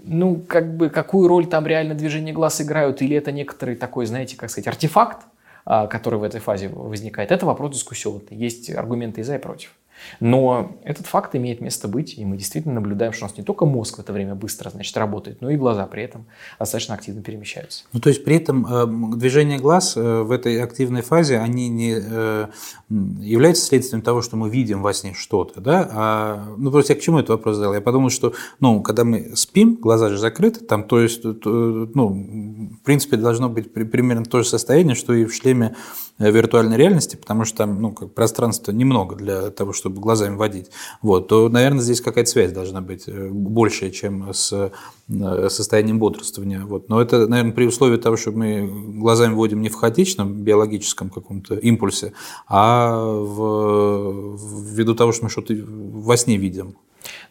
ну, 0.04 0.36
как 0.36 0.76
бы, 0.76 0.90
какую 0.90 1.30
роль 1.30 1.48
там 1.48 1.66
реально 1.66 1.96
движение 1.96 2.34
глаз 2.34 2.60
играют, 2.60 3.02
или 3.02 3.16
это 3.16 3.32
некоторый 3.32 3.78
такой, 3.78 4.06
знаете, 4.06 4.36
как 4.36 4.50
сказать, 4.50 4.68
артефакт, 4.68 5.28
а, 5.64 5.88
который 5.88 6.20
в 6.20 6.24
этой 6.24 6.42
фазе 6.42 6.68
возникает, 6.68 7.32
это 7.32 7.46
вопрос 7.46 7.76
дискуссионный. 7.76 8.32
Есть 8.32 8.70
аргументы 8.70 9.22
и 9.22 9.24
за, 9.24 9.36
и 9.36 9.40
против. 9.40 9.72
Но 10.20 10.78
этот 10.84 11.08
факт 11.08 11.36
имеет 11.36 11.62
место 11.62 11.88
быть, 11.88 12.18
и 12.18 12.26
мы 12.26 12.38
действительно 12.38 12.76
наблюдаем, 12.76 13.14
что 13.14 13.26
у 13.26 13.28
нас 13.28 13.38
не 13.38 13.44
только 13.44 13.66
мозг 13.66 13.98
в 13.98 14.00
это 14.00 14.14
время 14.14 14.36
быстро 14.36 14.70
значит, 14.70 14.96
работает, 14.98 15.42
но 15.42 15.50
и 15.50 15.58
глаза 15.58 15.86
при 15.88 16.04
этом 16.04 16.26
достаточно 16.60 16.96
активно 16.96 17.22
перемещаются. 17.22 17.84
Ну, 17.94 18.00
то 18.00 18.10
есть 18.10 18.24
при 18.24 18.36
этом 18.36 18.66
э, 18.66 19.18
движение 19.18 19.60
глаз 19.60 19.96
э, 19.96 20.22
в 20.22 20.32
этой 20.32 20.62
активной 20.62 21.02
фазе, 21.02 21.40
они 21.40 21.70
не 21.70 21.98
э, 22.00 22.48
являются 22.90 23.66
следствием 23.66 24.02
того, 24.02 24.22
что 24.22 24.38
мы 24.38 24.50
видим 24.50 24.82
во 24.82 24.94
сне 24.94 25.14
что-то, 25.14 25.62
да? 25.62 25.90
А, 25.92 26.56
ну, 26.58 26.72
просто 26.72 26.94
я 26.94 27.00
к 27.00 27.02
чему 27.02 27.20
этот 27.20 27.30
вопрос 27.30 27.58
задал? 27.58 27.74
Я 27.74 27.82
подумал, 27.82 28.10
что, 28.10 28.34
ну, 28.60 28.82
когда 28.82 29.04
мы 29.04 29.36
спим, 29.36 29.76
глаза 29.76 30.10
же 30.10 30.18
закрыты, 30.18 30.62
там, 30.62 30.84
то 30.84 31.00
есть, 31.00 31.24
ну, 31.24 32.70
в 32.82 32.84
принципе, 32.84 33.18
должно 33.18 33.50
быть 33.50 33.74
примерно 33.74 34.26
то 34.26 34.42
же 34.42 34.50
состояние, 34.50 34.96
что 34.96 35.14
и 35.14 35.26
в 35.26 35.34
шлеме 35.34 35.76
виртуальной 36.20 36.78
реальности, 36.78 37.16
потому 37.16 37.46
что 37.46 37.58
там 37.58 37.82
ну, 37.82 37.92
как 37.92 38.14
пространства 38.14 38.72
немного 38.72 39.16
для 39.16 39.52
того, 39.52 39.74
чтобы 39.74 40.02
глазами 40.02 40.36
водить, 40.36 40.70
вот, 41.02 41.28
то, 41.28 41.50
наверное, 41.50 41.82
здесь 41.82 42.02
какая-то 42.02 42.30
связь 42.30 42.52
должна 42.52 42.82
быть 42.82 43.04
э, 43.08 43.30
большая, 43.30 43.92
чем 43.92 44.34
с 44.34 44.72
э, 45.08 45.50
состоянием 45.50 46.00
бодрствования. 46.00 46.62
Вот. 46.66 46.90
Но 46.90 47.02
это, 47.02 47.28
наверное, 47.28 47.54
при 47.54 47.66
условии 47.66 47.98
того, 47.98 48.18
что 48.18 48.32
мы 48.32 48.68
глазами 49.00 49.34
водим 49.34 49.62
не 49.62 49.70
в 49.70 49.76
хаотичном 49.76 50.34
биологическом 50.34 51.10
каком-то 51.10 51.56
импульсе, 51.56 52.14
а 52.48 52.98
в, 52.98 54.38
ввиду 54.74 54.96
того, 54.96 55.12
что 55.12 55.26
мы 55.26 55.30
что-то 55.30 55.54
во 55.56 56.18
сне 56.18 56.38
видим. 56.38 56.76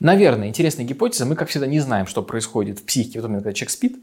Наверное, 0.00 0.48
интересная 0.48 0.86
гипотеза. 0.86 1.26
Мы, 1.26 1.34
как 1.34 1.48
всегда, 1.48 1.66
не 1.66 1.80
знаем, 1.80 2.06
что 2.06 2.22
происходит 2.22 2.78
в 2.78 2.84
психике 2.84 3.18
в 3.18 3.22
тот 3.22 3.30
момент, 3.30 3.44
когда 3.44 3.54
человек 3.54 3.70
спит. 3.70 3.98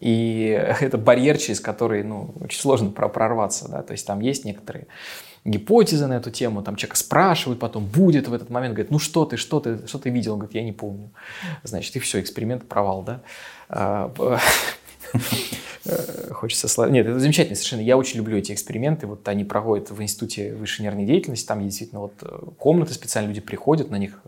И 0.00 0.48
это 0.80 0.98
барьер, 0.98 1.38
через 1.38 1.60
который 1.60 2.02
ну, 2.02 2.34
очень 2.40 2.60
сложно 2.60 2.90
прорваться. 2.90 3.68
Да? 3.68 3.82
То 3.82 3.92
есть 3.92 4.06
там 4.06 4.20
есть 4.20 4.44
некоторые 4.44 4.86
гипотезы 5.44 6.06
на 6.08 6.14
эту 6.14 6.30
тему, 6.32 6.62
там 6.62 6.74
человека 6.74 6.96
спрашивают, 6.96 7.60
потом 7.60 7.86
будет 7.86 8.26
в 8.26 8.34
этот 8.34 8.50
момент, 8.50 8.74
говорит, 8.74 8.90
ну 8.90 8.98
что 8.98 9.24
ты, 9.24 9.36
что 9.36 9.60
ты, 9.60 9.86
что 9.86 9.98
ты 9.98 10.10
видел? 10.10 10.32
Он 10.32 10.40
говорит, 10.40 10.56
я 10.56 10.64
не 10.64 10.72
помню. 10.72 11.12
Значит, 11.62 11.94
и 11.94 12.00
все, 12.00 12.20
эксперимент 12.20 12.66
провал, 12.68 13.04
да. 13.04 13.20
А, 15.88 16.34
хочется... 16.34 16.68
Слав... 16.68 16.90
Нет, 16.90 17.06
это 17.06 17.18
замечательно 17.18 17.56
совершенно. 17.56 17.80
Я 17.80 17.96
очень 17.96 18.18
люблю 18.18 18.36
эти 18.36 18.52
эксперименты. 18.52 19.06
Вот 19.06 19.26
они 19.28 19.44
проходят 19.44 19.90
в 19.90 20.02
Институте 20.02 20.54
высшей 20.54 20.84
нервной 20.84 21.04
деятельности. 21.04 21.46
Там 21.46 21.62
действительно 21.62 22.00
вот 22.00 22.14
э, 22.22 22.38
комнаты 22.58 22.94
специально, 22.94 23.28
люди 23.28 23.40
приходят, 23.40 23.90
на 23.90 23.96
них 23.96 24.20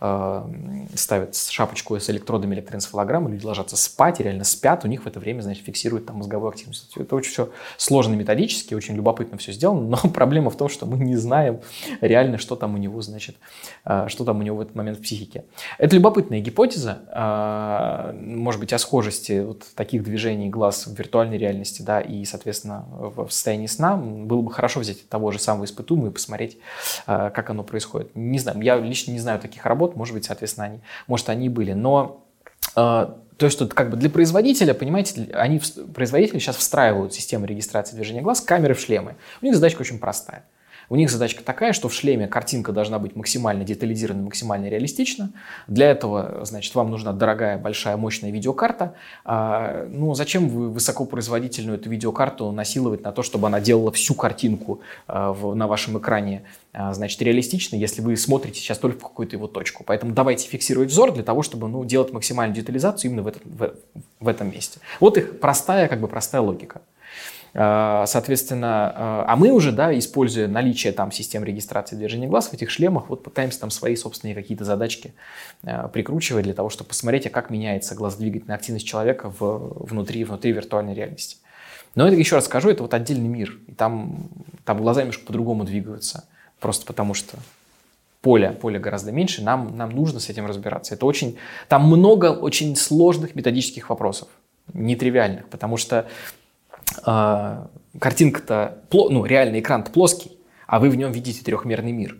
э, 0.00 0.44
ставят 0.94 1.36
шапочку 1.36 1.98
с 1.98 2.08
электродами 2.10 2.54
электроэнцефалограммы, 2.54 3.30
люди 3.30 3.44
ложатся 3.44 3.76
спать, 3.76 4.20
и 4.20 4.22
реально 4.22 4.44
спят, 4.44 4.84
у 4.84 4.88
них 4.88 5.04
в 5.04 5.06
это 5.06 5.20
время, 5.20 5.42
значит, 5.42 5.64
фиксируют 5.64 6.06
там 6.06 6.16
мозговую 6.16 6.50
активность. 6.50 6.96
Это 6.96 7.14
очень 7.16 7.32
все 7.32 7.50
сложно 7.76 8.14
методически, 8.14 8.74
очень 8.74 8.94
любопытно 8.94 9.38
все 9.38 9.52
сделано, 9.52 9.82
но 9.82 9.96
проблема 10.14 10.50
в 10.50 10.56
том, 10.56 10.68
что 10.68 10.86
мы 10.86 10.98
не 10.98 11.16
знаем 11.16 11.60
реально, 12.00 12.38
что 12.38 12.56
там 12.56 12.74
у 12.74 12.78
него, 12.78 13.00
значит, 13.02 13.36
э, 13.84 14.06
что 14.08 14.24
там 14.24 14.38
у 14.38 14.42
него 14.42 14.56
в 14.56 14.60
этот 14.60 14.74
момент 14.74 14.98
в 14.98 15.02
психике. 15.02 15.44
Это 15.78 15.96
любопытная 15.96 16.40
гипотеза, 16.40 17.02
э, 17.12 18.12
может 18.12 18.60
быть, 18.60 18.72
о 18.72 18.78
схожести 18.78 19.40
вот 19.40 19.66
таких 19.74 20.02
движений 20.02 20.48
глаз 20.48 20.86
в 20.86 20.94
виртуальной 21.02 21.38
реальности, 21.38 21.82
да, 21.82 22.00
и, 22.00 22.24
соответственно, 22.24 22.84
в 22.88 23.30
состоянии 23.30 23.66
сна, 23.66 23.96
было 23.96 24.42
бы 24.42 24.52
хорошо 24.52 24.80
взять 24.80 25.08
того 25.08 25.30
же 25.32 25.38
самого 25.38 25.64
испытуемого 25.64 26.08
и 26.08 26.12
посмотреть, 26.12 26.58
э, 27.06 27.30
как 27.34 27.50
оно 27.50 27.62
происходит. 27.62 28.10
Не 28.14 28.38
знаю, 28.38 28.60
я 28.62 28.76
лично 28.76 29.12
не 29.12 29.18
знаю 29.18 29.40
таких 29.40 29.66
работ, 29.66 29.96
может 29.96 30.14
быть, 30.14 30.24
соответственно, 30.24 30.66
они, 30.66 30.80
может, 31.06 31.28
они 31.28 31.48
были, 31.48 31.72
но 31.72 32.24
э, 32.76 33.08
то, 33.36 33.50
что 33.50 33.66
как 33.66 33.90
бы 33.90 33.96
для 33.96 34.08
производителя, 34.08 34.74
понимаете, 34.74 35.28
они, 35.34 35.60
производители 35.94 36.38
сейчас 36.38 36.56
встраивают 36.56 37.12
систему 37.12 37.46
регистрации 37.46 37.96
движения 37.96 38.22
глаз 38.22 38.40
камеры 38.40 38.74
в 38.74 38.80
шлемы. 38.80 39.16
У 39.40 39.46
них 39.46 39.54
задачка 39.54 39.80
очень 39.82 39.98
простая– 39.98 40.44
у 40.88 40.96
них 40.96 41.10
задачка 41.10 41.42
такая, 41.42 41.72
что 41.72 41.88
в 41.88 41.94
шлеме 41.94 42.26
картинка 42.26 42.72
должна 42.72 42.98
быть 42.98 43.16
максимально 43.16 43.64
детализирована, 43.64 44.24
максимально 44.24 44.66
реалистична. 44.66 45.30
Для 45.66 45.90
этого, 45.90 46.44
значит, 46.44 46.74
вам 46.74 46.90
нужна 46.90 47.12
дорогая, 47.12 47.58
большая, 47.58 47.96
мощная 47.96 48.30
видеокарта. 48.30 48.94
А, 49.24 49.86
ну, 49.88 50.14
зачем 50.14 50.48
вы 50.48 50.70
высокопроизводительную 50.70 51.78
эту 51.78 51.90
видеокарту 51.90 52.50
насиловать 52.52 53.02
на 53.02 53.12
то, 53.12 53.22
чтобы 53.22 53.46
она 53.46 53.60
делала 53.60 53.92
всю 53.92 54.14
картинку 54.14 54.80
а, 55.06 55.32
в, 55.32 55.54
на 55.54 55.66
вашем 55.66 55.98
экране, 55.98 56.42
а, 56.72 56.92
значит, 56.94 57.20
реалистично, 57.22 57.76
если 57.76 58.00
вы 58.00 58.16
смотрите 58.16 58.60
сейчас 58.60 58.78
только 58.78 58.98
в 58.98 59.02
какую-то 59.02 59.36
его 59.36 59.46
точку. 59.46 59.84
Поэтому 59.84 60.12
давайте 60.12 60.48
фиксировать 60.48 60.90
взор 60.90 61.12
для 61.12 61.22
того, 61.22 61.42
чтобы, 61.42 61.68
ну, 61.68 61.84
делать 61.84 62.12
максимальную 62.12 62.56
детализацию 62.56 63.10
именно 63.10 63.22
в 63.22 63.28
этом, 63.28 63.42
в, 63.44 63.74
в 64.20 64.28
этом 64.28 64.50
месте. 64.50 64.80
Вот 65.00 65.18
их 65.18 65.40
простая, 65.40 65.88
как 65.88 66.00
бы 66.00 66.08
простая 66.08 66.40
логика. 66.40 66.82
А, 67.54 68.06
соответственно, 68.06 68.92
а, 68.94 69.24
а 69.28 69.36
мы 69.36 69.50
уже, 69.50 69.72
да, 69.72 69.96
используя 69.98 70.48
наличие 70.48 70.92
там 70.92 71.12
систем 71.12 71.44
регистрации 71.44 71.96
движения 71.96 72.26
глаз 72.26 72.48
в 72.48 72.54
этих 72.54 72.70
шлемах, 72.70 73.08
вот 73.10 73.22
пытаемся 73.22 73.60
там 73.60 73.70
свои 73.70 73.94
собственные 73.94 74.34
какие-то 74.34 74.64
задачки 74.64 75.12
а, 75.62 75.88
прикручивать 75.88 76.44
для 76.44 76.54
того, 76.54 76.70
чтобы 76.70 76.88
посмотреть, 76.88 77.26
а 77.26 77.30
как 77.30 77.50
меняется 77.50 77.94
глазодвигательная 77.94 78.56
активность 78.56 78.86
человека 78.86 79.32
в, 79.38 79.86
внутри, 79.86 80.24
внутри 80.24 80.52
виртуальной 80.52 80.94
реальности. 80.94 81.36
Но 81.94 82.06
это, 82.06 82.16
еще 82.16 82.36
раз 82.36 82.46
скажу, 82.46 82.70
это 82.70 82.82
вот 82.82 82.94
отдельный 82.94 83.28
мир. 83.28 83.58
И 83.66 83.72
там, 83.72 84.30
там 84.64 84.78
глаза 84.78 85.02
немножко 85.02 85.26
по-другому 85.26 85.64
двигаются. 85.64 86.24
Просто 86.58 86.86
потому 86.86 87.12
что 87.12 87.36
поле, 88.22 88.52
поле 88.52 88.78
гораздо 88.78 89.12
меньше, 89.12 89.42
нам, 89.42 89.76
нам 89.76 89.90
нужно 89.90 90.20
с 90.20 90.30
этим 90.30 90.46
разбираться. 90.46 90.94
Это 90.94 91.04
очень, 91.04 91.36
там 91.68 91.86
много 91.86 92.26
очень 92.26 92.76
сложных 92.76 93.34
методических 93.34 93.90
вопросов, 93.90 94.28
нетривиальных, 94.72 95.48
потому 95.48 95.76
что 95.76 96.06
э, 97.06 97.66
картинка-то, 97.98 98.78
ну, 98.92 99.24
реальный 99.24 99.60
экран-то 99.60 99.90
плоский, 99.90 100.38
а 100.66 100.80
вы 100.80 100.90
в 100.90 100.96
нем 100.96 101.12
видите 101.12 101.42
трехмерный 101.44 101.92
мир. 101.92 102.16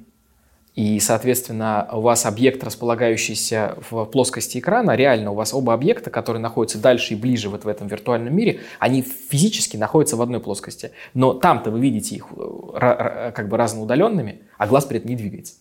И, 0.74 0.98
соответственно, 1.00 1.86
у 1.92 2.00
вас 2.00 2.24
объект, 2.24 2.64
располагающийся 2.64 3.76
в 3.90 4.06
плоскости 4.06 4.58
экрана, 4.58 4.96
реально 4.96 5.32
у 5.32 5.34
вас 5.34 5.52
оба 5.52 5.74
объекта, 5.74 6.08
которые 6.08 6.40
находятся 6.40 6.78
дальше 6.78 7.12
и 7.12 7.16
ближе 7.16 7.50
вот 7.50 7.64
в 7.64 7.68
этом 7.68 7.88
виртуальном 7.88 8.34
мире, 8.34 8.60
они 8.78 9.02
физически 9.02 9.76
находятся 9.76 10.16
в 10.16 10.22
одной 10.22 10.40
плоскости. 10.40 10.92
Но 11.12 11.34
там-то 11.34 11.70
вы 11.70 11.80
видите 11.80 12.16
их 12.16 12.26
э, 12.32 13.32
как 13.34 13.48
бы 13.48 13.58
разноудаленными, 13.58 14.42
а 14.56 14.66
глаз 14.66 14.86
при 14.86 14.96
этом 14.96 15.10
не 15.10 15.16
двигается. 15.16 15.54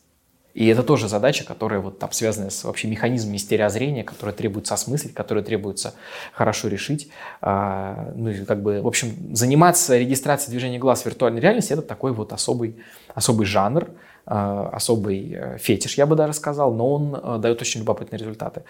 И 0.53 0.67
это 0.67 0.83
тоже 0.83 1.07
задача, 1.07 1.45
которая 1.45 1.79
вот 1.79 1.99
там 1.99 2.11
связана 2.11 2.49
с 2.49 2.63
вообще 2.63 2.87
механизмами 2.87 3.37
стереозрения, 3.37 4.03
которые 4.03 4.35
требуется 4.35 4.73
осмыслить, 4.73 5.13
которые 5.13 5.43
требуется 5.43 5.93
хорошо 6.33 6.67
решить. 6.67 7.09
А, 7.41 8.11
ну 8.15 8.29
и 8.29 8.43
как 8.45 8.61
бы, 8.61 8.81
в 8.81 8.87
общем, 8.87 9.35
заниматься 9.35 9.97
регистрацией 9.97 10.51
движения 10.51 10.79
глаз 10.79 11.03
в 11.03 11.05
виртуальной 11.05 11.39
реальности– 11.39 11.73
это 11.73 11.81
такой 11.81 12.11
вот 12.11 12.33
особый, 12.33 12.75
особый 13.13 13.45
жанр, 13.45 13.89
а, 14.25 14.69
особый 14.73 15.33
э, 15.33 15.57
фетиш, 15.57 15.97
я 15.97 16.05
бы 16.05 16.15
даже 16.15 16.33
сказал, 16.33 16.73
но 16.73 16.93
он 16.93 17.15
э, 17.15 17.37
дает 17.39 17.59
очень 17.59 17.81
любопытные 17.81 18.19
результаты. 18.19 18.63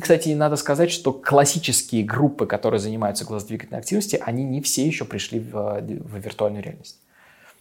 Кстати, 0.00 0.28
надо 0.30 0.56
сказать, 0.56 0.90
что 0.90 1.12
классические 1.12 2.04
группы, 2.04 2.46
которые 2.46 2.78
занимаются 2.78 3.24
глазодвигательной 3.24 3.80
активностью, 3.80 4.20
они 4.22 4.44
не 4.44 4.60
все 4.60 4.86
еще 4.86 5.06
пришли 5.06 5.40
в, 5.40 5.80
в 5.80 6.18
виртуальную 6.18 6.62
реальность. 6.62 6.98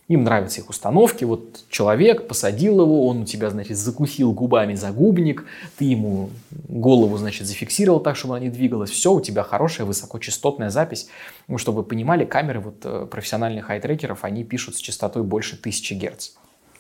Им 0.08 0.24
нравятся 0.24 0.62
их 0.62 0.70
установки. 0.70 1.24
Вот 1.26 1.64
человек 1.70 2.28
посадил 2.28 2.80
его, 2.82 3.08
он 3.08 3.22
у 3.22 3.26
тебя, 3.26 3.50
значит, 3.50 3.76
закусил 3.76 4.34
губами 4.34 4.76
загубник, 4.76 5.46
ты 5.78 5.86
ему 5.86 6.30
голову, 6.52 7.18
значит, 7.18 7.48
зафиксировал 7.48 8.00
так, 8.00 8.16
чтобы 8.16 8.36
она 8.36 8.46
не 8.46 8.52
двигалась. 8.52 8.92
Все, 8.92 9.12
у 9.12 9.20
тебя 9.20 9.42
хорошая 9.42 9.88
высокочастотная 9.88 10.70
запись. 10.70 11.08
Ну, 11.48 11.58
чтобы 11.58 11.80
вы 11.80 11.84
понимали, 11.86 12.24
камеры 12.24 12.60
вот 12.60 12.76
э, 12.84 13.08
профессиональных 13.10 13.72
айтрекеров, 13.72 14.24
они 14.24 14.44
пишут 14.44 14.76
с 14.76 14.80
частотой 14.80 15.24
больше 15.24 15.56
1000 15.56 15.96
Гц. 15.96 16.30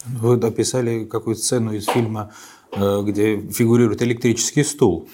Вы 0.06 0.36
описали 0.36 1.06
какую-то 1.06 1.42
сцену 1.42 1.74
из 1.74 1.88
фильма, 1.88 2.32
э, 2.74 3.02
где 3.04 3.42
фигурирует 3.42 4.04
электрический 4.04 4.64
стул. 4.64 5.10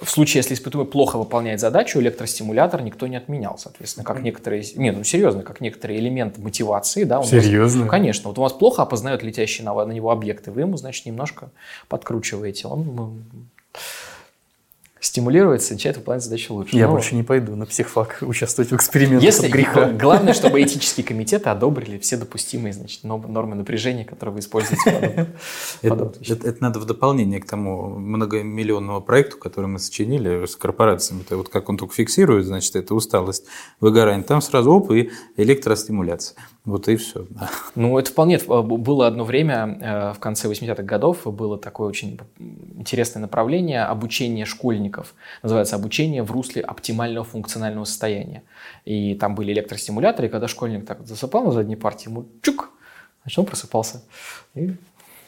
В 0.00 0.08
случае, 0.08 0.40
если 0.40 0.54
испытуемый 0.54 0.90
плохо 0.90 1.18
выполняет 1.18 1.60
задачу, 1.60 2.00
электростимулятор 2.00 2.82
никто 2.82 3.06
не 3.06 3.16
отменял, 3.16 3.58
соответственно, 3.58 4.04
как 4.04 4.22
некоторые, 4.22 4.64
нет, 4.76 4.96
ну 4.96 5.04
серьезно, 5.04 5.42
как 5.42 5.60
некоторый 5.60 5.98
элемент 5.98 6.38
мотивации, 6.38 7.04
да. 7.04 7.22
Серьезно? 7.22 7.80
Вас, 7.80 7.86
ну, 7.86 7.86
конечно, 7.86 8.28
вот 8.28 8.38
у 8.38 8.42
вас 8.42 8.52
плохо 8.52 8.82
опознают 8.82 9.22
летящие 9.22 9.64
на, 9.64 9.74
на 9.84 9.92
него 9.92 10.10
объекты, 10.10 10.50
вы 10.50 10.62
ему, 10.62 10.76
значит, 10.76 11.04
немножко 11.04 11.50
подкручиваете, 11.88 12.68
он 12.68 13.14
стимулируется, 15.00 15.72
начинает 15.72 15.96
выполнять 15.96 16.22
задачу 16.22 16.54
лучше. 16.54 16.76
Я 16.76 16.86
Но... 16.86 16.92
больше 16.92 17.14
не 17.14 17.22
пойду 17.22 17.56
на 17.56 17.66
психфак 17.66 18.18
участвовать 18.22 18.70
в 18.70 18.76
экспериментах 18.76 19.22
Если 19.22 19.48
греха. 19.48 19.90
Главное, 19.90 20.34
чтобы 20.34 20.62
этические 20.62 21.04
комитеты 21.04 21.48
одобрили 21.48 21.98
все 21.98 22.16
допустимые 22.16 22.72
значит, 22.72 23.02
нормы 23.04 23.54
напряжения, 23.54 24.04
которые 24.04 24.34
вы 24.34 24.40
используете. 24.40 25.28
Это, 25.82 26.12
надо 26.60 26.78
в 26.78 26.84
дополнение 26.84 27.40
к 27.40 27.46
тому 27.46 27.98
многомиллионному 27.98 29.00
проекту, 29.00 29.38
который 29.38 29.66
мы 29.66 29.78
сочинили 29.78 30.46
с 30.46 30.56
корпорациями. 30.56 31.24
Вот 31.30 31.48
как 31.48 31.68
он 31.68 31.78
только 31.78 31.94
фиксирует, 31.94 32.46
значит, 32.46 32.76
это 32.76 32.94
усталость, 32.94 33.46
выгорание. 33.80 34.24
Там 34.24 34.42
сразу 34.42 34.72
оп, 34.72 34.90
и 34.90 35.10
электростимуляция. 35.36 36.36
Вот 36.64 36.88
и 36.88 36.96
все. 36.96 37.26
Да. 37.30 37.50
Ну, 37.74 37.98
это 37.98 38.10
вполне 38.10 38.38
было 38.38 39.06
одно 39.06 39.24
время, 39.24 39.78
э, 39.80 40.12
в 40.12 40.18
конце 40.18 40.48
80-х 40.48 40.82
годов, 40.82 41.24
было 41.24 41.56
такое 41.56 41.88
очень 41.88 42.18
интересное 42.76 43.20
направление 43.20 43.84
обучения 43.84 44.44
школьников. 44.44 45.14
Называется 45.42 45.76
«Обучение 45.76 46.22
в 46.22 46.30
русле 46.30 46.62
оптимального 46.62 47.24
функционального 47.24 47.84
состояния». 47.84 48.42
И 48.84 49.14
там 49.14 49.34
были 49.34 49.52
электростимуляторы, 49.52 50.28
и 50.28 50.30
когда 50.30 50.48
школьник 50.48 50.86
так 50.86 51.06
засыпал 51.06 51.44
на 51.44 51.52
задней 51.52 51.76
партии, 51.76 52.08
ему 52.08 52.26
чук, 52.42 52.70
значит, 53.22 53.38
он 53.38 53.46
просыпался. 53.46 54.02
И 54.54 54.74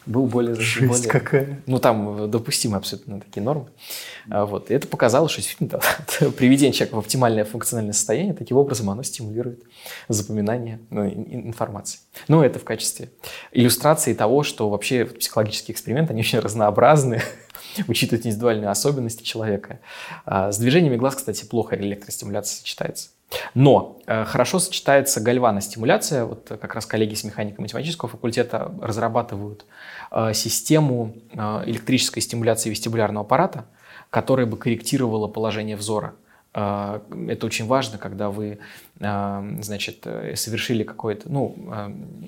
был 0.06 0.26
более... 0.26 0.54
Жесть 0.54 0.88
более, 0.88 1.08
какая. 1.08 1.62
Ну, 1.66 1.78
там 1.78 2.30
допустимы 2.30 2.76
абсолютно 2.76 3.20
такие 3.20 3.42
нормы. 3.42 3.66
А, 4.30 4.46
вот. 4.46 4.70
И 4.70 4.74
это 4.74 4.88
показало, 4.88 5.28
что 5.28 5.40
действительно 5.40 5.70
да, 5.70 6.30
приведение 6.30 6.72
человека 6.72 6.96
в 6.96 6.98
оптимальное 6.98 7.44
функциональное 7.44 7.92
состояние, 7.92 8.34
таким 8.34 8.56
образом 8.56 8.90
оно 8.90 9.02
стимулирует 9.02 9.62
запоминание 10.08 10.80
ну, 10.90 11.06
информации. 11.06 12.00
Ну, 12.28 12.42
это 12.42 12.58
в 12.58 12.64
качестве 12.64 13.10
иллюстрации 13.52 14.14
того, 14.14 14.42
что 14.42 14.68
вообще 14.68 15.04
психологические 15.04 15.74
эксперименты, 15.74 16.12
они 16.12 16.20
очень 16.20 16.40
разнообразны, 16.40 17.22
учитывают 17.88 18.26
индивидуальные 18.26 18.70
особенности 18.70 19.22
человека. 19.22 19.80
А, 20.24 20.52
с 20.52 20.58
движениями 20.58 20.96
глаз, 20.96 21.16
кстати, 21.16 21.44
плохо 21.44 21.76
электростимуляция 21.76 22.58
сочетается. 22.58 23.10
Но 23.54 23.98
э, 24.06 24.24
хорошо 24.24 24.59
сочетается 24.59 25.20
гальваностимуляция. 25.20 26.24
Вот 26.24 26.48
как 26.48 26.74
раз 26.74 26.86
коллеги 26.86 27.14
с 27.14 27.24
механико-математического 27.24 28.09
факультета 28.09 28.72
разрабатывают 28.80 29.64
э, 30.10 30.32
систему 30.34 31.14
э, 31.32 31.62
электрической 31.66 32.22
стимуляции 32.22 32.70
вестибулярного 32.70 33.24
аппарата, 33.24 33.66
которая 34.10 34.46
бы 34.46 34.56
корректировала 34.56 35.28
положение 35.28 35.76
взора. 35.76 36.14
Это 36.54 37.46
очень 37.46 37.66
важно, 37.66 37.96
когда 37.96 38.28
вы 38.28 38.59
значит, 39.02 39.98
э, 40.04 40.36
совершили 40.36 40.84
какое-то, 40.84 41.30
ну, 41.30 41.56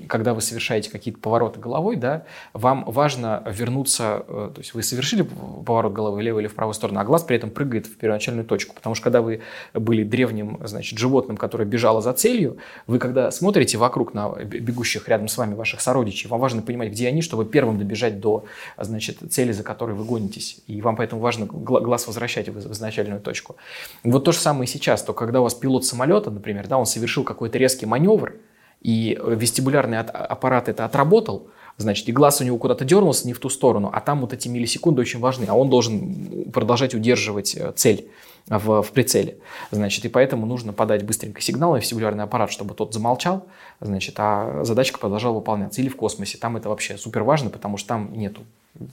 когда 0.09 0.34
вы 0.34 0.40
совершаете 0.40 0.90
какие-то 0.90 1.20
повороты 1.20 1.60
головой, 1.60 1.96
да, 1.96 2.24
вам 2.52 2.84
важно 2.86 3.42
вернуться, 3.46 4.24
э, 4.26 4.51
то 4.55 4.60
есть 4.60 4.74
вы 4.74 4.82
совершили 4.82 5.22
поворот 5.22 5.92
головы 5.92 6.18
влево 6.18 6.40
или 6.40 6.48
в 6.48 6.55
правую 6.55 6.74
сторону, 6.74 7.01
а 7.01 7.05
глаз 7.05 7.22
при 7.22 7.36
этом 7.36 7.51
прыгает 7.51 7.86
в 7.86 7.96
первоначальную 7.96 8.44
точку, 8.44 8.74
потому 8.74 8.94
что 8.94 9.05
когда 9.05 9.22
вы 9.22 9.42
были 9.72 10.02
древним, 10.02 10.60
значит, 10.64 10.98
животным, 10.98 11.36
которое 11.36 11.64
бежало 11.64 12.01
за 12.01 12.12
целью, 12.12 12.59
вы 12.86 12.98
когда 12.98 13.30
смотрите 13.30 13.78
вокруг 13.78 14.14
на 14.14 14.30
бегущих 14.30 15.09
рядом 15.09 15.28
с 15.28 15.38
вами 15.38 15.55
ваших 15.55 15.80
сородичей, 15.80 16.28
вам 16.28 16.40
важно 16.40 16.62
понимать, 16.62 16.90
где 16.90 17.09
они, 17.09 17.22
чтобы 17.22 17.44
первым 17.44 17.78
добежать 17.78 18.20
до, 18.20 18.44
значит, 18.78 19.18
цели, 19.30 19.52
за 19.52 19.62
которой 19.62 19.94
вы 19.94 20.05
гонитесь, 20.05 20.60
и 20.66 20.80
вам 20.80 20.96
поэтому 20.96 21.20
важно 21.20 21.46
глаз 21.46 22.06
возвращать 22.06 22.48
в 22.48 22.72
изначальную 22.72 23.20
точку. 23.20 23.56
Вот 24.02 24.24
то 24.24 24.32
же 24.32 24.38
самое 24.38 24.64
и 24.64 24.66
сейчас, 24.66 25.02
то 25.02 25.12
когда 25.12 25.40
у 25.40 25.44
вас 25.44 25.55
пилот 25.55 25.84
самолета, 25.84 26.30
например, 26.30 26.64
например, 26.65 26.69
да, 26.69 26.78
он 26.78 26.86
совершил 26.86 27.24
какой-то 27.24 27.59
резкий 27.59 27.86
маневр, 27.86 28.35
и 28.82 29.19
вестибулярный 29.27 29.99
аппарат 29.99 30.69
это 30.69 30.85
отработал, 30.85 31.49
значит, 31.78 32.09
и 32.09 32.12
глаз 32.12 32.41
у 32.41 32.45
него 32.45 32.59
куда-то 32.59 32.85
дернулся 32.85 33.27
не 33.27 33.32
в 33.32 33.39
ту 33.39 33.49
сторону, 33.49 33.91
а 33.93 34.01
там 34.01 34.20
вот 34.20 34.32
эти 34.32 34.49
миллисекунды 34.49 35.01
очень 35.01 35.20
важны, 35.20 35.47
а 35.49 35.55
он 35.55 35.70
должен 35.70 36.51
продолжать 36.53 36.95
удерживать 36.95 37.57
э, 37.57 37.73
цель 37.77 38.09
в, 38.47 38.82
в 38.82 38.93
прицеле. 38.93 39.36
Значит, 39.70 40.05
и 40.05 40.09
поэтому 40.09 40.47
нужно 40.47 40.73
подать 40.73 41.03
быстренько 41.03 41.41
сигнал 41.41 41.73
на 41.73 41.78
вестибулярный 41.78 42.24
аппарат, 42.24 42.51
чтобы 42.51 42.74
тот 42.74 42.93
замолчал, 42.93 43.47
значит, 43.86 44.15
а 44.19 44.65
задачка 44.65 44.98
продолжала 44.98 45.35
выполняться. 45.35 45.81
Или 45.81 45.89
в 45.89 45.97
космосе, 45.97 46.39
там 46.39 46.56
это 46.56 46.69
вообще 46.69 46.97
супер 46.97 47.23
важно, 47.23 47.51
потому 47.51 47.77
что 47.77 47.89
там 47.89 48.12
нету 48.12 48.43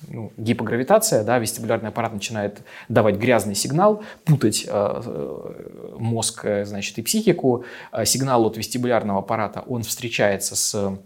ну, 0.08 0.32
гипогравитация, 0.38 1.24
да, 1.24 1.40
вестибулярный 1.40 1.90
аппарат 1.90 2.14
начинает 2.14 2.62
давать 2.88 3.16
грязный 3.16 3.56
сигнал, 3.56 4.04
путать 4.26 4.66
э, 4.68 4.72
э 4.72 5.96
мозг, 5.98 6.46
э, 6.46 6.66
значит, 6.66 6.98
и 7.00 7.02
психику. 7.02 7.66
Сигнал 8.06 8.46
от 8.46 8.58
вестибулярного 8.58 9.20
аппарата, 9.20 9.64
он 9.68 9.84
встречается 9.84 10.56
с 10.56 10.98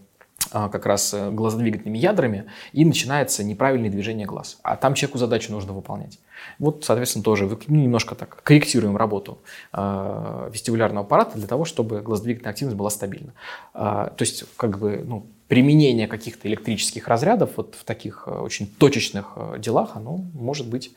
как 0.51 0.85
раз 0.85 1.13
э, 1.13 1.31
глазодвигательными 1.31 1.97
ядрами, 1.97 2.45
и 2.73 2.85
начинается 2.85 3.43
неправильное 3.43 3.89
движение 3.89 4.25
глаз. 4.25 4.59
А 4.63 4.75
там 4.75 4.93
человеку 4.93 5.17
задачу 5.17 5.51
нужно 5.51 5.73
выполнять. 5.73 6.19
Вот, 6.59 6.85
соответственно, 6.85 7.23
тоже 7.23 7.47
ну, 7.67 7.75
немножко 7.75 8.15
так 8.15 8.41
корректируем 8.43 8.97
работу 8.97 9.39
э, 9.73 10.49
вестибулярного 10.51 11.05
аппарата 11.05 11.37
для 11.37 11.47
того, 11.47 11.65
чтобы 11.65 12.01
глазодвигательная 12.01 12.51
активность 12.51 12.77
была 12.77 12.89
стабильна. 12.89 13.33
Э, 13.73 14.09
то 14.15 14.21
есть, 14.21 14.45
как 14.57 14.77
бы, 14.79 15.03
ну, 15.05 15.25
применение 15.47 16.07
каких-то 16.07 16.47
электрических 16.47 17.07
разрядов 17.07 17.51
вот 17.57 17.75
в 17.75 17.83
таких 17.83 18.23
э, 18.27 18.31
очень 18.31 18.67
точечных 18.67 19.33
э, 19.35 19.55
делах, 19.59 19.95
оно 19.95 20.17
может 20.33 20.67
быть 20.67 20.93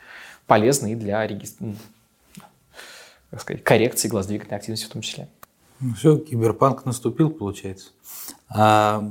полезно 0.47 0.93
и 0.93 0.95
для 0.95 1.27
регистр... 1.27 1.65
как 3.31 3.41
сказать, 3.41 3.63
коррекции 3.63 4.09
глазодвигательной 4.09 4.59
активности 4.59 4.87
в 4.87 4.91
том 4.91 5.03
числе. 5.03 5.29
Ну, 5.81 5.95
все, 5.95 6.19
киберпанк 6.19 6.85
наступил, 6.85 7.31
получается. 7.31 7.91
А, 8.49 9.09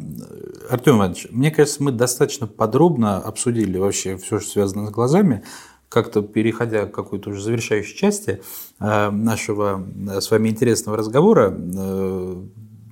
Артем 0.70 0.98
Иванович, 0.98 1.28
мне 1.32 1.50
кажется, 1.52 1.82
мы 1.82 1.92
достаточно 1.92 2.46
подробно 2.46 3.18
обсудили 3.18 3.78
вообще 3.78 4.18
все, 4.18 4.40
что 4.40 4.52
связано 4.52 4.88
с 4.88 4.92
глазами. 4.92 5.44
Как-то 5.88 6.22
переходя 6.22 6.86
к 6.86 6.92
какой-то 6.92 7.30
уже 7.30 7.42
завершающей 7.42 7.96
части 7.96 8.42
а, 8.80 9.10
нашего 9.10 9.82
э, 10.10 10.20
с 10.20 10.30
вами 10.30 10.50
интересного 10.50 10.98
разговора, 10.98 11.56
э, 11.58 12.44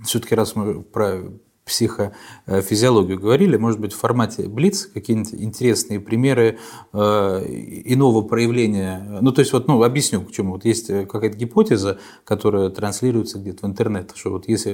все-таки 0.05 0.35
раз 0.35 0.55
мы 0.55 0.81
про 0.81 1.23
психофизиологию 1.65 3.19
говорили, 3.19 3.57
может 3.57 3.79
быть, 3.79 3.91
в 3.93 3.97
формате 3.97 4.47
Блиц 4.47 4.85
какие-нибудь 4.85 5.33
интересные 5.33 5.99
примеры 5.99 6.59
э, 6.93 6.97
иного 6.97 8.21
проявления. 8.21 9.19
Ну, 9.21 9.31
то 9.31 9.39
есть, 9.39 9.51
вот, 9.51 9.67
ну, 9.67 9.81
объясню, 9.81 10.21
к 10.21 10.31
чему. 10.31 10.53
Вот 10.53 10.65
есть 10.65 10.87
какая-то 10.87 11.35
гипотеза, 11.35 11.99
которая 12.23 12.69
транслируется 12.69 13.39
где-то 13.39 13.65
в 13.65 13.69
интернет, 13.69 14.11
что 14.15 14.29
вот 14.29 14.47
если 14.47 14.73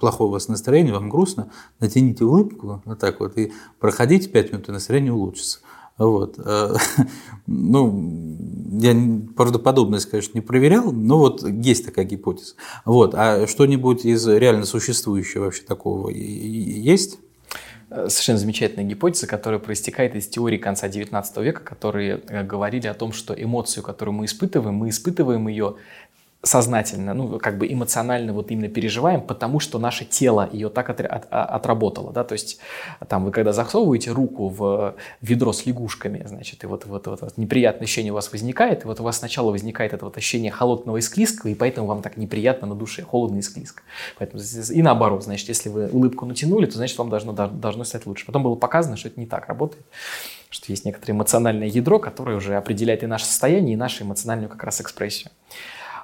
плохое 0.00 0.28
у 0.28 0.32
вас 0.32 0.48
настроение, 0.48 0.92
вам 0.92 1.08
грустно, 1.08 1.50
натяните 1.78 2.24
улыбку, 2.24 2.82
вот 2.84 2.98
так 2.98 3.20
вот, 3.20 3.38
и 3.38 3.52
проходите 3.78 4.28
5 4.28 4.52
минут, 4.52 4.68
и 4.68 4.72
настроение 4.72 5.12
улучшится. 5.12 5.60
Вот. 5.98 6.38
Э, 6.38 6.74
ну, 7.46 8.38
я 8.72 8.94
правдоподобность, 9.36 10.10
конечно, 10.10 10.32
не 10.34 10.40
проверял, 10.40 10.92
но 10.92 11.18
вот 11.18 11.42
есть 11.42 11.84
такая 11.84 12.04
гипотеза. 12.04 12.54
Вот. 12.84 13.14
А 13.14 13.46
что-нибудь 13.46 14.04
из 14.04 14.26
реально 14.26 14.66
существующего 14.66 15.44
вообще 15.44 15.62
такого 15.62 16.10
есть? 16.10 17.18
Э, 17.90 18.08
совершенно 18.08 18.38
замечательная 18.38 18.84
гипотеза, 18.84 19.26
которая 19.26 19.60
проистекает 19.60 20.16
из 20.16 20.26
теории 20.26 20.56
конца 20.56 20.88
XIX 20.88 21.24
века, 21.42 21.62
которые 21.62 22.20
э, 22.26 22.42
говорили 22.42 22.88
о 22.88 22.94
том, 22.94 23.12
что 23.12 23.34
эмоцию, 23.34 23.84
которую 23.84 24.14
мы 24.14 24.24
испытываем, 24.24 24.74
мы 24.74 24.88
испытываем 24.88 25.46
ее 25.48 25.76
сознательно, 26.44 27.14
ну, 27.14 27.38
как 27.38 27.58
бы 27.58 27.66
эмоционально 27.70 28.32
вот 28.32 28.50
именно 28.50 28.68
переживаем, 28.68 29.22
потому 29.22 29.60
что 29.60 29.78
наше 29.78 30.04
тело 30.04 30.48
ее 30.52 30.68
так 30.68 30.90
от, 30.90 31.00
от, 31.00 31.26
а, 31.30 31.44
отработало, 31.44 32.12
да, 32.12 32.22
то 32.22 32.34
есть 32.34 32.58
там 33.08 33.24
вы 33.24 33.30
когда 33.32 33.52
засовываете 33.52 34.12
руку 34.12 34.48
в 34.48 34.94
ведро 35.20 35.52
с 35.52 35.66
лягушками, 35.66 36.22
значит, 36.26 36.62
и 36.62 36.66
вот, 36.66 36.86
вот, 36.86 37.06
вот, 37.06 37.22
вот 37.22 37.36
неприятное 37.38 37.84
ощущение 37.84 38.12
у 38.12 38.14
вас 38.14 38.30
возникает, 38.30 38.84
и 38.84 38.86
вот 38.86 39.00
у 39.00 39.02
вас 39.02 39.18
сначала 39.18 39.50
возникает 39.50 39.92
это 39.94 40.04
вот 40.04 40.16
ощущение 40.16 40.50
холодного 40.50 40.98
и 40.98 41.00
склизкого, 41.00 41.50
и 41.50 41.54
поэтому 41.54 41.86
вам 41.86 42.02
так 42.02 42.16
неприятно 42.16 42.66
на 42.68 42.74
душе, 42.74 43.02
холодно 43.02 43.38
и 43.38 43.42
склизко. 43.42 43.82
Поэтому, 44.18 44.42
и 44.70 44.82
наоборот, 44.82 45.24
значит, 45.24 45.48
если 45.48 45.68
вы 45.68 45.88
улыбку 45.88 46.26
натянули, 46.26 46.66
то 46.66 46.74
значит 46.74 46.98
вам 46.98 47.08
должно, 47.08 47.32
должно 47.32 47.84
стать 47.84 48.06
лучше. 48.06 48.26
Потом 48.26 48.42
было 48.42 48.54
показано, 48.54 48.96
что 48.96 49.08
это 49.08 49.18
не 49.18 49.26
так 49.26 49.48
работает, 49.48 49.84
что 50.50 50.70
есть 50.70 50.84
некоторое 50.84 51.14
эмоциональное 51.14 51.68
ядро, 51.68 51.98
которое 51.98 52.36
уже 52.36 52.56
определяет 52.56 53.02
и 53.02 53.06
наше 53.06 53.24
состояние, 53.24 53.74
и 53.74 53.76
нашу 53.76 54.04
эмоциональную 54.04 54.50
как 54.50 54.62
раз 54.64 54.80
экспрессию. 54.80 55.30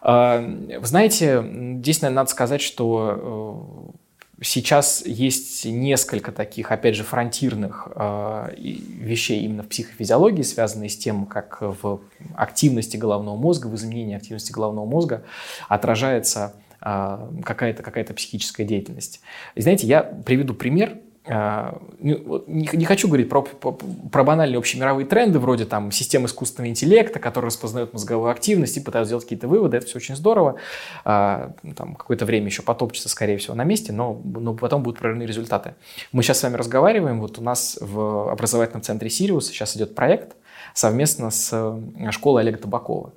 А, 0.02 0.40
вы 0.40 0.86
знаете, 0.86 1.44
здесь, 1.78 2.02
наверное, 2.02 2.22
надо 2.22 2.31
сказать, 2.31 2.60
что 2.62 3.93
э, 4.39 4.43
сейчас 4.43 5.05
есть 5.05 5.64
несколько 5.66 6.32
таких, 6.32 6.72
опять 6.72 6.97
же, 6.97 7.05
фронтирных 7.05 7.89
э, 7.94 8.55
вещей 8.56 9.43
именно 9.43 9.62
в 9.62 9.68
психофизиологии, 9.68 10.43
связанные 10.43 10.89
с 10.89 10.97
тем, 10.97 11.27
как 11.27 11.59
в 11.60 12.01
активности 12.35 12.97
головного 12.97 13.36
мозга, 13.36 13.66
в 13.66 13.74
изменении 13.74 14.16
активности 14.16 14.52
головного 14.52 14.86
мозга 14.86 15.22
отражается 15.68 16.55
э, 16.81 17.28
какая-то 17.44 17.82
какая 17.82 18.05
психическая 18.05 18.66
деятельность. 18.66 19.20
И 19.55 19.60
знаете, 19.60 19.86
я 19.86 20.02
приведу 20.02 20.55
пример– 20.55 20.98
не 21.31 22.85
хочу 22.85 23.07
говорить 23.07 23.28
про, 23.28 23.43
про 23.43 24.24
банальные 24.24 24.59
общемировые 24.59 25.07
тренды, 25.07 25.39
вроде 25.39 25.65
там 25.65 25.93
систем 25.93 26.27
искусственного 26.27 26.70
интеллекта, 26.70 27.20
которые 27.20 27.48
распознают 27.48 27.93
мозговую 27.93 28.31
активность 28.31 28.77
и 28.77 28.81
пытаются 28.81 29.11
сделать 29.11 29.24
какие-то 29.24 29.47
выводы. 29.47 29.77
Это 29.77 29.86
все 29.86 29.98
очень 29.98 30.16
здорово. 30.16 30.57
А, 31.05 31.52
там 31.77 31.94
какое-то 31.94 32.24
время 32.24 32.47
еще 32.47 32.62
потопчется, 32.62 33.09
скорее 33.09 33.36
всего, 33.36 33.55
на 33.55 33.62
месте, 33.62 33.93
но, 33.93 34.20
но 34.24 34.55
потом 34.55 34.82
будут 34.82 34.98
прорывные 34.98 35.28
результаты. 35.28 35.74
Мы 36.11 36.24
сейчас 36.24 36.40
с 36.40 36.43
вами 36.43 36.57
разговариваем. 36.57 37.20
Вот 37.20 37.39
у 37.39 37.43
нас 37.43 37.78
в 37.81 38.32
образовательном 38.32 38.82
центре 38.82 39.09
«Сириус» 39.09 39.47
сейчас 39.47 39.77
идет 39.77 39.94
проект 39.94 40.35
совместно 40.74 41.31
с 41.31 41.51
э, 41.52 42.11
школой 42.11 42.43
Олега 42.43 42.59
Табакова. 42.59 43.12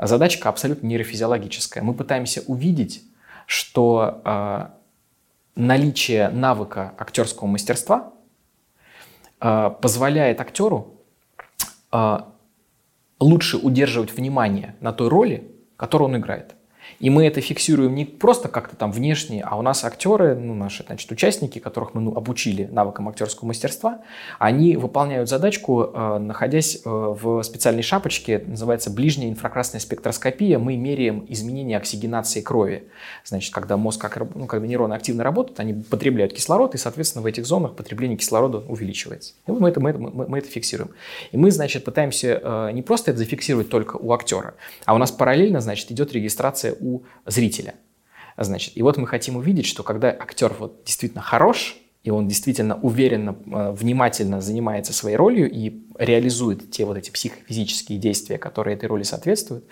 Задачка 0.00 0.48
абсолютно 0.48 0.88
нейрофизиологическая. 0.88 1.82
Мы 1.82 1.94
пытаемся 1.94 2.42
увидеть, 2.46 3.04
что 3.46 4.20
а, 4.24 4.74
наличие 5.54 6.28
навыка 6.28 6.94
актерского 6.98 7.46
мастерства 7.46 8.12
э, 9.40 9.70
позволяет 9.80 10.40
актеру 10.40 11.00
э, 11.92 12.18
лучше 13.20 13.56
удерживать 13.56 14.16
внимание 14.16 14.76
на 14.80 14.92
той 14.92 15.08
роли, 15.08 15.50
которую 15.76 16.08
он 16.08 16.16
играет. 16.16 16.54
И 17.02 17.10
мы 17.10 17.26
это 17.26 17.40
фиксируем 17.40 17.96
не 17.96 18.04
просто 18.04 18.48
как-то 18.48 18.76
там 18.76 18.92
внешне, 18.92 19.42
а 19.42 19.58
у 19.58 19.62
нас 19.62 19.82
актеры, 19.82 20.36
ну, 20.36 20.54
наши, 20.54 20.84
значит, 20.84 21.10
участники, 21.10 21.58
которых 21.58 21.94
мы 21.94 22.00
ну, 22.00 22.14
обучили 22.16 22.68
навыкам 22.70 23.08
актерского 23.08 23.48
мастерства, 23.48 24.02
они 24.38 24.76
выполняют 24.76 25.28
задачку, 25.28 25.90
э, 25.92 26.18
находясь 26.18 26.76
э, 26.76 26.80
в 26.88 27.42
специальной 27.42 27.82
шапочке, 27.82 28.44
называется 28.46 28.88
ближняя 28.88 29.28
инфракрасная 29.28 29.80
спектроскопия. 29.80 30.60
Мы 30.60 30.76
меряем 30.76 31.26
изменения 31.28 31.76
оксигенации 31.76 32.40
крови. 32.40 32.84
Значит, 33.24 33.52
когда 33.52 33.76
мозг, 33.76 34.08
ну, 34.36 34.46
когда 34.46 34.64
нейроны 34.64 34.94
активно 34.94 35.24
работают, 35.24 35.58
они 35.58 35.72
потребляют 35.74 36.32
кислород, 36.32 36.76
и, 36.76 36.78
соответственно, 36.78 37.22
в 37.22 37.26
этих 37.26 37.46
зонах 37.46 37.74
потребление 37.74 38.16
кислорода 38.16 38.58
увеличивается. 38.58 39.34
И 39.48 39.50
мы 39.50 39.70
это, 39.70 39.80
мы 39.80 39.90
это, 39.90 39.98
мы, 39.98 40.28
мы 40.28 40.38
это 40.38 40.46
фиксируем. 40.46 40.92
И 41.32 41.36
мы, 41.36 41.50
значит, 41.50 41.84
пытаемся 41.84 42.40
э, 42.40 42.70
не 42.72 42.82
просто 42.82 43.10
это 43.10 43.18
зафиксировать 43.18 43.70
только 43.70 43.96
у 43.96 44.12
актера, 44.12 44.54
а 44.84 44.94
у 44.94 44.98
нас 44.98 45.10
параллельно, 45.10 45.60
значит, 45.60 45.90
идет 45.90 46.12
регистрация 46.12 46.76
у 46.78 46.91
зрителя. 47.26 47.74
Значит, 48.36 48.76
и 48.76 48.82
вот 48.82 48.96
мы 48.96 49.06
хотим 49.06 49.36
увидеть, 49.36 49.66
что 49.66 49.82
когда 49.82 50.08
актер 50.08 50.54
вот 50.58 50.84
действительно 50.84 51.22
хорош, 51.22 51.76
и 52.02 52.10
он 52.10 52.26
действительно 52.26 52.78
уверенно, 52.80 53.36
э, 53.46 53.72
внимательно 53.72 54.40
занимается 54.40 54.92
своей 54.92 55.16
ролью 55.16 55.50
и 55.50 55.84
реализует 55.98 56.70
те 56.70 56.84
вот 56.84 56.96
эти 56.96 57.10
психофизические 57.10 57.98
действия, 57.98 58.38
которые 58.38 58.76
этой 58.76 58.86
роли 58.86 59.04
соответствуют, 59.04 59.64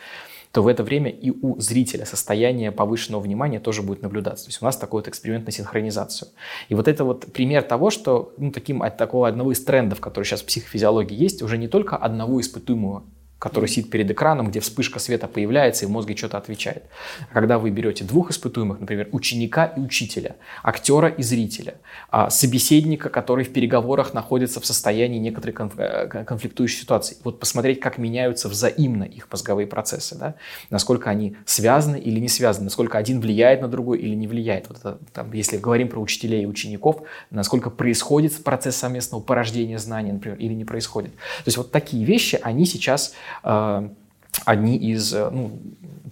то 0.53 0.63
в 0.63 0.69
это 0.69 0.83
время 0.83 1.11
и 1.11 1.31
у 1.31 1.61
зрителя 1.61 2.05
состояние 2.05 2.73
повышенного 2.73 3.21
внимания 3.21 3.61
тоже 3.61 3.83
будет 3.83 4.03
наблюдаться. 4.03 4.47
То 4.47 4.49
есть 4.51 4.63
у 4.63 4.65
нас 4.65 4.77
такой 4.77 5.01
вот 5.01 5.09
эксперимент 5.09 5.47
на 5.47 5.53
синхронизацию. 5.53 6.29
И 6.69 6.75
вот 6.75 6.89
это 6.89 7.05
вот 7.05 7.33
пример 7.33 7.63
того, 7.63 7.91
что 7.91 8.33
ну, 8.37 8.51
таким, 8.51 8.83
от 8.83 8.97
такого 8.97 9.29
одного 9.29 9.53
из 9.53 9.63
трендов, 9.65 10.01
который 10.01 10.25
сейчас 10.25 10.43
в 10.43 10.47
психофизиологии 10.47 11.15
есть, 11.15 11.43
уже 11.43 11.57
не 11.57 11.69
только 11.69 11.97
одного 11.97 12.41
испытуемого 12.41 13.05
который 13.41 13.69
сидит 13.71 13.91
перед 13.91 14.09
экраном, 14.11 14.51
где 14.51 14.61
вспышка 14.61 14.99
света 14.99 15.27
появляется 15.27 15.87
и 15.87 15.89
в 15.89 15.91
мозге 15.91 16.15
что-то 16.15 16.37
отвечает. 16.37 16.85
Когда 17.33 17.59
вы 17.59 17.71
берете 17.71 18.05
двух 18.05 18.31
испытуемых, 18.31 18.81
например, 18.81 19.09
ученика 19.13 19.65
и 19.65 19.81
учителя, 19.81 20.37
актера 20.63 21.09
и 21.09 21.23
зрителя, 21.23 21.77
а, 22.11 22.29
собеседника, 22.29 23.09
который 23.09 23.47
в 23.47 23.53
переговорах 23.53 24.13
находится 24.13 24.61
в 24.61 24.67
состоянии 24.67 25.19
некоторой 25.19 25.57
э, 25.79 26.25
конфликтующей 26.25 26.83
ситуации, 26.83 27.17
вот 27.25 27.41
посмотреть, 27.41 27.81
как 27.81 27.97
меняются 27.97 28.47
взаимно 28.51 29.05
их 29.05 29.27
мозговые 29.33 29.67
процессы, 29.67 30.17
да? 30.17 30.35
насколько 30.69 31.09
они 31.09 31.35
связаны 31.47 31.99
или 31.99 32.21
не 32.21 32.29
связаны, 32.29 32.65
насколько 32.65 32.99
один 32.99 33.21
влияет 33.21 33.63
на 33.63 33.69
другой 33.69 34.01
или 34.01 34.15
не 34.15 34.27
влияет. 34.27 34.69
Вот 34.69 34.79
это, 34.81 34.99
там, 35.15 35.33
если 35.33 35.57
говорим 35.57 35.89
про 35.89 35.99
учителей 35.99 36.43
и 36.43 36.47
учеников, 36.47 37.05
насколько 37.31 37.71
происходит 37.71 38.45
процесс 38.45 38.77
совместного 38.77 39.23
порождения 39.23 39.79
знаний, 39.79 40.13
например, 40.13 40.37
или 40.39 40.53
не 40.53 40.67
происходит. 40.67 41.13
То 41.15 41.47
есть 41.47 41.57
вот 41.57 41.71
такие 41.71 42.05
вещи, 42.05 42.39
они 42.43 42.67
сейчас 42.67 43.15
одни 44.45 44.77
из 44.77 45.13
э, 45.13 45.29
ну, 45.31 45.59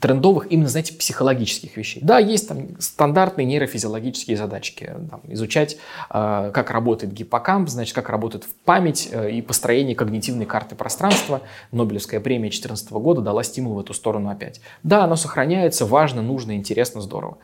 трендовых, 0.00 0.50
именно, 0.50 0.68
знаете, 0.68 0.94
психологических 0.94 1.76
вещей. 1.76 2.00
Да, 2.02 2.18
есть 2.18 2.48
там 2.48 2.80
стандартные 2.80 3.46
нейрофизиологические 3.46 4.36
задачки. 4.36 4.92
Там, 5.10 5.20
изучать, 5.28 5.76
э, 6.10 6.50
как 6.52 6.70
работает 6.70 7.12
гиппокамп, 7.12 7.68
значит, 7.68 7.94
как 7.94 8.08
работает 8.08 8.44
память 8.64 9.08
э, 9.10 9.30
и 9.30 9.42
построение 9.42 9.94
когнитивной 9.94 10.46
карты 10.46 10.74
пространства. 10.74 11.42
Нобелевская 11.72 12.20
премия 12.20 12.48
2014 12.48 12.90
года 12.92 13.20
дала 13.20 13.42
стимул 13.42 13.74
в 13.74 13.80
эту 13.80 13.94
сторону 13.94 14.30
опять. 14.30 14.60
Да, 14.82 15.04
оно 15.04 15.16
сохраняется, 15.16 15.86
важно, 15.86 16.22
нужно, 16.22 16.56
интересно, 16.56 17.00
здорово. 17.00 17.38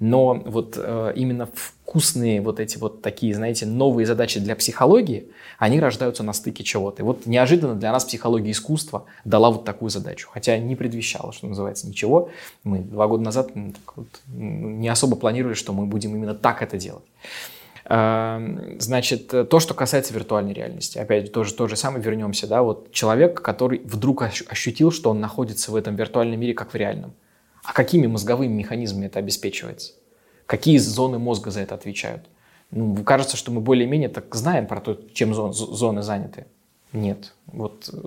Но 0.00 0.34
вот 0.46 0.74
э, 0.76 1.12
именно 1.16 1.48
вкусные 1.52 2.40
вот 2.40 2.60
эти 2.60 2.78
вот 2.78 3.02
такие, 3.02 3.34
знаете, 3.34 3.66
новые 3.66 4.06
задачи 4.06 4.38
для 4.38 4.54
психологии, 4.54 5.28
они 5.58 5.80
рождаются 5.80 6.22
на 6.22 6.32
стыке 6.32 6.62
чего-то. 6.62 7.02
И 7.02 7.04
вот 7.04 7.26
неожиданно 7.26 7.74
для 7.74 7.90
нас 7.90 8.04
психология 8.04 8.52
искусства 8.52 9.06
дала 9.24 9.50
вот 9.50 9.64
такую 9.64 9.90
задачу. 9.90 10.28
Хотя 10.32 10.56
не 10.58 10.76
предвещала, 10.76 11.32
что 11.32 11.48
называется, 11.48 11.88
ничего. 11.88 12.30
Мы 12.62 12.78
два 12.78 13.08
года 13.08 13.24
назад 13.24 13.50
вот, 13.96 14.06
не 14.28 14.88
особо 14.88 15.16
планировали, 15.16 15.54
что 15.54 15.72
мы 15.72 15.86
будем 15.86 16.14
именно 16.14 16.34
так 16.34 16.62
это 16.62 16.78
делать. 16.78 17.04
Э, 17.86 18.76
значит, 18.78 19.26
то, 19.26 19.58
что 19.58 19.74
касается 19.74 20.14
виртуальной 20.14 20.52
реальности, 20.52 20.98
опять 20.98 21.32
тоже 21.32 21.54
то 21.54 21.66
же 21.66 21.74
самое 21.74 22.04
вернемся, 22.04 22.46
да, 22.46 22.62
вот 22.62 22.92
человек, 22.92 23.42
который 23.42 23.80
вдруг 23.84 24.22
ощутил, 24.22 24.92
что 24.92 25.10
он 25.10 25.18
находится 25.20 25.72
в 25.72 25.76
этом 25.76 25.96
виртуальном 25.96 26.38
мире 26.38 26.54
как 26.54 26.72
в 26.72 26.76
реальном. 26.76 27.14
А 27.68 27.74
какими 27.74 28.06
мозговыми 28.06 28.54
механизмами 28.54 29.08
это 29.08 29.18
обеспечивается? 29.18 29.92
Какие 30.46 30.78
зоны 30.78 31.18
мозга 31.18 31.50
за 31.50 31.60
это 31.60 31.74
отвечают? 31.74 32.24
Ну, 32.70 33.04
кажется, 33.04 33.36
что 33.36 33.52
мы 33.52 33.60
более-менее 33.60 34.08
так 34.08 34.34
знаем 34.34 34.66
про 34.66 34.80
то, 34.80 34.98
чем 35.12 35.34
зон, 35.34 35.52
зоны 35.52 36.00
заняты. 36.00 36.46
Нет. 36.94 37.34
Вот 37.52 37.88
э, 37.92 37.98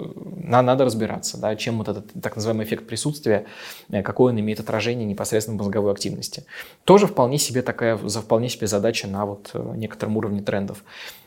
надо 0.44 0.86
разбираться, 0.86 1.38
да, 1.38 1.56
чем 1.56 1.80
вот 1.80 1.88
этот 1.88 2.12
так 2.22 2.36
называемый 2.36 2.66
эффект 2.66 2.86
присутствия, 2.86 3.46
э, 3.90 4.04
какой 4.04 4.32
он 4.32 4.40
имеет 4.40 4.60
отражение 4.60 5.06
непосредственно 5.06 5.58
в 5.58 5.62
мозговой 5.62 5.92
активности. 5.92 6.46
Тоже 6.84 7.08
вполне 7.08 7.40
себе 7.40 7.64
такая, 7.64 7.98
вполне 7.98 8.50
себе 8.50 8.68
задача 8.68 9.08
на 9.08 9.26
вот 9.26 9.50
э, 9.54 9.74
некотором 9.76 10.18
уровне 10.18 10.42
трендов. 10.42 10.84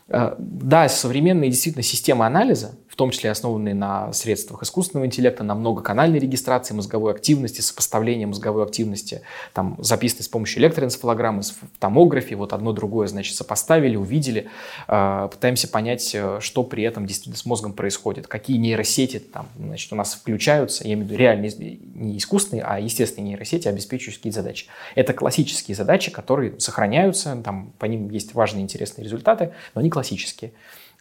Да, 0.07 0.87
современные 0.87 1.49
действительно 1.49 1.81
системы 1.81 2.27
анализа, 2.27 2.75
в 2.87 2.95
том 2.95 3.09
числе 3.09 3.31
основанные 3.31 3.73
на 3.73 4.13
средствах 4.13 4.61
искусственного 4.61 5.07
интеллекта, 5.07 5.43
на 5.43 5.55
многоканальной 5.55 6.19
регистрации 6.19 6.75
мозговой 6.75 7.11
активности, 7.11 7.61
сопоставления 7.61 8.27
мозговой 8.27 8.63
активности, 8.63 9.23
там, 9.53 9.77
записанной 9.79 10.21
с 10.21 10.27
помощью 10.27 10.61
электроэнцефалограммы, 10.61 11.41
в 11.41 11.79
томографии, 11.79 12.35
вот 12.35 12.53
одно 12.53 12.71
другое, 12.71 13.07
значит, 13.07 13.35
сопоставили, 13.35 13.95
увидели, 13.95 14.47
пытаемся 14.85 15.67
понять, 15.67 16.15
что 16.39 16.63
при 16.63 16.83
этом 16.83 17.07
действительно 17.07 17.37
с 17.37 17.45
мозгом 17.47 17.73
происходит, 17.73 18.04
какие 18.13 18.57
нейросети 18.57 19.19
там, 19.19 19.47
значит, 19.57 19.91
у 19.91 19.95
нас 19.95 20.13
включаются, 20.13 20.83
я 20.83 20.93
имею 20.93 21.07
в 21.07 21.09
виду 21.09 21.19
реальные, 21.19 21.51
не 21.95 22.17
искусственные, 22.17 22.63
а 22.63 22.79
естественные 22.79 23.29
нейросети, 23.29 23.67
обеспечивающие 23.67 24.19
какие-то 24.19 24.41
задачи. 24.41 24.67
Это 24.95 25.13
классические 25.13 25.75
задачи, 25.75 26.11
которые 26.11 26.59
сохраняются, 26.59 27.35
там, 27.43 27.73
по 27.79 27.85
ним 27.85 28.09
есть 28.09 28.33
важные 28.33 28.63
интересные 28.63 29.03
результаты, 29.03 29.51
но 29.73 29.81
они 29.81 29.89
классические. 29.89 30.51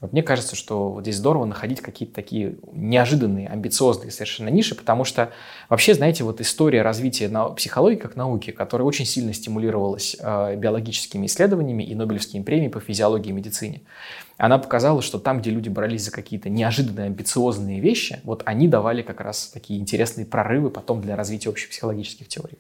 Вот 0.01 0.12
мне 0.12 0.22
кажется, 0.22 0.56
что 0.56 0.90
вот 0.90 1.02
здесь 1.02 1.16
здорово 1.16 1.44
находить 1.44 1.81
какие-то 1.81 2.14
такие 2.14 2.56
неожиданные, 2.72 3.48
амбициозные 3.48 4.10
совершенно 4.10 4.48
ниши, 4.48 4.74
потому 4.74 5.05
что 5.05 5.31
вообще, 5.68 5.94
знаете, 5.94 6.24
вот 6.24 6.40
история 6.40 6.82
развития 6.82 7.31
психологии 7.56 7.97
как 7.97 8.16
науки, 8.16 8.51
которая 8.51 8.86
очень 8.86 9.06
сильно 9.06 9.32
стимулировалась 9.32 10.16
э, 10.18 10.56
биологическими 10.56 11.26
исследованиями 11.26 11.85
и 11.85 11.94
Нобелевскими 11.94 12.43
премиями 12.43 12.72
по 12.72 12.81
физиологии 12.81 13.31
и 13.31 13.32
медицине, 13.32 13.82
она 14.36 14.59
показала, 14.59 15.02
что 15.02 15.19
там, 15.19 15.40
где 15.40 15.51
люди 15.51 15.69
брались 15.69 16.05
за 16.05 16.11
какие-то 16.11 16.48
неожиданные, 16.48 17.06
амбициозные 17.06 17.81
вещи, 17.81 18.20
вот 18.24 18.43
они 18.47 18.69
давали 18.69 19.02
как 19.02 19.20
раз 19.20 19.48
такие 19.48 19.81
интересные 19.81 20.27
прорывы 20.27 20.70
потом 20.70 21.01
для 21.01 21.16
развития 21.16 21.51
общих 21.51 21.70
психологических 21.70 22.28
теорий. 22.28 22.59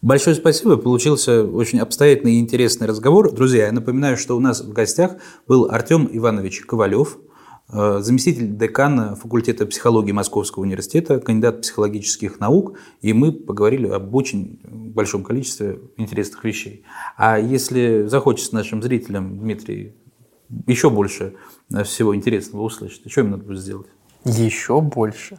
Большое 0.00 0.34
спасибо. 0.34 0.76
Получился 0.76 1.44
очень 1.44 1.78
обстоятельный 1.78 2.34
и 2.34 2.40
интересный 2.40 2.88
разговор. 2.88 3.32
Друзья, 3.32 3.66
я 3.66 3.72
напоминаю, 3.72 4.16
что 4.16 4.36
у 4.36 4.40
нас 4.40 4.60
в 4.60 4.72
гостях 4.72 5.12
был 5.46 5.70
Артем 5.70 6.08
Иванович 6.10 6.62
Ковалев, 6.62 7.18
э, 7.72 8.00
заместитель 8.00 8.56
декана 8.56 9.14
факультета 9.14 9.64
психологии 9.64 10.10
Московского 10.10 10.64
университета, 10.64 11.20
кандидат 11.20 11.62
психологических 11.62 12.40
наук, 12.40 12.76
и 13.00 13.12
мы 13.12 13.30
поговорили 13.30 13.86
об 13.86 14.12
очень 14.12 14.58
большом 14.64 15.22
количестве 15.22 15.78
интересных 15.96 16.42
вещей. 16.42 16.82
А 17.16 17.38
если 17.38 18.06
захочется 18.08 18.56
нашим 18.56 18.82
зрителям, 18.82 19.38
Дмитрий, 19.38 19.94
еще 20.66 20.90
больше 20.90 21.34
всего 21.84 22.14
интересного 22.14 22.62
услышать, 22.62 23.10
что 23.10 23.20
им 23.20 23.30
надо 23.30 23.44
будет 23.44 23.60
сделать? 23.60 23.88
Еще 24.24 24.80
больше. 24.80 25.38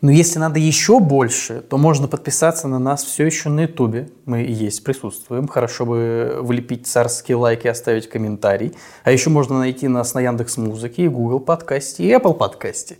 Но 0.00 0.10
если 0.10 0.38
надо 0.38 0.58
еще 0.58 1.00
больше, 1.00 1.60
то 1.60 1.78
можно 1.78 2.08
подписаться 2.08 2.68
на 2.68 2.78
нас 2.78 3.04
все 3.04 3.26
еще 3.26 3.48
на 3.48 3.62
Ютубе. 3.62 4.10
Мы 4.24 4.38
есть, 4.42 4.84
присутствуем. 4.84 5.48
Хорошо 5.48 5.86
бы 5.86 6.38
влепить 6.40 6.86
царский 6.86 7.34
лайк 7.34 7.64
и 7.64 7.68
оставить 7.68 8.08
комментарий. 8.08 8.74
А 9.04 9.10
еще 9.10 9.30
можно 9.30 9.58
найти 9.58 9.88
нас 9.88 10.14
на 10.14 10.20
Яндекс 10.20 10.56
Музыке, 10.56 11.08
Google 11.08 11.40
подкасте 11.40 12.04
и 12.04 12.12
Apple 12.12 12.34
подкасте. 12.34 12.98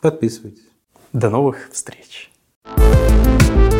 Подписывайтесь. 0.00 0.68
До 1.12 1.30
новых 1.30 1.70
встреч. 1.72 2.30
thank 2.66 3.72
you 3.72 3.73